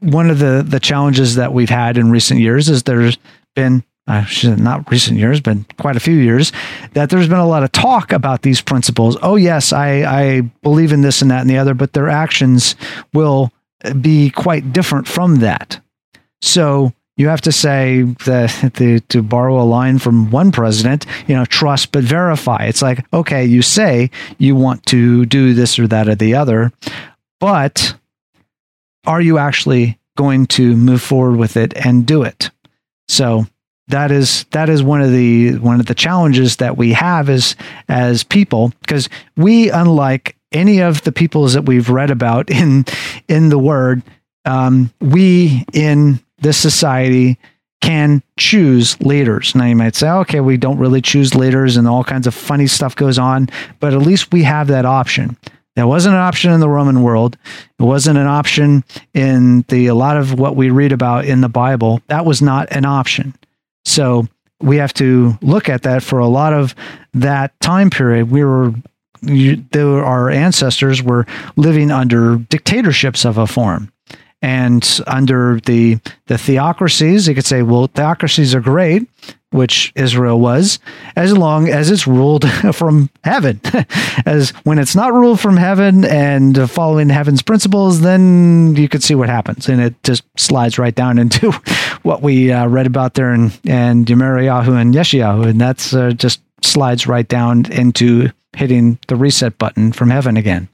one 0.00 0.30
of 0.30 0.38
the 0.38 0.64
the 0.66 0.80
challenges 0.80 1.36
that 1.36 1.52
we've 1.52 1.70
had 1.70 1.96
in 1.96 2.10
recent 2.10 2.40
years 2.40 2.68
is 2.68 2.82
there's 2.82 3.18
been 3.54 3.82
uh, 4.08 4.24
not 4.56 4.90
recent 4.90 5.18
years, 5.18 5.40
but 5.40 5.56
quite 5.76 5.96
a 5.96 6.00
few 6.00 6.16
years, 6.16 6.50
that 6.94 7.10
there's 7.10 7.28
been 7.28 7.38
a 7.38 7.46
lot 7.46 7.62
of 7.62 7.70
talk 7.72 8.12
about 8.12 8.42
these 8.42 8.60
principles. 8.60 9.16
Oh, 9.22 9.36
yes, 9.36 9.72
I, 9.72 10.02
I 10.02 10.40
believe 10.62 10.92
in 10.92 11.02
this 11.02 11.22
and 11.22 11.30
that 11.30 11.42
and 11.42 11.50
the 11.50 11.58
other, 11.58 11.74
but 11.74 11.92
their 11.92 12.08
actions 12.08 12.74
will 13.12 13.52
be 14.00 14.30
quite 14.30 14.72
different 14.72 15.06
from 15.06 15.36
that. 15.36 15.80
So 16.40 16.92
you 17.16 17.28
have 17.28 17.42
to 17.42 17.52
say 17.52 18.02
that 18.24 18.72
the, 18.74 19.00
to 19.10 19.22
borrow 19.22 19.60
a 19.60 19.64
line 19.64 19.98
from 19.98 20.30
one 20.30 20.52
president, 20.52 21.04
you 21.26 21.36
know, 21.36 21.44
trust 21.44 21.92
but 21.92 22.04
verify. 22.04 22.64
It's 22.64 22.82
like, 22.82 23.04
okay, 23.12 23.44
you 23.44 23.60
say 23.60 24.10
you 24.38 24.56
want 24.56 24.86
to 24.86 25.26
do 25.26 25.52
this 25.52 25.78
or 25.78 25.86
that 25.88 26.08
or 26.08 26.14
the 26.14 26.34
other, 26.34 26.72
but 27.40 27.94
are 29.06 29.20
you 29.20 29.38
actually 29.38 29.98
going 30.16 30.46
to 30.46 30.76
move 30.76 31.02
forward 31.02 31.36
with 31.36 31.56
it 31.56 31.74
and 31.76 32.06
do 32.06 32.22
it? 32.22 32.50
So 33.08 33.46
that 33.88 34.10
is 34.10 34.44
that 34.50 34.68
is 34.68 34.82
one 34.82 35.00
of 35.00 35.12
the 35.12 35.56
one 35.58 35.80
of 35.80 35.86
the 35.86 35.94
challenges 35.94 36.56
that 36.56 36.76
we 36.76 36.92
have 36.92 37.28
as 37.28 37.56
as 37.88 38.22
people 38.22 38.72
because 38.80 39.08
we 39.36 39.70
unlike 39.70 40.36
any 40.52 40.80
of 40.80 41.02
the 41.02 41.12
peoples 41.12 41.54
that 41.54 41.66
we've 41.66 41.90
read 41.90 42.10
about 42.10 42.50
in 42.50 42.84
in 43.28 43.48
the 43.48 43.58
word 43.58 44.02
um, 44.44 44.92
we 45.00 45.64
in 45.72 46.20
this 46.38 46.56
society 46.56 47.38
can 47.80 48.22
choose 48.36 49.00
leaders 49.00 49.54
now 49.54 49.64
you 49.64 49.76
might 49.76 49.94
say 49.94 50.08
okay 50.08 50.40
we 50.40 50.56
don't 50.56 50.78
really 50.78 51.00
choose 51.00 51.34
leaders 51.34 51.76
and 51.76 51.86
all 51.86 52.02
kinds 52.02 52.26
of 52.26 52.34
funny 52.34 52.66
stuff 52.66 52.96
goes 52.96 53.18
on 53.18 53.48
but 53.80 53.94
at 53.94 54.02
least 54.02 54.32
we 54.32 54.42
have 54.42 54.66
that 54.66 54.84
option 54.84 55.36
that 55.78 55.86
wasn't 55.86 56.16
an 56.16 56.20
option 56.20 56.50
in 56.50 56.58
the 56.58 56.68
Roman 56.68 57.04
world. 57.04 57.36
It 57.78 57.84
wasn't 57.84 58.18
an 58.18 58.26
option 58.26 58.82
in 59.14 59.64
the 59.68 59.86
a 59.86 59.94
lot 59.94 60.16
of 60.16 60.36
what 60.36 60.56
we 60.56 60.70
read 60.70 60.90
about 60.90 61.24
in 61.24 61.40
the 61.40 61.48
Bible. 61.48 62.02
That 62.08 62.26
was 62.26 62.42
not 62.42 62.66
an 62.72 62.84
option. 62.84 63.36
So 63.88 64.26
we 64.60 64.76
have 64.76 64.94
to 64.94 65.38
look 65.40 65.68
at 65.68 65.82
that 65.82 66.02
for 66.02 66.18
a 66.18 66.28
lot 66.28 66.52
of 66.52 66.74
that 67.14 67.58
time 67.60 67.90
period. 67.90 68.30
We 68.30 68.44
were 68.44 68.74
you, 69.22 69.64
our 69.74 70.30
ancestors 70.30 71.02
were 71.02 71.26
living 71.56 71.90
under 71.90 72.36
dictatorships 72.36 73.24
of 73.24 73.38
a 73.38 73.46
form. 73.46 73.92
And 74.40 75.00
under 75.08 75.58
the 75.60 75.98
the 76.26 76.38
theocracies, 76.38 77.26
you 77.26 77.34
could 77.34 77.46
say, 77.46 77.62
well, 77.62 77.88
theocracies 77.88 78.54
are 78.54 78.60
great 78.60 79.08
which 79.50 79.92
Israel 79.94 80.38
was, 80.38 80.78
as 81.16 81.36
long 81.36 81.68
as 81.68 81.90
it's 81.90 82.06
ruled 82.06 82.48
from 82.74 83.10
heaven. 83.24 83.60
as 84.26 84.50
when 84.64 84.78
it's 84.78 84.94
not 84.94 85.12
ruled 85.12 85.40
from 85.40 85.56
heaven 85.56 86.04
and 86.04 86.70
following 86.70 87.08
heaven's 87.08 87.42
principles, 87.42 88.00
then 88.00 88.74
you 88.76 88.88
could 88.88 89.02
see 89.02 89.14
what 89.14 89.28
happens, 89.28 89.68
and 89.68 89.80
it 89.80 90.02
just 90.02 90.24
slides 90.36 90.78
right 90.78 90.94
down 90.94 91.18
into 91.18 91.52
what 92.02 92.22
we 92.22 92.52
uh, 92.52 92.66
read 92.66 92.86
about 92.86 93.14
there 93.14 93.32
in 93.32 93.50
and 93.66 94.06
Yemariyahu 94.06 94.80
and 94.80 94.94
Yeshayahu, 94.94 95.46
and 95.46 95.60
that's 95.60 95.94
uh, 95.94 96.10
just 96.10 96.40
slides 96.62 97.06
right 97.06 97.28
down 97.28 97.70
into 97.72 98.30
hitting 98.56 98.98
the 99.08 99.16
reset 99.16 99.56
button 99.58 99.92
from 99.92 100.10
heaven 100.10 100.36
again. 100.36 100.68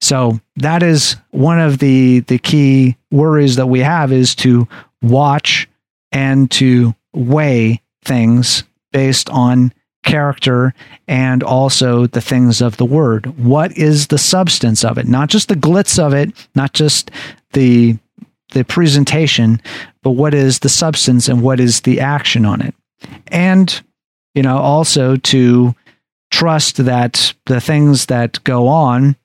So 0.00 0.40
that 0.56 0.82
is 0.82 1.16
one 1.30 1.58
of 1.58 1.78
the 1.78 2.20
the 2.20 2.38
key 2.38 2.96
worries 3.10 3.56
that 3.56 3.66
we 3.66 3.80
have 3.80 4.12
is 4.12 4.34
to 4.36 4.68
watch 5.02 5.68
and 6.12 6.50
to 6.52 6.94
weigh 7.14 7.80
things 8.06 8.64
based 8.92 9.28
on 9.30 9.72
character 10.04 10.72
and 11.08 11.42
also 11.42 12.06
the 12.06 12.20
things 12.20 12.62
of 12.62 12.76
the 12.76 12.84
word. 12.84 13.26
What 13.38 13.76
is 13.76 14.06
the 14.06 14.18
substance 14.18 14.84
of 14.84 14.96
it? 14.96 15.06
Not 15.06 15.28
just 15.28 15.48
the 15.48 15.54
glitz 15.54 15.98
of 15.98 16.14
it, 16.14 16.48
not 16.54 16.72
just 16.72 17.10
the 17.52 17.98
the 18.50 18.64
presentation, 18.64 19.60
but 20.02 20.12
what 20.12 20.32
is 20.32 20.60
the 20.60 20.68
substance 20.68 21.28
and 21.28 21.42
what 21.42 21.58
is 21.58 21.80
the 21.80 22.00
action 22.00 22.46
on 22.46 22.62
it? 22.62 22.74
And 23.26 23.82
you 24.34 24.42
know, 24.42 24.58
also 24.58 25.16
to 25.16 25.74
trust 26.30 26.84
that 26.84 27.34
the 27.46 27.60
things 27.60 28.06
that 28.06 28.42
go 28.44 28.68
on 28.68 29.16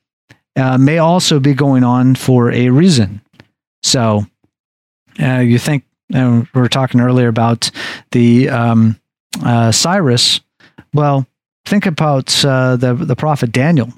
uh, 0.55 0.77
may 0.77 0.97
also 0.97 1.39
be 1.39 1.53
going 1.53 1.83
on 1.83 2.15
for 2.15 2.51
a 2.51 2.69
reason. 2.69 3.21
So 3.83 4.25
uh, 5.21 5.39
you 5.39 5.59
think 5.59 5.83
uh, 6.13 6.43
we 6.53 6.61
were 6.61 6.69
talking 6.69 7.01
earlier 7.01 7.27
about 7.27 7.71
the 8.11 8.49
um, 8.49 8.99
uh, 9.43 9.71
Cyrus. 9.71 10.41
Well, 10.93 11.25
think 11.65 11.85
about 11.85 12.43
uh, 12.43 12.75
the 12.75 12.93
the 12.93 13.15
prophet 13.15 13.51
Daniel 13.51 13.93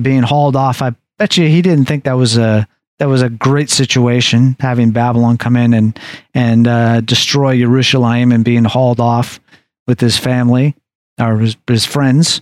being 0.00 0.22
hauled 0.22 0.56
off. 0.56 0.82
I 0.82 0.94
bet 1.18 1.36
you 1.36 1.48
he 1.48 1.62
didn't 1.62 1.86
think 1.86 2.04
that 2.04 2.14
was 2.14 2.36
a 2.36 2.66
that 2.98 3.08
was 3.08 3.22
a 3.22 3.28
great 3.28 3.70
situation 3.70 4.56
having 4.60 4.90
Babylon 4.90 5.38
come 5.38 5.56
in 5.56 5.74
and 5.74 5.98
and 6.34 6.66
uh, 6.66 7.00
destroy 7.00 7.58
Jerusalem 7.58 8.32
and 8.32 8.44
being 8.44 8.64
hauled 8.64 9.00
off 9.00 9.40
with 9.86 10.00
his 10.00 10.18
family 10.18 10.74
or 11.18 11.38
his, 11.38 11.56
his 11.66 11.84
friends. 11.84 12.40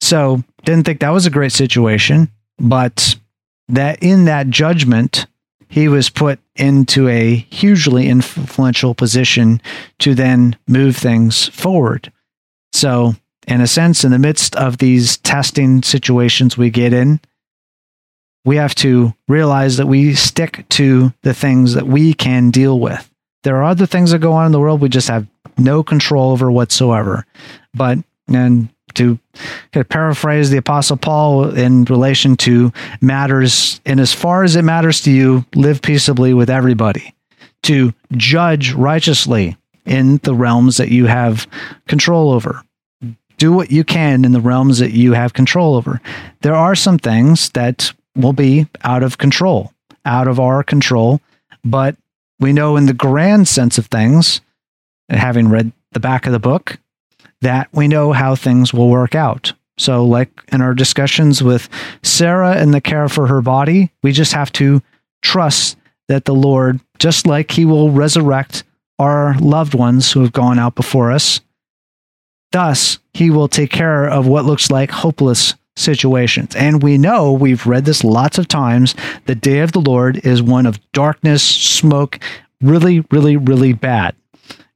So 0.00 0.42
didn't 0.64 0.84
think 0.84 1.00
that 1.00 1.10
was 1.10 1.26
a 1.26 1.30
great 1.30 1.52
situation, 1.52 2.30
but 2.58 3.16
that 3.68 4.02
in 4.02 4.26
that 4.26 4.48
judgment 4.48 5.26
he 5.74 5.88
was 5.88 6.08
put 6.08 6.38
into 6.54 7.08
a 7.08 7.34
hugely 7.34 8.08
influential 8.08 8.94
position 8.94 9.60
to 9.98 10.14
then 10.14 10.56
move 10.68 10.96
things 10.96 11.48
forward. 11.48 12.12
So, 12.72 13.16
in 13.48 13.60
a 13.60 13.66
sense, 13.66 14.04
in 14.04 14.12
the 14.12 14.20
midst 14.20 14.54
of 14.54 14.78
these 14.78 15.16
testing 15.16 15.82
situations 15.82 16.56
we 16.56 16.70
get 16.70 16.92
in, 16.92 17.18
we 18.44 18.54
have 18.54 18.76
to 18.76 19.14
realize 19.26 19.76
that 19.78 19.88
we 19.88 20.14
stick 20.14 20.64
to 20.68 21.12
the 21.22 21.34
things 21.34 21.74
that 21.74 21.88
we 21.88 22.14
can 22.14 22.52
deal 22.52 22.78
with. 22.78 23.10
There 23.42 23.56
are 23.56 23.64
other 23.64 23.86
things 23.86 24.12
that 24.12 24.20
go 24.20 24.32
on 24.32 24.46
in 24.46 24.52
the 24.52 24.60
world 24.60 24.80
we 24.80 24.88
just 24.88 25.08
have 25.08 25.26
no 25.58 25.82
control 25.82 26.30
over 26.30 26.52
whatsoever. 26.52 27.26
But, 27.74 27.98
and 28.28 28.68
to 28.94 29.18
paraphrase 29.88 30.50
the 30.50 30.56
apostle 30.56 30.96
paul 30.96 31.54
in 31.54 31.84
relation 31.84 32.36
to 32.36 32.72
matters 33.00 33.80
and 33.84 34.00
as 34.00 34.12
far 34.12 34.44
as 34.44 34.56
it 34.56 34.62
matters 34.62 35.00
to 35.00 35.10
you 35.10 35.44
live 35.54 35.82
peaceably 35.82 36.34
with 36.34 36.50
everybody 36.50 37.14
to 37.62 37.92
judge 38.12 38.72
righteously 38.72 39.56
in 39.86 40.18
the 40.18 40.34
realms 40.34 40.76
that 40.76 40.90
you 40.90 41.06
have 41.06 41.46
control 41.88 42.30
over. 42.30 42.62
Do 43.38 43.52
what 43.52 43.70
you 43.70 43.84
can 43.84 44.24
in 44.24 44.32
the 44.32 44.40
realms 44.40 44.78
that 44.78 44.92
you 44.92 45.12
have 45.12 45.32
control 45.32 45.74
over. 45.74 46.00
There 46.42 46.54
are 46.54 46.74
some 46.74 46.98
things 46.98 47.50
that 47.50 47.92
will 48.16 48.32
be 48.32 48.68
out 48.82 49.02
of 49.02 49.18
control 49.18 49.72
out 50.04 50.28
of 50.28 50.38
our 50.38 50.62
control 50.62 51.20
but 51.64 51.96
we 52.38 52.52
know 52.52 52.76
in 52.76 52.86
the 52.86 52.94
grand 52.94 53.48
sense 53.48 53.78
of 53.78 53.86
things 53.86 54.40
having 55.08 55.48
read 55.48 55.72
the 55.92 56.00
back 56.00 56.26
of 56.26 56.32
the 56.32 56.38
book 56.38 56.78
that 57.44 57.68
we 57.72 57.88
know 57.88 58.12
how 58.12 58.34
things 58.34 58.72
will 58.72 58.88
work 58.88 59.14
out. 59.14 59.52
So, 59.76 60.04
like 60.04 60.30
in 60.52 60.60
our 60.60 60.74
discussions 60.74 61.42
with 61.42 61.68
Sarah 62.02 62.56
and 62.56 62.72
the 62.72 62.80
care 62.80 63.08
for 63.08 63.26
her 63.26 63.42
body, 63.42 63.90
we 64.02 64.12
just 64.12 64.32
have 64.32 64.52
to 64.52 64.82
trust 65.22 65.76
that 66.08 66.24
the 66.24 66.34
Lord, 66.34 66.80
just 66.98 67.26
like 67.26 67.50
He 67.50 67.64
will 67.64 67.90
resurrect 67.90 68.64
our 68.98 69.36
loved 69.38 69.74
ones 69.74 70.12
who 70.12 70.20
have 70.20 70.32
gone 70.32 70.58
out 70.58 70.74
before 70.74 71.10
us, 71.10 71.40
thus 72.52 72.98
He 73.14 73.30
will 73.30 73.48
take 73.48 73.70
care 73.70 74.08
of 74.08 74.26
what 74.26 74.44
looks 74.44 74.70
like 74.70 74.90
hopeless 74.90 75.54
situations. 75.76 76.54
And 76.54 76.82
we 76.82 76.96
know, 76.96 77.32
we've 77.32 77.66
read 77.66 77.84
this 77.84 78.04
lots 78.04 78.38
of 78.38 78.46
times, 78.46 78.94
the 79.26 79.34
day 79.34 79.58
of 79.58 79.72
the 79.72 79.80
Lord 79.80 80.24
is 80.24 80.40
one 80.40 80.66
of 80.66 80.80
darkness, 80.92 81.42
smoke, 81.42 82.20
really, 82.60 83.00
really, 83.10 83.36
really 83.36 83.72
bad. 83.72 84.14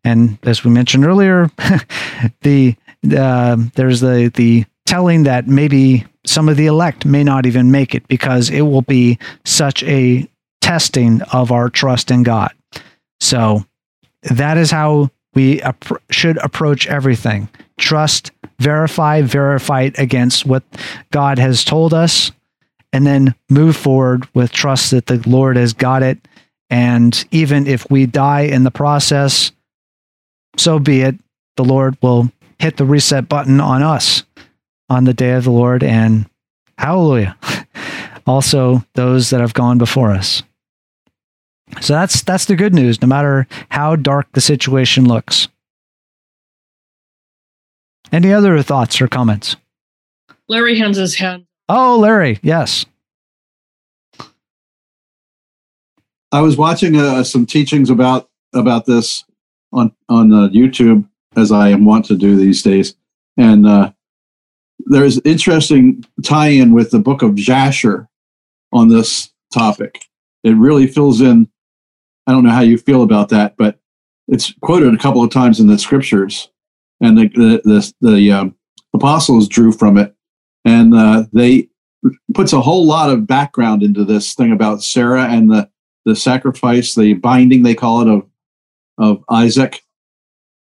And 0.04 0.38
as 0.42 0.64
we 0.64 0.70
mentioned 0.70 1.04
earlier, 1.04 1.50
the 2.42 2.76
uh, 3.16 3.56
there's 3.74 4.00
the 4.00 4.30
the 4.34 4.64
telling 4.86 5.24
that 5.24 5.46
maybe 5.46 6.06
some 6.24 6.48
of 6.48 6.56
the 6.56 6.66
elect 6.66 7.04
may 7.04 7.24
not 7.24 7.46
even 7.46 7.70
make 7.70 7.94
it 7.94 8.06
because 8.08 8.50
it 8.50 8.62
will 8.62 8.82
be 8.82 9.18
such 9.44 9.82
a 9.84 10.28
testing 10.60 11.22
of 11.32 11.52
our 11.52 11.68
trust 11.68 12.10
in 12.10 12.22
God. 12.22 12.52
So 13.20 13.64
that 14.22 14.58
is 14.58 14.70
how 14.70 15.10
we 15.34 15.62
ap- 15.62 16.02
should 16.10 16.36
approach 16.38 16.86
everything. 16.86 17.48
Trust, 17.78 18.32
verify, 18.58 19.22
verify 19.22 19.82
it 19.82 19.98
against 19.98 20.46
what 20.46 20.64
God 21.10 21.38
has 21.38 21.64
told 21.64 21.94
us, 21.94 22.32
and 22.92 23.06
then 23.06 23.34
move 23.48 23.76
forward 23.76 24.26
with 24.34 24.50
trust 24.50 24.90
that 24.90 25.06
the 25.06 25.22
Lord 25.26 25.56
has 25.56 25.72
got 25.72 26.02
it. 26.02 26.18
And 26.70 27.24
even 27.30 27.66
if 27.66 27.90
we 27.90 28.06
die 28.06 28.42
in 28.42 28.64
the 28.64 28.70
process, 28.70 29.52
so 30.58 30.78
be 30.78 31.02
it. 31.02 31.16
The 31.56 31.64
Lord 31.64 31.96
will 32.02 32.30
hit 32.58 32.76
the 32.76 32.84
reset 32.84 33.28
button 33.28 33.60
on 33.60 33.82
us 33.82 34.24
on 34.88 35.04
the 35.04 35.14
day 35.14 35.32
of 35.32 35.44
the 35.44 35.50
Lord, 35.50 35.82
and 35.82 36.26
hallelujah. 36.76 37.36
also, 38.26 38.84
those 38.94 39.30
that 39.30 39.40
have 39.40 39.54
gone 39.54 39.78
before 39.78 40.10
us. 40.10 40.42
So 41.80 41.92
that's 41.92 42.22
that's 42.22 42.46
the 42.46 42.56
good 42.56 42.74
news, 42.74 43.02
no 43.02 43.08
matter 43.08 43.46
how 43.70 43.96
dark 43.96 44.28
the 44.32 44.40
situation 44.40 45.06
looks. 45.06 45.48
Any 48.10 48.32
other 48.32 48.62
thoughts 48.62 49.00
or 49.00 49.08
comments? 49.08 49.56
Larry 50.48 50.78
hands 50.78 50.96
his 50.96 51.16
hand. 51.16 51.44
Oh, 51.68 51.98
Larry, 51.98 52.38
yes. 52.42 52.86
I 56.32 56.40
was 56.40 56.56
watching 56.56 56.96
uh, 56.96 57.24
some 57.24 57.44
teachings 57.44 57.90
about 57.90 58.30
about 58.54 58.86
this 58.86 59.24
on 59.72 59.92
on 60.08 60.32
uh, 60.32 60.48
YouTube 60.48 61.06
as 61.36 61.52
I 61.52 61.68
am 61.68 61.84
wont 61.84 62.06
to 62.06 62.16
do 62.16 62.36
these 62.36 62.62
days, 62.62 62.94
and 63.36 63.66
uh, 63.66 63.92
there's 64.86 65.20
interesting 65.20 66.04
tie-in 66.24 66.72
with 66.72 66.90
the 66.90 66.98
book 66.98 67.22
of 67.22 67.34
Jasher 67.34 68.08
on 68.72 68.88
this 68.88 69.30
topic. 69.52 70.04
It 70.44 70.56
really 70.56 70.86
fills 70.86 71.20
in. 71.20 71.48
I 72.26 72.32
don't 72.32 72.44
know 72.44 72.50
how 72.50 72.60
you 72.60 72.78
feel 72.78 73.02
about 73.02 73.30
that, 73.30 73.56
but 73.56 73.78
it's 74.28 74.52
quoted 74.60 74.94
a 74.94 74.98
couple 74.98 75.22
of 75.22 75.30
times 75.30 75.60
in 75.60 75.66
the 75.66 75.78
scriptures, 75.78 76.50
and 77.00 77.16
the 77.18 77.28
the 77.28 77.60
the, 77.64 78.10
the 78.10 78.32
um, 78.32 78.54
apostles 78.94 79.48
drew 79.48 79.72
from 79.72 79.96
it, 79.96 80.14
and 80.64 80.94
uh, 80.94 81.24
they 81.32 81.68
puts 82.34 82.52
a 82.52 82.60
whole 82.60 82.86
lot 82.86 83.10
of 83.10 83.26
background 83.26 83.82
into 83.82 84.04
this 84.04 84.34
thing 84.34 84.52
about 84.52 84.82
Sarah 84.82 85.24
and 85.24 85.50
the 85.50 85.68
the 86.04 86.16
sacrifice, 86.16 86.94
the 86.94 87.14
binding 87.14 87.62
they 87.62 87.74
call 87.74 88.00
it 88.00 88.08
of 88.08 88.26
of 88.98 89.24
Isaac. 89.30 89.82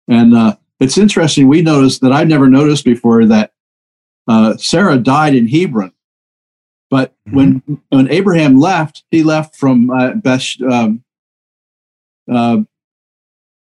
And 0.09 0.35
uh, 0.35 0.57
it's 0.81 0.99
interesting. 0.99 1.49
We 1.49 1.63
noticed 1.63 2.01
that 2.03 2.13
I've 2.13 2.29
never 2.29 2.49
noticed 2.49 2.85
before 2.85 3.25
that 3.27 3.53
uh, 4.29 4.57
Sarah 4.57 4.99
died 4.99 5.35
in 5.35 5.49
Hebron. 5.49 5.93
But 6.91 7.15
mm-hmm. 7.27 7.37
when 7.37 7.63
when 7.89 8.11
Abraham 8.11 8.61
left, 8.61 9.05
he 9.11 9.23
left 9.25 9.57
from 9.57 9.91
uh, 9.91 10.15
Beth, 10.15 10.61
um, 10.63 11.03
uh, 12.31 12.59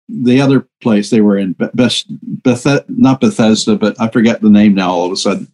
the 0.08 0.40
other 0.40 0.68
place 0.82 1.10
they 1.10 1.22
were 1.22 1.38
in, 1.38 1.54
Beth, 1.54 2.04
Beth, 2.08 2.86
not 2.88 3.20
Bethesda, 3.20 3.76
but 3.76 4.00
I 4.00 4.10
forget 4.10 4.42
the 4.42 4.50
name 4.50 4.76
now. 4.76 4.92
All 4.92 5.08
of 5.08 5.12
a 5.12 5.18
sudden, 5.18 5.52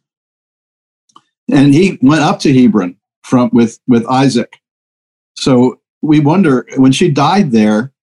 and 1.49 1.73
he 1.73 1.97
went 2.01 2.21
up 2.21 2.39
to 2.39 2.53
Hebron 2.53 2.97
from 3.23 3.49
with 3.53 3.79
with 3.87 4.05
Isaac. 4.07 4.59
So 5.35 5.79
we 6.01 6.19
wonder 6.19 6.67
when 6.75 6.91
she 6.91 7.09
died 7.09 7.51
there, 7.51 7.93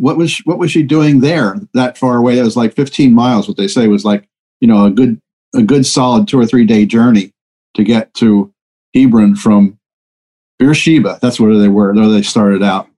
what 0.00 0.16
was 0.16 0.38
what 0.44 0.58
was 0.58 0.70
she 0.70 0.82
doing 0.82 1.20
there 1.20 1.56
that 1.74 1.98
far 1.98 2.16
away? 2.16 2.38
It 2.38 2.42
was 2.42 2.56
like 2.56 2.74
15 2.74 3.14
miles. 3.14 3.46
What 3.46 3.58
they 3.58 3.68
say 3.68 3.86
was 3.86 4.04
like 4.04 4.26
you 4.60 4.66
know 4.66 4.86
a 4.86 4.90
good 4.90 5.20
a 5.54 5.62
good 5.62 5.84
solid 5.84 6.26
two 6.26 6.40
or 6.40 6.46
three 6.46 6.64
day 6.64 6.86
journey 6.86 7.32
to 7.74 7.84
get 7.84 8.14
to 8.14 8.52
Hebron 8.94 9.36
from 9.36 9.78
Beersheba. 10.58 11.18
That's 11.20 11.38
where 11.38 11.54
they 11.56 11.68
were. 11.68 11.94
There 11.94 12.08
they 12.08 12.22
started 12.22 12.62
out, 12.62 12.88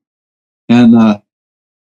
and 0.69 0.97
uh, 0.97 1.19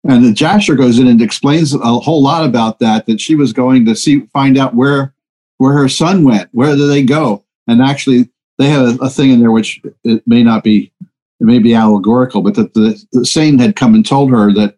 and 0.08 0.24
the 0.24 0.32
Jasher 0.32 0.74
goes 0.74 0.98
in 0.98 1.06
and 1.06 1.22
explains 1.22 1.72
a 1.72 1.78
whole 1.78 2.22
lot 2.22 2.44
about 2.44 2.80
that. 2.80 3.06
That 3.06 3.20
she 3.20 3.36
was 3.36 3.52
going 3.52 3.86
to 3.86 3.94
see, 3.94 4.26
find 4.32 4.58
out 4.58 4.74
where 4.74 5.14
where 5.58 5.72
her 5.72 5.88
son 5.88 6.24
went, 6.24 6.48
where 6.50 6.74
did 6.74 6.88
they 6.88 7.04
go, 7.04 7.44
and 7.68 7.80
actually 7.80 8.28
they 8.58 8.68
have 8.68 9.00
a, 9.00 9.08
thing 9.08 9.30
in 9.30 9.38
there 9.40 9.52
which 9.52 9.80
it 10.02 10.26
may 10.26 10.42
not 10.42 10.64
be, 10.64 10.92
it 11.00 11.44
may 11.44 11.60
be 11.60 11.74
allegorical, 11.74 12.42
but 12.42 12.54
that 12.54 12.74
the, 12.74 13.02
the 13.12 13.58
had 13.60 13.76
come 13.76 13.94
and 13.94 14.04
told 14.04 14.30
her 14.30 14.52
that 14.52 14.76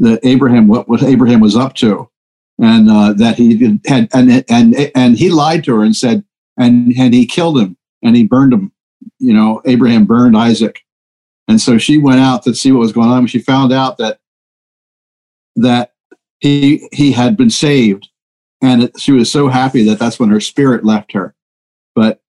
that 0.00 0.20
Abraham 0.24 0.66
what 0.66 0.88
what 0.88 1.02
Abraham 1.02 1.40
was 1.40 1.56
up 1.56 1.74
to, 1.76 2.10
and 2.58 2.90
uh, 2.90 3.12
that 3.12 3.36
he 3.36 3.58
had 3.86 4.08
and 4.12 4.44
and 4.48 4.90
and 4.94 5.16
he 5.16 5.30
lied 5.30 5.62
to 5.64 5.76
her 5.76 5.84
and 5.84 5.94
said 5.94 6.24
and 6.56 6.92
and 6.98 7.14
he 7.14 7.26
killed 7.26 7.58
him 7.58 7.76
and 8.02 8.16
he 8.16 8.24
burned 8.24 8.52
him. 8.52 8.72
You 9.18 9.32
know, 9.32 9.62
Abraham 9.66 10.06
burned 10.06 10.36
Isaac, 10.36 10.80
and 11.46 11.60
so 11.60 11.78
she 11.78 11.98
went 11.98 12.20
out 12.20 12.42
to 12.44 12.54
see 12.54 12.72
what 12.72 12.80
was 12.80 12.92
going 12.92 13.08
on. 13.08 13.26
She 13.26 13.38
found 13.38 13.72
out 13.72 13.98
that 13.98 14.18
that 15.56 15.92
he 16.40 16.88
he 16.92 17.12
had 17.12 17.36
been 17.36 17.50
saved, 17.50 18.08
and 18.62 18.84
it, 18.84 18.98
she 18.98 19.12
was 19.12 19.30
so 19.30 19.48
happy 19.48 19.84
that 19.84 19.98
that's 19.98 20.18
when 20.18 20.30
her 20.30 20.40
spirit 20.40 20.84
left 20.84 21.12
her. 21.12 21.34
But 21.94 22.22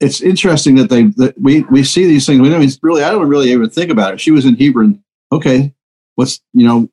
it's 0.00 0.20
interesting 0.20 0.74
that 0.76 0.90
they 0.90 1.04
that 1.16 1.40
we 1.40 1.62
we 1.62 1.84
see 1.84 2.06
these 2.06 2.26
things. 2.26 2.40
We 2.40 2.50
don't 2.50 2.78
really. 2.82 3.04
I 3.04 3.10
don't 3.10 3.28
really 3.28 3.50
even 3.52 3.70
think 3.70 3.90
about 3.90 4.14
it. 4.14 4.20
She 4.20 4.32
was 4.32 4.44
in 4.44 4.56
Hebron. 4.56 5.02
Okay, 5.32 5.72
what's 6.16 6.40
you 6.52 6.66
know 6.66 6.88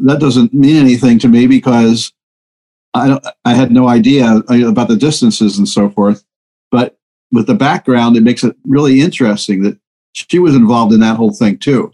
that 0.00 0.20
doesn't 0.20 0.54
mean 0.54 0.76
anything 0.76 1.18
to 1.20 1.28
me 1.28 1.46
because 1.46 2.12
I 2.94 3.18
I 3.44 3.54
had 3.54 3.70
no 3.70 3.88
idea 3.88 4.26
uh, 4.26 4.68
about 4.68 4.88
the 4.88 4.96
distances 4.96 5.58
and 5.58 5.68
so 5.68 5.90
forth. 5.90 6.24
But 6.70 6.98
with 7.30 7.46
the 7.46 7.54
background, 7.54 8.16
it 8.16 8.22
makes 8.22 8.44
it 8.44 8.56
really 8.64 9.00
interesting 9.00 9.62
that 9.62 9.78
she 10.12 10.38
was 10.38 10.54
involved 10.54 10.92
in 10.92 11.00
that 11.00 11.16
whole 11.16 11.32
thing 11.32 11.58
too, 11.58 11.92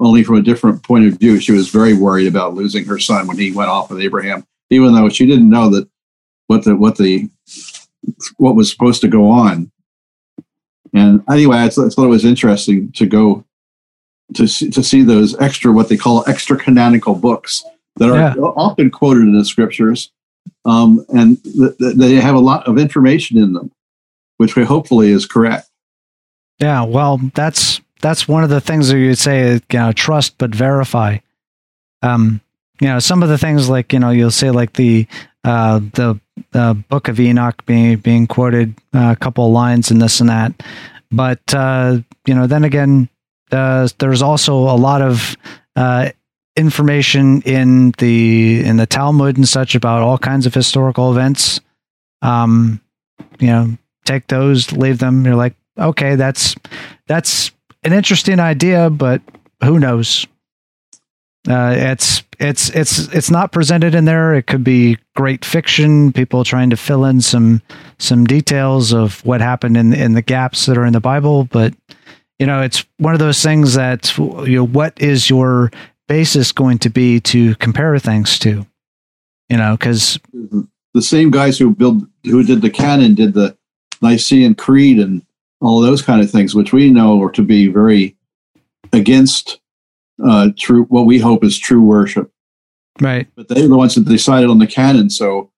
only 0.00 0.22
from 0.22 0.36
a 0.36 0.42
different 0.42 0.82
point 0.82 1.06
of 1.06 1.18
view. 1.18 1.40
She 1.40 1.52
was 1.52 1.68
very 1.68 1.94
worried 1.94 2.28
about 2.28 2.54
losing 2.54 2.84
her 2.84 2.98
son 2.98 3.26
when 3.26 3.38
he 3.38 3.52
went 3.52 3.70
off 3.70 3.90
with 3.90 4.00
Abraham, 4.00 4.46
even 4.70 4.94
though 4.94 5.08
she 5.08 5.26
didn't 5.26 5.50
know 5.50 5.68
that 5.70 5.88
what 6.46 6.64
the 6.64 6.76
what 6.76 6.96
the 6.96 7.28
what 8.36 8.54
was 8.54 8.70
supposed 8.70 9.00
to 9.02 9.08
go 9.08 9.28
on. 9.28 9.70
And 10.94 11.22
anyway, 11.30 11.58
I 11.58 11.68
thought 11.68 11.98
it 11.98 12.06
was 12.06 12.24
interesting 12.24 12.92
to 12.92 13.06
go 13.06 13.44
to 14.34 14.46
see, 14.46 14.70
to 14.70 14.82
see 14.82 15.02
those 15.02 15.38
extra 15.40 15.72
what 15.72 15.88
they 15.88 15.96
call 15.96 16.24
extra 16.26 16.56
canonical 16.56 17.14
books 17.14 17.64
that 17.96 18.10
are 18.10 18.16
yeah. 18.16 18.34
often 18.34 18.90
quoted 18.90 19.22
in 19.22 19.36
the 19.36 19.44
scriptures, 19.44 20.10
um, 20.64 21.04
and 21.08 21.42
th- 21.44 21.76
th- 21.78 21.96
they 21.96 22.14
have 22.14 22.34
a 22.34 22.40
lot 22.40 22.66
of 22.66 22.78
information 22.78 23.38
in 23.38 23.52
them, 23.52 23.70
which 24.36 24.56
we 24.56 24.64
hopefully 24.64 25.10
is 25.10 25.26
correct. 25.26 25.68
Yeah, 26.58 26.84
well, 26.84 27.18
that's 27.34 27.80
that's 28.00 28.28
one 28.28 28.44
of 28.44 28.50
the 28.50 28.60
things 28.60 28.88
that 28.88 28.98
you'd 28.98 29.18
say, 29.18 29.54
you 29.54 29.60
know, 29.72 29.92
trust 29.92 30.38
but 30.38 30.54
verify. 30.54 31.18
Um, 32.02 32.40
you 32.80 32.88
know, 32.88 32.98
some 33.00 33.22
of 33.22 33.28
the 33.28 33.38
things 33.38 33.68
like 33.68 33.92
you 33.92 33.98
know 33.98 34.10
you'll 34.10 34.30
say 34.30 34.50
like 34.50 34.74
the 34.74 35.06
uh, 35.44 35.80
the 35.94 36.20
the 36.52 36.82
Book 36.88 37.08
of 37.08 37.18
Enoch 37.18 37.64
being 37.66 37.96
being 37.96 38.26
quoted 38.26 38.74
uh, 38.94 39.14
a 39.16 39.16
couple 39.16 39.46
of 39.46 39.52
lines 39.52 39.90
and 39.90 40.00
this 40.00 40.20
and 40.20 40.28
that, 40.28 40.52
but 41.10 41.40
uh, 41.54 41.98
you 42.26 42.34
know, 42.34 42.46
then 42.46 42.64
again, 42.64 43.08
uh, 43.50 43.88
there's 43.98 44.22
also 44.22 44.54
a 44.54 44.76
lot 44.76 45.02
of 45.02 45.36
uh, 45.76 46.10
information 46.56 47.42
in 47.42 47.92
the 47.98 48.64
in 48.64 48.76
the 48.76 48.86
Talmud 48.86 49.36
and 49.36 49.48
such 49.48 49.74
about 49.74 50.02
all 50.02 50.18
kinds 50.18 50.46
of 50.46 50.54
historical 50.54 51.10
events. 51.12 51.60
Um, 52.22 52.80
you 53.38 53.46
know, 53.46 53.78
take 54.04 54.26
those, 54.26 54.72
leave 54.72 54.98
them. 54.98 55.24
You're 55.24 55.36
like, 55.36 55.54
okay, 55.78 56.16
that's 56.16 56.56
that's 57.06 57.52
an 57.84 57.92
interesting 57.92 58.40
idea, 58.40 58.90
but 58.90 59.22
who 59.62 59.78
knows? 59.78 60.26
Uh, 61.48 61.74
it's 61.76 62.22
it's 62.38 62.70
it's 62.70 62.98
it's 63.14 63.30
not 63.30 63.52
presented 63.52 63.94
in 63.94 64.04
there. 64.04 64.34
It 64.34 64.46
could 64.46 64.64
be 64.64 64.98
great 65.14 65.44
fiction. 65.44 66.12
People 66.12 66.44
trying 66.44 66.70
to 66.70 66.76
fill 66.76 67.04
in 67.04 67.20
some 67.20 67.62
some 67.98 68.26
details 68.26 68.92
of 68.92 69.24
what 69.24 69.40
happened 69.40 69.76
in 69.76 69.92
in 69.92 70.14
the 70.14 70.22
gaps 70.22 70.66
that 70.66 70.76
are 70.76 70.84
in 70.84 70.92
the 70.92 71.00
Bible, 71.00 71.44
but 71.44 71.72
you 72.38 72.46
know, 72.46 72.62
it's 72.62 72.84
one 72.98 73.14
of 73.14 73.20
those 73.20 73.42
things 73.42 73.74
that 73.74 74.16
you 74.16 74.56
know, 74.56 74.66
what 74.66 75.00
is 75.00 75.28
your 75.28 75.70
basis 76.06 76.52
going 76.52 76.78
to 76.78 76.90
be 76.90 77.20
to 77.20 77.54
compare 77.56 77.98
things 77.98 78.38
to? 78.40 78.66
You 79.48 79.56
know, 79.56 79.76
because 79.76 80.18
the 80.94 81.02
same 81.02 81.30
guys 81.30 81.58
who 81.58 81.74
build 81.74 82.06
who 82.24 82.42
did 82.42 82.62
the 82.62 82.70
canon 82.70 83.14
did 83.14 83.34
the 83.34 83.56
Nicene 84.02 84.54
Creed 84.54 84.98
and 84.98 85.24
all 85.60 85.80
those 85.80 86.02
kind 86.02 86.22
of 86.22 86.30
things, 86.30 86.54
which 86.54 86.72
we 86.72 86.90
know 86.90 87.20
are 87.22 87.32
to 87.32 87.42
be 87.42 87.66
very 87.68 88.16
against 88.92 89.60
uh, 90.24 90.50
true 90.56 90.84
what 90.84 91.06
we 91.06 91.18
hope 91.18 91.44
is 91.44 91.58
true 91.58 91.82
worship. 91.82 92.30
Right. 93.00 93.28
But 93.36 93.48
they're 93.48 93.68
the 93.68 93.76
ones 93.76 93.94
that 93.94 94.04
decided 94.04 94.50
on 94.50 94.58
the 94.58 94.66
canon. 94.66 95.10
So, 95.10 95.50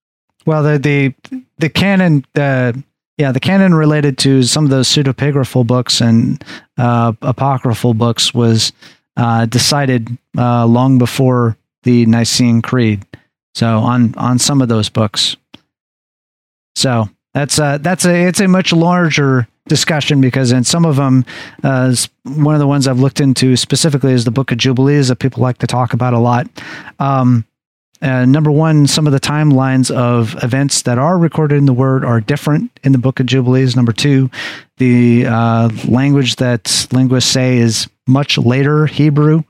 well, 0.46 0.62
the 0.62 0.78
the 0.78 1.42
the 1.58 1.68
canon, 1.68 2.24
uh, 2.34 2.72
yeah, 3.20 3.32
the 3.32 3.40
canon 3.40 3.74
related 3.74 4.16
to 4.18 4.42
some 4.44 4.64
of 4.64 4.70
those 4.70 4.88
pseudepigraphal 4.88 5.66
books 5.66 6.00
and 6.00 6.42
uh, 6.78 7.12
apocryphal 7.20 7.92
books 7.92 8.32
was 8.32 8.72
uh, 9.18 9.44
decided 9.44 10.08
uh, 10.38 10.64
long 10.64 10.96
before 10.96 11.58
the 11.82 12.06
Nicene 12.06 12.62
Creed. 12.62 13.04
So 13.54 13.78
on 13.80 14.14
on 14.16 14.38
some 14.38 14.62
of 14.62 14.68
those 14.68 14.88
books. 14.88 15.36
So 16.76 17.10
that's 17.34 17.58
a 17.58 17.78
that's 17.82 18.06
a 18.06 18.26
it's 18.26 18.40
a 18.40 18.48
much 18.48 18.72
larger 18.72 19.46
discussion 19.68 20.22
because 20.22 20.50
in 20.50 20.64
some 20.64 20.86
of 20.86 20.96
them, 20.96 21.26
uh, 21.62 21.94
one 22.22 22.54
of 22.54 22.58
the 22.58 22.66
ones 22.66 22.88
I've 22.88 23.00
looked 23.00 23.20
into 23.20 23.54
specifically 23.54 24.12
is 24.12 24.24
the 24.24 24.30
Book 24.30 24.50
of 24.50 24.56
Jubilees 24.56 25.08
that 25.08 25.16
people 25.16 25.42
like 25.42 25.58
to 25.58 25.66
talk 25.66 25.92
about 25.92 26.14
a 26.14 26.18
lot. 26.18 26.48
Um, 26.98 27.44
uh, 28.02 28.24
number 28.24 28.50
one, 28.50 28.86
some 28.86 29.06
of 29.06 29.12
the 29.12 29.20
timelines 29.20 29.90
of 29.90 30.42
events 30.42 30.82
that 30.82 30.98
are 30.98 31.18
recorded 31.18 31.56
in 31.56 31.66
the 31.66 31.72
Word 31.72 32.04
are 32.04 32.20
different 32.20 32.78
in 32.82 32.92
the 32.92 32.98
Book 32.98 33.20
of 33.20 33.26
Jubilees. 33.26 33.76
Number 33.76 33.92
two, 33.92 34.30
the 34.78 35.26
uh, 35.26 35.68
language 35.86 36.36
that 36.36 36.88
linguists 36.92 37.30
say 37.30 37.58
is 37.58 37.88
much 38.06 38.38
later 38.38 38.86
Hebrew, 38.86 39.42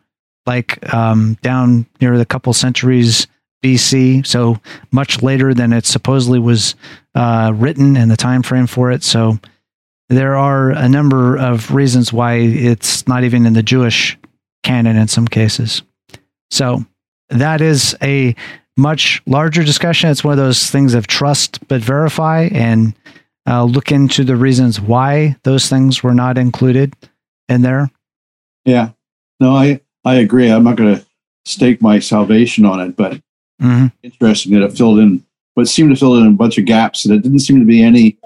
like 0.47 0.93
um, 0.93 1.39
down 1.43 1.87
near 2.01 2.19
the 2.19 2.27
couple 2.27 2.53
centuries 2.53 3.29
BC, 3.63 4.27
so 4.27 4.59
much 4.91 5.23
later 5.23 5.55
than 5.55 5.73
it 5.73 5.87
supposedly 5.87 6.39
was 6.39 6.75
uh, 7.15 7.53
written 7.55 7.97
and 7.97 8.11
the 8.11 8.17
time 8.17 8.43
frame 8.43 8.67
for 8.67 8.91
it. 8.91 9.05
So 9.05 9.39
there 10.09 10.35
are 10.35 10.71
a 10.71 10.89
number 10.89 11.37
of 11.37 11.73
reasons 11.73 12.13
why 12.13 12.35
it's 12.39 13.07
not 13.07 13.23
even 13.23 13.47
in 13.47 13.53
the 13.53 13.63
Jewish 13.63 14.19
canon 14.65 14.97
in 14.97 15.09
some 15.09 15.29
cases. 15.29 15.83
So 16.51 16.85
that 17.31 17.61
is 17.61 17.97
a 18.03 18.35
much 18.77 19.23
larger 19.27 19.63
discussion. 19.63 20.11
It's 20.11 20.25
one 20.25 20.33
of 20.33 20.39
those 20.39 20.71
things 20.71 20.95
of 20.95 21.07
trust 21.07 21.67
but 21.69 21.81
verify 21.81 22.49
and 22.53 22.95
uh, 23.47 23.65
look 23.65 23.93
into 23.93 24.25
the 24.25 24.37
reasons 24.37 24.81
why 24.81 25.37
those 25.45 25.69
things 25.69 26.03
were 26.03 26.15
not 26.15 26.39
included 26.39 26.95
in 27.49 27.63
there. 27.63 27.91
Yeah, 28.65 28.91
no, 29.39 29.55
I 29.55 29.81
I 30.05 30.17
agree. 30.17 30.51
I'm 30.51 30.65
not 30.65 30.77
going 30.77 30.97
to 30.97 31.07
stake 31.45 31.83
my 31.83 31.99
salvation 31.99 32.65
on 32.65 32.81
it, 32.81 32.97
but 32.97 33.13
mm-hmm. 33.61 33.87
interesting 34.03 34.53
that 34.53 34.65
it 34.65 34.77
filled 34.77 34.99
in, 34.99 35.25
but 35.57 35.69
seemed 35.69 35.91
to 35.91 35.97
fill 35.97 36.17
in 36.17 36.27
a 36.27 36.31
bunch 36.31 36.59
of 36.59 36.65
gaps, 36.65 37.05
and 37.05 37.15
it 37.15 37.23
didn't 37.23 37.41
seem 37.41 37.59
to 37.59 37.67
be 37.67 37.83
any 37.83 38.19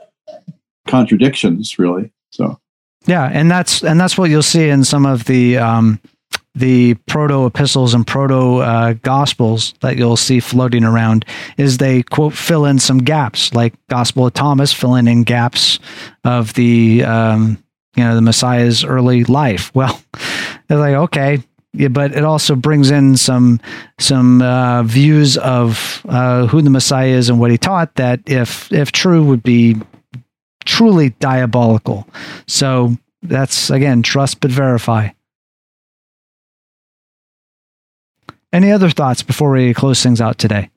contradictions 0.86 1.78
really. 1.78 2.12
So 2.31 2.59
yeah, 3.06 3.31
and 3.32 3.51
that's 3.51 3.82
and 3.85 4.01
that's 4.01 4.18
what 4.18 4.31
you'll 4.31 4.43
see 4.43 4.68
in 4.68 4.85
some 4.85 5.06
of 5.06 5.24
the 5.24 5.59
um, 5.59 6.01
the 6.55 6.94
proto 7.06 7.47
epistles 7.47 7.94
and 7.94 8.06
proto 8.06 8.59
uh, 8.59 8.93
gospels 9.02 9.74
that 9.81 9.97
you'll 9.97 10.16
see 10.16 10.40
floating 10.40 10.85
around 10.85 11.24
is 11.56 11.78
they 11.78 12.02
quote 12.02 12.35
fill 12.35 12.64
in 12.64 12.78
some 12.78 12.98
gaps, 12.98 13.52
like 13.55 13.74
Gospel 13.89 14.26
of 14.26 14.35
Thomas 14.35 14.72
filling 14.72 15.09
in 15.09 15.24
gaps 15.24 15.78
of 16.22 16.55
the 16.55 17.02
um, 17.05 17.62
you 17.97 18.05
know 18.05 18.14
the 18.14 18.22
Messiah's 18.22 18.85
early 18.85 19.24
life. 19.24 19.72
Well, 19.85 20.01
they're 20.68 20.78
like 20.78 20.94
okay. 20.94 21.43
Yeah, 21.76 21.89
but 21.89 22.14
it 22.14 22.22
also 22.22 22.55
brings 22.55 22.93
in 22.93 23.16
some 23.16 23.60
some 23.98 24.40
uh, 24.40 24.85
views 24.85 25.36
of 25.36 26.06
uh, 26.09 26.47
who 26.47 26.62
the 26.62 26.70
Messiah 26.70 27.09
is 27.09 27.28
and 27.28 27.40
what 27.40 27.51
he 27.51 27.59
taught 27.59 27.97
that, 27.97 28.20
if 28.26 28.72
if 28.72 28.93
true, 28.93 29.24
would 29.24 29.43
be 29.43 29.76
truly 30.64 31.10
diabolical. 31.18 32.09
So 32.47 32.97
that's 33.22 33.70
again 33.70 34.02
trust 34.02 34.40
but 34.40 34.52
verify. 34.52 35.09
Any 38.55 38.70
other 38.70 38.89
thoughts 38.89 39.20
before 39.20 39.51
we 39.51 39.74
close 39.74 40.01
things 40.01 40.20
out 40.20 40.39
today? 40.39 40.70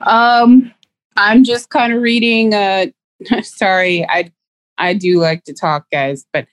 Um, 0.00 0.72
I'm 1.18 1.44
just 1.44 1.68
kind 1.68 1.92
of 1.92 2.00
reading. 2.00 2.54
Uh, 2.54 2.86
sorry, 3.42 4.06
I 4.08 4.32
I 4.78 4.94
do 4.94 5.20
like 5.20 5.44
to 5.44 5.52
talk, 5.52 5.84
guys, 5.92 6.24
but 6.32 6.46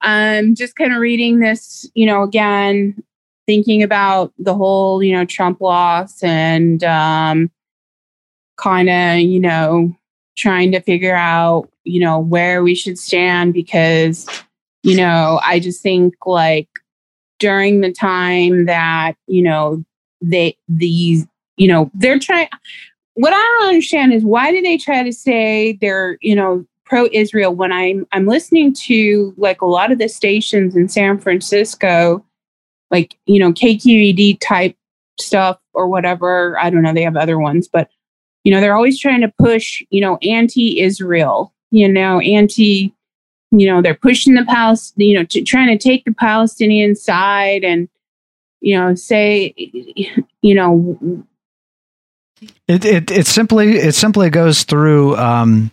I'm 0.00 0.56
just 0.56 0.74
kind 0.74 0.92
of 0.92 0.98
reading 0.98 1.38
this. 1.38 1.88
You 1.94 2.06
know, 2.06 2.24
again, 2.24 3.00
thinking 3.46 3.84
about 3.84 4.32
the 4.40 4.54
whole 4.54 5.04
you 5.04 5.12
know 5.12 5.24
Trump 5.24 5.60
loss 5.60 6.20
and 6.24 6.82
um, 6.82 7.48
kind 8.56 8.88
of 8.88 9.20
you 9.20 9.38
know 9.38 9.96
trying 10.36 10.72
to 10.72 10.80
figure 10.80 11.14
out, 11.14 11.70
you 11.84 12.00
know, 12.00 12.18
where 12.18 12.64
we 12.64 12.74
should 12.74 12.98
stand 12.98 13.54
because, 13.54 14.26
you 14.82 14.96
know, 14.96 15.40
I 15.46 15.60
just 15.60 15.80
think 15.80 16.14
like 16.26 16.68
during 17.38 17.80
the 17.80 17.92
time 17.92 18.66
that 18.66 19.14
you 19.26 19.42
know 19.42 19.84
they 20.20 20.56
these 20.68 21.26
you 21.56 21.68
know 21.68 21.90
they're 21.94 22.18
trying 22.18 22.48
what 23.14 23.32
i 23.32 23.36
don't 23.36 23.68
understand 23.68 24.12
is 24.12 24.24
why 24.24 24.50
do 24.50 24.60
they 24.62 24.76
try 24.76 25.02
to 25.02 25.12
say 25.12 25.78
they're 25.80 26.18
you 26.20 26.34
know 26.34 26.64
pro 26.84 27.08
israel 27.12 27.54
when 27.54 27.72
i'm 27.72 28.06
i'm 28.12 28.26
listening 28.26 28.72
to 28.72 29.34
like 29.36 29.60
a 29.60 29.66
lot 29.66 29.92
of 29.92 29.98
the 29.98 30.08
stations 30.08 30.76
in 30.76 30.88
san 30.88 31.18
francisco 31.18 32.24
like 32.90 33.16
you 33.26 33.38
know 33.38 33.52
kqed 33.52 34.38
type 34.40 34.76
stuff 35.18 35.58
or 35.72 35.88
whatever. 35.88 36.58
I 36.58 36.70
don't 36.70 36.82
know 36.82 36.92
they 36.92 37.02
have 37.02 37.16
other 37.16 37.38
ones 37.38 37.68
but 37.68 37.88
you 38.44 38.52
know 38.52 38.60
they're 38.60 38.76
always 38.76 38.98
trying 38.98 39.20
to 39.22 39.32
push 39.38 39.82
you 39.90 40.00
know 40.00 40.18
anti-israel 40.18 41.52
you 41.70 41.88
know 41.88 42.20
anti 42.20 42.94
you 43.60 43.66
know 43.66 43.82
they're 43.82 43.94
pushing 43.94 44.34
the 44.34 44.44
palestine 44.44 45.06
you 45.06 45.14
know 45.14 45.24
to, 45.24 45.42
trying 45.42 45.68
to 45.68 45.78
take 45.78 46.04
the 46.04 46.12
palestinian 46.12 46.94
side 46.94 47.64
and 47.64 47.88
you 48.60 48.78
know 48.78 48.94
say 48.94 49.54
you 50.42 50.54
know 50.54 51.24
it 52.68 52.84
it, 52.84 53.10
it 53.10 53.26
simply 53.26 53.76
it 53.76 53.94
simply 53.94 54.30
goes 54.30 54.64
through 54.64 55.16
um, 55.16 55.70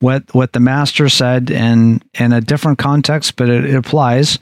what 0.00 0.22
what 0.34 0.52
the 0.52 0.60
master 0.60 1.08
said 1.08 1.50
in 1.50 2.02
in 2.18 2.32
a 2.32 2.40
different 2.40 2.78
context 2.78 3.36
but 3.36 3.48
it, 3.48 3.64
it 3.64 3.74
applies 3.74 4.38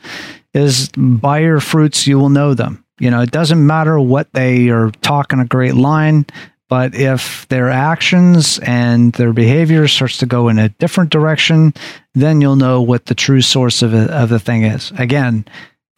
is 0.55 0.90
by 0.97 1.39
your 1.39 1.60
fruits 1.60 2.06
you 2.06 2.19
will 2.19 2.28
know 2.28 2.55
them. 2.55 2.85
You 2.98 3.10
know 3.10 3.20
it 3.20 3.31
doesn't 3.31 3.66
matter 3.66 3.98
what 3.98 4.32
they 4.32 4.69
are 4.69 4.90
talking 5.02 5.40
a 5.40 5.44
great 5.44 5.74
line 5.74 6.27
but 6.72 6.94
if 6.94 7.46
their 7.48 7.68
actions 7.68 8.58
and 8.60 9.12
their 9.12 9.34
behavior 9.34 9.86
starts 9.86 10.16
to 10.16 10.24
go 10.24 10.48
in 10.48 10.58
a 10.58 10.70
different 10.70 11.10
direction, 11.10 11.74
then 12.14 12.40
you'll 12.40 12.56
know 12.56 12.80
what 12.80 13.04
the 13.04 13.14
true 13.14 13.42
source 13.42 13.82
of, 13.82 13.92
of 13.92 14.30
the 14.30 14.38
thing 14.38 14.62
is. 14.62 14.90
Again, 14.96 15.44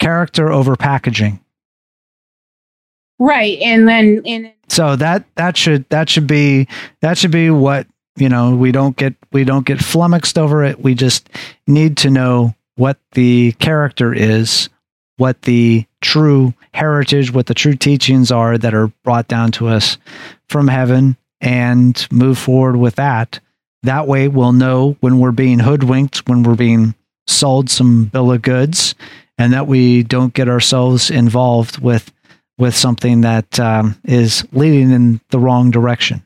character 0.01 0.51
over 0.51 0.74
packaging. 0.74 1.38
Right, 3.20 3.60
and 3.60 3.86
then 3.86 4.22
and 4.26 4.52
so 4.66 4.96
that 4.96 5.24
that 5.36 5.56
should 5.56 5.88
that 5.90 6.09
should 6.09 6.26
be 6.26 6.66
that 7.02 7.18
should 7.18 7.30
be 7.30 7.51
what 7.51 7.86
you 8.16 8.28
know. 8.28 8.56
We 8.56 8.72
don't 8.72 8.96
get 8.96 9.14
we 9.30 9.44
don't 9.44 9.64
get 9.64 9.78
flummoxed 9.78 10.36
over 10.36 10.64
it. 10.64 10.80
We 10.80 10.96
just 10.96 11.30
need 11.68 11.98
to 11.98 12.10
know 12.10 12.56
what 12.74 12.98
the 13.12 13.52
character 13.60 14.12
is, 14.12 14.70
what 15.18 15.42
the 15.42 15.86
true 16.01 16.52
heritage, 16.74 17.32
what 17.32 17.46
the 17.46 17.55
true 17.55 17.74
teachings 17.74 18.30
are 18.30 18.59
that 18.59 18.74
are 18.74 18.88
brought 19.05 19.28
down 19.28 19.52
to 19.52 19.68
us 19.68 19.96
from 20.48 20.68
heaven 20.68 21.16
and 21.40 22.06
move 22.10 22.38
forward 22.38 22.76
with 22.76 22.96
that. 22.96 23.40
That 23.84 24.09
way, 24.09 24.28
we'll 24.28 24.52
know 24.52 24.96
when 25.01 25.18
we're 25.18 25.32
being 25.32 25.59
hoodwinked, 25.59 26.26
when 26.28 26.42
we're 26.42 26.55
being 26.55 26.94
sold 27.26 27.70
some 27.70 28.06
bill 28.06 28.32
of 28.32 28.42
goods, 28.42 28.94
and 29.38 29.52
that 29.52 29.66
we 29.66 30.02
don't 30.02 30.34
get 30.34 30.48
ourselves 30.48 31.10
involved 31.10 31.78
with 31.78 32.12
with 32.56 32.74
something 32.74 33.22
that 33.22 33.59
um, 33.59 34.01
is 34.05 34.46
leading 34.52 34.90
in 34.92 35.20
the 35.30 35.40
wrong 35.40 35.70
direction. 35.72 36.22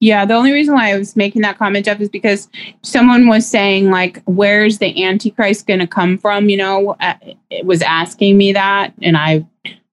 Yeah, 0.00 0.24
the 0.24 0.34
only 0.34 0.52
reason 0.52 0.74
why 0.74 0.92
I 0.92 0.98
was 0.98 1.16
making 1.16 1.42
that 1.42 1.58
comment, 1.58 1.84
Jeff, 1.84 2.00
is 2.00 2.08
because 2.08 2.48
someone 2.82 3.26
was 3.26 3.46
saying, 3.48 3.90
like, 3.90 4.22
where's 4.26 4.78
the 4.78 5.04
Antichrist 5.04 5.66
going 5.66 5.80
to 5.80 5.88
come 5.88 6.18
from? 6.18 6.48
You 6.48 6.56
know, 6.56 6.96
uh, 7.00 7.14
it 7.50 7.66
was 7.66 7.82
asking 7.82 8.38
me 8.38 8.52
that, 8.52 8.92
and 9.02 9.16
I 9.16 9.44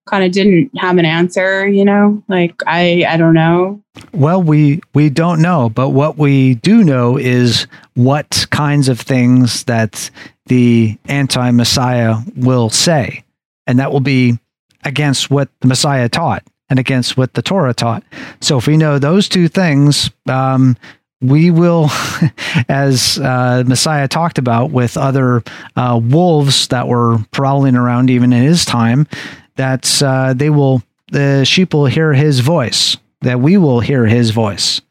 kind 0.06 0.24
of 0.24 0.32
didn't 0.32 0.72
have 0.78 0.98
an 0.98 1.06
answer 1.06 1.68
you 1.68 1.84
know? 1.84 2.24
Like 2.28 2.62
i 2.68 3.06
i 3.08 3.18
don't 3.18 3.34
know. 3.34 3.82
Well 4.14 4.42
we 4.42 4.82
we 4.94 5.10
don't 5.10 5.42
know 5.42 5.70
but 5.70 5.90
what 5.90 6.18
we 6.18 6.56
do 6.56 6.84
know 6.84 7.18
is 7.18 7.68
what 7.96 8.46
kinds 8.52 8.88
of 8.88 9.00
things 9.00 9.64
that 9.66 10.10
the 10.46 10.98
anti-messiah 11.06 12.18
will 12.36 12.70
say. 12.70 13.24
And 13.68 13.80
that 13.80 13.92
will 13.92 14.00
be 14.00 14.38
against 14.84 15.32
what 15.32 15.50
the 15.62 15.68
messiah 15.68 16.08
taught 16.08 16.44
and 16.70 16.80
against 16.80 17.18
what 17.18 17.34
the 17.34 17.42
torah 17.42 17.74
taught. 17.74 18.04
So 18.42 18.58
if 18.58 18.68
we 18.68 18.78
know 18.78 19.00
those 19.00 19.30
two 19.30 19.48
things 19.48 20.10
um, 20.28 20.78
we 21.22 21.50
will, 21.50 21.90
as 22.70 23.18
uh, 23.20 23.64
Messiah 23.66 24.08
talked 24.08 24.38
about 24.38 24.72
with 24.72 24.98
other 24.98 25.44
uh, 25.76 26.00
wolves 26.04 26.68
that 26.68 26.88
were 26.88 27.20
prowling 27.32 27.76
around 27.76 28.10
even 28.10 28.34
in 28.34 28.44
his 28.44 28.66
time, 28.66 29.08
that 29.56 30.02
uh, 30.04 30.34
they 30.34 30.50
will 30.50 30.84
the 31.12 31.46
sheep 31.46 31.74
will 31.74 31.86
hear 31.86 32.14
his 32.14 32.40
voice 32.40 32.98
that 33.26 33.40
we 33.40 33.58
will 33.58 33.80
hear 33.80 34.06
his 34.06 34.32
voice. 34.32 34.82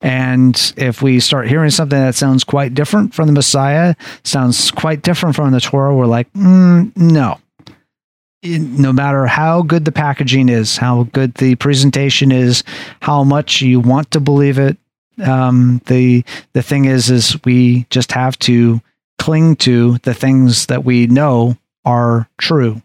And 0.00 0.74
if 0.76 1.00
we 1.00 1.20
start 1.20 1.48
hearing 1.48 1.70
something 1.70 1.98
that 1.98 2.14
sounds 2.14 2.44
quite 2.44 2.74
different 2.74 3.14
from 3.14 3.26
the 3.26 3.32
messiah 3.32 3.94
sounds 4.22 4.70
quite 4.70 5.00
different 5.00 5.34
from 5.34 5.50
the 5.52 5.60
torah 5.60 5.94
we're 5.94 6.04
like 6.04 6.30
mm, 6.34 6.94
no 6.94 7.38
no 8.44 8.92
matter 8.92 9.26
how 9.26 9.62
good 9.62 9.84
the 9.84 9.92
packaging 9.92 10.48
is 10.48 10.76
how 10.76 11.04
good 11.12 11.34
the 11.34 11.54
presentation 11.56 12.30
is 12.30 12.62
how 13.00 13.24
much 13.24 13.62
you 13.62 13.80
want 13.80 14.10
to 14.10 14.20
believe 14.20 14.58
it 14.58 14.76
um, 15.22 15.80
the 15.86 16.24
the 16.52 16.62
thing 16.62 16.86
is 16.86 17.10
is 17.10 17.36
we 17.44 17.86
just 17.90 18.12
have 18.12 18.38
to 18.40 18.80
cling 19.18 19.56
to 19.56 19.98
the 19.98 20.14
things 20.14 20.66
that 20.66 20.84
we 20.84 21.06
know 21.06 21.56
are 21.84 22.28
true. 22.38 22.82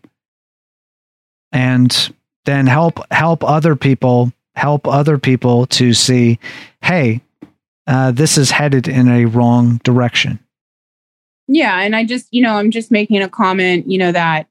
And 1.51 2.13
then 2.45 2.67
help 2.67 2.99
help 3.11 3.43
other 3.43 3.75
people 3.75 4.31
help 4.55 4.87
other 4.87 5.17
people 5.17 5.65
to 5.67 5.93
see 5.93 6.39
hey 6.81 7.21
uh, 7.87 8.11
this 8.11 8.37
is 8.37 8.51
headed 8.51 8.87
in 8.87 9.07
a 9.07 9.25
wrong 9.25 9.79
direction. 9.83 10.39
Yeah 11.47 11.79
and 11.79 11.95
i 11.95 12.05
just 12.05 12.27
you 12.31 12.43
know 12.43 12.55
i'm 12.55 12.69
just 12.69 12.91
making 12.91 13.21
a 13.23 13.29
comment 13.29 13.89
you 13.89 13.97
know 13.97 14.11
that 14.11 14.47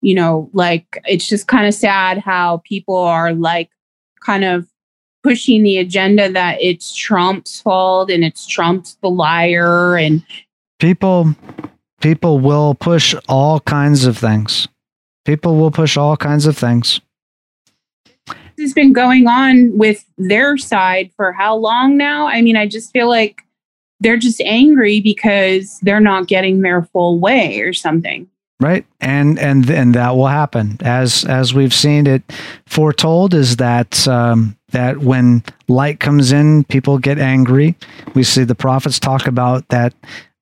you 0.00 0.14
know 0.14 0.50
like 0.52 1.00
it's 1.06 1.28
just 1.28 1.48
kind 1.48 1.66
of 1.66 1.74
sad 1.74 2.18
how 2.18 2.62
people 2.64 2.96
are 2.96 3.32
like 3.32 3.70
kind 4.20 4.44
of 4.44 4.66
pushing 5.22 5.62
the 5.62 5.78
agenda 5.78 6.30
that 6.30 6.56
it's 6.60 6.94
trump's 6.94 7.60
fault 7.60 8.10
and 8.10 8.24
it's 8.24 8.46
trump's 8.46 8.96
the 9.02 9.10
liar 9.10 9.96
and 9.96 10.24
people 10.78 11.34
people 12.00 12.38
will 12.38 12.74
push 12.74 13.14
all 13.28 13.60
kinds 13.60 14.06
of 14.06 14.16
things 14.16 14.68
People 15.28 15.56
will 15.56 15.70
push 15.70 15.98
all 15.98 16.16
kinds 16.16 16.46
of 16.46 16.56
things. 16.56 17.02
This 18.26 18.34
has 18.60 18.72
been 18.72 18.94
going 18.94 19.26
on 19.26 19.76
with 19.76 20.02
their 20.16 20.56
side 20.56 21.10
for 21.16 21.32
how 21.32 21.54
long 21.54 21.98
now? 21.98 22.26
I 22.26 22.40
mean, 22.40 22.56
I 22.56 22.66
just 22.66 22.94
feel 22.94 23.10
like 23.10 23.42
they're 24.00 24.16
just 24.16 24.40
angry 24.40 25.02
because 25.02 25.78
they're 25.82 26.00
not 26.00 26.28
getting 26.28 26.62
their 26.62 26.82
full 26.82 27.18
way 27.18 27.60
or 27.60 27.74
something 27.74 28.26
right 28.60 28.86
and 29.00 29.38
and 29.38 29.68
and 29.70 29.94
that 29.94 30.16
will 30.16 30.26
happen 30.26 30.76
as 30.80 31.24
as 31.24 31.54
we've 31.54 31.74
seen 31.74 32.06
it 32.06 32.22
foretold 32.66 33.34
is 33.34 33.56
that 33.56 34.06
um, 34.08 34.56
that 34.70 34.98
when 34.98 35.42
light 35.68 36.00
comes 36.00 36.32
in 36.32 36.64
people 36.64 36.98
get 36.98 37.18
angry 37.18 37.74
we 38.14 38.22
see 38.22 38.44
the 38.44 38.54
prophets 38.54 38.98
talk 38.98 39.26
about 39.26 39.66
that 39.68 39.94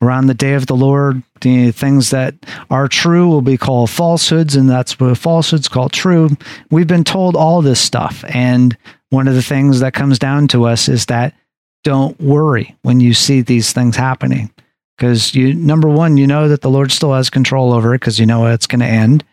around 0.02 0.26
the 0.26 0.34
day 0.34 0.54
of 0.54 0.66
the 0.66 0.76
Lord, 0.76 1.22
the 1.40 1.70
things 1.70 2.10
that 2.10 2.34
are 2.70 2.88
true 2.88 3.28
will 3.28 3.42
be 3.42 3.56
called 3.56 3.90
falsehoods, 3.90 4.56
and 4.56 4.68
that's 4.68 4.98
what 4.98 5.16
falsehoods 5.16 5.68
called 5.68 5.92
true. 5.92 6.30
We've 6.70 6.86
been 6.86 7.04
told 7.04 7.36
all 7.36 7.62
this 7.62 7.80
stuff. 7.80 8.24
And 8.28 8.76
one 9.10 9.28
of 9.28 9.34
the 9.34 9.42
things 9.42 9.80
that 9.80 9.94
comes 9.94 10.18
down 10.18 10.48
to 10.48 10.64
us 10.64 10.88
is 10.88 11.06
that 11.06 11.34
don't 11.84 12.20
worry 12.20 12.76
when 12.82 13.00
you 13.00 13.14
see 13.14 13.40
these 13.40 13.72
things 13.72 13.96
happening. 13.96 14.50
Because 14.96 15.34
you 15.34 15.52
number 15.54 15.88
one, 15.88 16.16
you 16.16 16.26
know 16.26 16.48
that 16.48 16.62
the 16.62 16.70
Lord 16.70 16.90
still 16.90 17.12
has 17.12 17.30
control 17.30 17.72
over 17.72 17.94
it 17.94 18.00
because 18.00 18.18
you 18.18 18.26
know 18.26 18.46
it's 18.46 18.66
going 18.66 18.80
to 18.80 18.86
end. 18.86 19.24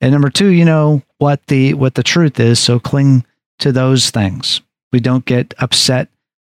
And 0.00 0.12
number 0.12 0.30
two, 0.30 0.48
you 0.48 0.64
know 0.64 1.02
what 1.18 1.46
the 1.46 1.74
what 1.74 1.94
the 1.94 2.02
truth 2.02 2.40
is. 2.40 2.58
So 2.58 2.80
cling 2.80 3.24
to 3.58 3.72
those 3.72 4.10
things. 4.10 4.60
We 4.92 5.00
don't 5.00 5.24
get 5.24 5.54
upset 5.58 6.08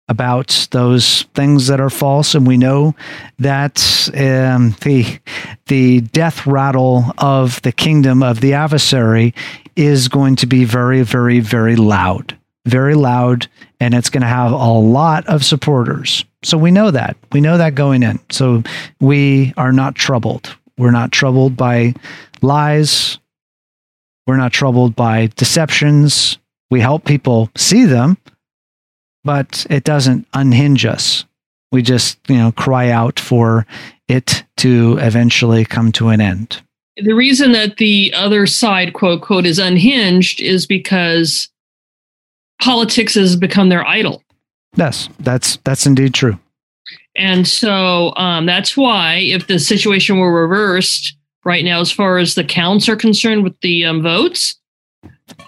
about 0.09 0.67
those 0.71 1.23
things 1.33 1.67
that 1.67 1.79
are 1.79 1.89
false, 1.89 2.35
and 2.35 2.45
we 2.45 2.57
know 2.57 2.95
that 3.39 4.09
um, 4.15 4.75
the 4.81 5.19
the 5.67 6.01
death 6.01 6.45
rattle 6.45 7.05
of 7.17 7.61
the 7.61 7.71
kingdom 7.71 8.23
of 8.23 8.41
the 8.41 8.53
adversary 8.53 9.33
is 9.75 10.07
going 10.07 10.35
to 10.37 10.45
be 10.45 10.65
very, 10.65 11.01
very, 11.03 11.39
very 11.39 11.75
loud, 11.75 12.37
very 12.65 12.95
loud, 12.95 13.47
and 13.79 13.93
it's 13.93 14.09
going 14.09 14.21
to 14.21 14.27
have 14.27 14.51
a 14.51 14.71
lot 14.71 15.25
of 15.27 15.43
supporters. 15.43 16.25
So 16.43 16.57
we 16.57 16.71
know 16.71 16.91
that 16.91 17.17
we 17.31 17.41
know 17.41 17.57
that 17.57 17.75
going 17.75 18.03
in. 18.03 18.19
So 18.29 18.63
we 18.99 19.53
are 19.57 19.71
not 19.71 19.95
troubled. 19.95 20.55
We're 20.77 20.91
not 20.91 21.11
troubled 21.11 21.55
by 21.55 21.93
lies. 22.41 23.17
We're 24.27 24.37
not 24.37 24.53
troubled 24.53 24.95
by 24.95 25.27
deceptions. 25.35 26.37
We 26.69 26.79
help 26.79 27.05
people 27.05 27.49
see 27.55 27.85
them 27.85 28.17
but 29.23 29.65
it 29.69 29.83
doesn't 29.83 30.27
unhinge 30.33 30.85
us. 30.85 31.25
We 31.71 31.81
just, 31.81 32.19
you 32.27 32.37
know, 32.37 32.51
cry 32.51 32.89
out 32.89 33.19
for 33.19 33.65
it 34.07 34.43
to 34.57 34.97
eventually 35.01 35.65
come 35.65 35.91
to 35.93 36.09
an 36.09 36.21
end. 36.21 36.61
The 36.97 37.13
reason 37.13 37.53
that 37.53 37.77
the 37.77 38.13
other 38.15 38.45
side, 38.45 38.93
quote, 38.93 39.21
quote, 39.21 39.45
is 39.45 39.57
unhinged 39.57 40.39
is 40.39 40.67
because 40.67 41.49
politics 42.61 43.15
has 43.15 43.35
become 43.35 43.69
their 43.69 43.87
idol. 43.87 44.21
Yes, 44.75 45.09
that's 45.19 45.57
that's 45.57 45.85
indeed 45.85 46.13
true. 46.13 46.39
And 47.15 47.47
so 47.47 48.15
um, 48.15 48.47
that's 48.47 48.75
why, 48.75 49.17
if 49.17 49.47
the 49.47 49.59
situation 49.59 50.17
were 50.17 50.41
reversed, 50.41 51.15
right 51.45 51.63
now 51.63 51.81
as 51.81 51.91
far 51.91 52.17
as 52.17 52.35
the 52.35 52.43
counts 52.43 52.87
are 52.87 52.95
concerned 52.95 53.43
with 53.43 53.59
the 53.61 53.85
um, 53.85 54.01
votes. 54.01 54.55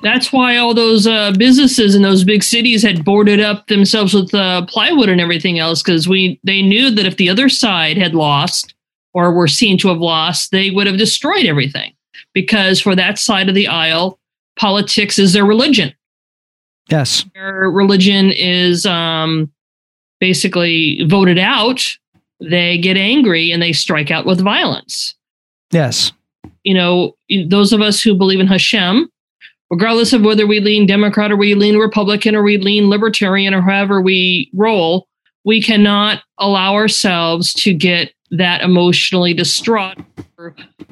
That's 0.01 0.31
why 0.31 0.57
all 0.57 0.73
those 0.73 1.05
uh, 1.05 1.33
businesses 1.37 1.95
in 1.95 2.01
those 2.01 2.23
big 2.23 2.43
cities 2.43 2.81
had 2.81 3.05
boarded 3.05 3.39
up 3.39 3.67
themselves 3.67 4.13
with 4.13 4.33
uh, 4.33 4.65
plywood 4.65 5.09
and 5.09 5.21
everything 5.21 5.59
else 5.59 5.81
because 5.81 6.07
we 6.07 6.39
they 6.43 6.61
knew 6.61 6.89
that 6.91 7.05
if 7.05 7.17
the 7.17 7.29
other 7.29 7.49
side 7.49 7.97
had 7.97 8.15
lost 8.15 8.73
or 9.13 9.31
were 9.31 9.47
seen 9.47 9.77
to 9.79 9.87
have 9.89 9.99
lost, 9.99 10.51
they 10.51 10.71
would 10.71 10.87
have 10.87 10.97
destroyed 10.97 11.45
everything. 11.45 11.93
Because 12.33 12.81
for 12.81 12.95
that 12.95 13.17
side 13.17 13.47
of 13.47 13.55
the 13.55 13.67
aisle, 13.67 14.19
politics 14.57 15.19
is 15.19 15.33
their 15.33 15.45
religion. 15.45 15.93
Yes, 16.89 17.25
their 17.33 17.69
religion 17.69 18.31
is 18.31 18.85
um, 18.85 19.51
basically 20.19 21.03
voted 21.07 21.39
out. 21.39 21.81
They 22.39 22.77
get 22.77 22.97
angry 22.97 23.51
and 23.51 23.61
they 23.61 23.73
strike 23.73 24.11
out 24.11 24.25
with 24.25 24.41
violence. 24.41 25.15
Yes. 25.71 26.11
You 26.63 26.73
know, 26.73 27.15
those 27.47 27.73
of 27.73 27.81
us 27.81 28.01
who 28.01 28.15
believe 28.15 28.39
in 28.39 28.47
Hashem, 28.47 29.09
regardless 29.69 30.13
of 30.13 30.23
whether 30.23 30.45
we 30.45 30.59
lean 30.59 30.85
Democrat 30.85 31.31
or 31.31 31.37
we 31.37 31.55
lean 31.55 31.77
Republican 31.77 32.35
or 32.35 32.43
we 32.43 32.57
lean 32.57 32.89
Libertarian 32.89 33.53
or 33.53 33.61
however 33.61 34.01
we 34.01 34.49
roll, 34.53 35.07
we 35.43 35.61
cannot 35.61 36.23
allow 36.39 36.73
ourselves 36.73 37.53
to 37.53 37.73
get 37.73 38.13
that 38.31 38.61
emotionally 38.61 39.33
distraught 39.33 39.97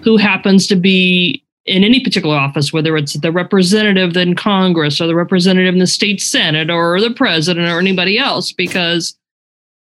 who 0.04 0.18
happens 0.18 0.68
to 0.68 0.76
be 0.76 1.44
in 1.66 1.84
any 1.84 2.00
particular 2.02 2.36
office, 2.36 2.74
whether 2.74 2.98
it's 2.98 3.14
the 3.14 3.32
representative 3.32 4.18
in 4.18 4.36
Congress 4.36 5.00
or 5.00 5.08
the 5.08 5.16
representative 5.16 5.74
in 5.74 5.80
the 5.80 5.88
state 5.88 6.22
Senate 6.22 6.70
or 6.70 7.00
the 7.00 7.12
president 7.12 7.70
or 7.70 7.80
anybody 7.80 8.18
else, 8.18 8.52
because 8.52 9.18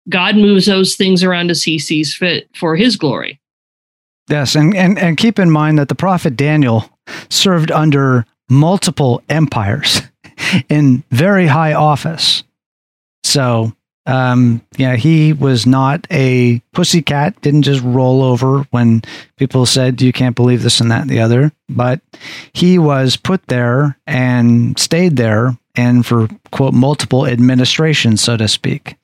God 0.10 0.36
moves 0.36 0.66
those 0.66 0.96
things 0.96 1.24
around 1.24 1.52
as 1.52 1.64
he 1.64 1.78
sees 1.78 2.16
fit 2.16 2.50
for 2.56 2.76
his 2.76 2.96
glory. 2.96 3.40
Yes, 4.30 4.56
and, 4.56 4.76
and, 4.76 4.98
and 4.98 5.18
keep 5.18 5.40
in 5.40 5.52
mind 5.52 5.80
that 5.80 5.88
the 5.88 5.96
prophet 5.96 6.36
Daniel 6.36 6.90
served 7.30 7.72
under 7.72 8.26
multiple 8.50 9.22
empires 9.30 10.02
in 10.70 11.04
very 11.12 11.48
high 11.48 11.74
office. 11.74 12.44
So, 13.24 13.74
um, 14.08 14.62
yeah, 14.78 14.96
he 14.96 15.34
was 15.34 15.68
not 15.68 16.08
a 16.10 16.60
pussycat, 16.74 17.40
didn't 17.42 17.64
just 17.64 17.84
roll 17.84 18.24
over 18.24 18.62
when 18.72 19.02
people 19.36 19.66
said, 19.66 20.02
you 20.02 20.14
can't 20.14 20.36
believe 20.36 20.64
this 20.64 20.80
and 20.80 20.90
that 20.92 21.02
and 21.02 21.10
the 21.10 21.20
other. 21.20 21.52
But 21.70 22.00
he 22.54 22.80
was 22.80 23.18
put 23.18 23.46
there 23.48 23.98
and 24.08 24.80
stayed 24.80 25.18
there 25.18 25.58
and 25.76 26.06
for, 26.06 26.30
quote, 26.52 26.74
multiple 26.74 27.28
administrations, 27.28 28.22
so 28.22 28.38
to 28.38 28.48
speak. 28.48 28.96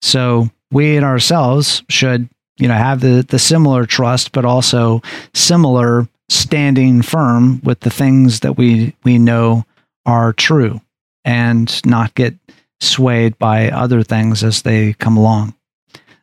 So 0.00 0.48
we 0.70 0.96
in 0.96 1.04
ourselves 1.04 1.82
should, 1.88 2.28
you 2.56 2.68
know, 2.68 2.74
have 2.74 3.00
the, 3.00 3.26
the 3.28 3.40
similar 3.40 3.84
trust, 3.84 4.30
but 4.30 4.44
also 4.44 5.02
similar 5.34 6.08
standing 6.28 7.02
firm 7.02 7.60
with 7.62 7.80
the 7.80 7.90
things 7.90 8.40
that 8.40 8.56
we 8.56 8.94
we 9.04 9.18
know 9.18 9.64
are 10.06 10.32
true 10.32 10.80
and 11.24 11.84
not 11.84 12.14
get 12.14 12.34
swayed 12.80 13.38
by 13.38 13.70
other 13.70 14.02
things 14.02 14.44
as 14.44 14.62
they 14.62 14.92
come 14.94 15.16
along. 15.16 15.54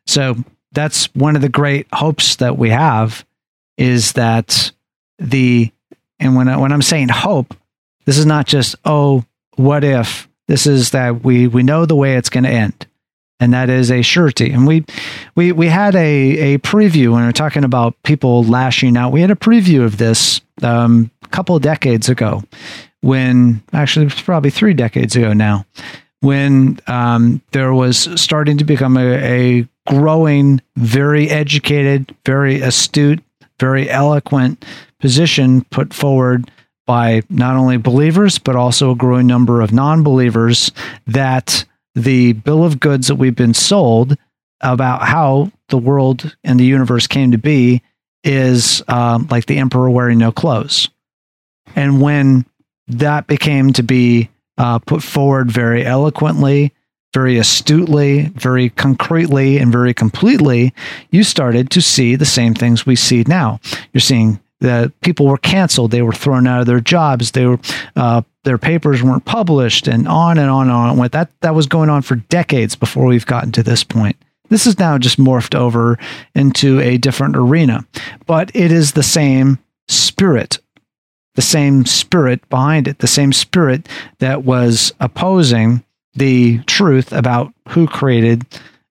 So 0.05 0.35
that's 0.71 1.05
one 1.15 1.35
of 1.35 1.41
the 1.41 1.49
great 1.49 1.87
hopes 1.93 2.37
that 2.37 2.57
we 2.57 2.69
have 2.69 3.25
is 3.77 4.13
that 4.13 4.71
the 5.19 5.71
and 6.19 6.35
when 6.35 6.47
I, 6.47 6.57
when 6.57 6.71
I'm 6.71 6.81
saying 6.81 7.09
hope, 7.09 7.55
this 8.05 8.17
is 8.17 8.25
not 8.25 8.45
just 8.45 8.75
oh 8.85 9.25
what 9.55 9.83
if 9.83 10.27
this 10.47 10.67
is 10.67 10.91
that 10.91 11.23
we 11.23 11.47
we 11.47 11.63
know 11.63 11.85
the 11.85 11.95
way 11.95 12.15
it's 12.15 12.29
going 12.29 12.43
to 12.43 12.49
end 12.49 12.87
and 13.43 13.53
that 13.53 13.69
is 13.69 13.91
a 13.91 14.01
surety. 14.01 14.51
And 14.51 14.65
we 14.65 14.85
we 15.35 15.51
we 15.51 15.67
had 15.67 15.95
a 15.95 16.53
a 16.55 16.57
preview 16.59 17.11
when 17.11 17.23
we 17.23 17.29
are 17.29 17.33
talking 17.33 17.65
about 17.65 18.01
people 18.03 18.43
lashing 18.43 18.95
out. 18.95 19.11
We 19.11 19.19
had 19.21 19.31
a 19.31 19.35
preview 19.35 19.83
of 19.83 19.97
this 19.97 20.39
um, 20.61 21.11
a 21.23 21.27
couple 21.27 21.55
of 21.55 21.61
decades 21.61 22.07
ago, 22.07 22.43
when 23.01 23.61
actually 23.73 24.09
probably 24.09 24.49
three 24.49 24.73
decades 24.73 25.15
ago 25.17 25.33
now, 25.33 25.65
when 26.23 26.79
um, 26.87 27.41
there 27.51 27.73
was 27.73 28.07
starting 28.19 28.57
to 28.57 28.63
become 28.63 28.95
a, 28.95 29.59
a 29.59 29.67
growing, 29.85 30.61
very 30.77 31.29
educated, 31.29 32.15
very 32.25 32.61
astute, 32.61 33.21
very 33.59 33.89
eloquent 33.89 34.63
position 35.01 35.65
put 35.65 35.93
forward 35.93 36.49
by 36.87 37.21
not 37.29 37.57
only 37.57 37.75
believers 37.75 38.39
but 38.39 38.55
also 38.55 38.91
a 38.91 38.95
growing 38.95 39.27
number 39.27 39.59
of 39.59 39.73
non-believers 39.73 40.71
that 41.07 41.65
the 41.93 42.31
bill 42.31 42.63
of 42.63 42.79
goods 42.79 43.07
that 43.07 43.15
we've 43.15 43.35
been 43.35 43.53
sold 43.53 44.15
about 44.61 45.03
how 45.03 45.51
the 45.67 45.77
world 45.77 46.35
and 46.45 46.57
the 46.57 46.65
universe 46.65 47.05
came 47.05 47.31
to 47.31 47.37
be 47.37 47.81
is 48.23 48.81
um, 48.87 49.27
like 49.29 49.45
the 49.47 49.57
emperor 49.57 49.89
wearing 49.89 50.19
no 50.19 50.31
clothes. 50.31 50.87
And 51.75 52.01
when 52.01 52.45
that 52.87 53.27
became 53.27 53.73
to 53.73 53.83
be 53.83 54.29
uh, 54.57 54.79
put 54.79 55.03
forward 55.03 55.51
very 55.51 55.85
eloquently, 55.85 56.73
very 57.13 57.37
astutely, 57.37 58.23
very 58.35 58.69
concretely, 58.69 59.57
and 59.57 59.71
very 59.71 59.93
completely, 59.93 60.73
you 61.11 61.23
started 61.23 61.69
to 61.71 61.81
see 61.81 62.15
the 62.15 62.25
same 62.25 62.53
things 62.53 62.85
we 62.85 62.95
see 62.95 63.23
now. 63.27 63.59
You're 63.93 64.01
seeing 64.01 64.39
that 64.59 64.99
people 65.01 65.27
were 65.27 65.37
canceled, 65.37 65.91
they 65.91 66.01
were 66.01 66.13
thrown 66.13 66.47
out 66.47 66.61
of 66.61 66.65
their 66.65 66.79
jobs, 66.79 67.31
they 67.31 67.45
were 67.45 67.59
uh, 67.95 68.21
their 68.43 68.57
papers 68.57 69.03
weren't 69.03 69.25
published, 69.25 69.87
and 69.87 70.07
on 70.07 70.37
and 70.37 70.49
on 70.49 70.67
and 70.67 70.75
on 70.75 70.97
went. 70.97 71.11
That 71.11 71.31
that 71.41 71.55
was 71.55 71.67
going 71.67 71.89
on 71.89 72.01
for 72.01 72.15
decades 72.15 72.75
before 72.75 73.05
we've 73.05 73.25
gotten 73.25 73.51
to 73.53 73.63
this 73.63 73.83
point. 73.83 74.15
This 74.49 74.65
is 74.67 74.79
now 74.79 74.97
just 74.97 75.19
morphed 75.19 75.55
over 75.55 75.97
into 76.35 76.79
a 76.79 76.97
different 76.97 77.35
arena, 77.35 77.85
but 78.25 78.51
it 78.55 78.71
is 78.71 78.93
the 78.93 79.03
same 79.03 79.59
spirit, 79.87 80.59
the 81.35 81.41
same 81.41 81.85
spirit 81.85 82.47
behind 82.49 82.87
it, 82.87 82.99
the 82.99 83.07
same 83.07 83.33
spirit 83.33 83.87
that 84.19 84.43
was 84.43 84.93
opposing 84.99 85.83
the 86.13 86.59
truth 86.65 87.11
about 87.11 87.53
who 87.69 87.87
created, 87.87 88.43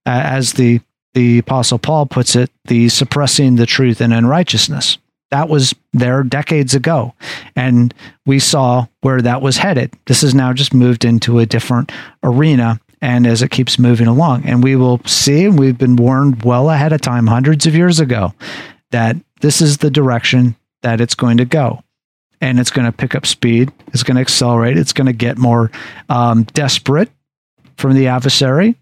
uh, 0.06 0.22
as 0.24 0.54
the 0.54 0.80
the 1.14 1.38
apostle 1.38 1.78
Paul 1.78 2.06
puts 2.06 2.34
it, 2.36 2.50
the 2.64 2.88
suppressing 2.88 3.56
the 3.56 3.66
truth 3.66 4.00
and 4.00 4.14
unrighteousness. 4.14 4.96
That 5.30 5.48
was 5.48 5.74
there 5.92 6.22
decades 6.22 6.74
ago. 6.74 7.14
And 7.54 7.92
we 8.24 8.38
saw 8.38 8.86
where 9.02 9.20
that 9.20 9.42
was 9.42 9.58
headed. 9.58 9.92
This 10.06 10.22
has 10.22 10.34
now 10.34 10.52
just 10.52 10.72
moved 10.72 11.04
into 11.04 11.38
a 11.38 11.46
different 11.46 11.92
arena. 12.22 12.80
And 13.00 13.26
as 13.26 13.42
it 13.42 13.50
keeps 13.50 13.78
moving 13.78 14.06
along, 14.06 14.44
and 14.46 14.62
we 14.62 14.76
will 14.76 15.00
see, 15.04 15.48
we've 15.48 15.76
been 15.76 15.96
warned 15.96 16.44
well 16.44 16.70
ahead 16.70 16.92
of 16.92 17.00
time, 17.00 17.26
hundreds 17.26 17.66
of 17.66 17.74
years 17.74 17.98
ago, 17.98 18.32
that 18.90 19.16
this 19.40 19.60
is 19.60 19.78
the 19.78 19.90
direction 19.90 20.54
that 20.82 21.00
it's 21.00 21.16
going 21.16 21.38
to 21.38 21.44
go. 21.44 21.82
And 22.42 22.60
it's 22.60 22.70
going 22.70 22.84
to 22.84 22.92
pick 22.92 23.14
up 23.14 23.24
speed. 23.24 23.72
It's 23.94 24.02
going 24.02 24.16
to 24.16 24.20
accelerate. 24.20 24.76
It's 24.76 24.92
going 24.92 25.06
to 25.06 25.14
get 25.14 25.38
more 25.38 25.70
um, 26.10 26.42
desperate 26.42 27.08
from 27.76 27.94
the 27.94 28.08
adversary. 28.08 28.76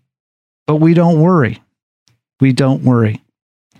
But 0.66 0.76
we 0.76 0.94
don't 0.94 1.20
worry. 1.20 1.62
We 2.40 2.52
don't 2.52 2.82
worry. 2.82 3.20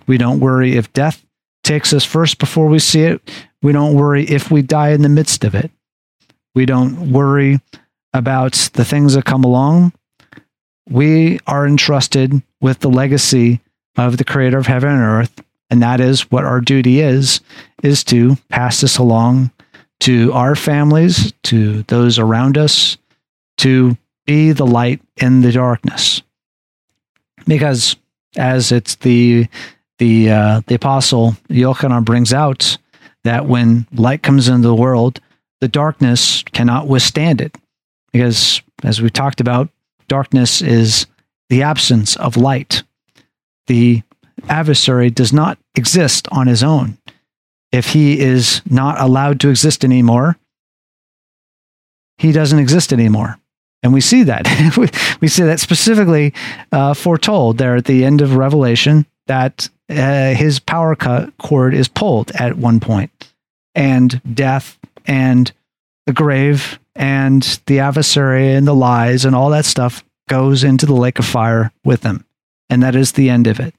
We 0.07 0.17
don't 0.17 0.39
worry 0.39 0.77
if 0.77 0.93
death 0.93 1.25
takes 1.63 1.93
us 1.93 2.05
first 2.05 2.37
before 2.37 2.67
we 2.67 2.79
see 2.79 3.01
it. 3.01 3.21
We 3.61 3.71
don't 3.71 3.95
worry 3.95 4.23
if 4.25 4.51
we 4.51 4.61
die 4.61 4.89
in 4.89 5.01
the 5.01 5.09
midst 5.09 5.43
of 5.43 5.55
it. 5.55 5.71
We 6.53 6.65
don't 6.65 7.11
worry 7.11 7.59
about 8.13 8.53
the 8.73 8.85
things 8.85 9.13
that 9.13 9.25
come 9.25 9.43
along. 9.43 9.93
We 10.89 11.39
are 11.47 11.65
entrusted 11.65 12.41
with 12.59 12.79
the 12.79 12.89
legacy 12.89 13.61
of 13.97 14.17
the 14.17 14.23
creator 14.23 14.57
of 14.57 14.67
heaven 14.67 14.89
and 14.89 15.01
earth, 15.01 15.43
and 15.69 15.81
that 15.81 16.01
is 16.01 16.31
what 16.31 16.45
our 16.45 16.59
duty 16.59 16.99
is 16.99 17.39
is 17.83 18.03
to 18.05 18.35
pass 18.49 18.81
this 18.81 18.97
along 18.97 19.51
to 20.01 20.33
our 20.33 20.55
families, 20.55 21.31
to 21.43 21.83
those 21.83 22.19
around 22.19 22.57
us, 22.57 22.97
to 23.57 23.97
be 24.25 24.51
the 24.51 24.65
light 24.65 25.01
in 25.17 25.41
the 25.41 25.51
darkness. 25.51 26.21
Because 27.45 27.95
as 28.37 28.71
it's 28.71 28.95
the 28.95 29.47
the 29.97 30.31
uh, 30.31 30.61
the 30.67 30.75
apostle 30.75 31.35
Yochanan 31.49 32.05
brings 32.05 32.33
out 32.33 32.77
that 33.23 33.45
when 33.45 33.87
light 33.93 34.23
comes 34.23 34.47
into 34.47 34.67
the 34.67 34.75
world, 34.75 35.19
the 35.59 35.67
darkness 35.67 36.43
cannot 36.43 36.87
withstand 36.87 37.39
it, 37.39 37.55
because 38.11 38.61
as 38.83 39.01
we 39.01 39.09
talked 39.09 39.39
about, 39.39 39.69
darkness 40.07 40.61
is 40.61 41.05
the 41.49 41.61
absence 41.61 42.15
of 42.15 42.37
light. 42.37 42.83
The 43.67 44.01
adversary 44.49 45.11
does 45.11 45.31
not 45.31 45.59
exist 45.75 46.27
on 46.31 46.47
his 46.47 46.63
own. 46.63 46.97
If 47.71 47.93
he 47.93 48.19
is 48.19 48.61
not 48.69 48.99
allowed 48.99 49.39
to 49.41 49.49
exist 49.49 49.83
anymore, 49.83 50.37
he 52.17 52.31
doesn't 52.31 52.59
exist 52.59 52.91
anymore. 52.91 53.37
And 53.83 53.93
we 53.93 54.01
see 54.01 54.23
that. 54.23 54.45
we 55.21 55.27
see 55.27 55.43
that 55.43 55.59
specifically 55.59 56.33
uh, 56.71 56.93
foretold 56.93 57.57
there 57.57 57.75
at 57.75 57.85
the 57.85 58.05
end 58.05 58.21
of 58.21 58.35
Revelation 58.35 59.05
that 59.27 59.69
uh, 59.89 60.33
his 60.33 60.59
power 60.59 60.95
cord 60.95 61.73
is 61.73 61.87
pulled 61.87 62.31
at 62.31 62.57
one 62.57 62.79
point, 62.79 63.33
and 63.73 64.21
death 64.33 64.77
and 65.05 65.51
the 66.05 66.13
grave 66.13 66.79
and 66.95 67.59
the 67.65 67.79
adversary 67.79 68.53
and 68.53 68.67
the 68.67 68.75
lies 68.75 69.25
and 69.25 69.35
all 69.35 69.49
that 69.49 69.65
stuff 69.65 70.03
goes 70.27 70.63
into 70.63 70.85
the 70.85 70.93
lake 70.93 71.19
of 71.19 71.25
fire 71.25 71.71
with 71.83 72.03
him. 72.03 72.25
And 72.69 72.83
that 72.83 72.95
is 72.95 73.13
the 73.13 73.29
end 73.29 73.47
of 73.47 73.59
it. 73.59 73.73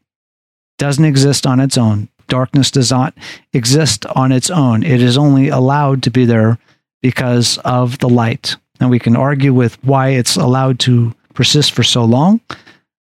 Doesn't 0.78 1.04
exist 1.04 1.46
on 1.46 1.60
its 1.60 1.78
own, 1.78 2.08
Darkness 2.32 2.70
does 2.70 2.90
not 2.90 3.12
exist 3.52 4.06
on 4.06 4.32
its 4.32 4.48
own. 4.48 4.82
It 4.82 5.02
is 5.02 5.18
only 5.18 5.48
allowed 5.48 6.02
to 6.04 6.10
be 6.10 6.24
there 6.24 6.56
because 7.02 7.58
of 7.58 7.98
the 7.98 8.08
light. 8.08 8.56
And 8.80 8.88
we 8.88 8.98
can 8.98 9.16
argue 9.16 9.52
with 9.52 9.76
why 9.84 10.08
it's 10.08 10.36
allowed 10.36 10.78
to 10.80 11.14
persist 11.34 11.72
for 11.72 11.82
so 11.82 12.06
long, 12.06 12.40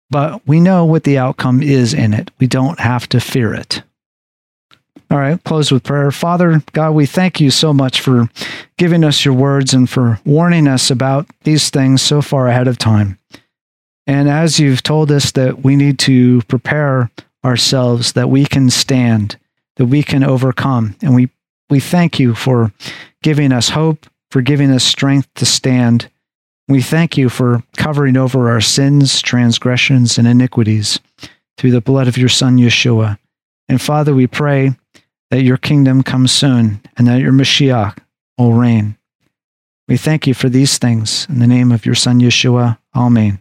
but 0.10 0.46
we 0.46 0.60
know 0.60 0.84
what 0.84 1.06
the 1.06 1.18
outcome 1.18 1.64
is 1.64 1.94
in 1.94 2.14
it. 2.14 2.30
We 2.40 2.48
don't 2.48 2.78
have 2.82 3.08
to 3.08 3.22
fear 3.22 3.54
it. 3.54 3.84
All 5.10 5.18
right, 5.18 5.42
close 5.46 5.72
with 5.72 5.84
prayer. 5.84 6.12
Father, 6.12 6.62
God, 6.74 6.92
we 6.92 7.06
thank 7.06 7.40
you 7.40 7.52
so 7.52 7.72
much 7.72 8.02
for 8.02 8.30
giving 8.78 9.06
us 9.06 9.24
your 9.24 9.34
words 9.34 9.74
and 9.74 9.90
for 9.90 10.20
warning 10.26 10.68
us 10.68 10.92
about 10.92 11.26
these 11.44 11.70
things 11.70 12.02
so 12.02 12.22
far 12.22 12.50
ahead 12.50 12.68
of 12.68 12.78
time. 12.78 13.18
And 14.06 14.28
as 14.28 14.60
you've 14.60 14.84
told 14.84 15.10
us 15.10 15.32
that 15.32 15.64
we 15.64 15.78
need 15.78 16.00
to 16.00 16.42
prepare 16.50 17.10
ourselves, 17.44 18.14
that 18.14 18.30
we 18.30 18.46
can 18.46 18.70
stand, 18.70 19.38
that 19.76 19.86
we 19.86 20.04
can 20.04 20.24
overcome. 20.24 20.96
And 21.02 21.16
we, 21.16 21.30
we 21.70 21.80
thank 21.80 22.20
you 22.20 22.36
for 22.36 22.72
giving 23.24 23.52
us 23.52 23.70
hope, 23.70 24.08
for 24.30 24.42
giving 24.42 24.72
us 24.72 24.84
strength 24.84 25.28
to 25.36 25.46
stand. 25.46 26.10
We 26.68 26.82
thank 26.82 27.18
you 27.18 27.30
for 27.30 27.64
covering 27.78 28.18
over 28.18 28.50
our 28.50 28.62
sins, 28.62 29.22
transgressions, 29.22 30.18
and 30.18 30.28
iniquities 30.28 31.00
through 31.58 31.72
the 31.72 31.82
blood 31.82 32.08
of 32.08 32.18
your 32.18 32.30
Son, 32.30 32.58
Yeshua. 32.58 33.18
And 33.68 33.82
Father, 33.82 34.14
we 34.14 34.28
pray 34.28 34.76
that 35.32 35.44
your 35.44 35.58
kingdom 35.58 36.04
comes 36.04 36.32
soon 36.32 36.82
and 36.98 37.08
that 37.08 37.22
your 37.22 37.32
Mashiach 37.32 37.98
will 38.38 38.54
reign. 38.54 38.98
We 39.88 39.98
thank 39.98 40.28
you 40.28 40.34
for 40.34 40.50
these 40.50 40.78
things. 40.78 41.28
In 41.30 41.40
the 41.40 41.48
name 41.48 41.72
of 41.72 41.86
your 41.86 41.96
Son, 41.96 42.20
Yeshua, 42.20 42.78
Amen. 42.96 43.41